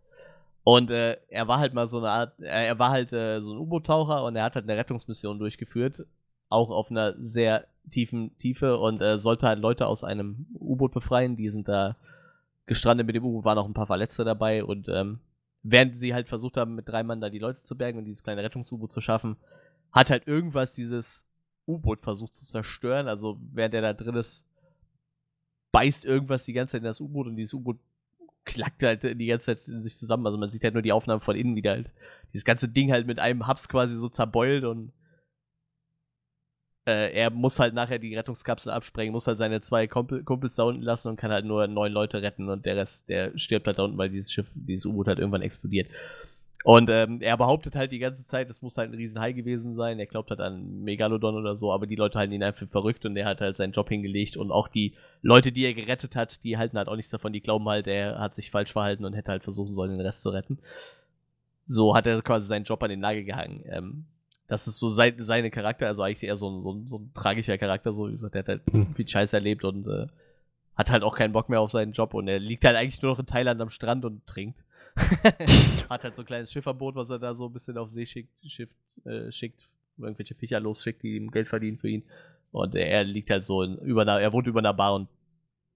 Und 0.63 0.89
äh, 0.89 1.17
er 1.29 1.47
war 1.47 1.59
halt 1.59 1.73
mal 1.73 1.87
so 1.87 1.99
eine 1.99 2.09
Art, 2.09 2.39
äh, 2.39 2.67
er 2.67 2.79
war 2.79 2.89
halt 2.89 3.13
äh, 3.13 3.39
so 3.39 3.53
ein 3.53 3.59
U-Boot-Taucher 3.59 4.23
und 4.23 4.35
er 4.35 4.43
hat 4.45 4.55
halt 4.55 4.67
eine 4.67 4.77
Rettungsmission 4.77 5.37
durchgeführt. 5.37 6.05
Auch 6.49 6.69
auf 6.69 6.91
einer 6.91 7.15
sehr 7.21 7.65
tiefen 7.91 8.37
Tiefe 8.37 8.77
und 8.77 9.01
äh, 9.01 9.19
sollte 9.19 9.47
halt 9.47 9.59
Leute 9.59 9.87
aus 9.87 10.03
einem 10.03 10.47
U-Boot 10.59 10.93
befreien. 10.93 11.35
Die 11.35 11.49
sind 11.49 11.67
da 11.67 11.95
gestrandet 12.65 13.07
mit 13.07 13.15
dem 13.15 13.25
U-Boot, 13.25 13.45
waren 13.45 13.57
auch 13.57 13.67
ein 13.67 13.73
paar 13.73 13.87
Verletzte 13.87 14.23
dabei 14.23 14.63
und 14.63 14.89
ähm, 14.89 15.19
während 15.63 15.97
sie 15.97 16.13
halt 16.13 16.29
versucht 16.29 16.57
haben, 16.57 16.75
mit 16.75 16.87
drei 16.87 17.03
Mann 17.03 17.21
da 17.21 17.29
die 17.29 17.39
Leute 17.39 17.61
zu 17.63 17.77
bergen 17.77 17.97
und 17.97 18.05
dieses 18.05 18.23
kleine 18.23 18.43
Rettungs-U-Boot 18.43 18.91
zu 18.91 19.01
schaffen, 19.01 19.35
hat 19.91 20.09
halt 20.09 20.27
irgendwas 20.27 20.73
dieses 20.73 21.23
U-Boot 21.67 22.01
versucht 22.01 22.35
zu 22.35 22.45
zerstören. 22.45 23.07
Also 23.07 23.39
während 23.51 23.73
er 23.73 23.81
da 23.81 23.93
drin 23.93 24.15
ist, 24.15 24.43
beißt 25.71 26.05
irgendwas 26.05 26.45
die 26.45 26.53
ganze 26.53 26.73
Zeit 26.73 26.81
in 26.81 26.85
das 26.85 27.01
U-Boot 27.01 27.27
und 27.27 27.35
dieses 27.35 27.53
U-Boot 27.53 27.77
klackt 28.45 28.83
halt 28.83 29.03
die 29.03 29.25
ganze 29.25 29.55
Zeit 29.55 29.67
in 29.67 29.83
sich 29.83 29.97
zusammen. 29.97 30.25
Also 30.25 30.37
man 30.37 30.51
sieht 30.51 30.63
halt 30.63 30.75
nur 30.75 30.83
die 30.83 30.91
Aufnahmen 30.91 31.21
von 31.21 31.35
innen, 31.35 31.55
wie 31.55 31.67
halt 31.67 31.91
dieses 32.31 32.45
ganze 32.45 32.69
Ding 32.69 32.91
halt 32.91 33.07
mit 33.07 33.19
einem 33.19 33.47
Hubs 33.47 33.67
quasi 33.67 33.97
so 33.97 34.07
zerbeult 34.07 34.63
und 34.63 34.91
äh, 36.85 37.11
er 37.13 37.29
muss 37.31 37.59
halt 37.59 37.73
nachher 37.73 37.99
die 37.99 38.15
Rettungskapsel 38.15 38.71
absprengen, 38.71 39.11
muss 39.11 39.27
halt 39.27 39.37
seine 39.37 39.61
zwei 39.61 39.87
Kumpel, 39.87 40.23
Kumpels 40.23 40.55
da 40.55 40.63
unten 40.63 40.83
lassen 40.83 41.09
und 41.09 41.15
kann 41.17 41.31
halt 41.31 41.45
nur 41.45 41.67
neun 41.67 41.91
Leute 41.91 42.21
retten 42.21 42.49
und 42.49 42.65
der 42.65 42.77
Rest, 42.77 43.09
der 43.09 43.37
stirbt 43.37 43.67
halt 43.67 43.79
da 43.79 43.83
unten, 43.83 43.97
weil 43.97 44.09
dieses 44.09 44.31
Schiff, 44.31 44.47
dieses 44.53 44.85
U-Boot 44.85 45.07
halt 45.07 45.19
irgendwann 45.19 45.41
explodiert. 45.41 45.89
Und 46.63 46.89
ähm, 46.89 47.21
er 47.21 47.37
behauptet 47.37 47.75
halt 47.75 47.91
die 47.91 47.99
ganze 47.99 48.25
Zeit, 48.25 48.49
es 48.49 48.63
muss 48.63 48.75
halt 48.77 48.89
ein 48.89 48.95
Riesenhai 48.95 49.33
gewesen 49.33 49.75
sein. 49.75 49.99
Er 49.99 50.07
glaubt 50.07 50.31
halt 50.31 50.39
an 50.39 50.81
Megalodon 50.83 51.35
oder 51.35 51.55
so, 51.55 51.71
aber 51.71 51.85
die 51.85 51.95
Leute 51.95 52.17
halten 52.17 52.33
ihn 52.33 52.41
einfach 52.41 52.67
verrückt 52.67 53.05
und 53.05 53.15
er 53.15 53.27
hat 53.27 53.39
halt 53.39 53.55
seinen 53.55 53.73
Job 53.73 53.87
hingelegt 53.87 54.35
und 54.35 54.51
auch 54.51 54.67
die 54.67 54.95
Leute, 55.21 55.51
die 55.51 55.63
er 55.63 55.75
gerettet 55.75 56.15
hat, 56.15 56.43
die 56.43 56.57
halten 56.57 56.79
halt 56.79 56.87
auch 56.87 56.95
nichts 56.95 57.11
davon. 57.11 57.33
Die 57.33 57.41
glauben 57.41 57.69
halt, 57.69 57.85
er 57.85 58.17
hat 58.17 58.33
sich 58.33 58.49
falsch 58.49 58.71
verhalten 58.71 59.05
und 59.05 59.13
hätte 59.13 59.29
halt 59.29 59.43
versuchen 59.43 59.75
sollen, 59.75 59.91
den 59.91 60.01
Rest 60.01 60.21
zu 60.21 60.29
retten. 60.31 60.57
So 61.67 61.95
hat 61.95 62.07
er 62.07 62.19
quasi 62.23 62.47
seinen 62.47 62.65
Job 62.65 62.81
an 62.81 62.89
den 62.89 62.99
Nagel 62.99 63.25
gehangen. 63.25 63.63
Ähm, 63.69 64.05
das 64.47 64.67
ist 64.67 64.79
so 64.79 64.89
sein, 64.89 65.15
seine 65.19 65.49
Charakter, 65.49 65.87
also 65.87 66.03
eigentlich 66.03 66.23
eher 66.23 66.37
so 66.37 66.49
ein, 66.49 66.61
so, 66.61 66.73
ein, 66.73 66.87
so 66.87 66.99
ein 66.99 67.11
tragischer 67.13 67.57
Charakter, 67.57 67.93
so 67.93 68.07
wie 68.07 68.11
gesagt, 68.11 68.35
der 68.35 68.39
hat 68.39 68.47
halt 68.47 68.61
hm. 68.71 68.93
viel 68.93 69.07
Scheiß 69.07 69.33
erlebt 69.33 69.63
und 69.63 69.87
äh, 69.87 70.07
hat 70.75 70.89
halt 70.89 71.03
auch 71.03 71.15
keinen 71.15 71.33
Bock 71.33 71.49
mehr 71.49 71.61
auf 71.61 71.71
seinen 71.71 71.93
Job 71.93 72.13
und 72.13 72.27
er 72.27 72.39
liegt 72.39 72.65
halt 72.65 72.75
eigentlich 72.75 73.01
nur 73.01 73.13
noch 73.13 73.19
in 73.19 73.25
Thailand 73.25 73.61
am 73.61 73.69
Strand 73.69 74.05
und 74.05 74.25
trinkt. 74.27 74.59
hat 75.89 76.03
halt 76.03 76.15
so 76.15 76.21
ein 76.21 76.25
kleines 76.25 76.51
Schifferboot, 76.51 76.95
was 76.95 77.09
er 77.09 77.19
da 77.19 77.35
so 77.35 77.47
ein 77.47 77.53
bisschen 77.53 77.77
auf 77.77 77.89
See 77.89 78.05
schickt, 78.05 78.29
Schiff, 78.47 78.69
äh, 79.03 79.31
schickt, 79.31 79.67
irgendwelche 79.97 80.35
Viecher 80.35 80.59
losschickt, 80.59 81.03
die 81.03 81.15
ihm 81.15 81.31
Geld 81.31 81.47
verdienen 81.47 81.77
für 81.77 81.89
ihn. 81.89 82.03
Und 82.51 82.75
er, 82.75 82.87
er 82.87 83.03
liegt 83.03 83.29
halt 83.29 83.43
so 83.43 83.63
in, 83.63 83.77
über 83.79 84.03
einer, 84.03 84.21
er 84.21 84.31
wohnt 84.31 84.47
über 84.47 84.59
einer 84.59 84.73
Bar 84.73 84.95
und 84.95 85.09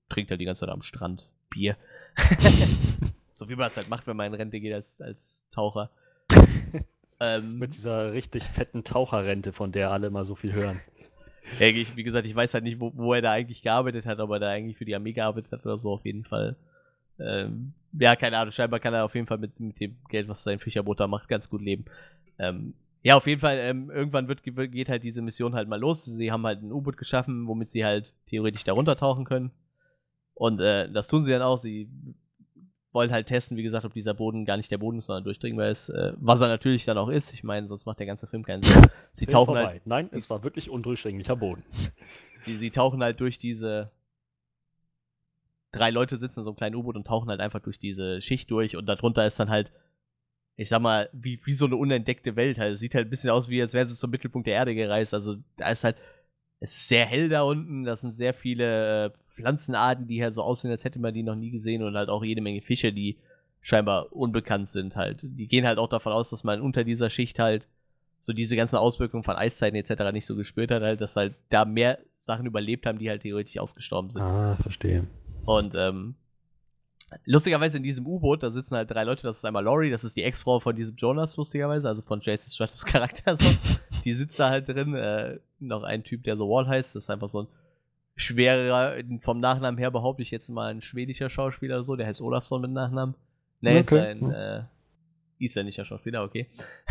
trinkt 0.07 0.32
halt 0.32 0.39
die 0.39 0.45
ganze 0.45 0.61
Zeit 0.61 0.70
am 0.70 0.82
Strand 0.82 1.30
Bier. 1.49 1.76
so 3.34 3.49
wie 3.49 3.55
man 3.55 3.67
es 3.67 3.78
halt 3.78 3.89
macht, 3.89 4.07
wenn 4.07 4.15
man 4.15 4.28
in 4.28 4.34
Rente 4.34 4.59
geht 4.59 4.74
als, 4.74 5.01
als 5.01 5.43
Taucher. 5.51 5.89
Ähm, 7.20 7.59
Mit 7.59 7.76
dieser 7.76 8.13
richtig 8.13 8.43
fetten 8.43 8.84
Taucherrente, 8.84 9.51
von 9.51 9.72
der 9.72 9.91
alle 9.91 10.09
mal 10.09 10.26
so 10.26 10.36
viel 10.36 10.53
hören. 10.53 10.80
Ja, 11.59 11.67
ich, 11.67 11.95
wie 11.95 12.03
gesagt, 12.03 12.28
ich 12.28 12.36
weiß 12.36 12.53
halt 12.53 12.63
nicht, 12.63 12.80
wo, 12.80 12.91
wo, 12.95 13.13
er 13.13 13.22
da 13.22 13.32
eigentlich 13.32 13.61
gearbeitet 13.61 14.05
hat, 14.05 14.20
ob 14.20 14.30
er 14.32 14.39
da 14.39 14.49
eigentlich 14.49 14.78
für 14.78 14.86
die 14.86 14.95
Armee 14.95 15.13
gearbeitet 15.13 15.51
hat 15.51 15.65
oder 15.65 15.78
so, 15.78 15.91
auf 15.91 16.05
jeden 16.05 16.24
Fall. 16.24 16.55
Ähm, 17.20 17.74
ja, 17.93 18.15
keine 18.15 18.38
Ahnung, 18.38 18.51
scheinbar 18.51 18.80
kann 18.80 18.93
er 18.93 19.03
auf 19.03 19.15
jeden 19.15 19.28
Fall 19.28 19.39
mit, 19.39 19.59
mit 19.59 19.80
dem 19.80 19.97
Geld, 20.09 20.28
was 20.28 20.43
sein 20.43 20.59
Fischerboot 20.59 20.99
da 20.99 21.07
macht, 21.07 21.28
ganz 21.28 21.49
gut 21.49 21.61
leben. 21.61 21.86
Ähm, 22.38 22.74
ja, 23.01 23.15
auf 23.15 23.28
jeden 23.28 23.41
Fall, 23.41 23.57
ähm, 23.57 23.89
irgendwann 23.89 24.28
wird, 24.28 24.43
geht 24.43 24.89
halt 24.89 25.03
diese 25.03 25.22
Mission 25.22 25.55
halt 25.55 25.70
mal 25.70 25.80
los. 25.80 26.03
Sie 26.03 26.32
haben 26.32 26.45
halt 26.45 26.61
ein 26.61 26.72
U-Boot 26.72 26.97
geschaffen, 26.97 27.47
womit 27.47 27.72
sie 27.72 27.86
halt 27.86 28.13
theoretisch 28.28 28.63
da 28.63 28.74
runtertauchen 28.74 29.26
können. 29.26 29.51
Und 30.34 30.59
äh, 30.59 30.91
das 30.91 31.07
tun 31.07 31.24
sie 31.24 31.32
dann 31.32 31.41
auch. 31.41 31.57
Sie 31.57 31.89
wollen 32.92 33.12
halt 33.12 33.28
testen, 33.28 33.58
wie 33.58 33.64
gesagt, 33.64 33.86
ob 33.86 33.94
dieser 33.94 34.14
Boden 34.14 34.46
gar 34.46 34.58
nicht 34.58 34.72
der 34.72 34.80
Boden 34.80 34.98
ist, 34.98 35.06
sondern 35.06 35.24
durchdringbar 35.24 35.70
ist. 35.70 35.90
Äh, 35.90 36.14
was 36.18 36.42
er 36.42 36.48
natürlich 36.48 36.86
dann 36.86 36.98
auch 36.98 37.10
ist. 37.10 37.34
Ich 37.34 37.44
meine, 37.44 37.68
sonst 37.68 37.86
macht 37.86 38.00
der 38.00 38.08
ganze 38.08 38.28
Film 38.28 38.44
keinen 38.44 38.64
Sinn. 38.64 38.82
Sie 39.14 39.26
Film 39.26 39.34
tauchen 39.34 39.56
vorbei. 39.56 39.66
halt. 39.66 39.88
Nein, 39.88 40.10
es 40.12 40.30
war 40.30 40.44
wirklich 40.44 40.70
undurchdringlicher 40.70 41.36
Boden. 41.36 41.64
Sie, 42.44 42.56
sie 42.56 42.72
tauchen 42.72 43.04
halt 43.04 43.20
durch 43.20 43.38
diese. 43.38 43.92
Drei 45.74 45.92
Leute 45.92 46.18
sitzen 46.18 46.40
in 46.40 46.44
so 46.46 46.52
einem 46.52 46.58
kleinen 46.58 46.76
U-Boot 46.76 46.96
und 46.96 47.06
tauchen 47.06 47.30
halt 47.30 47.42
einfach 47.42 47.60
durch 47.60 47.80
diese 47.80 48.22
Schicht 48.22 48.50
durch 48.50 48.78
und 48.78 48.86
darunter 48.86 49.28
ist 49.28 49.40
dann 49.40 49.50
halt, 49.50 49.72
ich 50.56 50.70
sag 50.70 50.82
mal, 50.82 51.10
wie, 51.12 51.40
wie 51.46 51.52
so 51.52 51.66
eine 51.66 51.76
unentdeckte 51.76 52.38
Welt. 52.38 52.58
Halt. 52.58 52.76
Es 52.76 52.80
sieht 52.80 52.96
halt 52.96 53.08
ein 53.08 53.10
bisschen 53.10 53.30
aus, 53.30 53.50
wie 53.50 53.62
als 53.62 53.74
wären 53.74 53.90
sie 53.90 53.96
zum 53.96 54.10
Mittelpunkt 54.10 54.48
der 54.48 54.56
Erde 54.56 54.74
gereist. 54.74 55.14
Also 55.14 55.36
da 55.58 55.70
ist 55.70 55.84
halt, 55.84 55.98
es 56.60 56.72
ist 56.72 56.88
sehr 56.88 57.05
hell 57.05 57.30
da 57.30 57.43
unten, 57.43 57.86
da 57.86 57.95
sind 57.95 58.12
sehr 58.12 58.34
viele 58.34 59.05
äh, 59.05 59.10
Pflanzenarten, 59.30 60.07
die 60.07 60.22
halt 60.22 60.36
so 60.36 60.43
aussehen, 60.43 60.72
als 60.72 60.84
hätte 60.84 60.99
man 60.99 61.14
die 61.14 61.24
noch 61.24 61.36
nie 61.36 61.51
gesehen 61.51 61.84
und 61.84 61.95
halt 61.95 62.10
auch 62.10 62.24
jede 62.24 62.41
Menge 62.41 62.62
Fische, 62.62 62.91
die 62.91 63.18
scheinbar 63.62 64.14
unbekannt 64.14 64.70
sind 64.70 64.95
halt. 64.95 65.22
Die 65.24 65.47
gehen 65.47 65.66
halt 65.66 65.78
auch 65.78 65.89
davon 65.89 66.14
aus, 66.14 66.30
dass 66.30 66.43
man 66.43 66.62
unter 66.62 66.84
dieser 66.84 67.10
Schicht 67.10 67.39
halt 67.39 67.66
so 68.20 68.34
diese 68.34 68.55
ganzen 68.55 68.76
Auswirkungen 68.76 69.24
von 69.24 69.36
Eiszeiten 69.36 69.78
etc. 69.78 70.12
nicht 70.12 70.26
so 70.26 70.36
gespürt 70.36 70.72
hat, 70.72 70.82
halt, 70.82 70.99
dass 70.99 71.16
halt 71.16 71.36
da 71.49 71.64
mehr 71.64 71.99
Sachen 72.20 72.45
überlebt 72.45 72.86
haben, 72.86 72.99
die 72.99 73.10
halt 73.10 73.22
theoretisch 73.22 73.57
ausgestorben 73.57 74.12
sind. 74.12 74.22
Ah, 74.22 74.57
verstehe. 74.62 75.07
Und 75.45 75.74
ähm, 75.76 76.16
lustigerweise 77.26 77.78
in 77.78 77.84
diesem 77.84 78.05
U-Boot, 78.05 78.43
da 78.43 78.51
sitzen 78.51 78.76
halt 78.76 78.91
drei 78.91 79.03
Leute, 79.03 79.24
das 79.24 79.38
ist 79.38 79.45
einmal 79.45 79.64
Laurie, 79.64 79.89
das 79.89 80.03
ist 80.03 80.18
die 80.18 80.24
Ex-Frau 80.24 80.60
von 80.60 80.76
diesem 80.76 80.97
Jonas, 80.97 81.38
lustigerweise, 81.38 81.88
also 81.88 82.01
von 82.01 82.20
Jason 82.22 82.51
Stratos 82.51 82.86
Charakter 82.86 83.38
so. 83.38 83.45
Die 84.04 84.14
sitzt 84.14 84.39
da 84.39 84.50
halt 84.50 84.68
drin, 84.68 84.95
äh, 84.95 85.39
noch 85.60 85.84
ein 85.84 86.04
Typ, 86.04 86.24
der 86.24 86.36
The 86.36 86.41
Wall 86.41 86.68
heißt, 86.68 86.95
das 86.95 87.04
ist 87.04 87.10
einfach 87.10 87.28
so 87.28 87.43
ein 87.43 87.47
schwerer, 88.16 88.95
vom 89.22 89.39
Nachnamen 89.39 89.78
her 89.78 89.91
behaupte 89.91 90.22
ich 90.22 90.32
jetzt 90.32 90.50
mal 90.50 90.72
ein 90.72 90.82
schwedischer 90.82 91.30
Schauspieler 91.30 91.84
so, 91.84 91.95
der 91.95 92.08
heißt 92.08 92.22
Olafsson 92.22 92.62
mit 92.62 92.72
Nachnamen. 92.72 93.16
Ne, 93.62 93.80
okay. 93.80 93.82
ist 93.82 93.91
ein 93.91 94.32
äh, 94.32 94.64
isländischer 95.39 95.86
Schauspieler, 95.86 96.24
okay. 96.24 96.47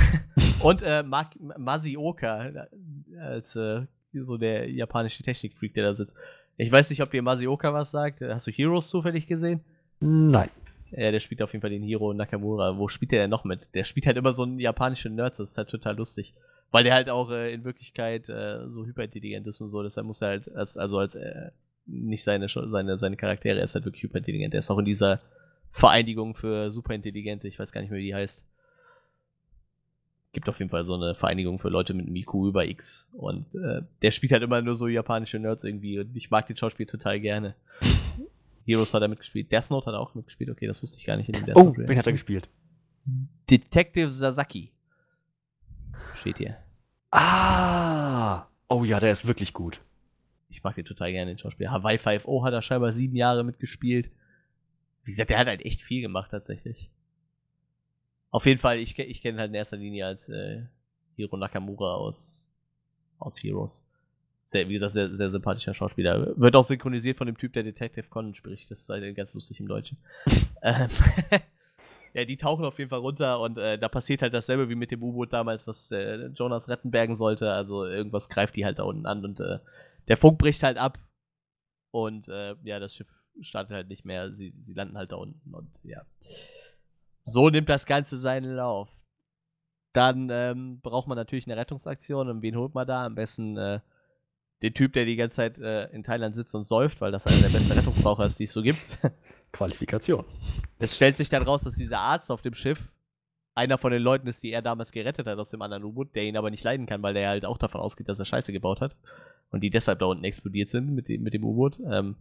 Und 0.61 0.82
äh, 0.82 1.02
Masioka, 1.02 2.66
als 3.20 3.56
äh, 3.56 3.82
so 4.12 4.36
der 4.36 4.70
japanische 4.70 5.22
Technikfreak, 5.22 5.74
der 5.74 5.84
da 5.84 5.94
sitzt. 5.94 6.12
Ich 6.56 6.72
weiß 6.72 6.90
nicht, 6.90 7.02
ob 7.02 7.11
dir 7.11 7.22
Masioka 7.22 7.72
was 7.72 7.90
sagt. 7.90 8.20
Hast 8.20 8.46
du 8.46 8.50
Heroes 8.50 8.88
zufällig 8.88 9.26
gesehen? 9.26 9.61
Nein. 10.00 10.50
Ja, 10.90 11.11
der 11.11 11.20
spielt 11.20 11.42
auf 11.42 11.52
jeden 11.52 11.61
Fall 11.61 11.70
den 11.70 11.82
Hero 11.82 12.12
Nakamura. 12.14 12.76
Wo 12.78 12.88
spielt 12.88 13.12
der 13.12 13.20
denn 13.20 13.30
noch 13.30 13.44
mit? 13.44 13.68
Der 13.74 13.84
spielt 13.84 14.06
halt 14.06 14.16
immer 14.16 14.32
so 14.32 14.42
einen 14.42 14.59
japanischen 14.59 15.14
Nerd, 15.14 15.38
das 15.38 15.50
ist 15.50 15.59
halt 15.59 15.68
total 15.68 15.96
lustig. 15.96 16.34
Weil 16.70 16.84
der 16.84 16.94
halt 16.94 17.08
auch 17.08 17.30
äh, 17.30 17.52
in 17.52 17.64
Wirklichkeit 17.64 18.28
äh, 18.28 18.68
so 18.68 18.84
hyperintelligent 18.84 19.46
ist 19.46 19.60
und 19.60 19.68
so, 19.68 19.82
deshalb 19.82 20.06
muss 20.06 20.20
er 20.20 20.28
halt, 20.28 20.54
als, 20.54 20.76
also 20.76 20.98
als 20.98 21.14
äh, 21.14 21.50
nicht 21.86 22.22
seine, 22.24 22.48
seine, 22.48 22.98
seine 22.98 23.16
Charaktere, 23.16 23.58
er 23.58 23.64
ist 23.64 23.74
halt 23.74 23.86
wirklich 23.86 24.02
hyperintelligent. 24.02 24.52
Er 24.54 24.58
ist 24.58 24.70
auch 24.70 24.78
in 24.78 24.84
dieser 24.84 25.20
Vereinigung 25.70 26.34
für 26.34 26.70
Superintelligente, 26.70 27.48
ich 27.48 27.58
weiß 27.58 27.72
gar 27.72 27.80
nicht 27.80 27.90
mehr, 27.90 28.00
wie 28.00 28.06
die 28.06 28.14
heißt. 28.14 28.44
gibt 30.32 30.48
auf 30.48 30.58
jeden 30.58 30.70
Fall 30.70 30.84
so 30.84 30.94
eine 30.94 31.14
Vereinigung 31.14 31.58
für 31.58 31.70
Leute 31.70 31.94
mit 31.94 32.06
einem 32.06 32.16
IQ 32.16 32.34
über 32.48 32.66
X. 32.66 33.08
Und 33.12 33.54
äh, 33.54 33.82
der 34.02 34.10
spielt 34.10 34.32
halt 34.32 34.42
immer 34.42 34.60
nur 34.60 34.76
so 34.76 34.88
japanische 34.88 35.38
Nerds 35.38 35.64
irgendwie. 35.64 35.98
Und 35.98 36.14
ich 36.14 36.30
mag 36.30 36.46
den 36.46 36.56
Schauspiel 36.56 36.86
total 36.86 37.18
gerne. 37.20 37.54
Heroes 38.66 38.92
hat 38.92 39.00
er 39.00 39.08
mitgespielt. 39.08 39.50
Death 39.50 39.70
Note 39.70 39.86
hat 39.86 39.94
er 39.94 40.00
auch 40.00 40.14
mitgespielt. 40.14 40.50
Okay, 40.50 40.66
das 40.66 40.82
wusste 40.82 40.98
ich 40.98 41.06
gar 41.06 41.16
nicht 41.16 41.28
in 41.28 41.32
dem 41.32 41.46
Death 41.46 41.56
Oh, 41.56 41.64
Note 41.64 41.88
wen 41.88 41.98
hat 41.98 42.06
er 42.06 42.12
gespielt? 42.12 42.48
Detective 43.48 44.12
Sasaki. 44.12 44.70
Steht 46.20 46.38
hier. 46.38 46.56
Ah! 47.10 48.46
Oh 48.68 48.84
ja, 48.84 49.00
der 49.00 49.12
ist 49.12 49.26
wirklich 49.26 49.52
gut. 49.52 49.80
Ich 50.50 50.62
mag 50.62 50.74
den 50.74 50.84
total 50.84 51.12
gerne, 51.12 51.30
den 51.30 51.38
Schauspieler. 51.38 51.70
Hawaii 51.70 51.96
5.0 51.96 52.44
hat 52.44 52.52
er 52.52 52.62
scheinbar 52.62 52.92
sieben 52.92 53.16
Jahre 53.16 53.44
mitgespielt. 53.44 54.10
Wie 55.04 55.12
gesagt, 55.12 55.30
der 55.30 55.38
hat 55.38 55.46
halt 55.46 55.64
echt 55.64 55.82
viel 55.82 56.02
gemacht, 56.02 56.30
tatsächlich. 56.30 56.90
Auf 58.30 58.46
jeden 58.46 58.60
Fall, 58.60 58.78
ich, 58.78 58.98
ich 58.98 59.22
kenne 59.22 59.36
ihn 59.36 59.40
halt 59.40 59.50
in 59.50 59.54
erster 59.54 59.76
Linie 59.76 60.06
als 60.06 60.28
äh, 60.28 60.64
Hiro 61.16 61.36
Nakamura 61.36 61.94
aus, 61.94 62.48
aus 63.18 63.42
Heroes. 63.42 63.88
Sehr, 64.44 64.68
wie 64.68 64.74
gesagt, 64.74 64.94
sehr, 64.94 65.16
sehr 65.16 65.30
sympathischer 65.30 65.74
Schauspieler. 65.74 66.38
Wird 66.38 66.56
auch 66.56 66.64
synchronisiert 66.64 67.16
von 67.16 67.26
dem 67.26 67.38
Typ, 67.38 67.52
der 67.52 67.62
Detective 67.62 68.08
Conan 68.08 68.34
spricht. 68.34 68.70
Das 68.70 68.80
ist 68.80 68.88
halt 68.88 69.14
ganz 69.14 69.34
lustig 69.34 69.60
im 69.60 69.68
Deutschen. 69.68 69.98
ähm, 70.62 70.88
ja, 72.18 72.24
die 72.24 72.36
tauchen 72.36 72.64
auf 72.64 72.78
jeden 72.78 72.90
Fall 72.90 72.98
runter 72.98 73.38
und 73.38 73.58
äh, 73.58 73.78
da 73.78 73.88
passiert 73.88 74.22
halt 74.22 74.34
dasselbe 74.34 74.68
wie 74.68 74.74
mit 74.74 74.90
dem 74.90 75.02
U-Boot 75.02 75.32
damals, 75.32 75.68
was 75.68 75.92
äh, 75.92 76.26
Jonas 76.34 76.68
retten 76.68 76.90
bergen 76.90 77.14
sollte. 77.14 77.52
Also 77.52 77.84
irgendwas 77.84 78.28
greift 78.28 78.56
die 78.56 78.64
halt 78.64 78.80
da 78.80 78.82
unten 78.82 79.06
an 79.06 79.24
und 79.24 79.38
äh, 79.38 79.60
der 80.08 80.16
Funk 80.16 80.38
bricht 80.38 80.64
halt 80.64 80.78
ab 80.78 80.98
und 81.92 82.28
äh, 82.28 82.56
ja, 82.64 82.80
das 82.80 82.96
Schiff 82.96 83.06
startet 83.40 83.72
halt 83.72 83.88
nicht 83.88 84.04
mehr. 84.04 84.32
Sie, 84.32 84.52
sie 84.62 84.74
landen 84.74 84.98
halt 84.98 85.12
da 85.12 85.16
unten 85.16 85.54
und 85.54 85.70
ja. 85.84 86.02
So 87.22 87.50
nimmt 87.50 87.68
das 87.68 87.86
Ganze 87.86 88.18
seinen 88.18 88.56
Lauf. 88.56 88.88
Dann 89.92 90.28
ähm, 90.32 90.80
braucht 90.80 91.06
man 91.06 91.16
natürlich 91.16 91.46
eine 91.46 91.56
Rettungsaktion 91.56 92.28
und 92.28 92.42
wen 92.42 92.56
holt 92.56 92.74
man 92.74 92.86
da? 92.86 93.06
Am 93.06 93.14
besten 93.14 93.56
äh, 93.56 93.80
den 94.62 94.74
Typ, 94.74 94.92
der 94.92 95.04
die 95.04 95.16
ganze 95.16 95.36
Zeit 95.36 95.58
äh, 95.58 95.86
in 95.90 96.02
Thailand 96.02 96.34
sitzt 96.34 96.54
und 96.56 96.64
säuft, 96.64 97.00
weil 97.00 97.12
das 97.12 97.28
einer 97.28 97.42
der 97.42 97.50
besten 97.50 97.72
Rettungstaucher 97.72 98.26
ist, 98.26 98.40
die 98.40 98.44
es 98.44 98.52
so 98.52 98.62
gibt. 98.62 98.80
Qualifikation. 99.53 100.24
Es 100.78 100.96
stellt 100.96 101.16
sich 101.16 101.28
dann 101.28 101.42
raus, 101.42 101.62
dass 101.62 101.74
dieser 101.74 102.01
Arzt 102.01 102.30
auf 102.30 102.42
dem 102.42 102.55
Schiff 102.55 102.90
einer 103.55 103.78
von 103.78 103.90
den 103.90 104.03
Leuten 104.03 104.28
ist, 104.28 104.42
die 104.42 104.53
er 104.53 104.62
damals 104.62 104.92
gerettet 104.92 105.26
hat 105.26 105.38
aus 105.38 105.51
dem 105.51 105.62
anderen 105.62 105.82
U-Boot, 105.84 106.14
der 106.14 106.24
ihn 106.24 106.36
aber 106.36 106.51
nicht 106.51 106.62
leiden 106.62 106.86
kann, 106.86 107.03
weil 107.03 107.14
der 107.14 107.28
halt 107.28 107.44
auch 107.44 107.59
davon 107.59 107.80
ausgeht, 107.80 108.09
dass 108.09 108.20
er 108.20 108.24
Scheiße 108.24 108.53
gebaut 108.53 108.80
hat 108.80 108.94
und 109.51 109.62
die 109.62 109.70
deshalb 109.70 109.99
da 109.99 110.07
unten 110.07 110.24
explodiert 110.24 110.70
sind 110.70 110.94
mit 110.94 111.09
dem, 111.09 111.22
mit 111.22 111.34
dem 111.34 111.44
U-Boot. 111.44 111.80
Ähm, 111.90 112.14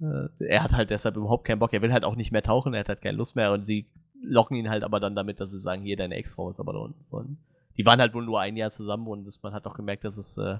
äh, 0.00 0.28
er 0.44 0.62
hat 0.62 0.72
halt 0.72 0.90
deshalb 0.90 1.16
überhaupt 1.16 1.46
keinen 1.46 1.58
Bock, 1.58 1.72
er 1.72 1.80
will 1.80 1.92
halt 1.92 2.04
auch 2.04 2.16
nicht 2.16 2.32
mehr 2.32 2.42
tauchen, 2.42 2.74
er 2.74 2.80
hat 2.80 2.88
halt 2.88 3.00
keine 3.00 3.16
Lust 3.16 3.34
mehr 3.34 3.52
und 3.52 3.64
sie 3.64 3.86
locken 4.22 4.56
ihn 4.56 4.68
halt 4.68 4.84
aber 4.84 5.00
dann 5.00 5.16
damit, 5.16 5.40
dass 5.40 5.50
sie 5.50 5.60
sagen, 5.60 5.82
hier, 5.82 5.96
deine 5.96 6.16
Ex-Frau 6.16 6.50
ist 6.50 6.60
aber 6.60 6.74
da 6.74 6.80
unten. 6.80 7.02
So, 7.02 7.24
die 7.76 7.86
waren 7.86 8.00
halt 8.00 8.14
wohl 8.14 8.24
nur 8.24 8.40
ein 8.40 8.56
Jahr 8.56 8.70
zusammen 8.70 9.06
und 9.08 9.24
das, 9.24 9.42
man 9.42 9.54
hat 9.54 9.66
auch 9.66 9.74
gemerkt, 9.74 10.04
dass 10.04 10.16
es, 10.16 10.36
äh, 10.38 10.58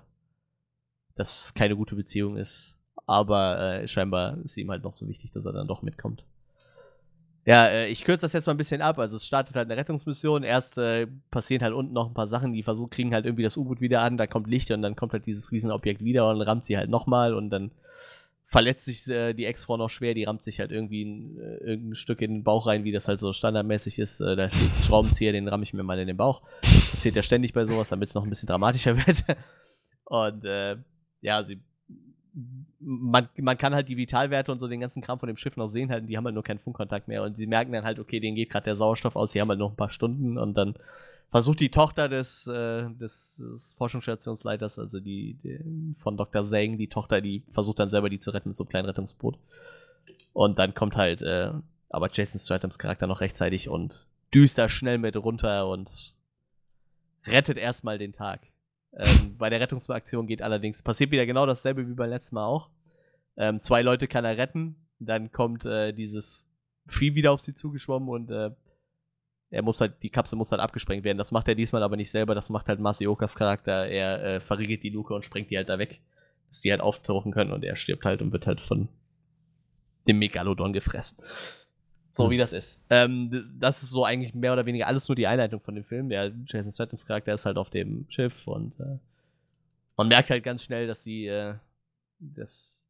dass 1.15 1.53
keine 1.55 1.77
gute 1.77 1.95
Beziehung 1.95 2.37
ist. 2.37 2.77
Aber 3.07 3.59
äh, 3.59 3.89
scheinbar 3.89 4.39
ist 4.45 4.57
ihm 4.57 4.71
halt 4.71 4.85
noch 4.85 4.93
so 4.93 5.09
wichtig, 5.09 5.33
dass 5.33 5.45
er 5.45 5.53
dann 5.53 5.67
doch 5.67 5.83
mitkommt. 5.83 6.25
Ja, 7.45 7.67
äh, 7.67 7.89
ich 7.89 8.05
kürze 8.05 8.23
das 8.23 8.33
jetzt 8.33 8.47
mal 8.47 8.55
ein 8.55 8.59
bisschen 8.59 8.83
ab. 8.83 8.99
Also 8.99 9.17
es 9.17 9.27
startet 9.27 9.57
halt 9.57 9.69
eine 9.69 9.77
Rettungsmission. 9.77 10.45
Erst 10.45 10.79
äh, 10.79 11.09
passieren 11.31 11.63
halt 11.63 11.75
unten 11.75 11.93
noch 11.93 12.09
ein 12.09 12.15
paar 12.15 12.29
Sachen, 12.29 12.53
die 12.53 12.63
versuchen, 12.63 12.91
kriegen 12.91 13.15
halt 13.15 13.25
irgendwie 13.25 13.43
das 13.43 13.57
U-Boot 13.57 13.81
wieder 13.81 14.01
an, 14.01 14.17
da 14.17 14.27
kommt 14.27 14.47
Licht 14.47 14.71
und 14.71 14.83
dann 14.83 14.95
kommt 14.95 15.13
halt 15.13 15.27
dieses 15.27 15.51
Riesenobjekt 15.51 16.05
wieder 16.05 16.31
und 16.31 16.41
rammt 16.43 16.65
sie 16.65 16.77
halt 16.77 16.89
nochmal 16.89 17.35
und 17.35 17.51
dann 17.51 17.73
verletzt 18.47 18.85
sich 18.85 19.09
äh, 19.09 19.33
die 19.33 19.47
Ex-Frau 19.47 19.79
noch 19.79 19.89
schwer, 19.89 20.13
die 20.13 20.25
rammt 20.25 20.45
sich 20.45 20.61
halt 20.61 20.71
irgendwie 20.71 21.05
ein, 21.05 21.39
äh, 21.39 21.71
irgendein 21.71 21.95
Stück 21.97 22.21
in 22.21 22.35
den 22.35 22.45
Bauch 22.45 22.67
rein, 22.67 22.85
wie 22.85 22.93
das 22.93 23.09
halt 23.09 23.19
so 23.19 23.33
standardmäßig 23.33 23.99
ist. 23.99 24.21
Äh, 24.21 24.37
da 24.37 24.51
steht 24.51 24.71
ein 24.79 24.83
Schraubenzieher, 24.83 25.33
den 25.33 25.49
ramme 25.49 25.65
ich 25.65 25.73
mir 25.73 25.83
mal 25.83 25.99
in 25.99 26.07
den 26.07 26.19
Bauch. 26.19 26.43
Passiert 26.61 27.17
ja 27.17 27.23
ständig 27.23 27.55
bei 27.55 27.65
sowas, 27.65 27.89
damit 27.89 28.11
es 28.11 28.15
noch 28.15 28.25
ein 28.25 28.29
bisschen 28.29 28.49
dramatischer 28.49 28.95
wird. 29.07 29.25
Und 30.05 30.45
äh, 30.45 30.77
ja, 31.23 31.43
sie 31.43 31.61
man, 32.81 33.29
man 33.37 33.59
kann 33.59 33.75
halt 33.75 33.89
die 33.89 33.97
Vitalwerte 33.97 34.53
und 34.53 34.59
so 34.59 34.69
den 34.69 34.81
ganzen 34.81 35.03
Kram 35.03 35.19
von 35.19 35.27
dem 35.27 35.37
Schiff 35.37 35.57
noch 35.57 35.69
sehen 35.69 35.91
halt, 35.91 36.09
die 36.09 36.17
haben 36.17 36.25
halt 36.25 36.35
nur 36.35 36.45
keinen 36.45 36.59
Funkkontakt 36.59 37.09
mehr 37.09 37.23
und 37.23 37.37
sie 37.37 37.47
merken 37.47 37.73
dann 37.73 37.85
halt, 37.85 37.99
okay, 37.99 38.21
denen 38.21 38.37
geht 38.37 38.51
gerade 38.51 38.65
der 38.65 38.77
Sauerstoff 38.77 39.17
aus, 39.17 39.33
sie 39.33 39.41
haben 39.41 39.49
halt 39.49 39.59
noch 39.59 39.71
ein 39.71 39.77
paar 39.77 39.91
Stunden 39.91 40.39
und 40.39 40.55
dann 40.55 40.75
versucht 41.31 41.61
die 41.61 41.71
Tochter 41.71 42.09
des, 42.09 42.47
äh, 42.47 42.89
des, 42.91 43.37
des 43.37 43.75
Forschungsstationsleiters, 43.79 44.79
also 44.79 45.01
die, 45.01 45.39
die 45.43 45.95
von 46.01 46.17
Dr. 46.17 46.45
Zhang, 46.45 46.79
die 46.79 46.89
Tochter, 46.89 47.21
die 47.21 47.43
versucht 47.53 47.79
dann 47.79 47.89
selber 47.89 48.11
die 48.11 48.21
zu 48.21 48.31
retten 48.31 48.51
mit 48.51 48.57
so 48.57 48.65
einem 48.65 48.71
kleinen 48.71 48.87
Rettungsboot. 48.87 49.39
Und 50.33 50.59
dann 50.59 50.75
kommt 50.75 50.97
halt 50.97 51.23
äh, 51.23 51.53
aber 51.93 52.09
Jason 52.11 52.41
Statham's 52.41 52.79
Charakter 52.79 53.07
noch 53.07 53.21
rechtzeitig 53.21 53.69
und 53.69 54.07
düst 54.35 54.57
da 54.59 54.69
schnell 54.69 54.99
mit 54.99 55.15
runter 55.17 55.69
und 55.69 56.17
rettet 57.27 57.59
erstmal 57.59 57.99
den 57.99 58.15
Tag. 58.15 58.41
Ähm, 58.95 59.37
bei 59.39 59.51
der 59.51 59.61
Rettungsaktion 59.61 60.27
geht 60.27 60.43
allerdings, 60.43 60.83
passiert 60.83 61.11
wieder 61.11 61.27
genau 61.27 61.47
dasselbe 61.47 61.89
wie 61.89 61.95
beim 61.95 62.11
letzten 62.11 62.35
Mal 62.35 62.47
auch. 62.47 62.69
Ähm, 63.37 63.61
zwei 63.61 63.83
Leute 63.83 64.09
kann 64.09 64.25
er 64.25 64.37
retten, 64.37 64.77
dann 64.99 65.33
kommt 65.33 65.65
äh, 65.65 65.93
dieses 65.93 66.47
Vieh 66.87 67.15
wieder 67.15 67.33
auf 67.33 67.41
sie 67.41 67.55
zugeschwommen 67.55 68.09
und 68.09 68.31
äh, 68.31 68.51
er 69.51 69.63
muss 69.63 69.81
halt, 69.81 70.03
die 70.03 70.11
Kapsel 70.11 70.37
muss 70.37 70.51
halt 70.51 70.61
abgesprengt 70.61 71.05
werden. 71.05 71.19
Das 71.19 71.31
macht 71.31 71.47
er 71.47 71.55
diesmal 71.55 71.83
aber 71.83 71.97
nicht 71.97 72.11
selber, 72.11 72.35
das 72.35 72.51
macht 72.51 72.69
halt 72.69 72.81
Masiokas 72.81 73.35
Charakter. 73.35 73.87
Er 73.87 74.23
äh, 74.25 74.41
verriegelt 74.41 74.83
die 74.83 74.91
Luke 74.91 75.15
und 75.15 75.25
sprengt 75.25 75.51
die 75.51 75.57
halt 75.57 75.69
da 75.69 75.79
weg, 75.79 76.01
dass 76.49 76.63
die 76.63 76.71
halt 76.71 76.81
auftauchen 76.81 77.33
können 77.33 77.53
und 77.53 77.63
er 77.63 77.77
stirbt 77.77 78.05
halt 78.05 78.23
und 78.23 78.33
wird 78.33 78.47
halt 78.47 78.61
von 78.61 78.89
dem 80.09 80.19
Megalodon 80.19 80.73
gefressen. 80.73 81.19
So 82.13 82.31
wie 82.31 82.37
das 82.37 82.53
ist. 82.53 82.85
Ähm, 82.91 83.53
das 83.59 83.83
ist 83.83 83.91
so 83.91 84.05
eigentlich 84.05 84.35
mehr 84.35 84.53
oder 84.53 84.67
weniger 84.67 84.87
alles 84.87 85.09
nur 85.09 85.17
die 85.17 85.27
Einleitung 85.27 85.61
von 85.61 85.75
dem 85.75 85.85
Film. 85.85 86.11
Der 86.11 86.31
Jason 86.47 86.71
Statham's 86.71 87.07
Charakter 87.07 87.33
ist 87.33 87.47
halt 87.47 87.57
auf 87.57 87.71
dem 87.71 88.05
Schiff 88.09 88.47
und 88.47 88.79
äh, 88.81 88.99
man 89.97 90.09
merkt 90.09 90.31
halt 90.31 90.45
ganz 90.45 90.63
schnell, 90.63 90.87
dass 90.87 91.03
sie 91.03 91.27
äh, 91.27 91.55
das 92.19 92.85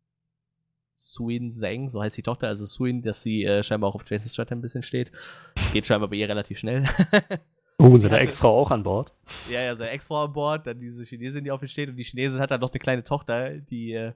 Suin 0.97 1.53
Zhang, 1.53 1.91
so 1.91 2.03
heißt 2.03 2.17
die 2.17 2.23
Tochter, 2.23 2.49
also 2.49 2.65
Suin, 2.65 3.03
dass 3.03 3.23
sie 3.23 3.45
äh, 3.45 3.63
scheinbar 3.63 3.91
auch 3.91 3.95
auf 3.95 4.09
Jason 4.09 4.29
Statham 4.29 4.59
ein 4.59 4.63
bisschen 4.63 4.83
steht. 4.83 5.11
Das 5.55 5.73
geht 5.73 5.87
scheinbar 5.87 6.11
bei 6.11 6.17
ihr 6.17 6.29
relativ 6.29 6.59
schnell. 6.59 6.85
Oh, 7.79 7.97
seine 7.97 8.19
Ex-Frau 8.21 8.61
auch 8.61 8.71
an 8.71 8.85
Bord. 8.85 9.13
ja, 9.51 9.61
ja, 9.61 9.75
seine 9.75 9.91
Ex-Frau 9.91 10.25
an 10.27 10.33
Bord, 10.33 10.69
dann 10.69 10.79
diese 10.79 11.03
Chinesin, 11.03 11.43
die 11.43 11.51
auf 11.51 11.63
ihr 11.63 11.69
steht 11.69 11.89
und 11.89 11.97
die 11.97 12.05
Chinesin 12.05 12.39
hat 12.39 12.53
dann 12.53 12.61
noch 12.61 12.71
eine 12.71 12.79
kleine 12.79 13.03
Tochter, 13.03 13.57
die 13.57 13.93
äh, 13.93 14.13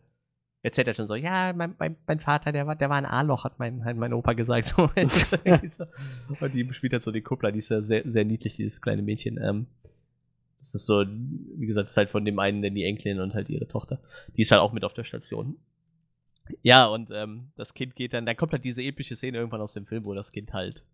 erzählt 0.63 0.87
halt 0.89 0.97
schon 0.97 1.07
so, 1.07 1.15
ja, 1.15 1.53
mein, 1.53 1.75
mein, 1.79 1.97
mein 2.07 2.21
Vater, 2.21 2.53
der 2.53 2.67
war, 2.67 2.77
der 2.77 2.91
war 2.91 2.97
ein 2.97 3.07
A-Loch, 3.07 3.45
hat 3.45 3.59
mein, 3.59 3.85
hat 3.85 3.97
mein 3.97 4.13
Opa 4.13 4.33
gesagt. 4.33 4.75
und 4.79 6.55
die 6.55 6.73
spielt 6.73 6.93
halt 6.93 7.03
so 7.03 7.13
den 7.13 7.25
Kuppler, 7.25 7.53
die 7.53 7.61
ist 7.61 7.71
ja 7.71 7.83
sehr, 7.83 8.03
sehr 8.05 8.25
niedlich, 8.25 8.57
dieses 8.57 8.81
kleine 8.81 9.03
Mädchen. 9.03 9.39
Ähm, 9.43 9.67
das 10.59 10.75
ist 10.75 10.87
so, 10.87 11.05
wie 11.07 11.67
gesagt, 11.67 11.87
das 11.87 11.93
ist 11.93 11.97
halt 11.97 12.11
von 12.11 12.25
dem 12.25 12.39
einen, 12.39 12.63
denn 12.63 12.75
die 12.75 12.85
Enkelin 12.85 13.21
und 13.21 13.35
halt 13.35 13.49
ihre 13.49 13.69
Tochter. 13.69 14.01
Die 14.37 14.43
ist 14.43 14.51
halt 14.51 14.61
auch 14.61 14.73
mit 14.73 14.85
auf 14.85 14.95
der 14.95 15.05
Station. 15.05 15.57
Ja, 16.63 16.87
und 16.87 17.11
ähm, 17.13 17.49
das 17.57 17.75
Kind 17.75 17.95
geht 17.95 18.13
dann, 18.15 18.27
da 18.27 18.35
kommt 18.35 18.53
halt 18.53 18.65
diese 18.65 18.83
epische 18.83 19.17
Szene 19.17 19.39
irgendwann 19.39 19.61
aus 19.61 19.75
dem 19.75 19.87
Film, 19.87 20.05
wo 20.05 20.15
das 20.15 20.33
Kind 20.33 20.53
halt 20.53 20.85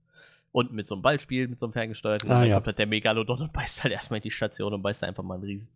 unten 0.50 0.74
mit 0.74 0.86
so 0.86 0.94
einem 0.94 1.02
Ball 1.02 1.18
spielt, 1.18 1.50
mit 1.50 1.58
so 1.58 1.66
einem 1.66 1.72
ferngesteuerten, 1.72 2.30
Ah, 2.30 2.34
und 2.34 2.40
dann 2.42 2.48
ja. 2.50 2.56
kommt 2.56 2.66
halt 2.66 2.78
der 2.78 2.86
Megalodon 2.86 3.40
und 3.40 3.52
beißt 3.52 3.84
halt 3.84 3.92
erstmal 3.92 4.18
in 4.18 4.22
die 4.22 4.30
Station 4.30 4.74
und 4.74 4.82
beißt 4.82 5.02
einfach 5.04 5.22
mal 5.22 5.34
einen 5.34 5.44
Riesen. 5.44 5.68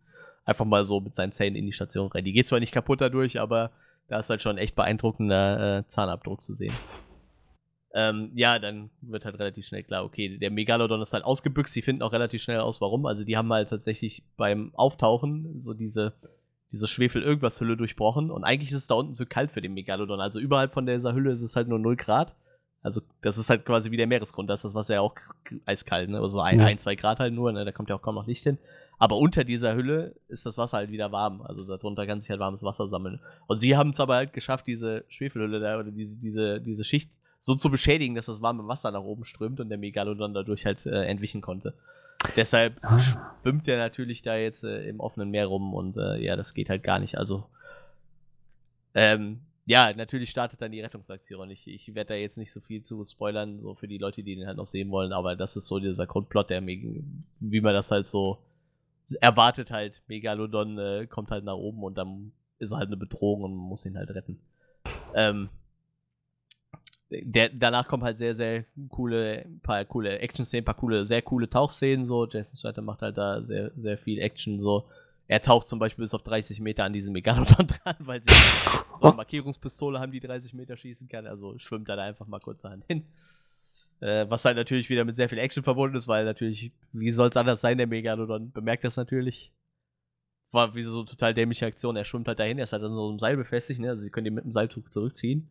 Einfach 0.47 0.65
mal 0.65 0.85
so 0.85 0.99
mit 1.01 1.13
seinen 1.13 1.33
Zähnen 1.33 1.55
in 1.55 1.65
die 1.65 1.73
Station 1.73 2.07
rein. 2.07 2.23
Die 2.23 2.31
geht 2.33 2.47
zwar 2.47 2.59
nicht 2.59 2.71
kaputt 2.71 3.01
dadurch, 3.01 3.39
aber 3.39 3.69
da 4.07 4.17
ist 4.19 4.29
halt 4.29 4.41
schon 4.41 4.55
ein 4.55 4.57
echt 4.57 4.75
beeindruckender 4.75 5.79
äh, 5.79 5.87
Zahnabdruck 5.89 6.41
zu 6.43 6.53
sehen. 6.53 6.73
Ähm, 7.93 8.31
ja, 8.35 8.57
dann 8.59 8.89
wird 9.01 9.25
halt 9.25 9.39
relativ 9.39 9.65
schnell 9.65 9.83
klar, 9.83 10.03
okay, 10.05 10.37
der 10.37 10.51
Megalodon 10.51 11.01
ist 11.01 11.13
halt 11.13 11.23
ausgebüxt, 11.23 11.73
sie 11.73 11.81
finden 11.81 12.01
auch 12.03 12.13
relativ 12.13 12.41
schnell 12.41 12.59
aus, 12.59 12.79
warum. 12.79 13.05
Also 13.05 13.23
die 13.23 13.37
haben 13.37 13.51
halt 13.51 13.69
tatsächlich 13.69 14.23
beim 14.37 14.71
Auftauchen 14.75 15.61
so 15.61 15.73
diese, 15.73 16.13
diese 16.71 16.87
Schwefel-Irgendwas-Hülle 16.87 17.75
durchbrochen 17.75 18.29
und 18.29 18.43
eigentlich 18.43 18.69
ist 18.71 18.77
es 18.77 18.87
da 18.87 18.95
unten 18.95 19.13
zu 19.13 19.25
kalt 19.25 19.51
für 19.51 19.61
den 19.61 19.73
Megalodon. 19.73 20.19
Also 20.21 20.39
überhalb 20.39 20.73
von 20.73 20.85
dieser 20.85 21.13
Hülle 21.13 21.31
ist 21.31 21.41
es 21.41 21.55
halt 21.55 21.67
nur 21.67 21.79
0 21.79 21.95
Grad. 21.95 22.33
Also 22.83 23.01
das 23.21 23.37
ist 23.37 23.49
halt 23.49 23.65
quasi 23.65 23.89
wie 23.91 23.97
der 23.97 24.07
Meeresgrund, 24.07 24.49
da 24.49 24.53
ist 24.53 24.63
das 24.63 24.75
Wasser 24.75 24.93
ja 24.95 25.01
auch 25.01 25.15
eiskalt, 25.65 26.09
ne? 26.09 26.21
Also 26.21 26.39
ein, 26.39 26.59
Ja. 26.59 26.65
ein, 26.65 26.79
zwei 26.79 26.95
Grad 26.95 27.19
halt 27.19 27.33
nur, 27.33 27.51
ne? 27.51 27.65
Da 27.65 27.71
kommt 27.71 27.89
ja 27.89 27.95
auch 27.95 28.01
kaum 28.01 28.15
noch 28.15 28.27
Licht 28.27 28.43
hin. 28.43 28.57
Aber 28.99 29.17
unter 29.17 29.43
dieser 29.43 29.75
Hülle 29.75 30.15
ist 30.27 30.45
das 30.45 30.57
Wasser 30.57 30.77
halt 30.77 30.91
wieder 30.91 31.11
warm. 31.11 31.41
Also 31.41 31.63
darunter 31.63 32.07
kann 32.07 32.21
sich 32.21 32.29
halt 32.31 32.39
warmes 32.39 32.63
Wasser 32.63 32.87
sammeln. 32.87 33.19
Und 33.45 33.59
sie 33.59 33.77
haben 33.77 33.91
es 33.91 33.99
aber 33.99 34.15
halt 34.15 34.33
geschafft, 34.33 34.65
diese 34.65 35.03
Schwefelhülle 35.07 35.59
da 35.59 35.79
oder 35.79 35.91
diese, 35.91 36.15
diese, 36.15 36.61
diese 36.61 36.83
Schicht 36.83 37.11
so 37.39 37.53
zu 37.53 37.69
beschädigen, 37.69 38.15
dass 38.15 38.25
das 38.25 38.41
warme 38.41 38.67
Wasser 38.67 38.91
nach 38.91 39.03
oben 39.03 39.23
strömt 39.23 39.59
und 39.59 39.69
der 39.69 39.77
Megalodon 39.77 40.33
dadurch 40.33 40.65
halt 40.65 40.85
äh, 40.87 41.05
entwischen 41.05 41.41
konnte. 41.41 41.73
Deshalb 42.35 42.77
Ah. 42.81 42.97
schwimmt 42.99 43.67
der 43.67 43.77
natürlich 43.77 44.23
da 44.23 44.35
jetzt 44.35 44.63
äh, 44.63 44.87
im 44.89 44.99
offenen 44.99 45.29
Meer 45.29 45.45
rum 45.45 45.75
und 45.75 45.97
äh, 45.97 46.17
ja, 46.17 46.35
das 46.35 46.55
geht 46.55 46.69
halt 46.69 46.81
gar 46.81 46.97
nicht. 46.97 47.17
Also, 47.19 47.45
ähm, 48.95 49.41
ja, 49.67 49.93
natürlich 49.93 50.29
startet 50.29 50.61
dann 50.61 50.71
die 50.71 50.81
Rettungsaktion. 50.81 51.51
Ich, 51.51 51.67
ich 51.67 51.93
werde 51.93 52.09
da 52.09 52.15
jetzt 52.15 52.37
nicht 52.37 52.51
so 52.53 52.59
viel 52.61 52.83
zu 52.83 53.03
spoilern, 53.03 53.59
so 53.59 53.75
für 53.75 53.87
die 53.87 53.97
Leute, 53.97 54.23
die 54.23 54.35
den 54.35 54.47
halt 54.47 54.57
noch 54.57 54.65
sehen 54.65 54.89
wollen, 54.89 55.13
aber 55.13 55.35
das 55.35 55.55
ist 55.55 55.67
so 55.67 55.79
dieser 55.79 56.07
Grundplot, 56.07 56.49
der 56.49 56.65
wie 56.65 57.61
man 57.61 57.73
das 57.73 57.91
halt 57.91 58.07
so 58.07 58.39
erwartet 59.15 59.71
halt. 59.71 60.01
Megalodon 60.07 60.77
äh, 60.77 61.07
kommt 61.07 61.31
halt 61.31 61.43
nach 61.43 61.55
oben 61.55 61.83
und 61.83 61.97
dann 61.97 62.31
ist 62.59 62.71
er 62.71 62.77
halt 62.77 62.87
eine 62.87 62.97
Bedrohung 62.97 63.43
und 63.43 63.55
muss 63.55 63.85
ihn 63.85 63.97
halt 63.97 64.09
retten. 64.09 64.39
Ähm, 65.13 65.49
der, 67.09 67.49
danach 67.49 67.87
kommen 67.87 68.03
halt 68.03 68.17
sehr, 68.17 68.35
sehr 68.35 68.65
coole, 68.89 69.45
paar 69.63 69.85
coole 69.85 70.19
Action-Szenen, 70.19 70.65
paar 70.65 70.75
coole, 70.75 71.05
sehr 71.05 71.21
coole 71.21 71.49
Tauchszenen, 71.49 72.05
so. 72.05 72.27
Jason 72.27 72.57
Statham 72.57 72.85
macht 72.85 73.01
halt 73.01 73.17
da 73.17 73.41
sehr, 73.41 73.71
sehr 73.75 73.97
viel 73.97 74.19
Action, 74.19 74.59
so. 74.59 74.89
Er 75.29 75.41
taucht 75.41 75.67
zum 75.67 75.79
Beispiel 75.79 76.03
bis 76.03 76.13
auf 76.13 76.23
30 76.23 76.61
Meter 76.61 76.85
an 76.85 76.93
diesem 76.93 77.13
Megalodon 77.13 77.67
dran, 77.83 77.95
weil 77.99 78.21
sie 78.21 78.29
so 78.99 79.07
eine 79.07 79.15
Markierungspistole 79.15 79.99
haben, 79.99 80.11
die 80.11 80.21
30 80.21 80.53
Meter 80.53 80.77
schießen 80.77 81.07
kann. 81.09 81.27
Also 81.27 81.57
schwimmt 81.59 81.89
er 81.89 81.97
da 81.97 82.03
einfach 82.03 82.27
mal 82.27 82.39
kurzerhand 82.39 82.85
hin. 82.85 83.03
Äh, 83.99 84.29
was 84.29 84.45
halt 84.45 84.57
natürlich 84.57 84.89
wieder 84.89 85.05
mit 85.05 85.15
sehr 85.15 85.29
viel 85.29 85.39
Action 85.39 85.63
verbunden 85.63 85.95
ist, 85.95 86.07
weil 86.07 86.25
natürlich, 86.25 86.71
wie 86.91 87.11
soll 87.13 87.29
es 87.29 87.37
anders 87.37 87.61
sein, 87.61 87.77
der 87.77 87.87
Megalodon 87.87 88.51
bemerkt 88.51 88.83
das 88.83 88.97
natürlich. 88.97 89.51
War 90.51 90.75
wie 90.75 90.83
so 90.83 91.03
total 91.03 91.33
dämliche 91.33 91.65
Aktion. 91.65 91.95
Er 91.95 92.05
schwimmt 92.05 92.27
halt 92.27 92.39
dahin, 92.39 92.57
er 92.57 92.65
ist 92.65 92.73
halt 92.73 92.83
an 92.83 92.93
so 92.93 93.09
einem 93.09 93.19
Seil 93.19 93.37
befestigt, 93.37 93.79
ne? 93.79 93.89
Also 93.89 94.03
sie 94.03 94.11
können 94.11 94.27
ihn 94.27 94.33
mit 94.35 94.43
dem 94.45 94.53
Seiltuch 94.53 94.89
zurückziehen. 94.89 95.49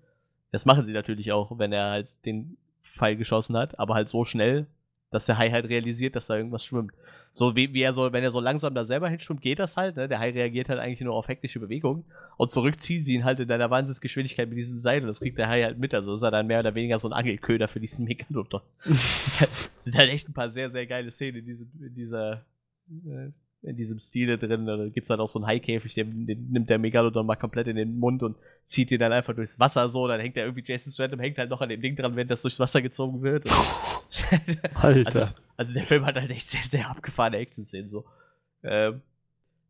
Das 0.52 0.64
machen 0.64 0.86
sie 0.86 0.92
natürlich 0.92 1.32
auch, 1.32 1.58
wenn 1.58 1.72
er 1.72 1.90
halt 1.90 2.08
den 2.24 2.56
Pfeil 2.82 3.16
geschossen 3.16 3.56
hat, 3.56 3.78
aber 3.78 3.94
halt 3.94 4.08
so 4.08 4.24
schnell, 4.24 4.66
dass 5.10 5.26
der 5.26 5.38
Hai 5.38 5.50
halt 5.50 5.68
realisiert, 5.68 6.16
dass 6.16 6.26
da 6.26 6.36
irgendwas 6.36 6.64
schwimmt. 6.64 6.92
So 7.30 7.54
wie, 7.54 7.72
wie 7.74 7.82
er 7.82 7.92
so, 7.92 8.12
wenn 8.12 8.24
er 8.24 8.30
so 8.30 8.40
langsam 8.40 8.74
da 8.74 8.84
selber 8.84 9.08
hinschwimmt, 9.08 9.40
geht 9.40 9.58
das 9.58 9.76
halt. 9.76 9.96
Ne? 9.96 10.08
Der 10.08 10.18
Hai 10.18 10.30
reagiert 10.30 10.68
halt 10.68 10.80
eigentlich 10.80 11.00
nur 11.00 11.14
auf 11.14 11.28
hektische 11.28 11.60
Bewegungen 11.60 12.04
und 12.36 12.50
zurückziehen 12.50 13.04
sie 13.04 13.14
ihn 13.14 13.24
halt 13.24 13.40
in 13.40 13.50
einer 13.50 13.70
Wahnsinnsgeschwindigkeit 13.70 14.48
mit 14.48 14.58
diesem 14.58 14.78
Seil 14.78 15.02
und 15.02 15.08
das 15.08 15.20
kriegt 15.20 15.38
der 15.38 15.48
Hai 15.48 15.62
halt 15.62 15.78
mit. 15.78 15.94
Also 15.94 16.14
ist 16.14 16.22
er 16.22 16.30
dann 16.30 16.46
mehr 16.46 16.60
oder 16.60 16.74
weniger 16.74 16.98
so 16.98 17.08
ein 17.08 17.12
Angelköder 17.12 17.68
für 17.68 17.80
diesen 17.80 18.06
Megalodon. 18.06 18.62
sind, 18.80 19.40
halt, 19.40 19.50
sind 19.76 19.96
halt 19.96 20.10
echt 20.10 20.28
ein 20.28 20.34
paar 20.34 20.50
sehr, 20.50 20.70
sehr 20.70 20.86
geile 20.86 21.10
Szenen 21.10 21.38
in, 21.38 21.44
diesem, 21.44 21.70
in 21.80 21.94
dieser 21.94 22.44
äh, 22.88 23.30
in 23.66 23.76
diesem 23.76 23.98
Stile 23.98 24.38
drin. 24.38 24.66
Da 24.66 24.76
gibt 24.84 25.04
es 25.04 25.08
dann 25.08 25.20
auch 25.20 25.28
so 25.28 25.38
einen 25.38 25.46
Haikäfig, 25.46 25.94
den, 25.94 26.26
den, 26.26 26.50
nimmt 26.50 26.70
der 26.70 26.78
Megalodon 26.78 27.26
mal 27.26 27.36
komplett 27.36 27.66
in 27.66 27.76
den 27.76 27.98
Mund 27.98 28.22
und 28.22 28.36
zieht 28.66 28.90
ihn 28.90 29.00
dann 29.00 29.12
einfach 29.12 29.34
durchs 29.34 29.58
Wasser 29.58 29.88
so. 29.88 30.06
Dann 30.06 30.20
hängt 30.20 30.36
er 30.36 30.44
irgendwie, 30.44 30.62
Jason 30.64 30.92
Statham 30.92 31.20
hängt 31.20 31.38
halt 31.38 31.50
noch 31.50 31.60
an 31.60 31.68
dem 31.68 31.82
Ding 31.82 31.96
dran, 31.96 32.16
wenn 32.16 32.28
das 32.28 32.42
durchs 32.42 32.60
Wasser 32.60 32.80
gezogen 32.80 33.22
wird. 33.22 33.44
Alter. 34.74 35.06
Also, 35.06 35.34
also, 35.56 35.74
der 35.74 35.82
Film 35.82 36.06
hat 36.06 36.16
halt 36.16 36.30
echt 36.30 36.48
sehr, 36.48 36.62
sehr 36.62 36.90
abgefahrene 36.90 37.38
Action-Szenen 37.38 37.88
so. 37.88 38.04
Ähm, 38.62 39.02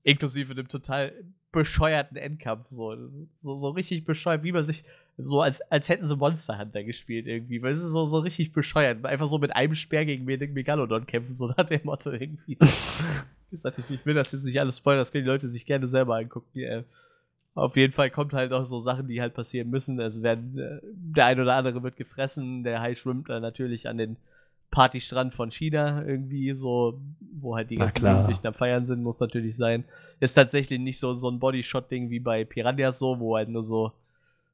inklusive 0.03 0.55
dem 0.55 0.69
total 0.69 1.13
bescheuerten 1.53 2.17
Endkampf 2.17 2.69
so. 2.69 2.95
so. 3.41 3.57
So 3.57 3.71
richtig 3.71 4.05
bescheuert, 4.05 4.43
wie 4.43 4.53
man 4.53 4.65
sich 4.65 4.85
so 5.19 5.41
als, 5.41 5.63
als 5.73 5.89
hätten 5.89 6.07
sie 6.07 6.17
Monster 6.17 6.59
Hunter 6.59 6.85
gespielt 6.85 7.27
irgendwie, 7.27 7.63
weil 7.63 7.73
es 7.73 7.81
ist 7.81 7.93
so, 7.93 8.05
so 8.05 8.19
richtig 8.19 8.53
bescheuert. 8.53 9.05
Einfach 9.07 9.29
so 9.29 9.39
mit 9.39 9.55
einem 9.57 9.75
Speer 9.75 10.05
gegen 10.05 10.27
Megalodon 10.27 11.07
kämpfen, 11.07 11.35
so 11.35 11.49
nach 11.49 11.65
dem 11.65 11.81
Motto 11.85 12.11
irgendwie 12.11 12.59
gesagt, 13.51 13.79
ich, 13.89 14.07
will 14.07 14.15
das 14.15 14.33
jetzt 14.33 14.45
nicht 14.45 14.61
alles 14.61 14.79
spoilern, 14.79 15.01
das 15.01 15.13
können 15.13 15.25
die 15.25 15.31
Leute 15.31 15.49
sich 15.49 15.67
gerne 15.67 15.89
selber 15.89 16.17
angucken. 16.17 16.49
Die, 16.55 16.65
äh, 16.65 16.83
auf 17.55 17.77
jeden 17.77 17.93
Fall 17.93 18.11
kommt 18.11 18.33
halt 18.33 18.53
auch 18.53 18.67
so 18.67 18.81
Sachen, 18.81 19.09
die 19.09 19.21
halt 19.21 19.35
passieren 19.35 19.71
müssen. 19.71 19.99
Also 20.01 20.23
werden, 20.23 20.59
äh, 20.59 20.81
der 20.83 21.27
ein 21.27 21.41
oder 21.41 21.55
andere 21.55 21.83
wird 21.83 21.97
gefressen, 21.97 22.65
der 22.65 22.81
Hai 22.81 22.95
schwimmt 22.95 23.29
dann 23.29 23.43
natürlich 23.43 23.89
an 23.89 23.99
den 23.99 24.17
Partystrand 24.71 25.35
von 25.35 25.51
China 25.51 26.05
irgendwie, 26.05 26.55
so, 26.55 27.01
wo 27.41 27.57
halt 27.57 27.71
die 27.71 27.77
ganzen 27.77 28.05
Jugendlichen 28.05 28.47
am 28.47 28.55
Feiern 28.55 28.87
sind, 28.87 29.03
muss 29.03 29.21
natürlich 29.21 29.57
sein. 29.57 29.85
Ist 30.21 30.35
tatsächlich 30.35 30.81
nicht 30.81 30.99
so, 30.99 31.15
so 31.15 31.31
ein 31.31 31.39
Bodyshot-Ding 31.39 32.11
wie 32.11 32.21
bei 32.21 32.45
Piranhas 32.45 32.99
so, 32.99 33.19
wo 33.21 33.37
halt 33.37 33.49
nur 33.49 33.65
so 33.65 33.93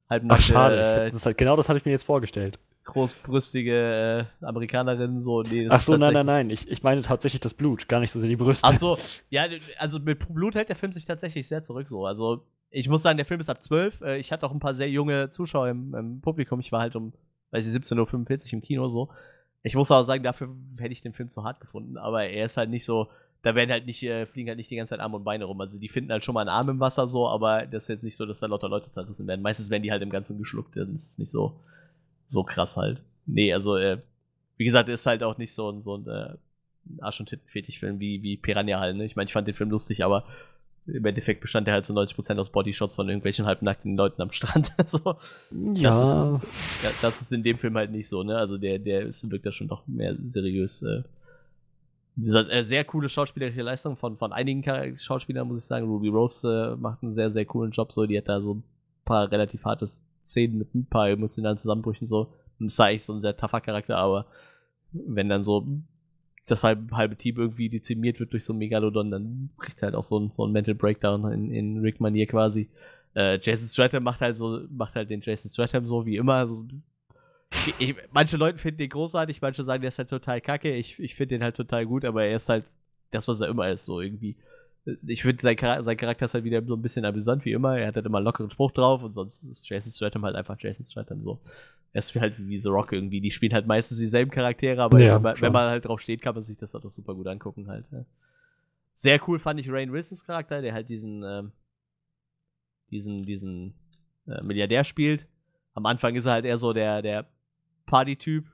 halt 0.08 0.22
Ach, 0.28 0.38
schade. 0.38 1.06
Äh, 1.06 1.10
das 1.10 1.26
halt, 1.26 1.38
genau 1.38 1.56
das 1.56 1.68
hatte 1.68 1.78
ich 1.78 1.84
mir 1.84 1.92
jetzt 1.92 2.04
vorgestellt 2.04 2.58
großbrüstige 2.84 4.28
äh, 4.42 4.44
Amerikanerin 4.44 5.20
so. 5.20 5.42
Nee, 5.42 5.68
Ach 5.70 5.80
so, 5.80 5.96
nein, 5.96 6.12
nein, 6.12 6.26
nein. 6.26 6.50
Ich, 6.50 6.68
ich 6.68 6.82
meine 6.82 7.02
tatsächlich 7.02 7.40
das 7.40 7.54
Blut, 7.54 7.88
gar 7.88 8.00
nicht 8.00 8.10
so 8.10 8.20
sehr 8.20 8.28
die 8.28 8.36
Brüste. 8.36 8.66
Ach 8.66 8.74
so, 8.74 8.98
ja, 9.30 9.46
also 9.78 10.00
mit 10.00 10.32
Blut 10.32 10.54
hält 10.54 10.68
der 10.68 10.76
Film 10.76 10.92
sich 10.92 11.04
tatsächlich 11.04 11.48
sehr 11.48 11.62
zurück 11.62 11.88
so. 11.88 12.06
Also 12.06 12.44
ich 12.70 12.88
muss 12.88 13.02
sagen, 13.02 13.18
der 13.18 13.26
Film 13.26 13.40
ist 13.40 13.50
ab 13.50 13.62
12. 13.62 14.00
Äh, 14.00 14.18
ich 14.18 14.32
hatte 14.32 14.46
auch 14.46 14.52
ein 14.52 14.60
paar 14.60 14.74
sehr 14.74 14.90
junge 14.90 15.30
Zuschauer 15.30 15.68
im, 15.68 15.94
im 15.94 16.20
Publikum. 16.20 16.58
Ich 16.60 16.72
war 16.72 16.80
halt 16.80 16.96
um, 16.96 17.12
weiß 17.50 17.66
ich, 17.66 17.72
17.45 17.72 18.46
Uhr 18.46 18.52
im 18.54 18.62
Kino 18.62 18.88
so. 18.88 19.10
Ich 19.62 19.76
muss 19.76 19.90
auch 19.90 20.02
sagen, 20.02 20.24
dafür 20.24 20.48
hätte 20.78 20.92
ich 20.92 21.02
den 21.02 21.12
Film 21.12 21.28
zu 21.28 21.44
hart 21.44 21.60
gefunden. 21.60 21.98
Aber 21.98 22.24
er 22.24 22.46
ist 22.46 22.56
halt 22.56 22.70
nicht 22.70 22.84
so, 22.84 23.08
da 23.42 23.54
werden 23.54 23.70
halt 23.70 23.86
nicht, 23.86 24.02
äh, 24.02 24.26
fliegen 24.26 24.48
halt 24.48 24.56
nicht 24.56 24.70
die 24.70 24.76
ganze 24.76 24.90
Zeit 24.90 25.00
Arme 25.00 25.16
und 25.16 25.24
Beine 25.24 25.44
rum. 25.44 25.60
Also 25.60 25.78
die 25.78 25.88
finden 25.88 26.10
halt 26.10 26.24
schon 26.24 26.34
mal 26.34 26.40
einen 26.40 26.48
Arm 26.48 26.68
im 26.70 26.80
Wasser 26.80 27.08
so, 27.08 27.28
aber 27.28 27.66
das 27.66 27.84
ist 27.84 27.88
jetzt 27.88 28.02
nicht 28.02 28.16
so, 28.16 28.26
dass 28.26 28.40
da 28.40 28.46
lauter 28.46 28.68
Leute 28.68 28.90
zerrissen 28.90 29.26
werden. 29.26 29.42
Meistens 29.42 29.70
werden 29.70 29.82
die 29.82 29.92
halt 29.92 30.02
im 30.02 30.10
Ganzen 30.10 30.38
geschluckt. 30.38 30.76
Das 30.76 30.88
ist 30.88 31.18
nicht 31.18 31.30
so, 31.30 31.60
so 32.32 32.42
krass 32.42 32.76
halt 32.76 33.00
nee, 33.26 33.52
also, 33.52 33.76
äh, 33.76 33.98
wie 34.56 34.64
gesagt, 34.64 34.88
ist 34.88 35.06
halt 35.06 35.22
auch 35.22 35.38
nicht 35.38 35.54
so 35.54 35.70
ein, 35.70 35.82
so 35.82 35.96
ein 35.96 36.06
äh, 36.06 36.34
Arsch- 37.00 37.20
und 37.20 37.28
Titten-Fetisch-Film 37.28 38.00
wie, 38.00 38.22
wie 38.22 38.36
Piranha 38.36 38.78
halt, 38.78 38.96
ne? 38.96 39.04
Ich 39.04 39.16
meine, 39.16 39.26
ich 39.26 39.32
fand 39.32 39.48
den 39.48 39.54
Film 39.54 39.70
lustig, 39.70 40.04
aber 40.04 40.24
im 40.86 41.04
Endeffekt 41.04 41.40
bestand 41.40 41.68
der 41.68 41.74
halt 41.74 41.86
zu 41.86 41.92
so 41.92 42.00
90% 42.00 42.38
aus 42.38 42.50
Bodyshots 42.50 42.96
von 42.96 43.08
irgendwelchen 43.08 43.46
halbnackten 43.46 43.96
Leuten 43.96 44.20
am 44.20 44.32
Strand. 44.32 44.72
so. 44.88 45.16
ja. 45.74 45.90
Das 45.90 46.02
ist, 46.02 46.16
ja. 46.82 46.90
Das 47.02 47.20
ist 47.20 47.32
in 47.32 47.44
dem 47.44 47.58
Film 47.58 47.76
halt 47.76 47.92
nicht 47.92 48.08
so, 48.08 48.24
ne? 48.24 48.36
Also 48.36 48.58
der, 48.58 48.78
der 48.80 49.02
ist, 49.02 49.30
wirkt 49.30 49.46
ja 49.46 49.52
schon 49.52 49.68
doch 49.68 49.86
mehr 49.86 50.16
seriös. 50.24 50.82
Äh. 50.82 51.02
Wie 52.16 52.24
gesagt, 52.24 52.50
äh, 52.50 52.62
sehr 52.62 52.84
coole 52.84 53.08
schauspielerische 53.08 53.62
Leistung 53.62 53.96
von, 53.96 54.18
von 54.18 54.32
einigen 54.32 54.64
Schauspielern, 54.96 55.46
muss 55.46 55.62
ich 55.62 55.66
sagen. 55.66 55.86
Ruby 55.86 56.08
Rose 56.08 56.74
äh, 56.74 56.76
macht 56.76 57.02
einen 57.02 57.14
sehr, 57.14 57.30
sehr 57.30 57.44
coolen 57.44 57.70
Job. 57.70 57.92
So, 57.92 58.04
die 58.06 58.18
hat 58.18 58.28
da 58.28 58.42
so 58.42 58.54
ein 58.54 58.64
paar 59.04 59.30
relativ 59.30 59.64
harte 59.64 59.86
Szenen 60.24 60.58
mit 60.58 60.74
ein 60.74 60.86
paar 60.86 61.08
emotionalen 61.08 61.58
Zusammenbrüchen 61.58 62.06
so. 62.06 62.32
Und 62.58 62.66
ist 62.66 62.80
eigentlich 62.80 63.04
so 63.04 63.12
ein 63.12 63.20
sehr 63.20 63.36
tougher 63.36 63.60
Charakter, 63.60 63.96
aber 63.96 64.26
wenn 64.92 65.28
dann 65.28 65.42
so 65.42 65.66
das 66.46 66.64
halbe, 66.64 66.96
halbe 66.96 67.16
Team 67.16 67.36
irgendwie 67.36 67.68
dezimiert 67.68 68.20
wird 68.20 68.32
durch 68.32 68.44
so 68.44 68.52
ein 68.52 68.58
Megalodon, 68.58 69.10
dann 69.10 69.50
bricht 69.56 69.82
halt 69.82 69.94
auch 69.94 70.02
so 70.02 70.18
ein, 70.18 70.30
so 70.30 70.44
ein 70.46 70.52
Mental 70.52 70.74
Breakdown 70.74 71.30
in, 71.32 71.50
in 71.50 71.78
Rick-Manier 71.78 72.26
quasi. 72.26 72.68
Äh, 73.14 73.38
Jason 73.40 73.68
Stratham 73.68 74.02
macht 74.02 74.20
halt 74.20 74.36
so, 74.36 74.60
macht 74.70 74.94
halt 74.94 75.10
den 75.10 75.20
Jason 75.20 75.50
Stratham 75.50 75.86
so 75.86 76.04
wie 76.04 76.16
immer. 76.16 76.48
So, 76.48 76.64
ich, 77.78 77.94
manche 78.12 78.36
Leute 78.36 78.58
finden 78.58 78.78
den 78.78 78.90
großartig, 78.90 79.40
manche 79.40 79.62
sagen, 79.64 79.82
der 79.82 79.88
ist 79.88 79.98
halt 79.98 80.10
total 80.10 80.40
kacke. 80.40 80.74
Ich, 80.74 80.98
ich 80.98 81.14
finde 81.14 81.36
den 81.36 81.42
halt 81.42 81.56
total 81.56 81.86
gut, 81.86 82.04
aber 82.04 82.24
er 82.24 82.36
ist 82.36 82.48
halt 82.48 82.64
das, 83.10 83.28
was 83.28 83.40
er 83.40 83.48
immer 83.48 83.70
ist, 83.70 83.84
so 83.84 84.00
irgendwie. 84.00 84.36
Ich 85.06 85.22
finde, 85.22 85.42
sein, 85.42 85.56
sein, 85.84 85.96
Charakter 85.96 86.24
ist 86.24 86.34
halt 86.34 86.44
wieder 86.44 86.64
so 86.64 86.74
ein 86.74 86.82
bisschen 86.82 87.04
amüsant 87.04 87.44
wie 87.44 87.52
immer. 87.52 87.78
Er 87.78 87.88
hat 87.88 87.96
halt 87.96 88.06
immer 88.06 88.18
einen 88.18 88.24
lockeren 88.24 88.50
Spruch 88.50 88.72
drauf 88.72 89.02
und 89.02 89.12
sonst 89.12 89.44
ist 89.44 89.68
Jason 89.68 89.92
Stratham 89.92 90.24
halt 90.24 90.34
einfach 90.34 90.56
Jason 90.58 90.84
Stratham 90.84 91.20
so. 91.20 91.40
Er 91.92 92.00
ist 92.00 92.14
halt 92.18 92.34
wie 92.38 92.60
The 92.60 92.68
Rock 92.68 92.92
irgendwie. 92.92 93.20
Die 93.20 93.30
spielen 93.30 93.52
halt 93.52 93.66
meistens 93.66 93.98
dieselben 93.98 94.30
Charaktere, 94.30 94.82
aber 94.82 94.98
ja, 94.98 95.16
wenn, 95.16 95.22
man, 95.22 95.40
wenn, 95.40 95.52
man, 95.52 95.70
halt 95.70 95.84
drauf 95.84 96.00
steht, 96.00 96.22
kann 96.22 96.34
man 96.34 96.42
sich 96.42 96.56
das 96.56 96.74
halt 96.74 96.84
auch 96.84 96.90
super 96.90 97.14
gut 97.14 97.28
angucken 97.28 97.68
halt. 97.68 97.86
Ja. 97.92 98.04
Sehr 98.94 99.20
cool 99.28 99.38
fand 99.38 99.60
ich 99.60 99.70
Rain 99.70 99.92
Wilsons 99.92 100.24
Charakter, 100.24 100.62
der 100.62 100.72
halt 100.72 100.88
diesen, 100.88 101.22
ähm, 101.22 101.52
diesen, 102.90 103.24
diesen 103.24 103.74
äh, 104.26 104.42
Milliardär 104.42 104.84
spielt. 104.84 105.26
Am 105.74 105.86
Anfang 105.86 106.14
ist 106.16 106.26
er 106.26 106.32
halt 106.32 106.44
eher 106.44 106.58
so 106.58 106.72
der, 106.72 107.02
der 107.02 107.26
Party-Typ. 107.86 108.46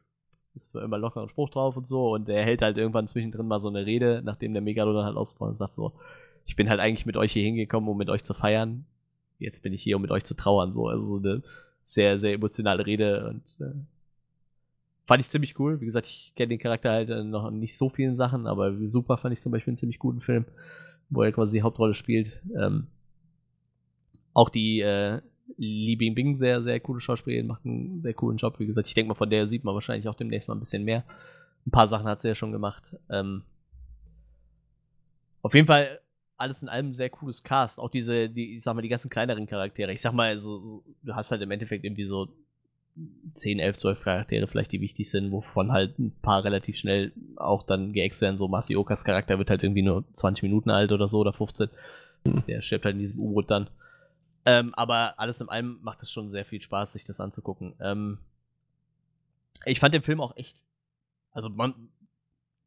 Ist 0.58 0.74
immer 0.74 0.98
locker 0.98 1.22
ein 1.22 1.28
Spruch 1.28 1.50
drauf 1.50 1.76
und 1.76 1.86
so. 1.86 2.12
Und 2.14 2.28
er 2.28 2.44
hält 2.44 2.62
halt 2.62 2.76
irgendwann 2.76 3.08
zwischendrin 3.08 3.46
mal 3.46 3.60
so 3.60 3.68
eine 3.68 3.86
Rede, 3.86 4.22
nachdem 4.24 4.52
der 4.52 4.62
Megalodon 4.62 5.04
halt 5.04 5.16
ausbaut 5.16 5.50
und 5.50 5.56
sagt 5.56 5.76
so, 5.76 5.92
ich 6.46 6.56
bin 6.56 6.68
halt 6.68 6.80
eigentlich 6.80 7.06
mit 7.06 7.16
euch 7.16 7.32
hier 7.32 7.44
hingekommen, 7.44 7.88
um 7.88 7.96
mit 7.96 8.10
euch 8.10 8.24
zu 8.24 8.34
feiern. 8.34 8.84
Jetzt 9.38 9.62
bin 9.62 9.72
ich 9.72 9.82
hier, 9.82 9.96
um 9.96 10.02
mit 10.02 10.10
euch 10.10 10.24
zu 10.24 10.34
trauern. 10.34 10.72
So, 10.72 10.88
also 10.88 11.18
so 11.18 11.18
eine 11.18 11.42
sehr, 11.84 12.18
sehr 12.18 12.34
emotionale 12.34 12.84
Rede 12.84 13.28
und 13.28 13.42
äh, 13.64 13.72
fand 15.06 15.20
ich 15.20 15.30
ziemlich 15.30 15.58
cool. 15.58 15.80
Wie 15.80 15.86
gesagt, 15.86 16.06
ich 16.06 16.32
kenne 16.36 16.48
den 16.48 16.58
Charakter 16.58 16.90
halt 16.90 17.08
äh, 17.10 17.22
noch 17.22 17.50
nicht 17.50 17.76
so 17.76 17.88
vielen 17.88 18.16
Sachen, 18.16 18.46
aber 18.46 18.76
super 18.76 19.16
fand 19.16 19.32
ich 19.32 19.40
zum 19.40 19.52
Beispiel 19.52 19.72
einen 19.72 19.78
ziemlich 19.78 19.98
guten 19.98 20.20
Film, 20.20 20.44
wo 21.08 21.22
er 21.22 21.32
quasi 21.32 21.58
die 21.58 21.62
Hauptrolle 21.62 21.94
spielt. 21.94 22.42
Ähm, 22.58 22.88
auch 24.34 24.50
die 24.50 24.80
äh, 24.80 25.20
Li 25.56 25.96
Bingbing, 25.96 26.36
sehr, 26.36 26.62
sehr 26.62 26.78
coole 26.80 27.00
Schauspielerin, 27.00 27.46
macht 27.46 27.64
einen 27.64 28.02
sehr 28.02 28.14
coolen 28.14 28.36
Job. 28.36 28.58
Wie 28.58 28.66
gesagt, 28.66 28.86
ich 28.86 28.94
denke 28.94 29.08
mal, 29.08 29.14
von 29.14 29.30
der 29.30 29.48
sieht 29.48 29.64
man 29.64 29.74
wahrscheinlich 29.74 30.08
auch 30.08 30.14
demnächst 30.14 30.48
mal 30.48 30.54
ein 30.54 30.60
bisschen 30.60 30.84
mehr. 30.84 31.04
Ein 31.66 31.70
paar 31.70 31.88
Sachen 31.88 32.06
hat 32.06 32.22
sie 32.22 32.28
ja 32.28 32.34
schon 32.34 32.52
gemacht. 32.52 32.96
Ähm, 33.10 33.42
auf 35.42 35.54
jeden 35.54 35.66
Fall 35.66 36.00
alles 36.36 36.62
in 36.62 36.68
allem 36.68 36.94
sehr 36.94 37.10
cooles 37.10 37.42
Cast. 37.42 37.80
Auch 37.80 37.90
diese, 37.90 38.28
die, 38.28 38.56
ich 38.56 38.62
sag 38.62 38.74
mal, 38.74 38.82
die 38.82 38.88
ganzen 38.88 39.10
kleineren 39.10 39.46
Charaktere. 39.46 39.92
Ich 39.92 40.02
sag 40.02 40.12
mal, 40.12 40.38
so, 40.38 40.64
so, 40.64 40.84
du 41.02 41.14
hast 41.14 41.30
halt 41.30 41.42
im 41.42 41.50
Endeffekt 41.50 41.84
irgendwie 41.84 42.06
so 42.06 42.28
10, 43.34 43.58
11, 43.58 43.78
12 43.78 44.02
Charaktere 44.02 44.46
vielleicht, 44.46 44.72
die 44.72 44.80
wichtig 44.80 45.10
sind, 45.10 45.30
wovon 45.30 45.72
halt 45.72 45.98
ein 45.98 46.12
paar 46.22 46.44
relativ 46.44 46.76
schnell 46.76 47.12
auch 47.36 47.62
dann 47.62 47.92
geäxt 47.92 48.20
werden. 48.20 48.36
So 48.36 48.48
Masiokas 48.48 49.04
Charakter 49.04 49.38
wird 49.38 49.50
halt 49.50 49.62
irgendwie 49.62 49.82
nur 49.82 50.04
20 50.12 50.42
Minuten 50.42 50.70
alt 50.70 50.92
oder 50.92 51.08
so 51.08 51.18
oder 51.18 51.32
15. 51.32 51.68
Mhm. 52.24 52.42
Der 52.46 52.62
stirbt 52.62 52.84
halt 52.84 52.94
in 52.94 53.00
diesem 53.00 53.20
U-Boot 53.20 53.50
dann. 53.50 53.68
Ähm, 54.48 54.74
aber 54.74 55.20
alles 55.20 55.42
in 55.42 55.50
allem 55.50 55.78
macht 55.82 56.02
es 56.02 56.10
schon 56.10 56.30
sehr 56.30 56.46
viel 56.46 56.62
Spaß, 56.62 56.94
sich 56.94 57.04
das 57.04 57.20
anzugucken. 57.20 57.74
Ähm, 57.80 58.16
ich 59.66 59.78
fand 59.78 59.92
den 59.92 60.00
Film 60.00 60.22
auch 60.22 60.34
echt. 60.38 60.56
Also 61.32 61.50
man, 61.50 61.90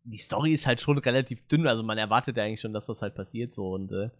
die 0.03 0.19
Story 0.19 0.53
ist 0.53 0.67
halt 0.67 0.79
schon 0.79 0.99
relativ 0.99 1.47
dünn, 1.47 1.65
also 1.65 1.81
man 1.81 1.97
erwartet 1.97 2.37
ja 2.37 2.43
eigentlich 2.43 2.61
schon 2.61 2.73
das, 2.73 2.87
was 2.87 3.01
halt 3.01 3.15
passiert, 3.15 3.51
so 3.51 3.71
und 3.73 3.91
äh, 3.91 4.11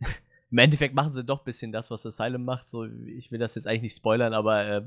im 0.52 0.58
Endeffekt 0.58 0.94
machen 0.94 1.14
sie 1.14 1.24
doch 1.24 1.40
ein 1.40 1.44
bisschen 1.44 1.72
das, 1.72 1.90
was 1.90 2.06
Asylum 2.06 2.44
macht. 2.44 2.68
So, 2.68 2.84
ich 2.84 3.32
will 3.32 3.40
das 3.40 3.56
jetzt 3.56 3.66
eigentlich 3.66 3.82
nicht 3.82 3.96
spoilern, 3.96 4.32
aber 4.32 4.64
äh, 4.66 4.82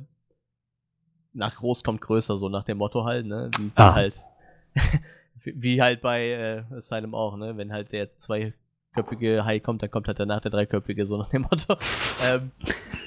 nach 1.33 1.57
groß 1.57 1.83
kommt 1.83 1.99
größer, 1.99 2.37
so 2.37 2.47
nach 2.47 2.63
dem 2.63 2.77
Motto 2.77 3.03
halt, 3.03 3.25
ne? 3.25 3.51
Wie, 3.57 3.71
ah. 3.75 3.95
halt, 3.95 4.23
wie 5.43 5.81
halt 5.81 5.99
bei 5.99 6.29
äh, 6.29 6.63
Asylum 6.73 7.13
auch, 7.15 7.35
ne? 7.35 7.57
Wenn 7.57 7.73
halt 7.73 7.91
der 7.91 8.17
zwei 8.17 8.53
fünfköpfige 9.03 9.45
Hai 9.45 9.59
kommt, 9.59 9.81
dann 9.83 9.91
kommt 9.91 10.07
halt 10.07 10.19
danach 10.19 10.41
der 10.41 10.51
dreiköpfige, 10.51 11.05
so 11.05 11.17
nach 11.17 11.29
dem 11.29 11.43
Motto. 11.43 11.75
Ähm, 12.21 12.51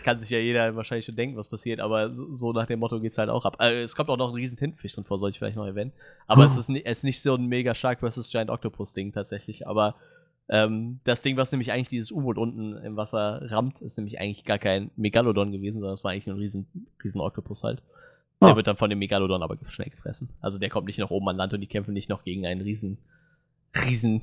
kann 0.05 0.19
sich 0.19 0.31
ja 0.31 0.39
jeder 0.39 0.75
wahrscheinlich 0.75 1.05
schon 1.05 1.15
denken, 1.17 1.37
was 1.37 1.47
passiert, 1.47 1.79
aber 1.81 2.11
so, 2.11 2.25
so 2.33 2.53
nach 2.53 2.67
dem 2.67 2.81
Motto 2.81 2.99
geht's 2.99 3.19
halt 3.19 3.29
auch 3.29 3.45
ab. 3.45 3.59
Äh, 3.61 3.83
es 3.83 3.95
kommt 3.95 4.09
auch 4.09 4.17
noch 4.17 4.31
ein 4.31 4.35
riesen 4.35 4.57
Tintenfisch 4.57 4.95
drin 4.95 5.05
vor, 5.05 5.19
soll 5.19 5.31
ich 5.31 5.39
vielleicht 5.39 5.57
noch 5.57 5.67
erwähnen. 5.67 5.93
Aber 6.27 6.43
Oh. 6.43 6.47
es, 6.47 6.57
ist 6.57 6.71
nicht, 6.71 6.87
es 6.87 6.99
ist 6.99 7.05
nicht 7.05 7.21
so 7.23 7.35
ein 7.35 7.47
mega 7.47 7.75
Shark 7.75 8.01
vs. 8.01 8.31
Giant 8.31 8.49
Octopus 8.51 8.95
Ding 8.95 9.13
tatsächlich, 9.13 9.67
aber 9.67 9.95
ähm, 10.49 11.01
das 11.05 11.21
Ding, 11.23 11.37
was 11.37 11.53
nämlich 11.53 11.73
eigentlich 11.73 11.91
dieses 11.91 12.11
U-Boot 12.11 12.39
unten 12.39 12.75
im 12.79 12.97
Wasser 12.97 13.43
rammt, 13.51 13.81
ist 13.83 13.99
nämlich 13.99 14.19
eigentlich 14.19 14.45
gar 14.45 14.59
kein 14.59 14.91
Megalodon 14.97 15.53
gewesen, 15.53 15.75
sondern 15.81 15.93
es 15.95 16.03
war 16.05 16.13
eigentlich 16.13 16.27
ein 16.27 16.37
riesen, 16.39 16.67
riesen 17.05 17.21
Oktopus 17.21 17.63
halt. 17.63 17.83
Der 18.41 18.49
Ah. 18.51 18.57
wird 18.57 18.67
dann 18.67 18.77
von 18.79 18.89
dem 18.91 18.99
Megalodon 18.99 19.43
aber 19.43 19.57
schnell 19.69 19.91
gefressen. 19.91 20.31
Also 20.41 20.59
der 20.59 20.71
kommt 20.71 20.87
nicht 20.87 20.99
noch 20.99 21.11
oben 21.11 21.29
an 21.29 21.37
Land 21.37 21.53
und 21.53 21.61
die 21.61 21.67
kämpfen 21.69 21.93
nicht 21.93 22.09
noch 22.09 22.25
gegen 22.25 22.47
einen 22.47 22.63
riesen, 22.63 22.97
riesen 23.87 24.23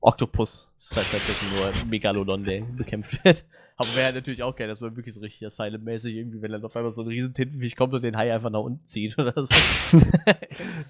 Oktopus. 0.00 0.70
Es 0.76 0.90
ist 0.90 0.96
halt 0.96 1.06
tatsächlich 1.10 1.50
nur 1.52 1.66
ein 1.66 1.90
Megalodon, 1.90 2.44
der 2.44 2.62
bekämpft 2.62 3.24
wird. 3.24 3.44
Aber 3.76 3.88
wäre 3.94 4.06
halt 4.06 4.16
natürlich 4.16 4.42
auch 4.42 4.56
geil, 4.56 4.66
dass 4.66 4.80
man 4.80 4.96
wirklich 4.96 5.14
so 5.14 5.20
richtig 5.20 5.46
Asylum-mäßig 5.46 6.16
irgendwie, 6.16 6.42
wenn 6.42 6.50
dann 6.50 6.64
auf 6.64 6.74
einmal 6.74 6.90
so 6.90 7.02
ein 7.02 7.08
riesen 7.08 7.32
Tintenfisch 7.32 7.76
kommt 7.76 7.94
und 7.94 8.02
den 8.02 8.16
Hai 8.16 8.34
einfach 8.34 8.50
nach 8.50 8.60
unten 8.60 8.84
zieht 8.84 9.16
oder 9.18 9.32
so. 9.44 9.54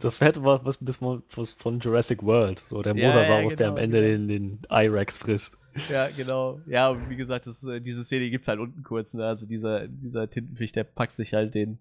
Das 0.01 0.21
hätte 0.21 0.43
was, 0.45 0.61
was, 0.81 1.01
mal- 1.01 1.23
was 1.35 1.53
von 1.53 1.81
Jurassic 1.81 2.23
World, 2.23 2.59
so 2.59 2.83
der 2.83 2.95
Ja, 2.97 3.03
ja, 3.03 3.07
Mosasaurus, 3.09 3.57
der 3.57 3.69
am 3.69 3.75
genau, 3.75 3.85
Ende 3.85 4.01
genau. 4.01 4.11
den, 4.11 4.29
den 4.29 4.59
I-Rex 4.71 5.19
frisst. 5.19 5.59
Ja, 5.91 6.09
genau. 6.09 6.61
Ja, 6.67 6.89
und 6.89 7.11
wie 7.11 7.17
gesagt, 7.17 7.47
das, 7.47 7.63
äh, 7.65 7.81
diese 7.81 8.05
Szene 8.05 8.31
gibt's 8.31 8.49
halt 8.49 8.59
unten 8.59 8.83
kurz, 8.83 9.13
ne? 9.15 9.27
Also 9.27 9.47
dieser, 9.47 9.87
dieser 9.87 10.29
Tintenfisch, 10.31 10.73
der 10.73 10.85
packt 10.85 11.17
sich 11.17 11.35
halt 11.35 11.55
den 11.55 11.79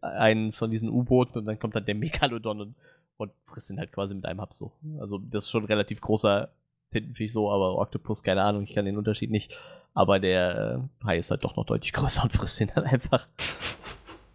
einen 0.00 0.52
von 0.52 0.70
diesen 0.70 0.88
U-Booten 0.88 1.38
und 1.38 1.46
dann 1.46 1.58
kommt 1.58 1.74
dann 1.76 1.84
der 1.84 1.94
Megalodon 1.96 2.60
und, 2.60 2.74
und 3.16 3.32
frisst 3.46 3.70
ihn 3.70 3.78
halt 3.78 3.92
quasi 3.92 4.14
mit 4.14 4.26
einem 4.26 4.40
Hub 4.40 4.52
so. 4.52 4.72
Also 4.98 5.18
das 5.18 5.44
ist 5.44 5.50
schon 5.50 5.64
ein 5.64 5.68
relativ 5.68 6.00
großer 6.00 6.50
Tintenfisch 6.90 7.32
so, 7.32 7.50
aber 7.50 7.78
Octopus, 7.78 8.22
keine 8.22 8.42
Ahnung, 8.42 8.62
ich 8.62 8.74
kann 8.74 8.84
den 8.84 8.96
Unterschied 8.96 9.30
nicht. 9.30 9.56
Aber 9.94 10.20
der 10.20 10.80
äh, 11.02 11.04
Hai 11.06 11.18
ist 11.18 11.30
halt 11.30 11.42
doch 11.42 11.56
noch 11.56 11.64
deutlich 11.64 11.92
größer 11.92 12.22
und 12.22 12.32
frisst 12.32 12.60
ihn 12.60 12.70
dann 12.74 12.84
einfach. 12.84 13.26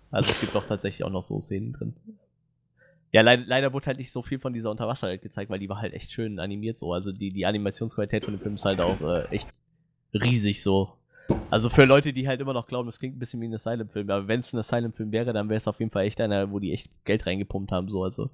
Also 0.09 0.29
es 0.29 0.41
gibt 0.41 0.55
doch 0.55 0.65
tatsächlich 0.65 1.03
auch 1.03 1.11
noch 1.11 1.23
so 1.23 1.39
Szenen 1.39 1.73
drin. 1.73 1.93
Ja, 3.13 3.21
leider, 3.21 3.43
leider 3.45 3.73
wurde 3.73 3.87
halt 3.87 3.97
nicht 3.97 4.11
so 4.11 4.21
viel 4.21 4.39
von 4.39 4.53
dieser 4.53 4.71
Unterwasserwelt 4.71 5.21
gezeigt, 5.21 5.49
weil 5.49 5.59
die 5.59 5.69
war 5.69 5.81
halt 5.81 5.93
echt 5.93 6.11
schön 6.11 6.39
animiert 6.39 6.79
so. 6.79 6.93
Also 6.93 7.11
die, 7.11 7.31
die 7.31 7.45
Animationsqualität 7.45 8.25
von 8.25 8.33
dem 8.33 8.41
Film 8.41 8.55
ist 8.55 8.65
halt 8.65 8.79
auch 8.79 8.99
äh, 9.01 9.25
echt 9.35 9.47
riesig 10.13 10.63
so. 10.63 10.93
Also 11.49 11.69
für 11.69 11.85
Leute, 11.85 12.13
die 12.13 12.27
halt 12.27 12.41
immer 12.41 12.53
noch 12.53 12.67
glauben, 12.67 12.87
das 12.87 12.99
klingt 12.99 13.15
ein 13.15 13.19
bisschen 13.19 13.39
wie 13.41 13.47
ein 13.47 13.53
Asylum-Film, 13.53 14.09
aber 14.09 14.27
wenn 14.27 14.41
es 14.41 14.53
ein 14.53 14.59
Asylum-Film 14.59 15.11
wäre, 15.11 15.33
dann 15.33 15.49
wäre 15.49 15.57
es 15.57 15.67
auf 15.67 15.79
jeden 15.79 15.91
Fall 15.91 16.05
echt 16.05 16.19
einer, 16.19 16.51
wo 16.51 16.59
die 16.59 16.73
echt 16.73 16.89
Geld 17.05 17.25
reingepumpt 17.25 17.71
haben. 17.71 17.89
So. 17.89 18.03
Also 18.03 18.29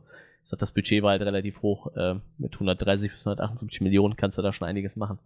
ich 0.48 0.52
sag, 0.52 0.60
das 0.60 0.72
Budget 0.72 1.03
war 1.03 1.11
halt 1.11 1.22
relativ 1.24 1.61
hoch. 1.61 1.94
Äh, 1.98 2.15
mit 2.38 2.53
130 2.53 3.11
bis 3.11 3.28
178 3.28 3.82
Millionen 3.82 4.15
kannst 4.15 4.38
du 4.38 4.41
da 4.41 4.53
schon 4.53 4.65
einiges 4.65 4.95
machen. 4.95 5.19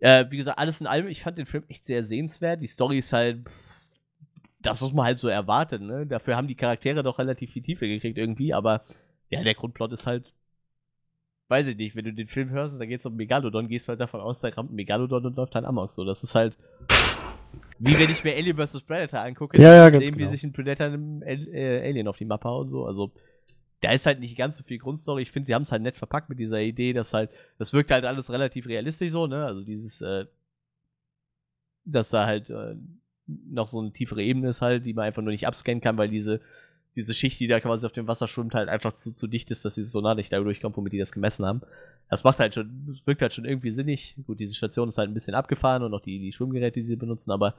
Äh, 0.00 0.26
wie 0.28 0.36
gesagt, 0.36 0.58
alles 0.58 0.82
in 0.82 0.86
allem, 0.86 1.08
ich 1.08 1.22
fand 1.22 1.38
den 1.38 1.46
Film 1.46 1.64
echt 1.68 1.86
sehr 1.86 2.04
sehenswert. 2.04 2.60
Die 2.60 2.66
Story 2.66 2.98
ist 2.98 3.14
halt 3.14 3.38
das, 4.60 4.82
was 4.82 4.92
man 4.92 5.06
halt 5.06 5.16
so 5.16 5.28
erwartet, 5.28 5.80
ne? 5.80 6.04
Dafür 6.04 6.36
haben 6.36 6.46
die 6.46 6.56
Charaktere 6.56 7.02
doch 7.02 7.18
relativ 7.18 7.52
viel 7.52 7.62
Tiefe 7.62 7.88
gekriegt 7.88 8.18
irgendwie, 8.18 8.52
aber 8.52 8.82
ja, 9.30 9.42
der 9.42 9.54
Grundplot 9.54 9.92
ist 9.92 10.06
halt, 10.06 10.30
weiß 11.48 11.66
ich 11.68 11.78
nicht, 11.78 11.96
wenn 11.96 12.04
du 12.04 12.12
den 12.12 12.28
Film 12.28 12.50
hörst, 12.50 12.78
da 12.78 12.84
geht's 12.84 13.06
um 13.06 13.16
Megalodon, 13.16 13.68
gehst 13.68 13.88
du 13.88 13.92
halt 13.92 14.00
davon 14.00 14.20
aus, 14.20 14.40
da 14.40 14.48
rammt 14.48 14.72
ein 14.72 14.76
Megalodon 14.76 15.24
und 15.24 15.36
läuft 15.36 15.54
halt 15.54 15.64
Amok, 15.64 15.90
so, 15.90 16.04
das 16.04 16.22
ist 16.22 16.34
halt, 16.34 16.58
wie 17.78 17.98
wenn 17.98 18.10
ich 18.10 18.24
mir 18.24 18.34
Alien 18.36 18.58
vs. 18.58 18.82
Predator 18.82 19.20
angucke, 19.20 19.58
Ja, 19.58 19.88
ja, 19.88 19.90
sehen, 19.90 20.16
wie 20.16 20.18
genau. 20.18 20.30
sich 20.30 20.44
ein 20.44 20.52
Predator 20.52 20.88
einem 20.88 21.22
äh, 21.22 21.88
Alien 21.88 22.08
auf 22.08 22.18
die 22.18 22.26
Mappe 22.26 22.48
haut, 22.48 22.68
so, 22.68 22.84
also, 22.84 23.10
da 23.84 23.92
ist 23.92 24.06
halt 24.06 24.20
nicht 24.20 24.36
ganz 24.36 24.56
so 24.56 24.64
viel 24.64 24.78
Grundstory. 24.78 25.22
Ich 25.22 25.30
finde, 25.30 25.46
sie 25.46 25.54
haben 25.54 25.62
es 25.62 25.70
halt 25.70 25.82
nett 25.82 25.98
verpackt 25.98 26.30
mit 26.30 26.38
dieser 26.38 26.60
Idee, 26.60 26.94
dass 26.94 27.12
halt, 27.12 27.30
das 27.58 27.74
wirkt 27.74 27.90
halt 27.90 28.06
alles 28.06 28.30
relativ 28.30 28.66
realistisch 28.66 29.10
so, 29.10 29.26
ne? 29.26 29.44
Also 29.44 29.62
dieses, 29.62 30.00
äh, 30.00 30.24
dass 31.84 32.08
da 32.08 32.24
halt 32.24 32.48
äh, 32.48 32.76
noch 33.26 33.68
so 33.68 33.80
eine 33.80 33.92
tiefere 33.92 34.22
Ebene 34.22 34.48
ist 34.48 34.62
halt, 34.62 34.86
die 34.86 34.94
man 34.94 35.04
einfach 35.04 35.20
nur 35.20 35.32
nicht 35.32 35.46
abscannen 35.46 35.82
kann, 35.82 35.98
weil 35.98 36.08
diese, 36.08 36.40
diese 36.96 37.12
Schicht, 37.12 37.38
die 37.40 37.46
da 37.46 37.60
quasi 37.60 37.84
auf 37.84 37.92
dem 37.92 38.08
Wasser 38.08 38.26
schwimmt, 38.26 38.54
halt 38.54 38.70
einfach 38.70 38.94
zu, 38.94 39.12
zu 39.12 39.26
dicht 39.26 39.50
ist, 39.50 39.66
dass 39.66 39.74
dieses 39.74 39.92
Sonar 39.92 40.14
nicht 40.14 40.32
da 40.32 40.40
durchkommt, 40.40 40.78
womit 40.78 40.94
die 40.94 40.98
das 40.98 41.12
gemessen 41.12 41.44
haben. 41.44 41.60
Das 42.08 42.24
macht 42.24 42.38
halt 42.38 42.54
schon, 42.54 42.86
das 42.86 43.06
wirkt 43.06 43.20
halt 43.20 43.34
schon 43.34 43.44
irgendwie 43.44 43.72
sinnig. 43.72 44.16
Gut, 44.26 44.40
diese 44.40 44.54
Station 44.54 44.88
ist 44.88 44.96
halt 44.96 45.10
ein 45.10 45.14
bisschen 45.14 45.34
abgefahren 45.34 45.82
und 45.82 45.92
auch 45.92 46.00
die, 46.00 46.18
die 46.18 46.32
Schwimmgeräte, 46.32 46.80
die 46.80 46.86
sie 46.86 46.96
benutzen, 46.96 47.32
aber 47.32 47.54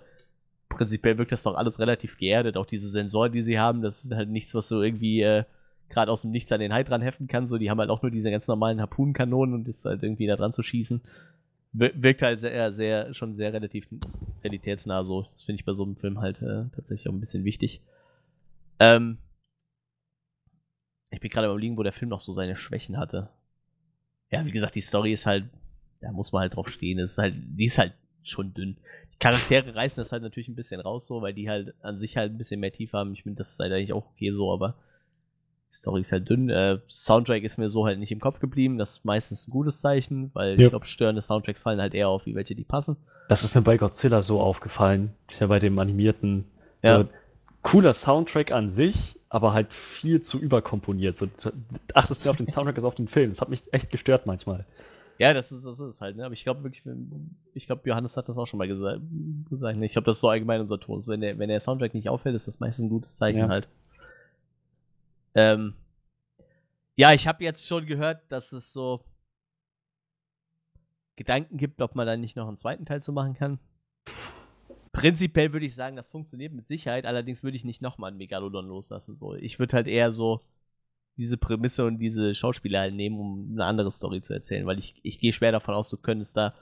prinzipiell 0.70 1.20
wirkt 1.20 1.34
das 1.34 1.44
doch 1.44 1.56
alles 1.56 1.78
relativ 1.78 2.18
geerdet. 2.18 2.58
Auch 2.58 2.66
diese 2.66 2.90
Sensoren, 2.90 3.32
die 3.32 3.44
sie 3.44 3.60
haben, 3.60 3.84
das 3.84 4.04
ist 4.04 4.12
halt 4.12 4.30
nichts, 4.30 4.56
was 4.56 4.68
so 4.68 4.82
irgendwie 4.82 5.22
äh, 5.22 5.44
gerade 5.90 6.12
aus 6.12 6.24
dem 6.24 6.32
Nichts 6.32 6.52
an 6.52 6.60
den 6.60 6.74
Hai 6.74 6.84
dran 6.84 7.02
heften 7.02 7.28
kann. 7.28 7.48
So, 7.48 7.58
die 7.58 7.70
haben 7.70 7.80
halt 7.80 7.90
auch 7.90 8.02
nur 8.02 8.12
diese 8.12 8.32
ganz 8.32 8.48
normalen 8.48 8.82
Harpunenkanonen 8.82 9.54
und 9.56 9.68
ist 9.68 9.86
halt 9.86 10.04
irgendwie 10.04 10.28
da 10.28 10.36
dran 10.36 10.54
zu 10.54 10.62
schießen. 10.64 11.02
Wir- 11.74 11.92
Wirkt 12.02 12.22
halt 12.22 12.40
sehr, 12.40 12.74
sehr, 12.74 13.14
schon 13.14 13.36
sehr 13.36 13.54
relativ 13.54 13.88
realitätsnah 14.44 15.04
so. 15.04 15.24
Das 15.34 15.44
finde 15.44 15.60
ich 15.60 15.66
bei 15.66 15.74
so 15.74 15.84
einem 15.84 15.96
Film 15.96 16.20
halt 16.22 16.42
äh, 16.42 16.66
tatsächlich 16.76 17.08
auch 17.10 17.14
ein 17.14 17.20
bisschen 17.20 17.44
wichtig. 17.44 17.82
Ähm, 18.80 19.18
ich 21.12 21.20
bin 21.20 21.30
gerade 21.30 21.48
überlegen, 21.48 21.78
wo 21.78 21.84
der 21.84 21.94
Film 21.94 22.10
noch 22.10 22.20
so 22.20 22.34
seine 22.34 22.56
Schwächen 22.56 22.98
hatte. 22.98 23.30
Ja, 24.32 24.46
wie 24.46 24.52
gesagt, 24.52 24.76
die 24.76 24.82
Story 24.82 25.14
ist 25.14 25.26
halt, 25.26 25.46
da 26.02 26.12
muss 26.12 26.32
man 26.32 26.42
halt 26.42 26.56
drauf 26.56 26.70
stehen. 26.70 27.00
Ist 27.00 27.18
halt, 27.18 27.36
die 27.38 27.66
ist 27.66 27.78
halt 27.78 27.94
schon 28.24 28.54
dünn. 28.54 28.78
Die 29.14 29.20
Charaktere 29.20 29.76
reißen 29.76 30.02
das 30.02 30.12
halt 30.12 30.24
natürlich 30.24 30.48
ein 30.50 30.56
bisschen 30.56 30.82
raus, 30.82 31.08
so, 31.08 31.22
weil 31.22 31.34
die 31.34 31.50
halt 31.50 31.74
an 31.82 31.98
sich 31.98 32.18
halt 32.18 32.34
ein 32.34 32.38
bisschen 32.38 32.60
mehr 32.60 32.72
Tiefe 32.74 32.98
haben. 32.98 33.14
Ich 33.14 33.24
finde, 33.24 33.38
das 33.38 33.52
ist 33.54 33.60
halt 33.60 33.72
eigentlich 33.72 33.94
auch 33.94 34.08
okay 34.08 34.32
so, 34.32 34.52
aber 34.52 34.76
Story 35.76 36.02
ist 36.02 36.12
halt 36.12 36.30
dünn. 36.30 36.50
Äh, 36.50 36.80
Soundtrack 36.90 37.44
ist 37.44 37.58
mir 37.58 37.70
so 37.70 37.86
halt 37.86 38.00
nicht 38.00 38.12
im 38.12 38.20
Kopf 38.20 38.40
geblieben. 38.40 38.78
Das 38.78 38.92
ist 38.98 39.06
meistens 39.06 39.48
ein 39.48 39.52
gutes 39.52 39.82
Zeichen, 39.82 40.32
weil 40.34 40.60
Ja. 40.60 40.66
ich 40.66 40.70
glaube, 40.70 40.86
störende 40.86 41.22
Soundtracks 41.22 41.62
fallen 41.62 41.80
halt 41.82 41.94
eher 41.94 42.10
auf, 42.10 42.26
wie 42.26 42.36
welche 42.36 42.56
die 42.56 42.64
passen. 42.64 42.98
Das 43.30 43.44
ist 43.44 43.56
mir 43.56 43.62
bei 43.62 43.78
Godzilla 43.78 44.22
so 44.24 44.40
aufgefallen. 44.40 45.12
Ja, 45.40 45.48
bei 45.48 45.60
dem 45.60 45.78
animierten. 45.80 46.46
Ja. 46.84 47.00
So, 47.04 47.10
cooler 47.64 47.94
Soundtrack 47.94 48.52
an 48.52 48.68
sich, 48.68 49.20
aber 49.30 49.54
halt 49.54 49.74
viel 49.74 50.22
zu 50.22 50.40
überkomponiert. 50.40 51.18
So, 51.18 51.28
achtest 51.94 52.24
mehr 52.24 52.32
auf 52.32 52.38
den 52.38 52.48
Soundtrack 52.48 52.76
als 52.76 52.86
auf 52.86 52.96
den 52.96 53.08
Film. 53.08 53.30
Das 53.32 53.42
hat 53.42 53.50
mich 53.50 53.64
echt 53.72 53.90
gestört 53.90 54.26
manchmal. 54.26 54.66
Ja, 55.18 55.34
das 55.34 55.50
ist, 55.52 55.66
das 55.66 55.80
ist 55.80 56.02
halt, 56.02 56.18
ne? 56.18 56.26
Aber 56.26 56.34
ich 56.34 56.44
glaube 56.44 56.62
wirklich, 56.64 56.84
ich 57.54 57.66
glaube, 57.68 57.82
Johannes 57.86 58.18
hat 58.18 58.28
das 58.28 58.38
auch 58.38 58.48
schon 58.48 58.58
mal 58.58 58.68
gesa 58.68 58.98
gesagt. 59.50 59.78
ne? 59.80 59.86
Ich 59.86 59.94
glaube, 59.94 60.06
das 60.06 60.18
ist 60.18 60.22
so 60.22 60.28
allgemein 60.30 60.60
unser 60.60 60.78
Ton. 60.80 60.98
ist. 60.98 61.08
Wenn 61.08 61.22
der, 61.22 61.40
wenn 61.40 61.48
der 61.48 61.62
Soundtrack 61.62 61.94
nicht 61.94 62.10
auffällt, 62.10 62.36
ist 62.36 62.48
das 62.48 62.60
meistens 62.60 62.86
ein 62.86 62.90
gutes 62.90 63.16
Zeichen 63.16 63.40
Ja. 63.40 63.48
halt. 63.48 63.68
Ähm, 65.36 65.76
ja, 66.96 67.14
ich 67.14 67.28
habe 67.28 67.44
jetzt 67.44 67.68
schon 67.68 67.86
gehört, 67.86 68.32
dass 68.32 68.54
es 68.54 68.72
so 68.72 69.04
Gedanken 71.18 71.58
gibt, 71.58 71.82
ob 71.82 71.96
man 71.96 72.08
da 72.08 72.18
nicht 72.18 72.36
noch 72.36 72.48
einen 72.48 72.58
zweiten 72.58 72.86
Teil 72.86 73.02
zu 73.02 73.12
machen 73.12 73.34
kann. 73.34 73.60
Prinzipiell 74.92 75.52
würde 75.52 75.66
ich 75.66 75.76
sagen, 75.76 75.98
das 75.98 76.08
funktioniert 76.08 76.54
mit 76.54 76.68
Sicherheit, 76.68 77.06
allerdings 77.06 77.44
würde 77.44 77.58
ich 77.58 77.66
nicht 77.66 77.82
nochmal 77.82 78.10
einen 78.10 78.18
Megalodon 78.18 78.68
loslassen. 78.68 79.14
So. 79.16 79.36
Ich 79.36 79.60
würde 79.60 79.76
halt 79.76 79.88
eher 79.88 80.14
so 80.14 80.42
diese 81.18 81.38
Prämisse 81.38 81.86
und 81.86 82.00
diese 82.00 82.34
Schauspieler 82.34 82.80
halt 82.80 82.94
nehmen, 82.94 83.20
um 83.20 83.52
eine 83.52 83.66
andere 83.66 83.92
Story 83.92 84.22
zu 84.22 84.34
erzählen, 84.34 84.66
weil 84.66 84.80
ich, 84.80 85.00
ich 85.04 85.20
gehe 85.20 85.34
schwer 85.34 85.52
davon 85.52 85.74
aus, 85.74 85.90
du 85.90 85.98
könntest 85.98 86.36
da 86.36 86.54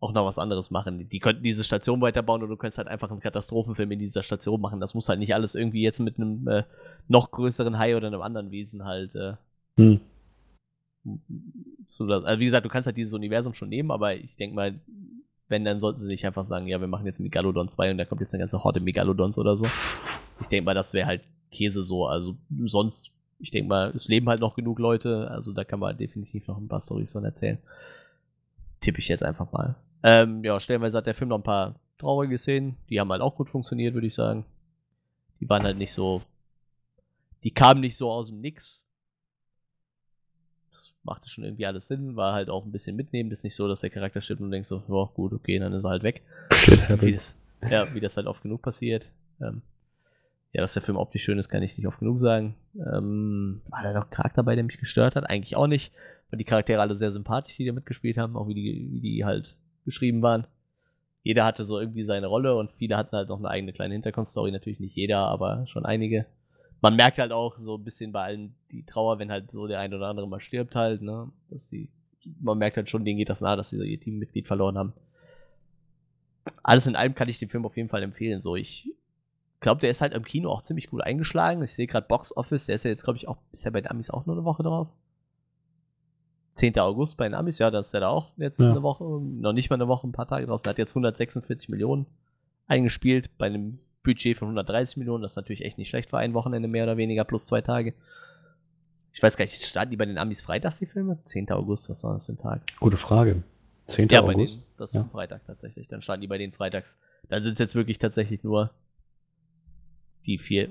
auch 0.00 0.12
noch 0.12 0.26
was 0.26 0.38
anderes 0.38 0.70
machen. 0.70 1.08
Die 1.08 1.18
könnten 1.18 1.42
diese 1.42 1.64
Station 1.64 2.00
weiterbauen 2.00 2.42
oder 2.42 2.50
du 2.50 2.56
könntest 2.56 2.78
halt 2.78 2.88
einfach 2.88 3.10
einen 3.10 3.20
Katastrophenfilm 3.20 3.90
in 3.92 3.98
dieser 3.98 4.22
Station 4.22 4.60
machen. 4.60 4.80
Das 4.80 4.94
muss 4.94 5.08
halt 5.08 5.18
nicht 5.18 5.34
alles 5.34 5.54
irgendwie 5.54 5.82
jetzt 5.82 5.98
mit 5.98 6.18
einem 6.18 6.46
äh, 6.46 6.62
noch 7.08 7.30
größeren 7.32 7.78
Hai 7.78 7.96
oder 7.96 8.06
einem 8.06 8.22
anderen 8.22 8.50
Wesen 8.52 8.84
halt 8.84 9.16
äh, 9.16 9.34
Hm. 9.78 10.00
so 11.86 12.04
also 12.04 12.40
wie 12.40 12.44
gesagt, 12.44 12.66
du 12.66 12.68
kannst 12.68 12.86
halt 12.86 12.96
dieses 12.96 13.14
Universum 13.14 13.54
schon 13.54 13.68
nehmen, 13.68 13.92
aber 13.92 14.16
ich 14.16 14.36
denke 14.36 14.56
mal, 14.56 14.74
wenn, 15.48 15.64
dann 15.64 15.80
sollten 15.80 16.00
sie 16.00 16.08
nicht 16.08 16.26
einfach 16.26 16.44
sagen, 16.44 16.66
ja, 16.66 16.80
wir 16.80 16.88
machen 16.88 17.06
jetzt 17.06 17.20
Megalodon 17.20 17.68
2 17.68 17.92
und 17.92 17.98
da 17.98 18.04
kommt 18.04 18.20
jetzt 18.20 18.34
eine 18.34 18.42
ganze 18.42 18.62
Horde 18.64 18.80
Megalodons 18.80 19.38
oder 19.38 19.56
so. 19.56 19.66
Ich 20.40 20.48
denke 20.48 20.66
mal, 20.66 20.74
das 20.74 20.92
wäre 20.94 21.06
halt 21.06 21.22
Käse 21.50 21.82
so. 21.84 22.06
Also 22.06 22.36
sonst, 22.64 23.12
ich 23.38 23.50
denke 23.52 23.68
mal, 23.68 23.92
es 23.94 24.08
leben 24.08 24.28
halt 24.28 24.40
noch 24.40 24.56
genug 24.56 24.78
Leute, 24.78 25.30
also 25.30 25.52
da 25.52 25.64
kann 25.64 25.80
man 25.80 25.96
definitiv 25.96 26.46
noch 26.48 26.58
ein 26.58 26.68
paar 26.68 26.80
Storys 26.80 27.12
von 27.12 27.24
erzählen. 27.24 27.58
Tippe 28.80 28.98
ich 28.98 29.08
jetzt 29.08 29.22
einfach 29.22 29.50
mal. 29.52 29.76
Ähm, 30.02 30.44
ja, 30.44 30.58
stellenweise 30.60 30.98
hat 30.98 31.06
der 31.06 31.14
Film 31.14 31.28
noch 31.28 31.38
ein 31.38 31.44
paar 31.44 31.74
traurige 31.98 32.38
Szenen, 32.38 32.76
die 32.88 33.00
haben 33.00 33.10
halt 33.10 33.22
auch 33.22 33.34
gut 33.34 33.48
funktioniert, 33.48 33.94
würde 33.94 34.06
ich 34.06 34.14
sagen. 34.14 34.44
Die 35.40 35.48
waren 35.48 35.62
halt 35.62 35.78
nicht 35.78 35.92
so, 35.92 36.22
die 37.42 37.50
kamen 37.50 37.80
nicht 37.80 37.96
so 37.96 38.10
aus 38.10 38.28
dem 38.28 38.40
Nix, 38.40 38.80
das 40.70 40.92
machte 41.02 41.28
schon 41.28 41.44
irgendwie 41.44 41.66
alles 41.66 41.86
Sinn, 41.86 42.16
war 42.16 42.34
halt 42.34 42.50
auch 42.50 42.64
ein 42.64 42.72
bisschen 42.72 42.96
mitnehmen, 42.96 43.30
ist 43.30 43.44
nicht 43.44 43.54
so, 43.54 43.68
dass 43.68 43.80
der 43.80 43.90
Charakter 43.90 44.20
stirbt 44.20 44.40
und 44.40 44.48
du 44.48 44.52
denkst 44.52 44.68
so, 44.68 44.82
ja 44.88 45.10
gut, 45.14 45.32
okay, 45.32 45.58
dann 45.58 45.72
ist 45.72 45.84
er 45.84 45.90
halt 45.90 46.02
weg. 46.02 46.22
Wie 47.00 47.12
das, 47.12 47.34
ja, 47.70 47.92
wie 47.94 48.00
das 48.00 48.16
halt 48.16 48.26
oft 48.26 48.42
genug 48.42 48.62
passiert. 48.62 49.10
Ähm, 49.40 49.62
ja, 50.52 50.62
dass 50.62 50.74
der 50.74 50.82
Film 50.82 50.96
optisch 50.96 51.24
schön 51.24 51.38
ist, 51.38 51.48
kann 51.48 51.62
ich 51.62 51.76
nicht 51.76 51.86
oft 51.86 51.98
genug 51.98 52.18
sagen. 52.18 52.54
Ähm, 52.74 53.60
war 53.68 53.82
da 53.82 53.92
noch 53.92 54.04
ein 54.04 54.10
Charakter 54.10 54.42
bei, 54.42 54.54
der 54.54 54.64
mich 54.64 54.78
gestört 54.78 55.16
hat? 55.16 55.28
Eigentlich 55.28 55.56
auch 55.56 55.66
nicht. 55.66 55.92
Weil 56.30 56.38
die 56.38 56.44
Charaktere 56.44 56.80
alle 56.80 56.96
sehr 56.96 57.12
sympathisch, 57.12 57.56
die 57.56 57.66
da 57.66 57.72
mitgespielt 57.72 58.18
haben, 58.18 58.36
auch 58.36 58.48
wie 58.48 58.54
die, 58.54 58.88
wie 58.92 59.00
die 59.00 59.24
halt 59.24 59.56
geschrieben 59.88 60.22
waren. 60.22 60.46
Jeder 61.22 61.44
hatte 61.44 61.64
so 61.64 61.78
irgendwie 61.78 62.04
seine 62.04 62.28
Rolle 62.28 62.56
und 62.56 62.72
viele 62.72 62.96
hatten 62.96 63.16
halt 63.16 63.28
noch 63.28 63.38
eine 63.38 63.48
eigene 63.48 63.72
kleine 63.72 63.94
Hintergrundstory. 63.94 64.52
Natürlich 64.52 64.80
nicht 64.80 64.96
jeder, 64.96 65.18
aber 65.18 65.66
schon 65.66 65.84
einige. 65.84 66.26
Man 66.80 66.96
merkt 66.96 67.18
halt 67.18 67.32
auch 67.32 67.58
so 67.58 67.74
ein 67.76 67.84
bisschen 67.84 68.12
bei 68.12 68.22
allen 68.22 68.54
die 68.70 68.84
Trauer, 68.84 69.18
wenn 69.18 69.30
halt 69.30 69.50
so 69.50 69.66
der 69.66 69.80
ein 69.80 69.92
oder 69.92 70.06
andere 70.06 70.28
mal 70.28 70.40
stirbt 70.40 70.76
halt, 70.76 71.02
ne? 71.02 71.30
Dass 71.50 71.68
die 71.68 71.88
man 72.40 72.58
merkt 72.58 72.76
halt 72.76 72.88
schon, 72.88 73.04
denen 73.04 73.18
geht 73.18 73.28
das 73.28 73.40
nahe, 73.40 73.56
dass 73.56 73.70
sie 73.70 73.82
ihr 73.82 74.00
Teammitglied 74.00 74.46
verloren 74.46 74.78
haben. 74.78 74.92
Alles 76.62 76.86
in 76.86 76.96
allem 76.96 77.14
kann 77.14 77.28
ich 77.28 77.38
den 77.38 77.48
Film 77.48 77.66
auf 77.66 77.76
jeden 77.76 77.88
Fall 77.88 78.02
empfehlen. 78.02 78.40
So, 78.40 78.56
ich 78.56 78.90
glaube, 79.60 79.80
der 79.80 79.90
ist 79.90 80.00
halt 80.00 80.14
im 80.14 80.24
Kino 80.24 80.50
auch 80.50 80.62
ziemlich 80.62 80.88
gut 80.88 81.02
eingeschlagen. 81.02 81.62
Ich 81.62 81.74
sehe 81.74 81.86
gerade 81.86 82.06
Box 82.06 82.36
Office, 82.36 82.66
der 82.66 82.76
ist 82.76 82.84
ja 82.84 82.90
jetzt, 82.90 83.04
glaube 83.04 83.18
ich, 83.18 83.28
auch, 83.28 83.38
ist 83.52 83.64
ja 83.64 83.70
bei 83.70 83.80
den 83.80 83.90
Amis 83.90 84.10
auch 84.10 84.26
nur 84.26 84.36
eine 84.36 84.44
Woche 84.44 84.62
drauf. 84.62 84.88
10. 86.58 86.78
August 86.78 87.16
bei 87.16 87.24
den 87.24 87.34
Amis, 87.34 87.58
ja, 87.58 87.70
das 87.70 87.86
ist 87.88 87.92
ja 87.92 88.00
da 88.00 88.08
auch 88.08 88.32
jetzt 88.36 88.58
ja. 88.58 88.70
eine 88.70 88.82
Woche, 88.82 89.04
noch 89.04 89.52
nicht 89.52 89.70
mal 89.70 89.76
eine 89.76 89.86
Woche, 89.86 90.06
ein 90.06 90.12
paar 90.12 90.26
Tage 90.26 90.46
draußen. 90.46 90.68
Hat 90.68 90.78
jetzt 90.78 90.90
146 90.92 91.68
Millionen 91.68 92.06
eingespielt 92.66 93.30
bei 93.38 93.46
einem 93.46 93.78
Budget 94.02 94.36
von 94.36 94.48
130 94.48 94.96
Millionen. 94.96 95.22
Das 95.22 95.32
ist 95.32 95.36
natürlich 95.36 95.64
echt 95.64 95.78
nicht 95.78 95.88
schlecht 95.88 96.10
für 96.10 96.18
ein 96.18 96.34
Wochenende 96.34 96.68
mehr 96.68 96.84
oder 96.84 96.96
weniger 96.96 97.24
plus 97.24 97.46
zwei 97.46 97.60
Tage. 97.60 97.94
Ich 99.12 99.22
weiß 99.22 99.36
gar 99.36 99.44
nicht, 99.44 99.54
starten 99.54 99.90
die 99.90 99.96
bei 99.96 100.06
den 100.06 100.18
Amis 100.18 100.42
freitags 100.42 100.78
die 100.78 100.86
Filme? 100.86 101.18
10. 101.24 101.50
August, 101.52 101.88
was 101.90 102.02
war 102.04 102.14
das 102.14 102.26
für 102.26 102.32
ein 102.32 102.38
Tag? 102.38 102.62
Gute 102.80 102.96
Frage. 102.96 103.42
10. 103.86 104.08
Ja, 104.08 104.20
August? 104.20 104.36
bei 104.36 104.44
denen, 104.44 104.62
das 104.76 104.90
ist 104.90 104.94
ja. 104.94 105.04
Freitag 105.04 105.46
tatsächlich. 105.46 105.86
Dann 105.86 106.02
starten 106.02 106.20
die 106.20 106.26
bei 106.26 106.38
denen 106.38 106.52
freitags. 106.52 106.98
Dann 107.28 107.42
sind 107.42 107.52
es 107.54 107.58
jetzt 107.60 107.74
wirklich 107.76 107.98
tatsächlich 107.98 108.42
nur 108.42 108.70
die 110.26 110.38
vier, 110.38 110.70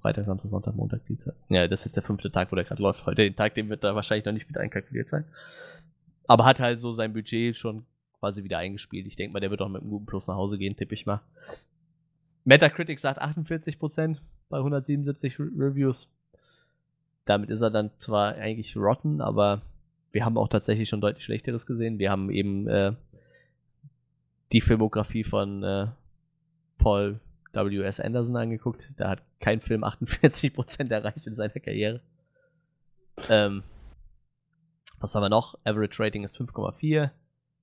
Freitag, 0.00 0.26
Samstag, 0.26 0.50
Sonntag, 0.50 0.74
Montag, 0.74 1.04
Dienstag. 1.06 1.34
Ja, 1.48 1.68
das 1.68 1.80
ist 1.80 1.86
jetzt 1.86 1.96
der 1.96 2.02
fünfte 2.02 2.30
Tag, 2.30 2.50
wo 2.50 2.56
der 2.56 2.64
gerade 2.64 2.82
läuft. 2.82 3.04
Heute 3.04 3.22
den 3.22 3.36
Tag, 3.36 3.54
den 3.54 3.68
wird 3.68 3.84
da 3.84 3.94
wahrscheinlich 3.94 4.24
noch 4.24 4.32
nicht 4.32 4.48
mit 4.48 4.56
einkalkuliert 4.56 5.08
sein. 5.08 5.24
Aber 6.26 6.44
hat 6.44 6.58
halt 6.58 6.80
so 6.80 6.92
sein 6.92 7.12
Budget 7.12 7.56
schon 7.56 7.84
quasi 8.18 8.44
wieder 8.44 8.58
eingespielt. 8.58 9.06
Ich 9.06 9.16
denke 9.16 9.32
mal, 9.32 9.40
der 9.40 9.50
wird 9.50 9.60
auch 9.60 9.68
mit 9.68 9.82
einem 9.82 9.90
guten 9.90 10.06
Plus 10.06 10.26
nach 10.26 10.36
Hause 10.36 10.58
gehen, 10.58 10.76
tippe 10.76 10.94
ich 10.94 11.06
mal. 11.06 11.20
Metacritic 12.44 12.98
sagt 12.98 13.20
48% 13.20 14.16
bei 14.48 14.58
177 14.58 15.38
Re 15.38 15.50
Reviews. 15.56 16.10
Damit 17.26 17.50
ist 17.50 17.60
er 17.60 17.70
dann 17.70 17.90
zwar 17.98 18.34
eigentlich 18.34 18.76
rotten, 18.76 19.20
aber 19.20 19.62
wir 20.12 20.24
haben 20.24 20.38
auch 20.38 20.48
tatsächlich 20.48 20.88
schon 20.88 21.00
deutlich 21.00 21.24
Schlechteres 21.24 21.66
gesehen. 21.66 21.98
Wir 21.98 22.10
haben 22.10 22.30
eben 22.30 22.66
äh, 22.68 22.92
die 24.52 24.60
Filmografie 24.60 25.24
von 25.24 25.62
äh, 25.62 25.86
Paul 26.78 27.20
W.S. 27.52 28.00
Anderson 28.00 28.36
angeguckt. 28.36 28.92
Da 28.96 29.10
hat 29.10 29.22
kein 29.40 29.60
Film 29.60 29.84
48% 29.84 30.90
erreicht 30.90 31.26
in 31.26 31.34
seiner 31.34 31.50
Karriere. 31.50 32.00
Ähm, 33.28 33.62
was 35.00 35.14
haben 35.14 35.22
wir 35.22 35.28
noch? 35.28 35.58
Average 35.64 36.02
Rating 36.02 36.24
ist 36.24 36.36
5,4. 36.36 37.10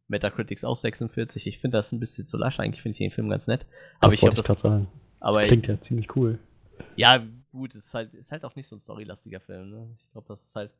Metacritics 0.07 0.63
auch 0.63 0.75
46. 0.75 1.47
Ich 1.47 1.59
finde 1.59 1.77
das 1.77 1.91
ein 1.91 1.99
bisschen 1.99 2.27
zu 2.27 2.37
lasch. 2.37 2.59
Eigentlich 2.59 2.81
finde 2.81 2.93
ich 2.93 2.99
den 2.99 3.11
Film 3.11 3.29
ganz 3.29 3.47
nett. 3.47 3.65
Aber 3.99 4.11
das 4.11 4.13
ich 4.13 4.19
glaube, 4.21 4.35
das 4.35 4.59
sagen. 4.59 4.87
Aber 5.19 5.43
klingt 5.43 5.67
ja 5.67 5.79
ziemlich 5.79 6.15
cool. 6.15 6.39
Ja, 6.95 7.23
gut, 7.51 7.75
ist 7.75 7.93
halt, 7.93 8.13
ist 8.13 8.31
halt 8.31 8.45
auch 8.45 8.55
nicht 8.55 8.67
so 8.67 8.75
ein 8.75 8.79
storylastiger 8.79 9.39
Film. 9.39 9.69
Ne? 9.69 9.95
Ich 9.97 10.11
glaube, 10.11 10.27
das 10.27 10.43
ist 10.43 10.55
halt, 10.55 10.71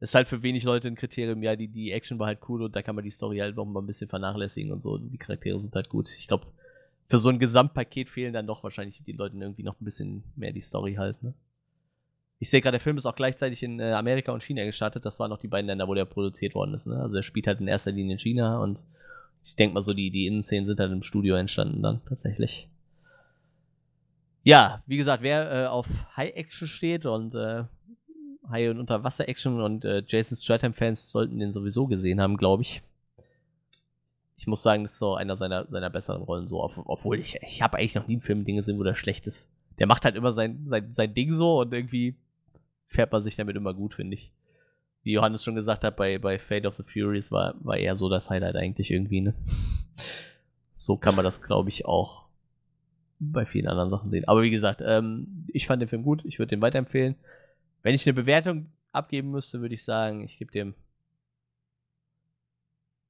ist 0.00 0.14
halt 0.14 0.28
für 0.28 0.42
wenig 0.42 0.64
Leute 0.64 0.88
ein 0.88 0.94
Kriterium. 0.94 1.42
Ja, 1.42 1.56
die, 1.56 1.68
die 1.68 1.92
Action 1.92 2.18
war 2.18 2.28
halt 2.28 2.40
cool 2.48 2.62
und 2.62 2.74
da 2.74 2.82
kann 2.82 2.94
man 2.94 3.04
die 3.04 3.10
Story 3.10 3.38
halt 3.38 3.56
noch 3.56 3.66
mal 3.66 3.80
ein 3.80 3.86
bisschen 3.86 4.08
vernachlässigen 4.08 4.72
und 4.72 4.80
so. 4.80 4.98
Die 4.98 5.18
Charaktere 5.18 5.60
sind 5.60 5.74
halt 5.74 5.88
gut. 5.88 6.10
Ich 6.16 6.26
glaube, 6.26 6.46
für 7.10 7.18
so 7.18 7.28
ein 7.28 7.40
Gesamtpaket 7.40 8.08
fehlen 8.08 8.32
dann 8.32 8.46
doch 8.46 8.62
wahrscheinlich 8.62 9.02
die 9.04 9.12
Leuten 9.12 9.42
irgendwie 9.42 9.64
noch 9.64 9.78
ein 9.80 9.84
bisschen 9.84 10.22
mehr 10.36 10.52
die 10.52 10.60
Story 10.60 10.94
halt, 10.94 11.20
ne? 11.24 11.34
Ich 12.38 12.48
sehe 12.48 12.62
gerade, 12.62 12.76
der 12.76 12.80
Film 12.80 12.96
ist 12.96 13.04
auch 13.04 13.16
gleichzeitig 13.16 13.62
in 13.62 13.80
äh, 13.80 13.92
Amerika 13.92 14.32
und 14.32 14.42
China 14.42 14.64
gestartet. 14.64 15.04
Das 15.04 15.20
waren 15.20 15.28
noch 15.28 15.40
die 15.40 15.48
beiden 15.48 15.66
Länder, 15.66 15.88
wo 15.88 15.94
der 15.94 16.06
produziert 16.06 16.54
worden 16.54 16.72
ist. 16.72 16.86
Ne? 16.86 16.98
Also 16.98 17.18
er 17.18 17.22
spielt 17.22 17.46
halt 17.46 17.60
in 17.60 17.68
erster 17.68 17.92
Linie 17.92 18.14
in 18.14 18.18
China 18.18 18.62
und 18.62 18.82
ich 19.44 19.56
denke 19.56 19.74
mal 19.74 19.82
so, 19.82 19.92
die, 19.92 20.10
die 20.10 20.26
Innenszenen 20.26 20.66
sind 20.66 20.80
halt 20.80 20.90
im 20.90 21.02
Studio 21.02 21.34
entstanden 21.34 21.82
dann 21.82 22.00
tatsächlich. 22.08 22.66
Ja, 24.42 24.82
wie 24.86 24.96
gesagt, 24.96 25.22
wer 25.22 25.52
äh, 25.52 25.66
auf 25.66 25.86
High-Action 26.16 26.66
steht 26.66 27.04
und 27.04 27.34
äh, 27.34 27.64
High- 28.48 28.70
und 28.70 28.80
Unterwasser-Action 28.80 29.60
und 29.60 29.84
äh, 29.84 30.02
Jason 30.06 30.38
Stratham-Fans 30.38 31.10
sollten 31.10 31.40
den 31.40 31.52
sowieso 31.52 31.88
gesehen 31.88 32.22
haben, 32.22 32.38
glaube 32.38 32.62
ich 32.62 32.82
ich 34.40 34.46
muss 34.46 34.62
sagen, 34.62 34.84
das 34.84 34.92
ist 34.92 34.98
so 34.98 35.16
einer 35.16 35.36
seiner, 35.36 35.66
seiner 35.66 35.90
besseren 35.90 36.22
Rollen 36.22 36.48
so, 36.48 36.62
obwohl 36.86 37.18
ich, 37.20 37.38
ich 37.42 37.60
habe 37.60 37.76
eigentlich 37.76 37.94
noch 37.94 38.06
nie 38.06 38.14
einen 38.14 38.22
Film 38.22 38.46
Ding 38.46 38.56
gesehen, 38.56 38.78
wo 38.78 38.82
der 38.82 38.94
schlecht 38.94 39.26
ist. 39.26 39.50
Der 39.78 39.86
macht 39.86 40.06
halt 40.06 40.16
immer 40.16 40.32
sein, 40.32 40.62
sein, 40.64 40.94
sein 40.94 41.12
Ding 41.12 41.36
so 41.36 41.60
und 41.60 41.74
irgendwie 41.74 42.16
fährt 42.88 43.12
man 43.12 43.20
sich 43.20 43.36
damit 43.36 43.54
immer 43.54 43.74
gut, 43.74 43.92
finde 43.92 44.14
ich. 44.14 44.32
Wie 45.02 45.12
Johannes 45.12 45.44
schon 45.44 45.56
gesagt 45.56 45.84
hat, 45.84 45.94
bei, 45.96 46.16
bei 46.18 46.38
Fate 46.38 46.64
of 46.64 46.72
the 46.72 46.82
Furies 46.82 47.30
war, 47.30 47.54
war 47.62 47.76
eher 47.76 47.96
so 47.96 48.08
das 48.08 48.30
Highlight 48.30 48.56
eigentlich 48.56 48.90
irgendwie, 48.90 49.20
ne? 49.20 49.34
So 50.74 50.96
kann 50.96 51.16
man 51.16 51.26
das, 51.26 51.42
glaube 51.42 51.68
ich, 51.68 51.84
auch 51.84 52.24
bei 53.18 53.44
vielen 53.44 53.68
anderen 53.68 53.90
Sachen 53.90 54.08
sehen. 54.08 54.26
Aber 54.26 54.40
wie 54.40 54.50
gesagt, 54.50 54.80
ähm, 54.82 55.44
ich 55.48 55.66
fand 55.66 55.82
den 55.82 55.90
Film 55.90 56.02
gut, 56.02 56.24
ich 56.24 56.38
würde 56.38 56.48
den 56.48 56.62
weiterempfehlen. 56.62 57.16
Wenn 57.82 57.94
ich 57.94 58.06
eine 58.06 58.14
Bewertung 58.14 58.70
abgeben 58.90 59.32
müsste, 59.32 59.60
würde 59.60 59.74
ich 59.74 59.84
sagen, 59.84 60.22
ich 60.22 60.38
gebe 60.38 60.50
dem 60.50 60.72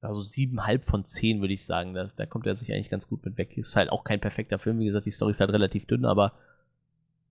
also 0.01 0.21
siebenhalb 0.21 0.85
von 0.85 1.05
zehn, 1.05 1.41
würde 1.41 1.55
ich 1.55 1.67
sagen. 1.67 1.95
Da, 1.95 2.11
da 2.17 2.27
kommt 2.27 2.47
er 2.47 2.57
sich 2.57 2.73
eigentlich 2.73 2.91
ganz 2.91 3.09
gut 3.09 3.25
mit 3.25 3.37
weg. 3.37 3.57
Ist 3.57 3.77
halt 3.77 3.91
auch 3.91 4.05
kein 4.05 4.21
perfekter 4.21 4.59
Film. 4.59 4.79
Wie 4.79 4.87
gesagt, 4.87 5.07
die 5.07 5.11
Story 5.11 5.33
ist 5.33 5.41
halt 5.41 5.53
relativ 5.53 5.87
dünn, 5.87 6.05
aber 6.05 6.33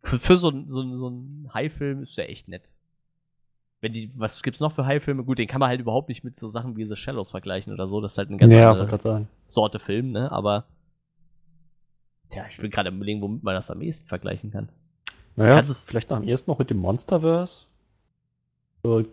für, 0.01 0.19
für 0.19 0.37
so, 0.37 0.51
so, 0.65 0.97
so 0.97 1.07
einen 1.07 1.49
High-Film 1.53 2.03
ist 2.03 2.17
der 2.17 2.29
echt 2.29 2.47
nett. 2.47 2.63
Wenn 3.81 3.93
die, 3.93 4.11
was 4.15 4.41
gibt's 4.43 4.59
noch 4.59 4.75
für 4.75 4.85
High-Filme? 4.85 5.23
Gut, 5.23 5.39
den 5.39 5.47
kann 5.47 5.59
man 5.59 5.69
halt 5.69 5.79
überhaupt 5.79 6.09
nicht 6.09 6.23
mit 6.23 6.37
so 6.37 6.47
Sachen 6.47 6.75
wie 6.75 6.85
The 6.85 6.95
Shallows 6.95 7.31
vergleichen 7.31 7.73
oder 7.73 7.87
so. 7.87 8.01
Das 8.01 8.13
ist 8.13 8.17
halt 8.17 8.29
eine 8.29 8.37
ganz 8.37 8.53
ja, 8.53 8.71
andere 8.71 9.27
Sorte 9.45 9.79
Film, 9.79 10.11
ne? 10.11 10.31
Aber, 10.31 10.65
tja, 12.29 12.45
ich 12.49 12.57
bin 12.57 12.71
gerade 12.71 12.89
überlegen, 12.89 13.21
womit 13.21 13.43
man 13.43 13.55
das 13.55 13.71
am 13.71 13.81
ehesten 13.81 14.07
vergleichen 14.07 14.51
kann. 14.51 14.69
Naja, 15.37 15.61
es 15.61 15.85
vielleicht 15.85 16.11
am 16.11 16.23
ehesten 16.23 16.51
noch 16.51 16.59
mit 16.59 16.69
dem 16.69 16.77
Monsterverse. 16.77 17.67
So 18.83 19.05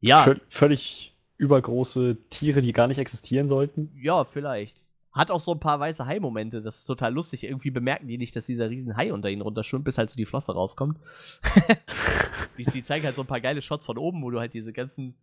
ja. 0.00 0.36
Völlig 0.48 1.15
übergroße 1.36 2.16
Tiere, 2.30 2.62
die 2.62 2.72
gar 2.72 2.86
nicht 2.86 2.98
existieren 2.98 3.48
sollten. 3.48 3.90
Ja, 4.00 4.24
vielleicht. 4.24 4.86
Hat 5.12 5.30
auch 5.30 5.40
so 5.40 5.52
ein 5.52 5.60
paar 5.60 5.80
weiße 5.80 6.06
Hai-Momente. 6.06 6.60
Das 6.60 6.80
ist 6.80 6.84
total 6.84 7.14
lustig. 7.14 7.44
Irgendwie 7.44 7.70
bemerken 7.70 8.06
die 8.06 8.18
nicht, 8.18 8.36
dass 8.36 8.46
dieser 8.46 8.68
riesen 8.68 8.96
Hai 8.96 9.12
unter 9.12 9.30
ihnen 9.30 9.42
runterschwimmt, 9.42 9.84
bis 9.84 9.98
halt 9.98 10.10
so 10.10 10.16
die 10.16 10.26
Flosse 10.26 10.52
rauskommt. 10.52 10.98
die, 12.58 12.64
die, 12.64 12.82
zeigen 12.82 13.04
halt 13.04 13.16
so 13.16 13.22
ein 13.22 13.26
paar 13.26 13.40
geile 13.40 13.62
Shots 13.62 13.86
von 13.86 13.96
oben, 13.96 14.22
wo 14.22 14.30
du 14.30 14.40
halt 14.40 14.52
diese 14.52 14.72
ganzen 14.72 15.14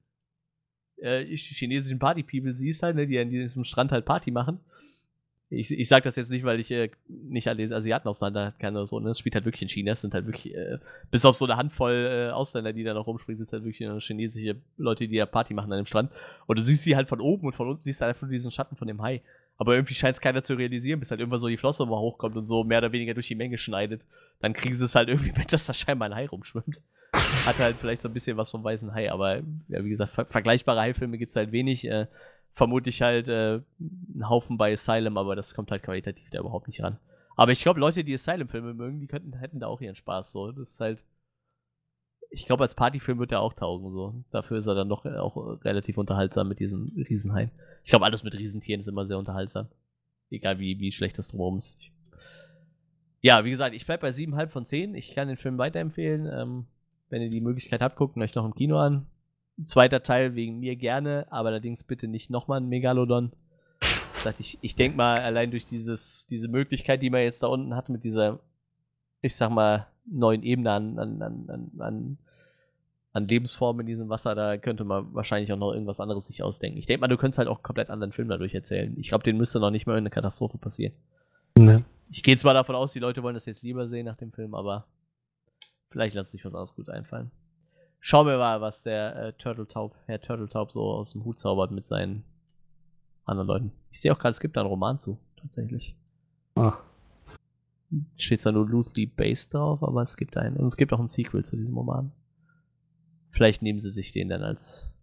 äh, 0.97 1.25
chinesischen 1.35 1.99
Party-People 1.99 2.53
siehst, 2.53 2.81
halt, 2.81 2.95
ne, 2.95 3.05
die 3.05 3.19
an 3.19 3.29
diesem 3.29 3.63
Strand 3.63 3.91
halt 3.91 4.05
Party 4.05 4.31
machen 4.31 4.59
ich, 5.53 5.71
ich 5.71 5.87
sage 5.87 6.03
das 6.03 6.15
jetzt 6.15 6.29
nicht, 6.29 6.43
weil 6.43 6.59
ich 6.59 6.71
äh, 6.71 6.89
nicht 7.07 7.47
alle 7.47 7.75
Asiaten 7.75 8.07
auseinander 8.07 8.53
kann 8.59 8.75
oder 8.75 8.87
so. 8.87 8.99
Ne? 8.99 9.09
Es 9.09 9.19
spielt 9.19 9.35
halt 9.35 9.45
wirklich 9.45 9.61
in 9.61 9.69
China. 9.69 9.93
Es 9.93 10.01
sind 10.01 10.13
halt 10.13 10.25
wirklich, 10.25 10.55
äh, 10.55 10.79
bis 11.11 11.25
auf 11.25 11.35
so 11.35 11.45
eine 11.45 11.57
Handvoll 11.57 12.29
äh, 12.29 12.31
Ausländer, 12.31 12.73
die 12.73 12.83
da 12.83 12.93
noch 12.93 13.07
rumspringen, 13.07 13.43
sind 13.43 13.51
halt 13.51 13.63
wirklich 13.63 14.03
chinesische 14.03 14.55
Leute, 14.77 15.07
die 15.07 15.17
da 15.17 15.25
Party 15.25 15.53
machen 15.53 15.71
an 15.71 15.77
dem 15.77 15.85
Strand. 15.85 16.11
Und 16.47 16.57
du 16.57 16.61
siehst 16.61 16.83
sie 16.83 16.95
halt 16.95 17.07
von 17.07 17.21
oben 17.21 17.47
und 17.47 17.55
von 17.55 17.69
unten 17.69 17.83
siehst 17.83 18.01
du 18.01 18.05
einfach 18.05 18.23
nur 18.23 18.31
diesen 18.31 18.51
Schatten 18.51 18.75
von 18.75 18.87
dem 18.87 19.01
Hai. 19.01 19.21
Aber 19.57 19.75
irgendwie 19.75 19.93
scheint 19.93 20.15
es 20.15 20.21
keiner 20.21 20.43
zu 20.43 20.55
realisieren, 20.55 20.99
bis 20.99 21.11
halt 21.11 21.19
irgendwann 21.19 21.39
so 21.39 21.47
die 21.47 21.57
Flosse 21.57 21.85
mal 21.85 21.99
hochkommt 21.99 22.35
und 22.35 22.45
so 22.45 22.63
mehr 22.63 22.79
oder 22.79 22.91
weniger 22.91 23.13
durch 23.13 23.27
die 23.27 23.35
Menge 23.35 23.57
schneidet. 23.57 24.01
Dann 24.39 24.53
kriegen 24.53 24.77
sie 24.77 24.85
es 24.85 24.95
halt 24.95 25.09
irgendwie 25.09 25.31
mit, 25.37 25.53
dass 25.53 25.65
da 25.65 25.73
scheinbar 25.73 26.09
ein 26.09 26.15
Hai 26.15 26.27
rumschwimmt. 26.27 26.81
Hat 27.45 27.59
halt 27.59 27.75
vielleicht 27.79 28.01
so 28.01 28.09
ein 28.09 28.13
bisschen 28.13 28.37
was 28.37 28.49
vom 28.49 28.63
weißen 28.63 28.93
Hai, 28.93 29.11
aber 29.11 29.41
ja, 29.67 29.83
wie 29.83 29.89
gesagt, 29.89 30.13
ver 30.13 30.25
vergleichbare 30.25 30.81
Haifilme 30.81 31.17
gibt 31.17 31.29
es 31.29 31.35
halt 31.35 31.51
wenig. 31.51 31.85
Äh, 31.85 32.07
vermute 32.53 32.89
ich 32.89 33.01
halt 33.01 33.27
äh, 33.27 33.61
einen 33.79 34.29
Haufen 34.29 34.57
bei 34.57 34.73
Asylum, 34.73 35.17
aber 35.17 35.35
das 35.35 35.53
kommt 35.53 35.71
halt 35.71 35.83
qualitativ 35.83 36.29
da 36.29 36.39
überhaupt 36.39 36.67
nicht 36.67 36.81
ran. 36.81 36.99
Aber 37.35 37.51
ich 37.51 37.61
glaube, 37.61 37.79
Leute, 37.79 38.03
die 38.03 38.13
Asylum-Filme 38.13 38.73
mögen, 38.73 38.99
die 38.99 39.07
könnten, 39.07 39.33
hätten 39.33 39.59
da 39.59 39.67
auch 39.67 39.81
ihren 39.81 39.95
Spaß. 39.95 40.31
So, 40.31 40.51
das 40.51 40.71
ist 40.71 40.79
halt. 40.79 41.03
Ich 42.29 42.45
glaube, 42.45 42.63
als 42.63 42.73
Partyfilm 42.73 43.19
wird 43.19 43.31
er 43.31 43.41
auch 43.41 43.53
taugen. 43.53 43.89
So, 43.91 44.23
dafür 44.31 44.57
ist 44.57 44.67
er 44.67 44.75
dann 44.75 44.89
doch 44.89 45.05
auch 45.05 45.63
relativ 45.63 45.97
unterhaltsam 45.97 46.47
mit 46.47 46.59
diesem 46.59 46.85
Riesenhain. 47.09 47.51
Ich 47.83 47.89
glaube, 47.89 48.05
alles 48.05 48.23
mit 48.23 48.33
Riesentieren 48.33 48.79
ist 48.79 48.87
immer 48.87 49.05
sehr 49.05 49.19
unterhaltsam. 49.19 49.67
Egal 50.31 50.57
wie, 50.57 50.79
wie 50.79 50.91
schlecht 50.91 51.17
das 51.17 51.27
drumherum 51.27 51.57
ist. 51.57 51.77
Ja, 53.21 53.45
wie 53.45 53.51
gesagt, 53.51 53.75
ich 53.75 53.85
bleibe 53.85 54.01
bei 54.01 54.09
7,5 54.09 54.47
von 54.47 54.65
10. 54.65 54.95
Ich 54.95 55.13
kann 55.13 55.27
den 55.27 55.37
Film 55.37 55.57
weiterempfehlen. 55.57 56.25
Ähm, 56.25 56.65
wenn 57.09 57.21
ihr 57.21 57.29
die 57.29 57.41
Möglichkeit 57.41 57.81
habt, 57.81 57.95
guckt 57.95 58.15
ihn 58.15 58.23
euch 58.23 58.33
noch 58.33 58.45
im 58.45 58.55
Kino 58.55 58.77
an. 58.77 59.05
Zweiter 59.61 60.01
Teil 60.01 60.35
wegen 60.35 60.59
mir 60.59 60.75
gerne, 60.75 61.27
aber 61.29 61.49
allerdings 61.49 61.83
bitte 61.83 62.07
nicht 62.07 62.29
nochmal 62.29 62.59
ein 62.59 62.69
Megalodon. 62.69 63.31
Ich, 64.39 64.57
ich 64.61 64.75
denke 64.75 64.97
mal, 64.97 65.19
allein 65.19 65.51
durch 65.51 65.65
dieses, 65.65 66.25
diese 66.27 66.47
Möglichkeit, 66.47 67.01
die 67.01 67.09
man 67.09 67.21
jetzt 67.21 67.43
da 67.43 67.47
unten 67.47 67.75
hat, 67.75 67.89
mit 67.89 68.03
dieser, 68.03 68.39
ich 69.21 69.35
sag 69.35 69.51
mal, 69.51 69.87
neuen 70.05 70.43
Ebene 70.43 70.71
an, 70.71 70.97
an, 70.97 71.21
an, 71.21 71.71
an, 71.79 72.17
an 73.11 73.27
Lebensformen 73.27 73.81
in 73.81 73.87
diesem 73.87 74.09
Wasser, 74.09 74.33
da 74.33 74.57
könnte 74.57 74.85
man 74.85 75.13
wahrscheinlich 75.13 75.51
auch 75.51 75.57
noch 75.57 75.73
irgendwas 75.73 75.99
anderes 75.99 76.27
sich 76.27 76.41
ausdenken. 76.41 76.77
Ich 76.77 76.85
denke 76.85 77.01
mal, 77.01 77.07
du 77.07 77.17
könntest 77.17 77.37
halt 77.37 77.47
auch 77.47 77.57
einen 77.57 77.63
komplett 77.63 77.89
anderen 77.89 78.13
Film 78.13 78.29
dadurch 78.29 78.53
erzählen. 78.53 78.95
Ich 78.97 79.09
glaube, 79.09 79.23
den 79.23 79.37
müsste 79.37 79.59
noch 79.59 79.71
nicht 79.71 79.85
mal 79.85 79.97
eine 79.97 80.09
Katastrophe 80.09 80.57
passieren. 80.57 80.93
Ne. 81.57 81.83
Ich 82.09 82.23
gehe 82.23 82.37
zwar 82.37 82.53
davon 82.53 82.75
aus, 82.75 82.93
die 82.93 82.99
Leute 82.99 83.23
wollen 83.23 83.35
das 83.35 83.45
jetzt 83.45 83.61
lieber 83.61 83.87
sehen 83.87 84.05
nach 84.05 84.17
dem 84.17 84.31
Film, 84.31 84.55
aber 84.55 84.87
vielleicht 85.89 86.15
lässt 86.15 86.31
sich 86.31 86.43
was 86.43 86.53
anderes 86.53 86.75
gut 86.75 86.89
einfallen. 86.89 87.31
Schauen 88.05 88.27
wir 88.27 88.37
mal, 88.37 88.59
was 88.59 88.83
der 88.83 89.15
äh, 89.15 89.33
Turtletaub, 89.33 89.95
Herr 90.07 90.19
Turtletaub 90.19 90.73
so 90.73 90.91
aus 90.91 91.13
dem 91.13 91.23
Hut 91.23 91.39
zaubert 91.39 91.71
mit 91.71 91.87
seinen 91.87 92.25
anderen 93.23 93.47
Leuten. 93.47 93.71
Ich 93.91 94.01
sehe 94.01 94.11
auch 94.11 94.19
gerade, 94.19 94.33
es 94.33 94.41
gibt 94.41 94.57
da 94.57 94.59
einen 94.59 94.69
Roman 94.69 94.99
zu, 94.99 95.17
tatsächlich. 95.37 95.95
Ach. 96.55 96.81
Steht 98.17 98.41
zwar 98.41 98.51
nur 98.51 98.67
loosely 98.67 99.05
based 99.05 99.53
drauf, 99.53 99.81
aber 99.81 100.01
es 100.01 100.17
gibt 100.17 100.35
einen. 100.35 100.57
Und 100.57 100.67
es 100.67 100.75
gibt 100.75 100.91
auch 100.91 100.99
ein 100.99 101.07
Sequel 101.07 101.45
zu 101.45 101.55
diesem 101.55 101.77
Roman. 101.77 102.11
Vielleicht 103.29 103.61
nehmen 103.61 103.79
sie 103.79 103.91
sich 103.91 104.11
den 104.11 104.27
dann 104.27 104.43
als. 104.43 104.93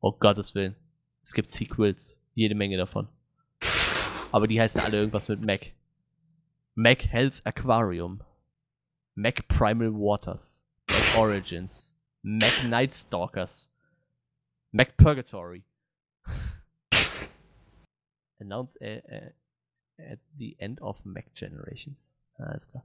Oh 0.00 0.12
Gottes 0.12 0.54
Willen. 0.54 0.76
Es 1.22 1.34
gibt 1.34 1.50
Sequels. 1.50 2.18
Jede 2.32 2.54
Menge 2.54 2.78
davon. 2.78 3.08
Aber 4.32 4.48
die 4.48 4.58
heißen 4.58 4.80
alle 4.80 4.96
irgendwas 4.96 5.28
mit 5.28 5.42
Mac. 5.42 5.72
Mac 6.74 7.04
Hell's 7.04 7.44
Aquarium. 7.44 8.22
Mac 9.14 9.46
Primal 9.48 9.92
Waters. 9.92 10.63
Mac 10.94 11.18
Origins. 11.18 11.92
Mac 12.22 12.64
Night 12.64 12.94
Stalkers. 12.94 13.68
Mac 14.72 14.96
Purgatory. 14.96 15.62
Announced 18.40 18.76
uh, 18.80 19.00
uh, 19.12 19.30
at 19.98 20.18
the 20.38 20.56
end 20.60 20.80
of 20.80 21.04
Mac 21.04 21.34
Generations. 21.34 22.14
Alles 22.38 22.68
klar. 22.68 22.84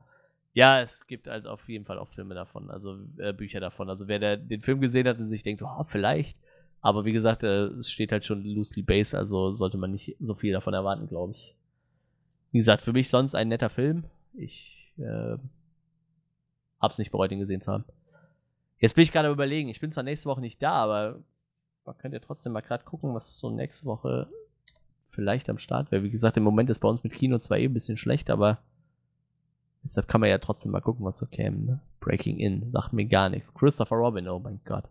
Ja, 0.54 0.82
es 0.82 1.06
gibt 1.06 1.28
halt 1.28 1.46
auf 1.46 1.70
jeden 1.70 1.86
Fall 1.86 2.00
auch 2.00 2.10
Filme 2.10 2.34
davon, 2.34 2.72
also 2.72 2.98
äh, 3.18 3.34
Bücher 3.34 3.60
davon. 3.60 3.90
Also 3.90 4.08
wer 4.08 4.20
der, 4.20 4.38
den 4.38 4.62
Film 4.62 4.82
gesehen 4.82 5.08
hat 5.08 5.20
und 5.20 5.30
sich 5.30 5.44
denkt, 5.44 5.62
oh, 5.62 5.84
vielleicht. 5.88 6.38
Aber 6.82 7.06
wie 7.06 7.14
gesagt, 7.14 7.44
äh, 7.44 7.66
es 7.66 7.92
steht 7.92 8.12
halt 8.12 8.26
schon 8.26 8.44
loosely 8.44 8.82
based, 8.82 9.14
also 9.14 9.54
sollte 9.54 9.78
man 9.78 9.92
nicht 9.92 10.16
so 10.20 10.34
viel 10.34 10.54
davon 10.54 10.74
erwarten, 10.74 11.08
glaube 11.08 11.34
ich. 11.34 11.56
Wie 12.52 12.58
gesagt, 12.58 12.82
für 12.84 12.94
mich 12.94 13.10
sonst 13.10 13.36
ein 13.36 13.50
netter 13.50 13.70
Film. 13.70 14.06
Ich 14.34 14.92
äh, 14.98 15.38
hab's 16.82 16.98
nicht 16.98 17.12
bereut, 17.12 17.32
ihn 17.32 17.40
gesehen 17.40 17.62
zu 17.62 17.72
haben. 17.72 17.86
Jetzt 18.80 18.96
bin 18.96 19.04
ich 19.04 19.12
gerade 19.12 19.30
überlegen, 19.30 19.70
ich 19.70 19.80
bin 19.80 19.92
zwar 19.92 20.04
nächste 20.04 20.30
Woche 20.30 20.42
nicht 20.42 20.62
da, 20.62 20.72
aber 20.72 21.20
man 21.86 21.98
könnte 21.98 22.18
ja 22.18 22.24
trotzdem 22.26 22.54
mal 22.54 22.62
gerade 22.62 22.84
gucken, 22.84 23.14
was 23.14 23.40
so 23.40 23.50
nächste 23.50 23.86
Woche 23.86 24.28
vielleicht 25.10 25.50
am 25.50 25.58
Start 25.58 25.92
wäre. 25.92 26.04
Wie 26.04 26.10
gesagt, 26.10 26.38
im 26.38 26.44
Moment 26.44 26.70
ist 26.70 26.80
bei 26.80 26.88
uns 26.88 27.04
mit 27.04 27.14
Kino 27.14 27.38
zwar 27.40 27.58
eh 27.58 27.66
ein 27.66 27.74
bisschen 27.74 27.98
schlecht, 27.98 28.30
aber 28.30 28.60
deshalb 29.84 30.08
kann 30.08 30.22
man 30.22 30.30
ja 30.30 30.38
trotzdem 30.38 30.72
mal 30.72 30.82
gucken, 30.82 31.06
was 31.06 31.18
so 31.18 31.26
käme. 31.26 31.58
Ne? 31.58 31.80
Breaking 32.00 32.38
In, 32.38 32.68
sagt 32.68 32.94
mir 32.94 33.06
gar 33.06 33.30
nichts. 33.30 33.54
Christopher 33.54 33.98
Robin, 33.98 34.28
oh 34.30 34.40
mein 34.40 34.62
Gott. 34.66 34.86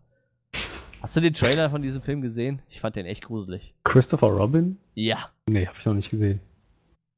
Hast 1.01 1.15
du 1.15 1.21
den 1.21 1.33
Trailer 1.33 1.69
von 1.69 1.81
diesem 1.81 2.01
Film 2.01 2.21
gesehen? 2.21 2.61
Ich 2.69 2.81
fand 2.81 2.95
den 2.95 3.05
echt 3.05 3.23
gruselig. 3.23 3.73
Christopher 3.85 4.27
Robin? 4.27 4.77
Ja. 4.93 5.29
Nee, 5.49 5.65
habe 5.65 5.77
ich 5.79 5.85
noch 5.85 5.93
nicht 5.93 6.09
gesehen. 6.09 6.41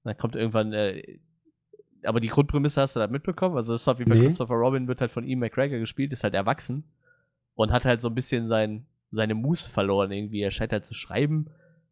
Dann 0.03 0.17
kommt 0.17 0.35
irgendwann, 0.35 0.71
äh, 0.71 1.17
aber 2.03 2.19
die 2.19 2.27
Grundprämisse 2.29 2.81
hast 2.81 2.95
du 2.95 2.99
da 2.99 3.07
mitbekommen? 3.07 3.55
Also 3.57 3.73
das 3.73 3.85
ist 3.87 3.99
wie 3.99 4.03
bei 4.05 4.15
Nee. 4.15 4.21
Christopher 4.21 4.55
Robin 4.55 4.87
wird 4.87 5.01
halt 5.01 5.11
von 5.11 5.23
Ian 5.27 5.39
McGregor 5.39 5.79
gespielt, 5.79 6.11
ist 6.13 6.23
halt 6.23 6.33
erwachsen 6.33 6.83
und 7.55 7.71
hat 7.71 7.85
halt 7.85 8.01
so 8.01 8.07
ein 8.09 8.15
bisschen 8.15 8.47
sein, 8.47 8.85
seine 9.11 9.35
Muße 9.35 9.69
verloren 9.69 10.11
irgendwie. 10.11 10.41
Er 10.41 10.51
scheint 10.51 10.71
halt 10.71 10.85
zu 10.85 10.93
schreiben 10.93 11.47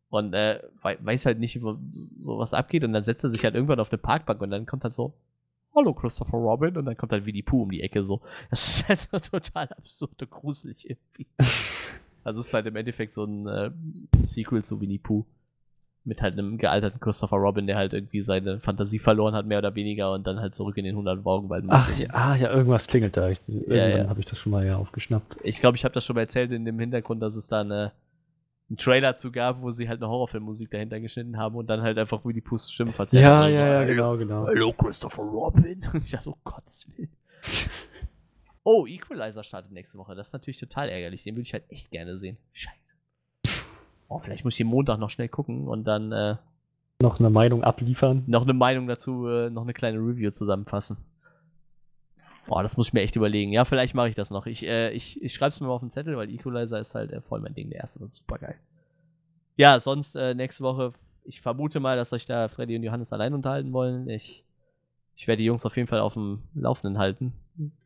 und 0.10 0.34
äh, 0.34 0.61
wei- 0.81 0.98
weiß 1.02 1.26
halt 1.26 1.40
nicht, 1.40 1.61
wo 1.61 1.77
so 2.19 2.40
was 2.40 2.53
abgeht 2.53 2.84
und 2.84 2.94
dann 2.94 3.03
setzt 3.03 3.23
er 3.23 3.30
sich 3.30 3.44
halt 3.44 3.56
irgendwann 3.56 3.80
auf 3.80 3.91
eine 3.91 3.98
Parkbank 3.99 4.41
und 4.41 4.49
dann 4.49 4.65
kommt 4.65 4.84
halt 4.84 4.94
so, 4.94 5.14
hallo 5.76 5.94
Christopher 5.94 6.38
Robin 6.38 6.76
und 6.77 6.86
dann 6.86 6.98
kommt 6.98 7.11
halt 7.11 7.26
Winnie 7.26 7.44
Pooh 7.44 7.64
um 7.64 7.72
die 7.72 7.81
Ecke 7.81 8.03
so. 8.06 8.22
Das 8.49 8.68
ist 8.68 8.90
halt 8.90 9.02
so 9.02 9.19
total 9.40 9.68
absurd 9.73 10.22
und 10.22 10.30
gruselig 10.31 10.90
irgendwie. 10.90 11.27
Also 12.22 12.41
es 12.41 12.48
ist 12.48 12.53
halt 12.53 12.65
im 12.68 12.76
Endeffekt 12.76 13.14
so 13.14 13.23
ein 13.23 13.48
äh, 13.48 13.72
Sequel 14.19 14.64
zu 14.64 14.80
Winnie 14.81 14.98
Pooh. 14.99 15.26
Mit 16.10 16.22
halt 16.23 16.34
einem 16.34 16.57
gealterten 16.57 16.99
Christopher 16.99 17.38
Robin, 17.38 17.68
der 17.68 17.77
halt 17.77 17.94
irgendwie 17.94 18.22
seine 18.23 18.60
Fantasie 18.60 18.98
verloren 18.99 19.36
hat, 19.36 19.45
mehr 19.45 19.60
oder 19.60 19.76
weniger, 19.76 20.11
und 20.11 20.26
dann 20.26 20.40
halt 20.40 20.56
zurück 20.56 20.76
in 20.77 20.84
den 20.84 20.94
100 20.95 21.23
Morgenwald 21.23 21.64
muss. 21.64 21.76
Ach 21.76 21.98
ja, 21.99 22.07
ah, 22.11 22.36
ja, 22.36 22.49
irgendwas 22.52 22.88
klingelt 22.88 23.15
da. 23.15 23.30
Ich, 23.30 23.40
irgendwann 23.48 23.91
ja. 24.06 24.10
habe 24.10 24.19
ich 24.19 24.26
das 24.26 24.40
schon 24.40 24.52
mal 24.52 24.65
ja 24.65 24.77
aufgeschnappt. 24.77 25.38
Ich 25.44 25.60
glaube, 25.60 25.77
ich 25.77 25.86
habe 25.86 25.94
das 25.94 26.03
schon 26.03 26.15
mal 26.15 26.22
erzählt 26.22 26.52
in 26.52 26.65
dem 26.65 26.80
Hintergrund, 26.80 27.22
dass 27.22 27.36
es 27.36 27.48
da 27.48 27.61
eine, 27.61 27.91
einen 28.69 28.77
Trailer 28.77 29.15
zu 29.15 29.31
gab, 29.31 29.61
wo 29.61 29.72
sie 29.72 29.88
halt 29.88 30.02
eine 30.02 30.10
Horrorfilmmusik 30.10 30.72
dahinter 30.72 30.99
geschnitten 30.99 31.38
haben 31.38 31.56
und 31.56 31.69
dann 31.69 31.81
halt 31.84 31.98
einfach 31.99 32.26
Winnie 32.26 32.41
Poohs 32.41 32.72
Stimme 32.72 32.91
verzerrt 32.91 33.23
Ja, 33.23 33.30
haben. 33.44 33.53
ja, 33.53 33.57
So, 33.57 33.61
ja, 33.64 33.77
"Hallo, 33.80 33.88
genau, 33.88 34.18
genau. 34.18 34.45
Hallo 34.48 34.73
Christopher 34.73 35.23
Robin. 35.23 35.86
Und 35.94 36.03
ich 36.03 36.11
dachte, 36.11 36.30
oh 36.31 36.38
Gottes 36.44 36.88
Willen. 36.98 37.10
Oh, 38.64 38.86
Equalizer 38.86 39.44
startet 39.44 39.72
nächste 39.72 39.98
Woche. 39.98 40.15
Das 40.15 40.27
ist 40.27 40.34
natürlich 40.34 40.60
total 40.60 40.90
ärgerlich. 40.90 41.23
Den 41.23 41.36
würde 41.36 41.44
ich 41.44 41.53
halt 41.53 41.64
echt 41.69 41.90
gerne 41.91 42.19
sehen. 42.19 42.38
Scheiße. 42.53 42.89
Oh, 44.10 44.19
vielleicht 44.19 44.44
muss 44.44 44.56
ich 44.56 44.57
den 44.57 44.68
Montag 44.68 44.98
noch 44.99 45.10
schnell 45.11 45.30
gucken 45.30 45.68
und 45.68 45.84
dann 45.86 46.11
äh, 46.11 46.36
Noch 47.02 47.19
eine 47.19 47.30
Meinung 47.30 47.64
abliefern. 47.64 48.23
noch 48.27 48.41
eine 48.44 48.53
Meinung 48.53 48.88
dazu, 48.88 49.27
äh, 49.27 49.49
noch 49.49 49.61
eine 49.61 49.73
kleine 49.73 49.99
Review 49.99 50.31
zusammenfassen. 50.31 50.98
Boah, 52.48 52.64
das 52.64 52.76
muss 52.77 52.88
ich 52.88 52.94
mir 52.94 53.02
echt 53.02 53.15
überlegen. 53.15 53.53
Ja, 53.53 53.64
vielleicht 53.64 53.94
mache 53.94 54.10
ich 54.10 54.15
das 54.15 54.31
noch. 54.31 54.48
Ich, 54.48 54.65
äh, 54.65 54.91
ich, 54.91 55.22
ich 55.22 55.34
schreibe 55.36 55.49
es 55.49 55.60
mir 55.61 55.68
mal 55.68 55.73
auf 55.73 55.81
den 55.81 55.91
Zettel, 55.91 56.18
weil 56.18 56.30
Equalizer 56.31 56.80
ist 56.80 56.95
halt 56.95 57.11
äh, 57.11 57.22
voll 57.22 57.41
mein 57.41 57.53
Ding. 57.53 57.69
Der 57.69 57.81
erste, 57.81 57.99
das 57.99 58.10
ist 58.10 58.18
super 58.18 58.40
geil. 58.40 58.56
Ja, 59.56 59.80
sonst 59.80 60.15
äh, 60.15 60.34
nächste 60.34 60.64
Woche, 60.64 60.94
ich 61.23 61.41
vermute 61.41 61.80
mal, 61.80 61.95
dass 61.95 62.11
euch 62.11 62.26
da 62.26 62.48
Freddy 62.48 62.76
und 62.76 62.81
Johannes 62.84 63.14
allein 63.14 63.36
unterhalten 63.36 63.72
wollen. 63.72 64.10
Ich, 64.10 64.44
ich 65.15 65.27
werde 65.27 65.38
die 65.41 65.45
Jungs 65.45 65.65
auf 65.68 65.76
jeden 65.77 65.88
Fall 65.88 65.99
auf 65.99 66.15
dem 66.15 66.40
Laufenden 66.56 66.98
halten, 66.98 67.34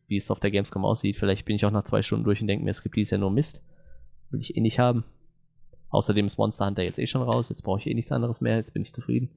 wie 0.08 0.16
es 0.18 0.32
auf 0.32 0.40
der 0.40 0.52
Gamescom 0.52 0.86
aussieht. 0.86 1.18
Vielleicht 1.18 1.44
bin 1.44 1.58
ich 1.58 1.66
auch 1.66 1.72
nach 1.72 1.84
zwei 1.84 2.02
Stunden 2.02 2.24
durch 2.24 2.40
und 2.40 2.48
denke 2.48 2.64
mir, 2.64 2.72
es 2.72 2.84
gibt 2.84 2.96
dies 2.96 3.10
ja 3.10 3.18
nur 3.18 3.32
Mist. 3.32 3.62
Will 4.30 4.40
ich 4.40 4.56
eh 4.56 4.62
nicht 4.62 4.80
haben. 4.80 5.04
Außerdem 5.94 6.26
ist 6.26 6.38
Monster 6.40 6.66
Hunter 6.66 6.82
jetzt 6.82 6.98
eh 6.98 7.06
schon 7.06 7.22
raus. 7.22 7.50
Jetzt 7.50 7.62
brauche 7.62 7.80
ich 7.80 7.88
eh 7.88 7.94
nichts 7.94 8.12
anderes 8.12 8.42
mehr. 8.42 8.58
Jetzt 8.58 8.74
bin 8.74 8.82
ich 8.82 8.94
zufrieden. 8.94 9.30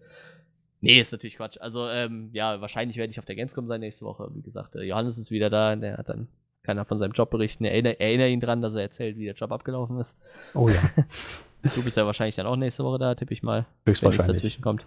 Nee, 0.80 1.00
ist 1.00 1.12
natürlich 1.12 1.36
Quatsch. 1.36 1.58
Also, 1.60 1.86
ähm, 1.88 2.30
ja, 2.32 2.60
wahrscheinlich 2.62 2.96
werde 2.96 3.10
ich 3.10 3.18
auf 3.18 3.26
der 3.26 3.36
Gamescom 3.36 3.66
sein 3.66 3.80
nächste 3.80 4.06
Woche. 4.06 4.30
Wie 4.34 4.40
gesagt, 4.40 4.74
äh, 4.74 4.82
Johannes 4.82 5.18
ist 5.18 5.30
wieder 5.30 5.50
da. 5.50 5.76
Der 5.76 5.98
hat 5.98 6.08
dann, 6.08 6.28
kann 6.62 6.78
er 6.78 6.86
von 6.86 6.98
seinem 6.98 7.12
Job 7.12 7.30
berichten. 7.30 7.66
Erinnere, 7.66 8.00
erinnere 8.00 8.30
ihn 8.30 8.40
dran, 8.40 8.62
dass 8.62 8.74
er 8.74 8.82
erzählt, 8.82 9.18
wie 9.18 9.26
der 9.26 9.34
Job 9.34 9.52
abgelaufen 9.52 10.00
ist. 10.00 10.16
Oh 10.54 10.68
ja, 10.70 10.80
Du 11.74 11.82
bist 11.82 11.96
ja 11.96 12.06
wahrscheinlich 12.06 12.36
dann 12.36 12.46
auch 12.46 12.56
nächste 12.56 12.84
Woche 12.84 12.98
da, 12.98 13.14
tippe 13.14 13.34
ich 13.34 13.42
mal. 13.42 13.66
wenn 13.84 13.92
höchstwahrscheinlich. 13.92 14.36
dazwischen 14.36 14.62
kommt. 14.62 14.86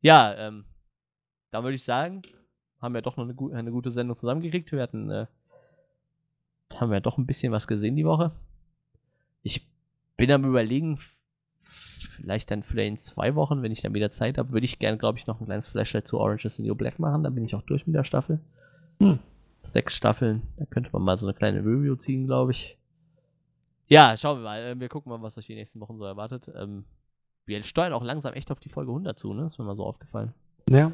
Ja, 0.00 0.34
ähm, 0.34 0.64
dann 1.50 1.64
würde 1.64 1.74
ich 1.74 1.84
sagen, 1.84 2.22
haben 2.80 2.94
wir 2.94 3.02
doch 3.02 3.16
noch 3.16 3.28
eine, 3.28 3.58
eine 3.58 3.70
gute 3.70 3.90
Sendung 3.90 4.16
zusammengekriegt. 4.16 4.72
Wir 4.72 4.82
hatten, 4.82 5.10
äh, 5.10 5.26
haben 6.74 6.90
wir 6.90 7.00
doch 7.00 7.18
ein 7.18 7.26
bisschen 7.26 7.52
was 7.52 7.66
gesehen 7.66 7.96
die 7.96 8.04
Woche. 8.04 8.32
Ich 9.42 9.66
bin 10.16 10.30
am 10.30 10.44
überlegen, 10.44 10.98
vielleicht 12.16 12.50
dann 12.50 12.62
vielleicht 12.62 12.88
in 12.88 13.00
zwei 13.00 13.34
Wochen, 13.34 13.62
wenn 13.62 13.72
ich 13.72 13.82
dann 13.82 13.94
wieder 13.94 14.12
Zeit 14.12 14.38
habe, 14.38 14.52
würde 14.52 14.64
ich 14.66 14.78
gerne, 14.78 14.98
glaube 14.98 15.18
ich, 15.18 15.26
noch 15.26 15.40
ein 15.40 15.46
kleines 15.46 15.68
Flashlight 15.68 16.06
zu 16.06 16.18
Orange 16.18 16.46
is 16.46 16.56
the 16.56 16.62
New 16.62 16.74
Black 16.74 16.98
machen. 16.98 17.22
Dann 17.24 17.34
bin 17.34 17.44
ich 17.44 17.54
auch 17.54 17.62
durch 17.62 17.86
mit 17.86 17.96
der 17.96 18.04
Staffel. 18.04 18.40
Hm. 19.00 19.18
Sechs 19.72 19.96
Staffeln, 19.96 20.42
da 20.56 20.66
könnte 20.66 20.90
man 20.92 21.02
mal 21.02 21.18
so 21.18 21.26
eine 21.26 21.34
kleine 21.34 21.60
Review 21.60 21.96
ziehen, 21.96 22.26
glaube 22.26 22.52
ich. 22.52 22.78
Ja, 23.88 24.16
schauen 24.16 24.38
wir 24.38 24.44
mal. 24.44 24.60
Äh, 24.62 24.78
Wir 24.80 24.88
gucken 24.88 25.10
mal, 25.10 25.20
was 25.20 25.36
euch 25.36 25.46
die 25.46 25.54
nächsten 25.54 25.80
Wochen 25.80 25.98
so 25.98 26.04
erwartet. 26.04 26.50
Ähm, 26.54 26.84
wir 27.46 27.62
steuern 27.64 27.92
auch 27.92 28.04
langsam 28.04 28.34
echt 28.34 28.50
auf 28.50 28.60
die 28.60 28.68
Folge 28.68 28.90
100 28.92 29.18
zu, 29.18 29.34
ne? 29.34 29.46
Ist 29.46 29.58
mir 29.58 29.64
mal 29.64 29.76
so 29.76 29.84
aufgefallen. 29.84 30.32
Ja, 30.70 30.92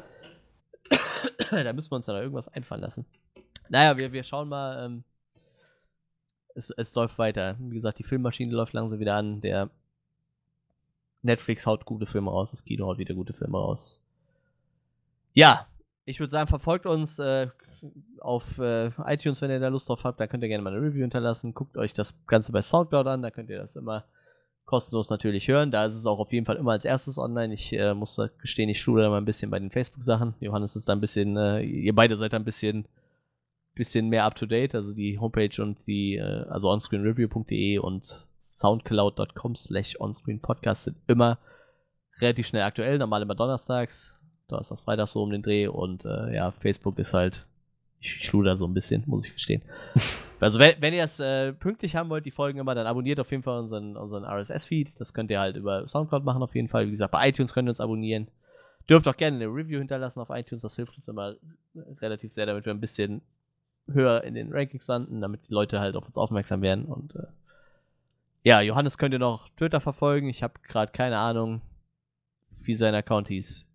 da 1.51 1.73
müssen 1.73 1.91
wir 1.91 1.95
uns 1.95 2.05
dann 2.05 2.15
irgendwas 2.17 2.47
einfallen 2.49 2.81
lassen. 2.81 3.05
Naja, 3.69 3.97
wir, 3.97 4.11
wir 4.11 4.23
schauen 4.23 4.49
mal. 4.49 4.85
Es, 6.55 6.69
es 6.71 6.95
läuft 6.95 7.17
weiter. 7.17 7.55
Wie 7.59 7.75
gesagt, 7.75 7.99
die 7.99 8.03
Filmmaschine 8.03 8.53
läuft 8.53 8.73
langsam 8.73 8.99
wieder 8.99 9.15
an. 9.15 9.41
Der 9.41 9.69
Netflix 11.21 11.65
haut 11.65 11.85
gute 11.85 12.05
Filme 12.05 12.31
raus, 12.31 12.51
das 12.51 12.65
Kino 12.65 12.87
haut 12.87 12.97
wieder 12.97 13.13
gute 13.13 13.33
Filme 13.33 13.57
raus. 13.57 14.01
Ja, 15.33 15.67
ich 16.05 16.19
würde 16.19 16.31
sagen, 16.31 16.47
verfolgt 16.47 16.85
uns 16.85 17.19
äh, 17.19 17.47
auf 18.19 18.59
äh, 18.59 18.91
iTunes, 19.05 19.41
wenn 19.41 19.51
ihr 19.51 19.59
da 19.59 19.69
Lust 19.69 19.87
drauf 19.87 20.03
habt. 20.03 20.19
Da 20.19 20.27
könnt 20.27 20.43
ihr 20.43 20.49
gerne 20.49 20.63
mal 20.63 20.73
eine 20.73 20.81
Review 20.81 21.01
hinterlassen. 21.01 21.53
Guckt 21.53 21.77
euch 21.77 21.93
das 21.93 22.15
Ganze 22.27 22.51
bei 22.51 22.61
Soundcloud 22.61 23.07
an, 23.07 23.21
da 23.21 23.31
könnt 23.31 23.49
ihr 23.49 23.59
das 23.59 23.75
immer 23.75 24.05
kostenlos 24.65 25.09
natürlich 25.09 25.47
hören. 25.47 25.71
Da 25.71 25.85
ist 25.85 25.95
es 25.95 26.05
auch 26.05 26.19
auf 26.19 26.31
jeden 26.31 26.45
Fall 26.45 26.55
immer 26.55 26.71
als 26.71 26.85
erstes 26.85 27.17
online. 27.17 27.53
Ich 27.53 27.73
äh, 27.73 27.93
muss 27.93 28.19
gestehen, 28.39 28.69
ich 28.69 28.81
schule 28.81 29.03
da 29.03 29.09
mal 29.09 29.17
ein 29.17 29.25
bisschen 29.25 29.51
bei 29.51 29.59
den 29.59 29.71
Facebook-Sachen. 29.71 30.33
Johannes 30.39 30.75
ist 30.75 30.87
da 30.89 30.93
ein 30.93 31.01
bisschen, 31.01 31.37
äh, 31.37 31.61
ihr 31.61 31.93
beide 31.93 32.17
seid 32.17 32.33
da 32.33 32.37
ein 32.37 32.45
bisschen, 32.45 32.85
bisschen 33.75 34.09
mehr 34.09 34.25
up 34.25 34.35
to 34.35 34.45
date. 34.45 34.75
Also 34.75 34.93
die 34.93 35.19
Homepage 35.19 35.61
und 35.61 35.85
die, 35.87 36.15
äh, 36.15 36.45
also 36.49 36.69
onscreenreview.de 36.69 37.79
und 37.79 38.27
soundcloud.com 38.39 39.55
slash 39.55 39.99
onscreenpodcast 39.99 40.83
sind 40.83 40.97
immer 41.07 41.39
relativ 42.19 42.47
schnell 42.47 42.63
aktuell. 42.63 42.97
Normal 42.97 43.21
immer 43.21 43.35
donnerstags, 43.35 44.15
donnerstags, 44.47 44.83
freitags 44.83 45.13
so 45.13 45.23
um 45.23 45.31
den 45.31 45.41
Dreh 45.41 45.67
und 45.67 46.05
äh, 46.05 46.35
ja, 46.35 46.51
Facebook 46.51 46.99
ist 46.99 47.13
halt, 47.13 47.47
ich 47.99 48.23
schluder 48.23 48.57
so 48.57 48.65
ein 48.65 48.73
bisschen, 48.73 49.03
muss 49.07 49.25
ich 49.25 49.33
gestehen. 49.33 49.61
Also 50.41 50.57
wenn, 50.57 50.81
wenn 50.81 50.91
ihr 50.95 51.03
es 51.03 51.19
äh, 51.19 51.53
pünktlich 51.53 51.95
haben 51.95 52.09
wollt, 52.09 52.25
die 52.25 52.31
Folgen 52.31 52.57
immer, 52.57 52.73
dann 52.73 52.87
abonniert 52.87 53.19
auf 53.19 53.29
jeden 53.29 53.43
Fall 53.43 53.59
unseren, 53.59 53.95
unseren 53.95 54.25
RSS-Feed. 54.25 54.99
Das 54.99 55.13
könnt 55.13 55.29
ihr 55.29 55.39
halt 55.39 55.55
über 55.55 55.87
Soundcloud 55.87 56.23
machen 56.23 56.41
auf 56.41 56.55
jeden 56.55 56.67
Fall. 56.67 56.87
Wie 56.87 56.91
gesagt, 56.91 57.11
bei 57.11 57.29
iTunes 57.29 57.53
könnt 57.53 57.67
ihr 57.67 57.69
uns 57.69 57.79
abonnieren. 57.79 58.27
Dürft 58.89 59.07
auch 59.07 59.15
gerne 59.15 59.35
eine 59.35 59.45
Review 59.45 59.77
hinterlassen 59.77 60.19
auf 60.19 60.31
iTunes. 60.31 60.63
Das 60.63 60.75
hilft 60.75 60.97
uns 60.97 61.07
immer 61.07 61.35
relativ 62.01 62.33
sehr, 62.33 62.47
damit 62.47 62.65
wir 62.65 62.73
ein 62.73 62.79
bisschen 62.79 63.21
höher 63.93 64.23
in 64.23 64.33
den 64.33 64.51
Rankings 64.51 64.87
landen, 64.87 65.21
damit 65.21 65.47
die 65.47 65.53
Leute 65.53 65.79
halt 65.79 65.95
auf 65.95 66.05
uns 66.05 66.17
aufmerksam 66.17 66.61
werden. 66.61 66.85
Und 66.85 67.15
äh, 67.15 67.23
ja, 68.43 68.61
Johannes 68.61 68.97
könnt 68.97 69.13
ihr 69.13 69.19
noch 69.19 69.49
Twitter 69.57 69.81
verfolgen. 69.81 70.29
Ich 70.29 70.43
habe 70.43 70.53
gerade 70.67 70.91
keine 70.91 71.17
Ahnung, 71.17 71.61
wie 72.63 72.75
sein 72.75 72.95
Account 72.95 73.27
hieß. 73.27 73.65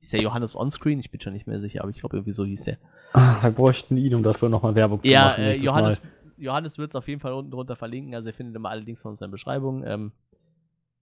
Ist 0.00 0.12
der 0.12 0.20
Johannes 0.20 0.56
Onscreen? 0.56 1.00
Ich 1.00 1.10
bin 1.10 1.20
schon 1.20 1.32
nicht 1.32 1.46
mehr 1.46 1.60
sicher, 1.60 1.80
aber 1.82 1.90
ich 1.90 2.00
glaube, 2.00 2.16
irgendwie 2.16 2.32
so 2.34 2.44
hieß 2.44 2.64
der. 2.64 2.78
ah, 3.12 3.42
wir 3.42 3.50
bräuchten 3.50 3.96
ihn, 3.96 4.14
um 4.14 4.22
dafür 4.22 4.48
nochmal 4.48 4.74
Werbung 4.74 5.02
zu 5.02 5.10
Ja, 5.10 5.26
machen. 5.28 5.42
äh, 5.42 5.46
nächstes 5.48 5.64
Johannes, 5.66 6.02
Mal. 6.02 6.10
Johannes 6.38 6.78
wird 6.78 6.90
es 6.90 6.96
auf 6.96 7.08
jeden 7.08 7.20
Fall 7.20 7.32
unten 7.32 7.50
drunter 7.50 7.76
verlinken. 7.76 8.14
Also 8.14 8.28
ihr 8.28 8.34
findet 8.34 8.54
immer 8.56 8.68
alle 8.70 8.82
Links 8.82 9.02
von 9.02 9.12
uns 9.12 9.20
in 9.20 9.26
der 9.26 9.32
Beschreibung. 9.32 9.84
Ähm, 9.86 10.12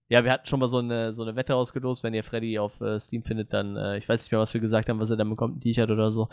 ja, 0.07 0.23
wir 0.23 0.31
hatten 0.31 0.45
schon 0.45 0.59
mal 0.59 0.67
so 0.67 0.77
eine, 0.77 1.13
so 1.13 1.23
eine 1.23 1.35
Wette 1.35 1.55
ausgelost. 1.55 2.03
Wenn 2.03 2.13
ihr 2.13 2.23
Freddy 2.23 2.59
auf 2.59 2.79
äh, 2.79 2.99
Steam 2.99 3.23
findet, 3.23 3.53
dann, 3.53 3.75
äh, 3.75 3.97
ich 3.97 4.07
weiß 4.07 4.23
nicht 4.23 4.31
mehr, 4.31 4.39
was 4.39 4.53
wir 4.53 4.61
gesagt 4.61 4.87
haben, 4.87 4.99
was 4.99 5.09
er 5.09 5.17
dann 5.17 5.29
bekommt, 5.29 5.57
ein 5.57 5.61
T-Shirt 5.61 5.89
oder 5.89 6.11
so. 6.11 6.29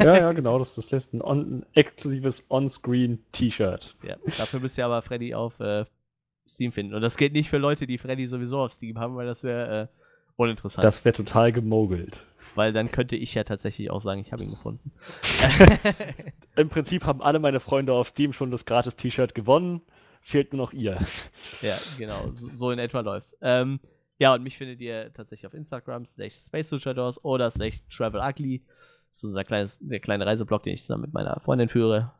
Ja, 0.00 0.16
ja, 0.16 0.32
genau, 0.32 0.58
das, 0.58 0.74
das 0.74 0.90
lässt 0.90 1.14
ein, 1.14 1.22
on, 1.22 1.58
ein 1.58 1.66
exklusives 1.74 2.46
On-Screen-T-Shirt. 2.50 3.96
Ja, 4.02 4.16
dafür 4.38 4.58
müsst 4.58 4.76
ihr 4.76 4.86
aber 4.86 5.02
Freddy 5.02 5.34
auf 5.34 5.60
äh, 5.60 5.84
Steam 6.48 6.72
finden. 6.72 6.94
Und 6.94 7.02
das 7.02 7.16
geht 7.16 7.32
nicht 7.32 7.48
für 7.48 7.58
Leute, 7.58 7.86
die 7.86 7.98
Freddy 7.98 8.26
sowieso 8.26 8.58
auf 8.58 8.72
Steam 8.72 8.98
haben, 8.98 9.14
weil 9.14 9.26
das 9.26 9.44
wäre 9.44 9.82
äh, 9.82 9.86
uninteressant. 10.34 10.82
Das 10.82 11.04
wäre 11.04 11.14
total 11.14 11.52
gemogelt. 11.52 12.24
weil 12.56 12.72
dann 12.72 12.90
könnte 12.90 13.14
ich 13.14 13.34
ja 13.34 13.44
tatsächlich 13.44 13.92
auch 13.92 14.00
sagen, 14.00 14.20
ich 14.20 14.32
habe 14.32 14.42
ihn 14.42 14.50
gefunden. 14.50 14.90
Im 16.56 16.68
Prinzip 16.68 17.04
haben 17.04 17.22
alle 17.22 17.38
meine 17.38 17.60
Freunde 17.60 17.92
auf 17.92 18.08
Steam 18.08 18.32
schon 18.32 18.50
das 18.50 18.64
gratis 18.64 18.96
T-Shirt 18.96 19.34
gewonnen. 19.34 19.82
Fehlt 20.22 20.52
nur 20.52 20.66
noch 20.66 20.72
ihr. 20.72 20.96
Ja, 21.62 21.76
genau, 21.98 22.30
so, 22.32 22.70
in 22.70 22.78
etwa 22.78 23.00
läuft's. 23.00 23.36
Ähm, 23.42 23.80
ja, 24.18 24.32
und 24.32 24.44
mich 24.44 24.56
findet 24.56 24.80
ihr 24.80 25.12
tatsächlich 25.12 25.46
auf 25.48 25.54
Instagram, 25.54 26.06
slash 26.06 26.34
Space 26.34 26.72
oder 27.24 27.50
slash 27.50 27.82
Travel 27.90 28.20
Ugly. 28.20 28.62
Das 29.10 29.18
ist 29.18 29.24
unser 29.24 29.44
kleines, 29.44 29.78
der 29.80 29.98
kleine 29.98 30.24
Reiseblog, 30.24 30.62
den 30.62 30.74
ich 30.74 30.82
zusammen 30.82 31.02
mit 31.02 31.12
meiner 31.12 31.40
Freundin 31.40 31.68
führe. 31.68 32.12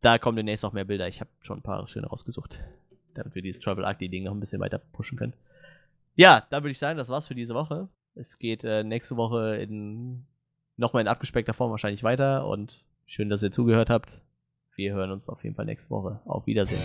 Da 0.00 0.18
kommen 0.18 0.36
demnächst 0.36 0.62
noch 0.62 0.72
mehr 0.72 0.84
Bilder. 0.84 1.08
Ich 1.08 1.20
habe 1.20 1.30
schon 1.40 1.58
ein 1.58 1.62
paar 1.62 1.84
schöne 1.88 2.06
rausgesucht, 2.06 2.60
damit 3.14 3.34
wir 3.34 3.42
dieses 3.42 3.60
Travel 3.60 3.84
Ugly-Ding 3.84 4.24
noch 4.24 4.32
ein 4.32 4.40
bisschen 4.40 4.60
weiter 4.60 4.78
pushen 4.78 5.18
können. 5.18 5.34
Ja, 6.14 6.46
dann 6.50 6.62
würde 6.62 6.70
ich 6.70 6.78
sagen, 6.78 6.96
das 6.96 7.08
war's 7.08 7.26
für 7.26 7.34
diese 7.34 7.54
Woche. 7.54 7.88
Es 8.14 8.38
geht 8.38 8.62
äh, 8.62 8.84
nächste 8.84 9.16
Woche 9.16 9.56
in 9.56 10.24
nochmal 10.76 11.02
in 11.02 11.08
abgespeckter 11.08 11.52
Form 11.52 11.72
wahrscheinlich 11.72 12.04
weiter 12.04 12.46
und 12.46 12.84
schön, 13.06 13.28
dass 13.28 13.42
ihr 13.42 13.50
zugehört 13.50 13.90
habt. 13.90 14.20
Wir 14.76 14.92
hören 14.92 15.10
uns 15.10 15.28
auf 15.30 15.42
jeden 15.42 15.56
Fall 15.56 15.64
nächste 15.64 15.90
Woche. 15.90 16.20
Auf 16.26 16.46
Wiedersehen. 16.46 16.82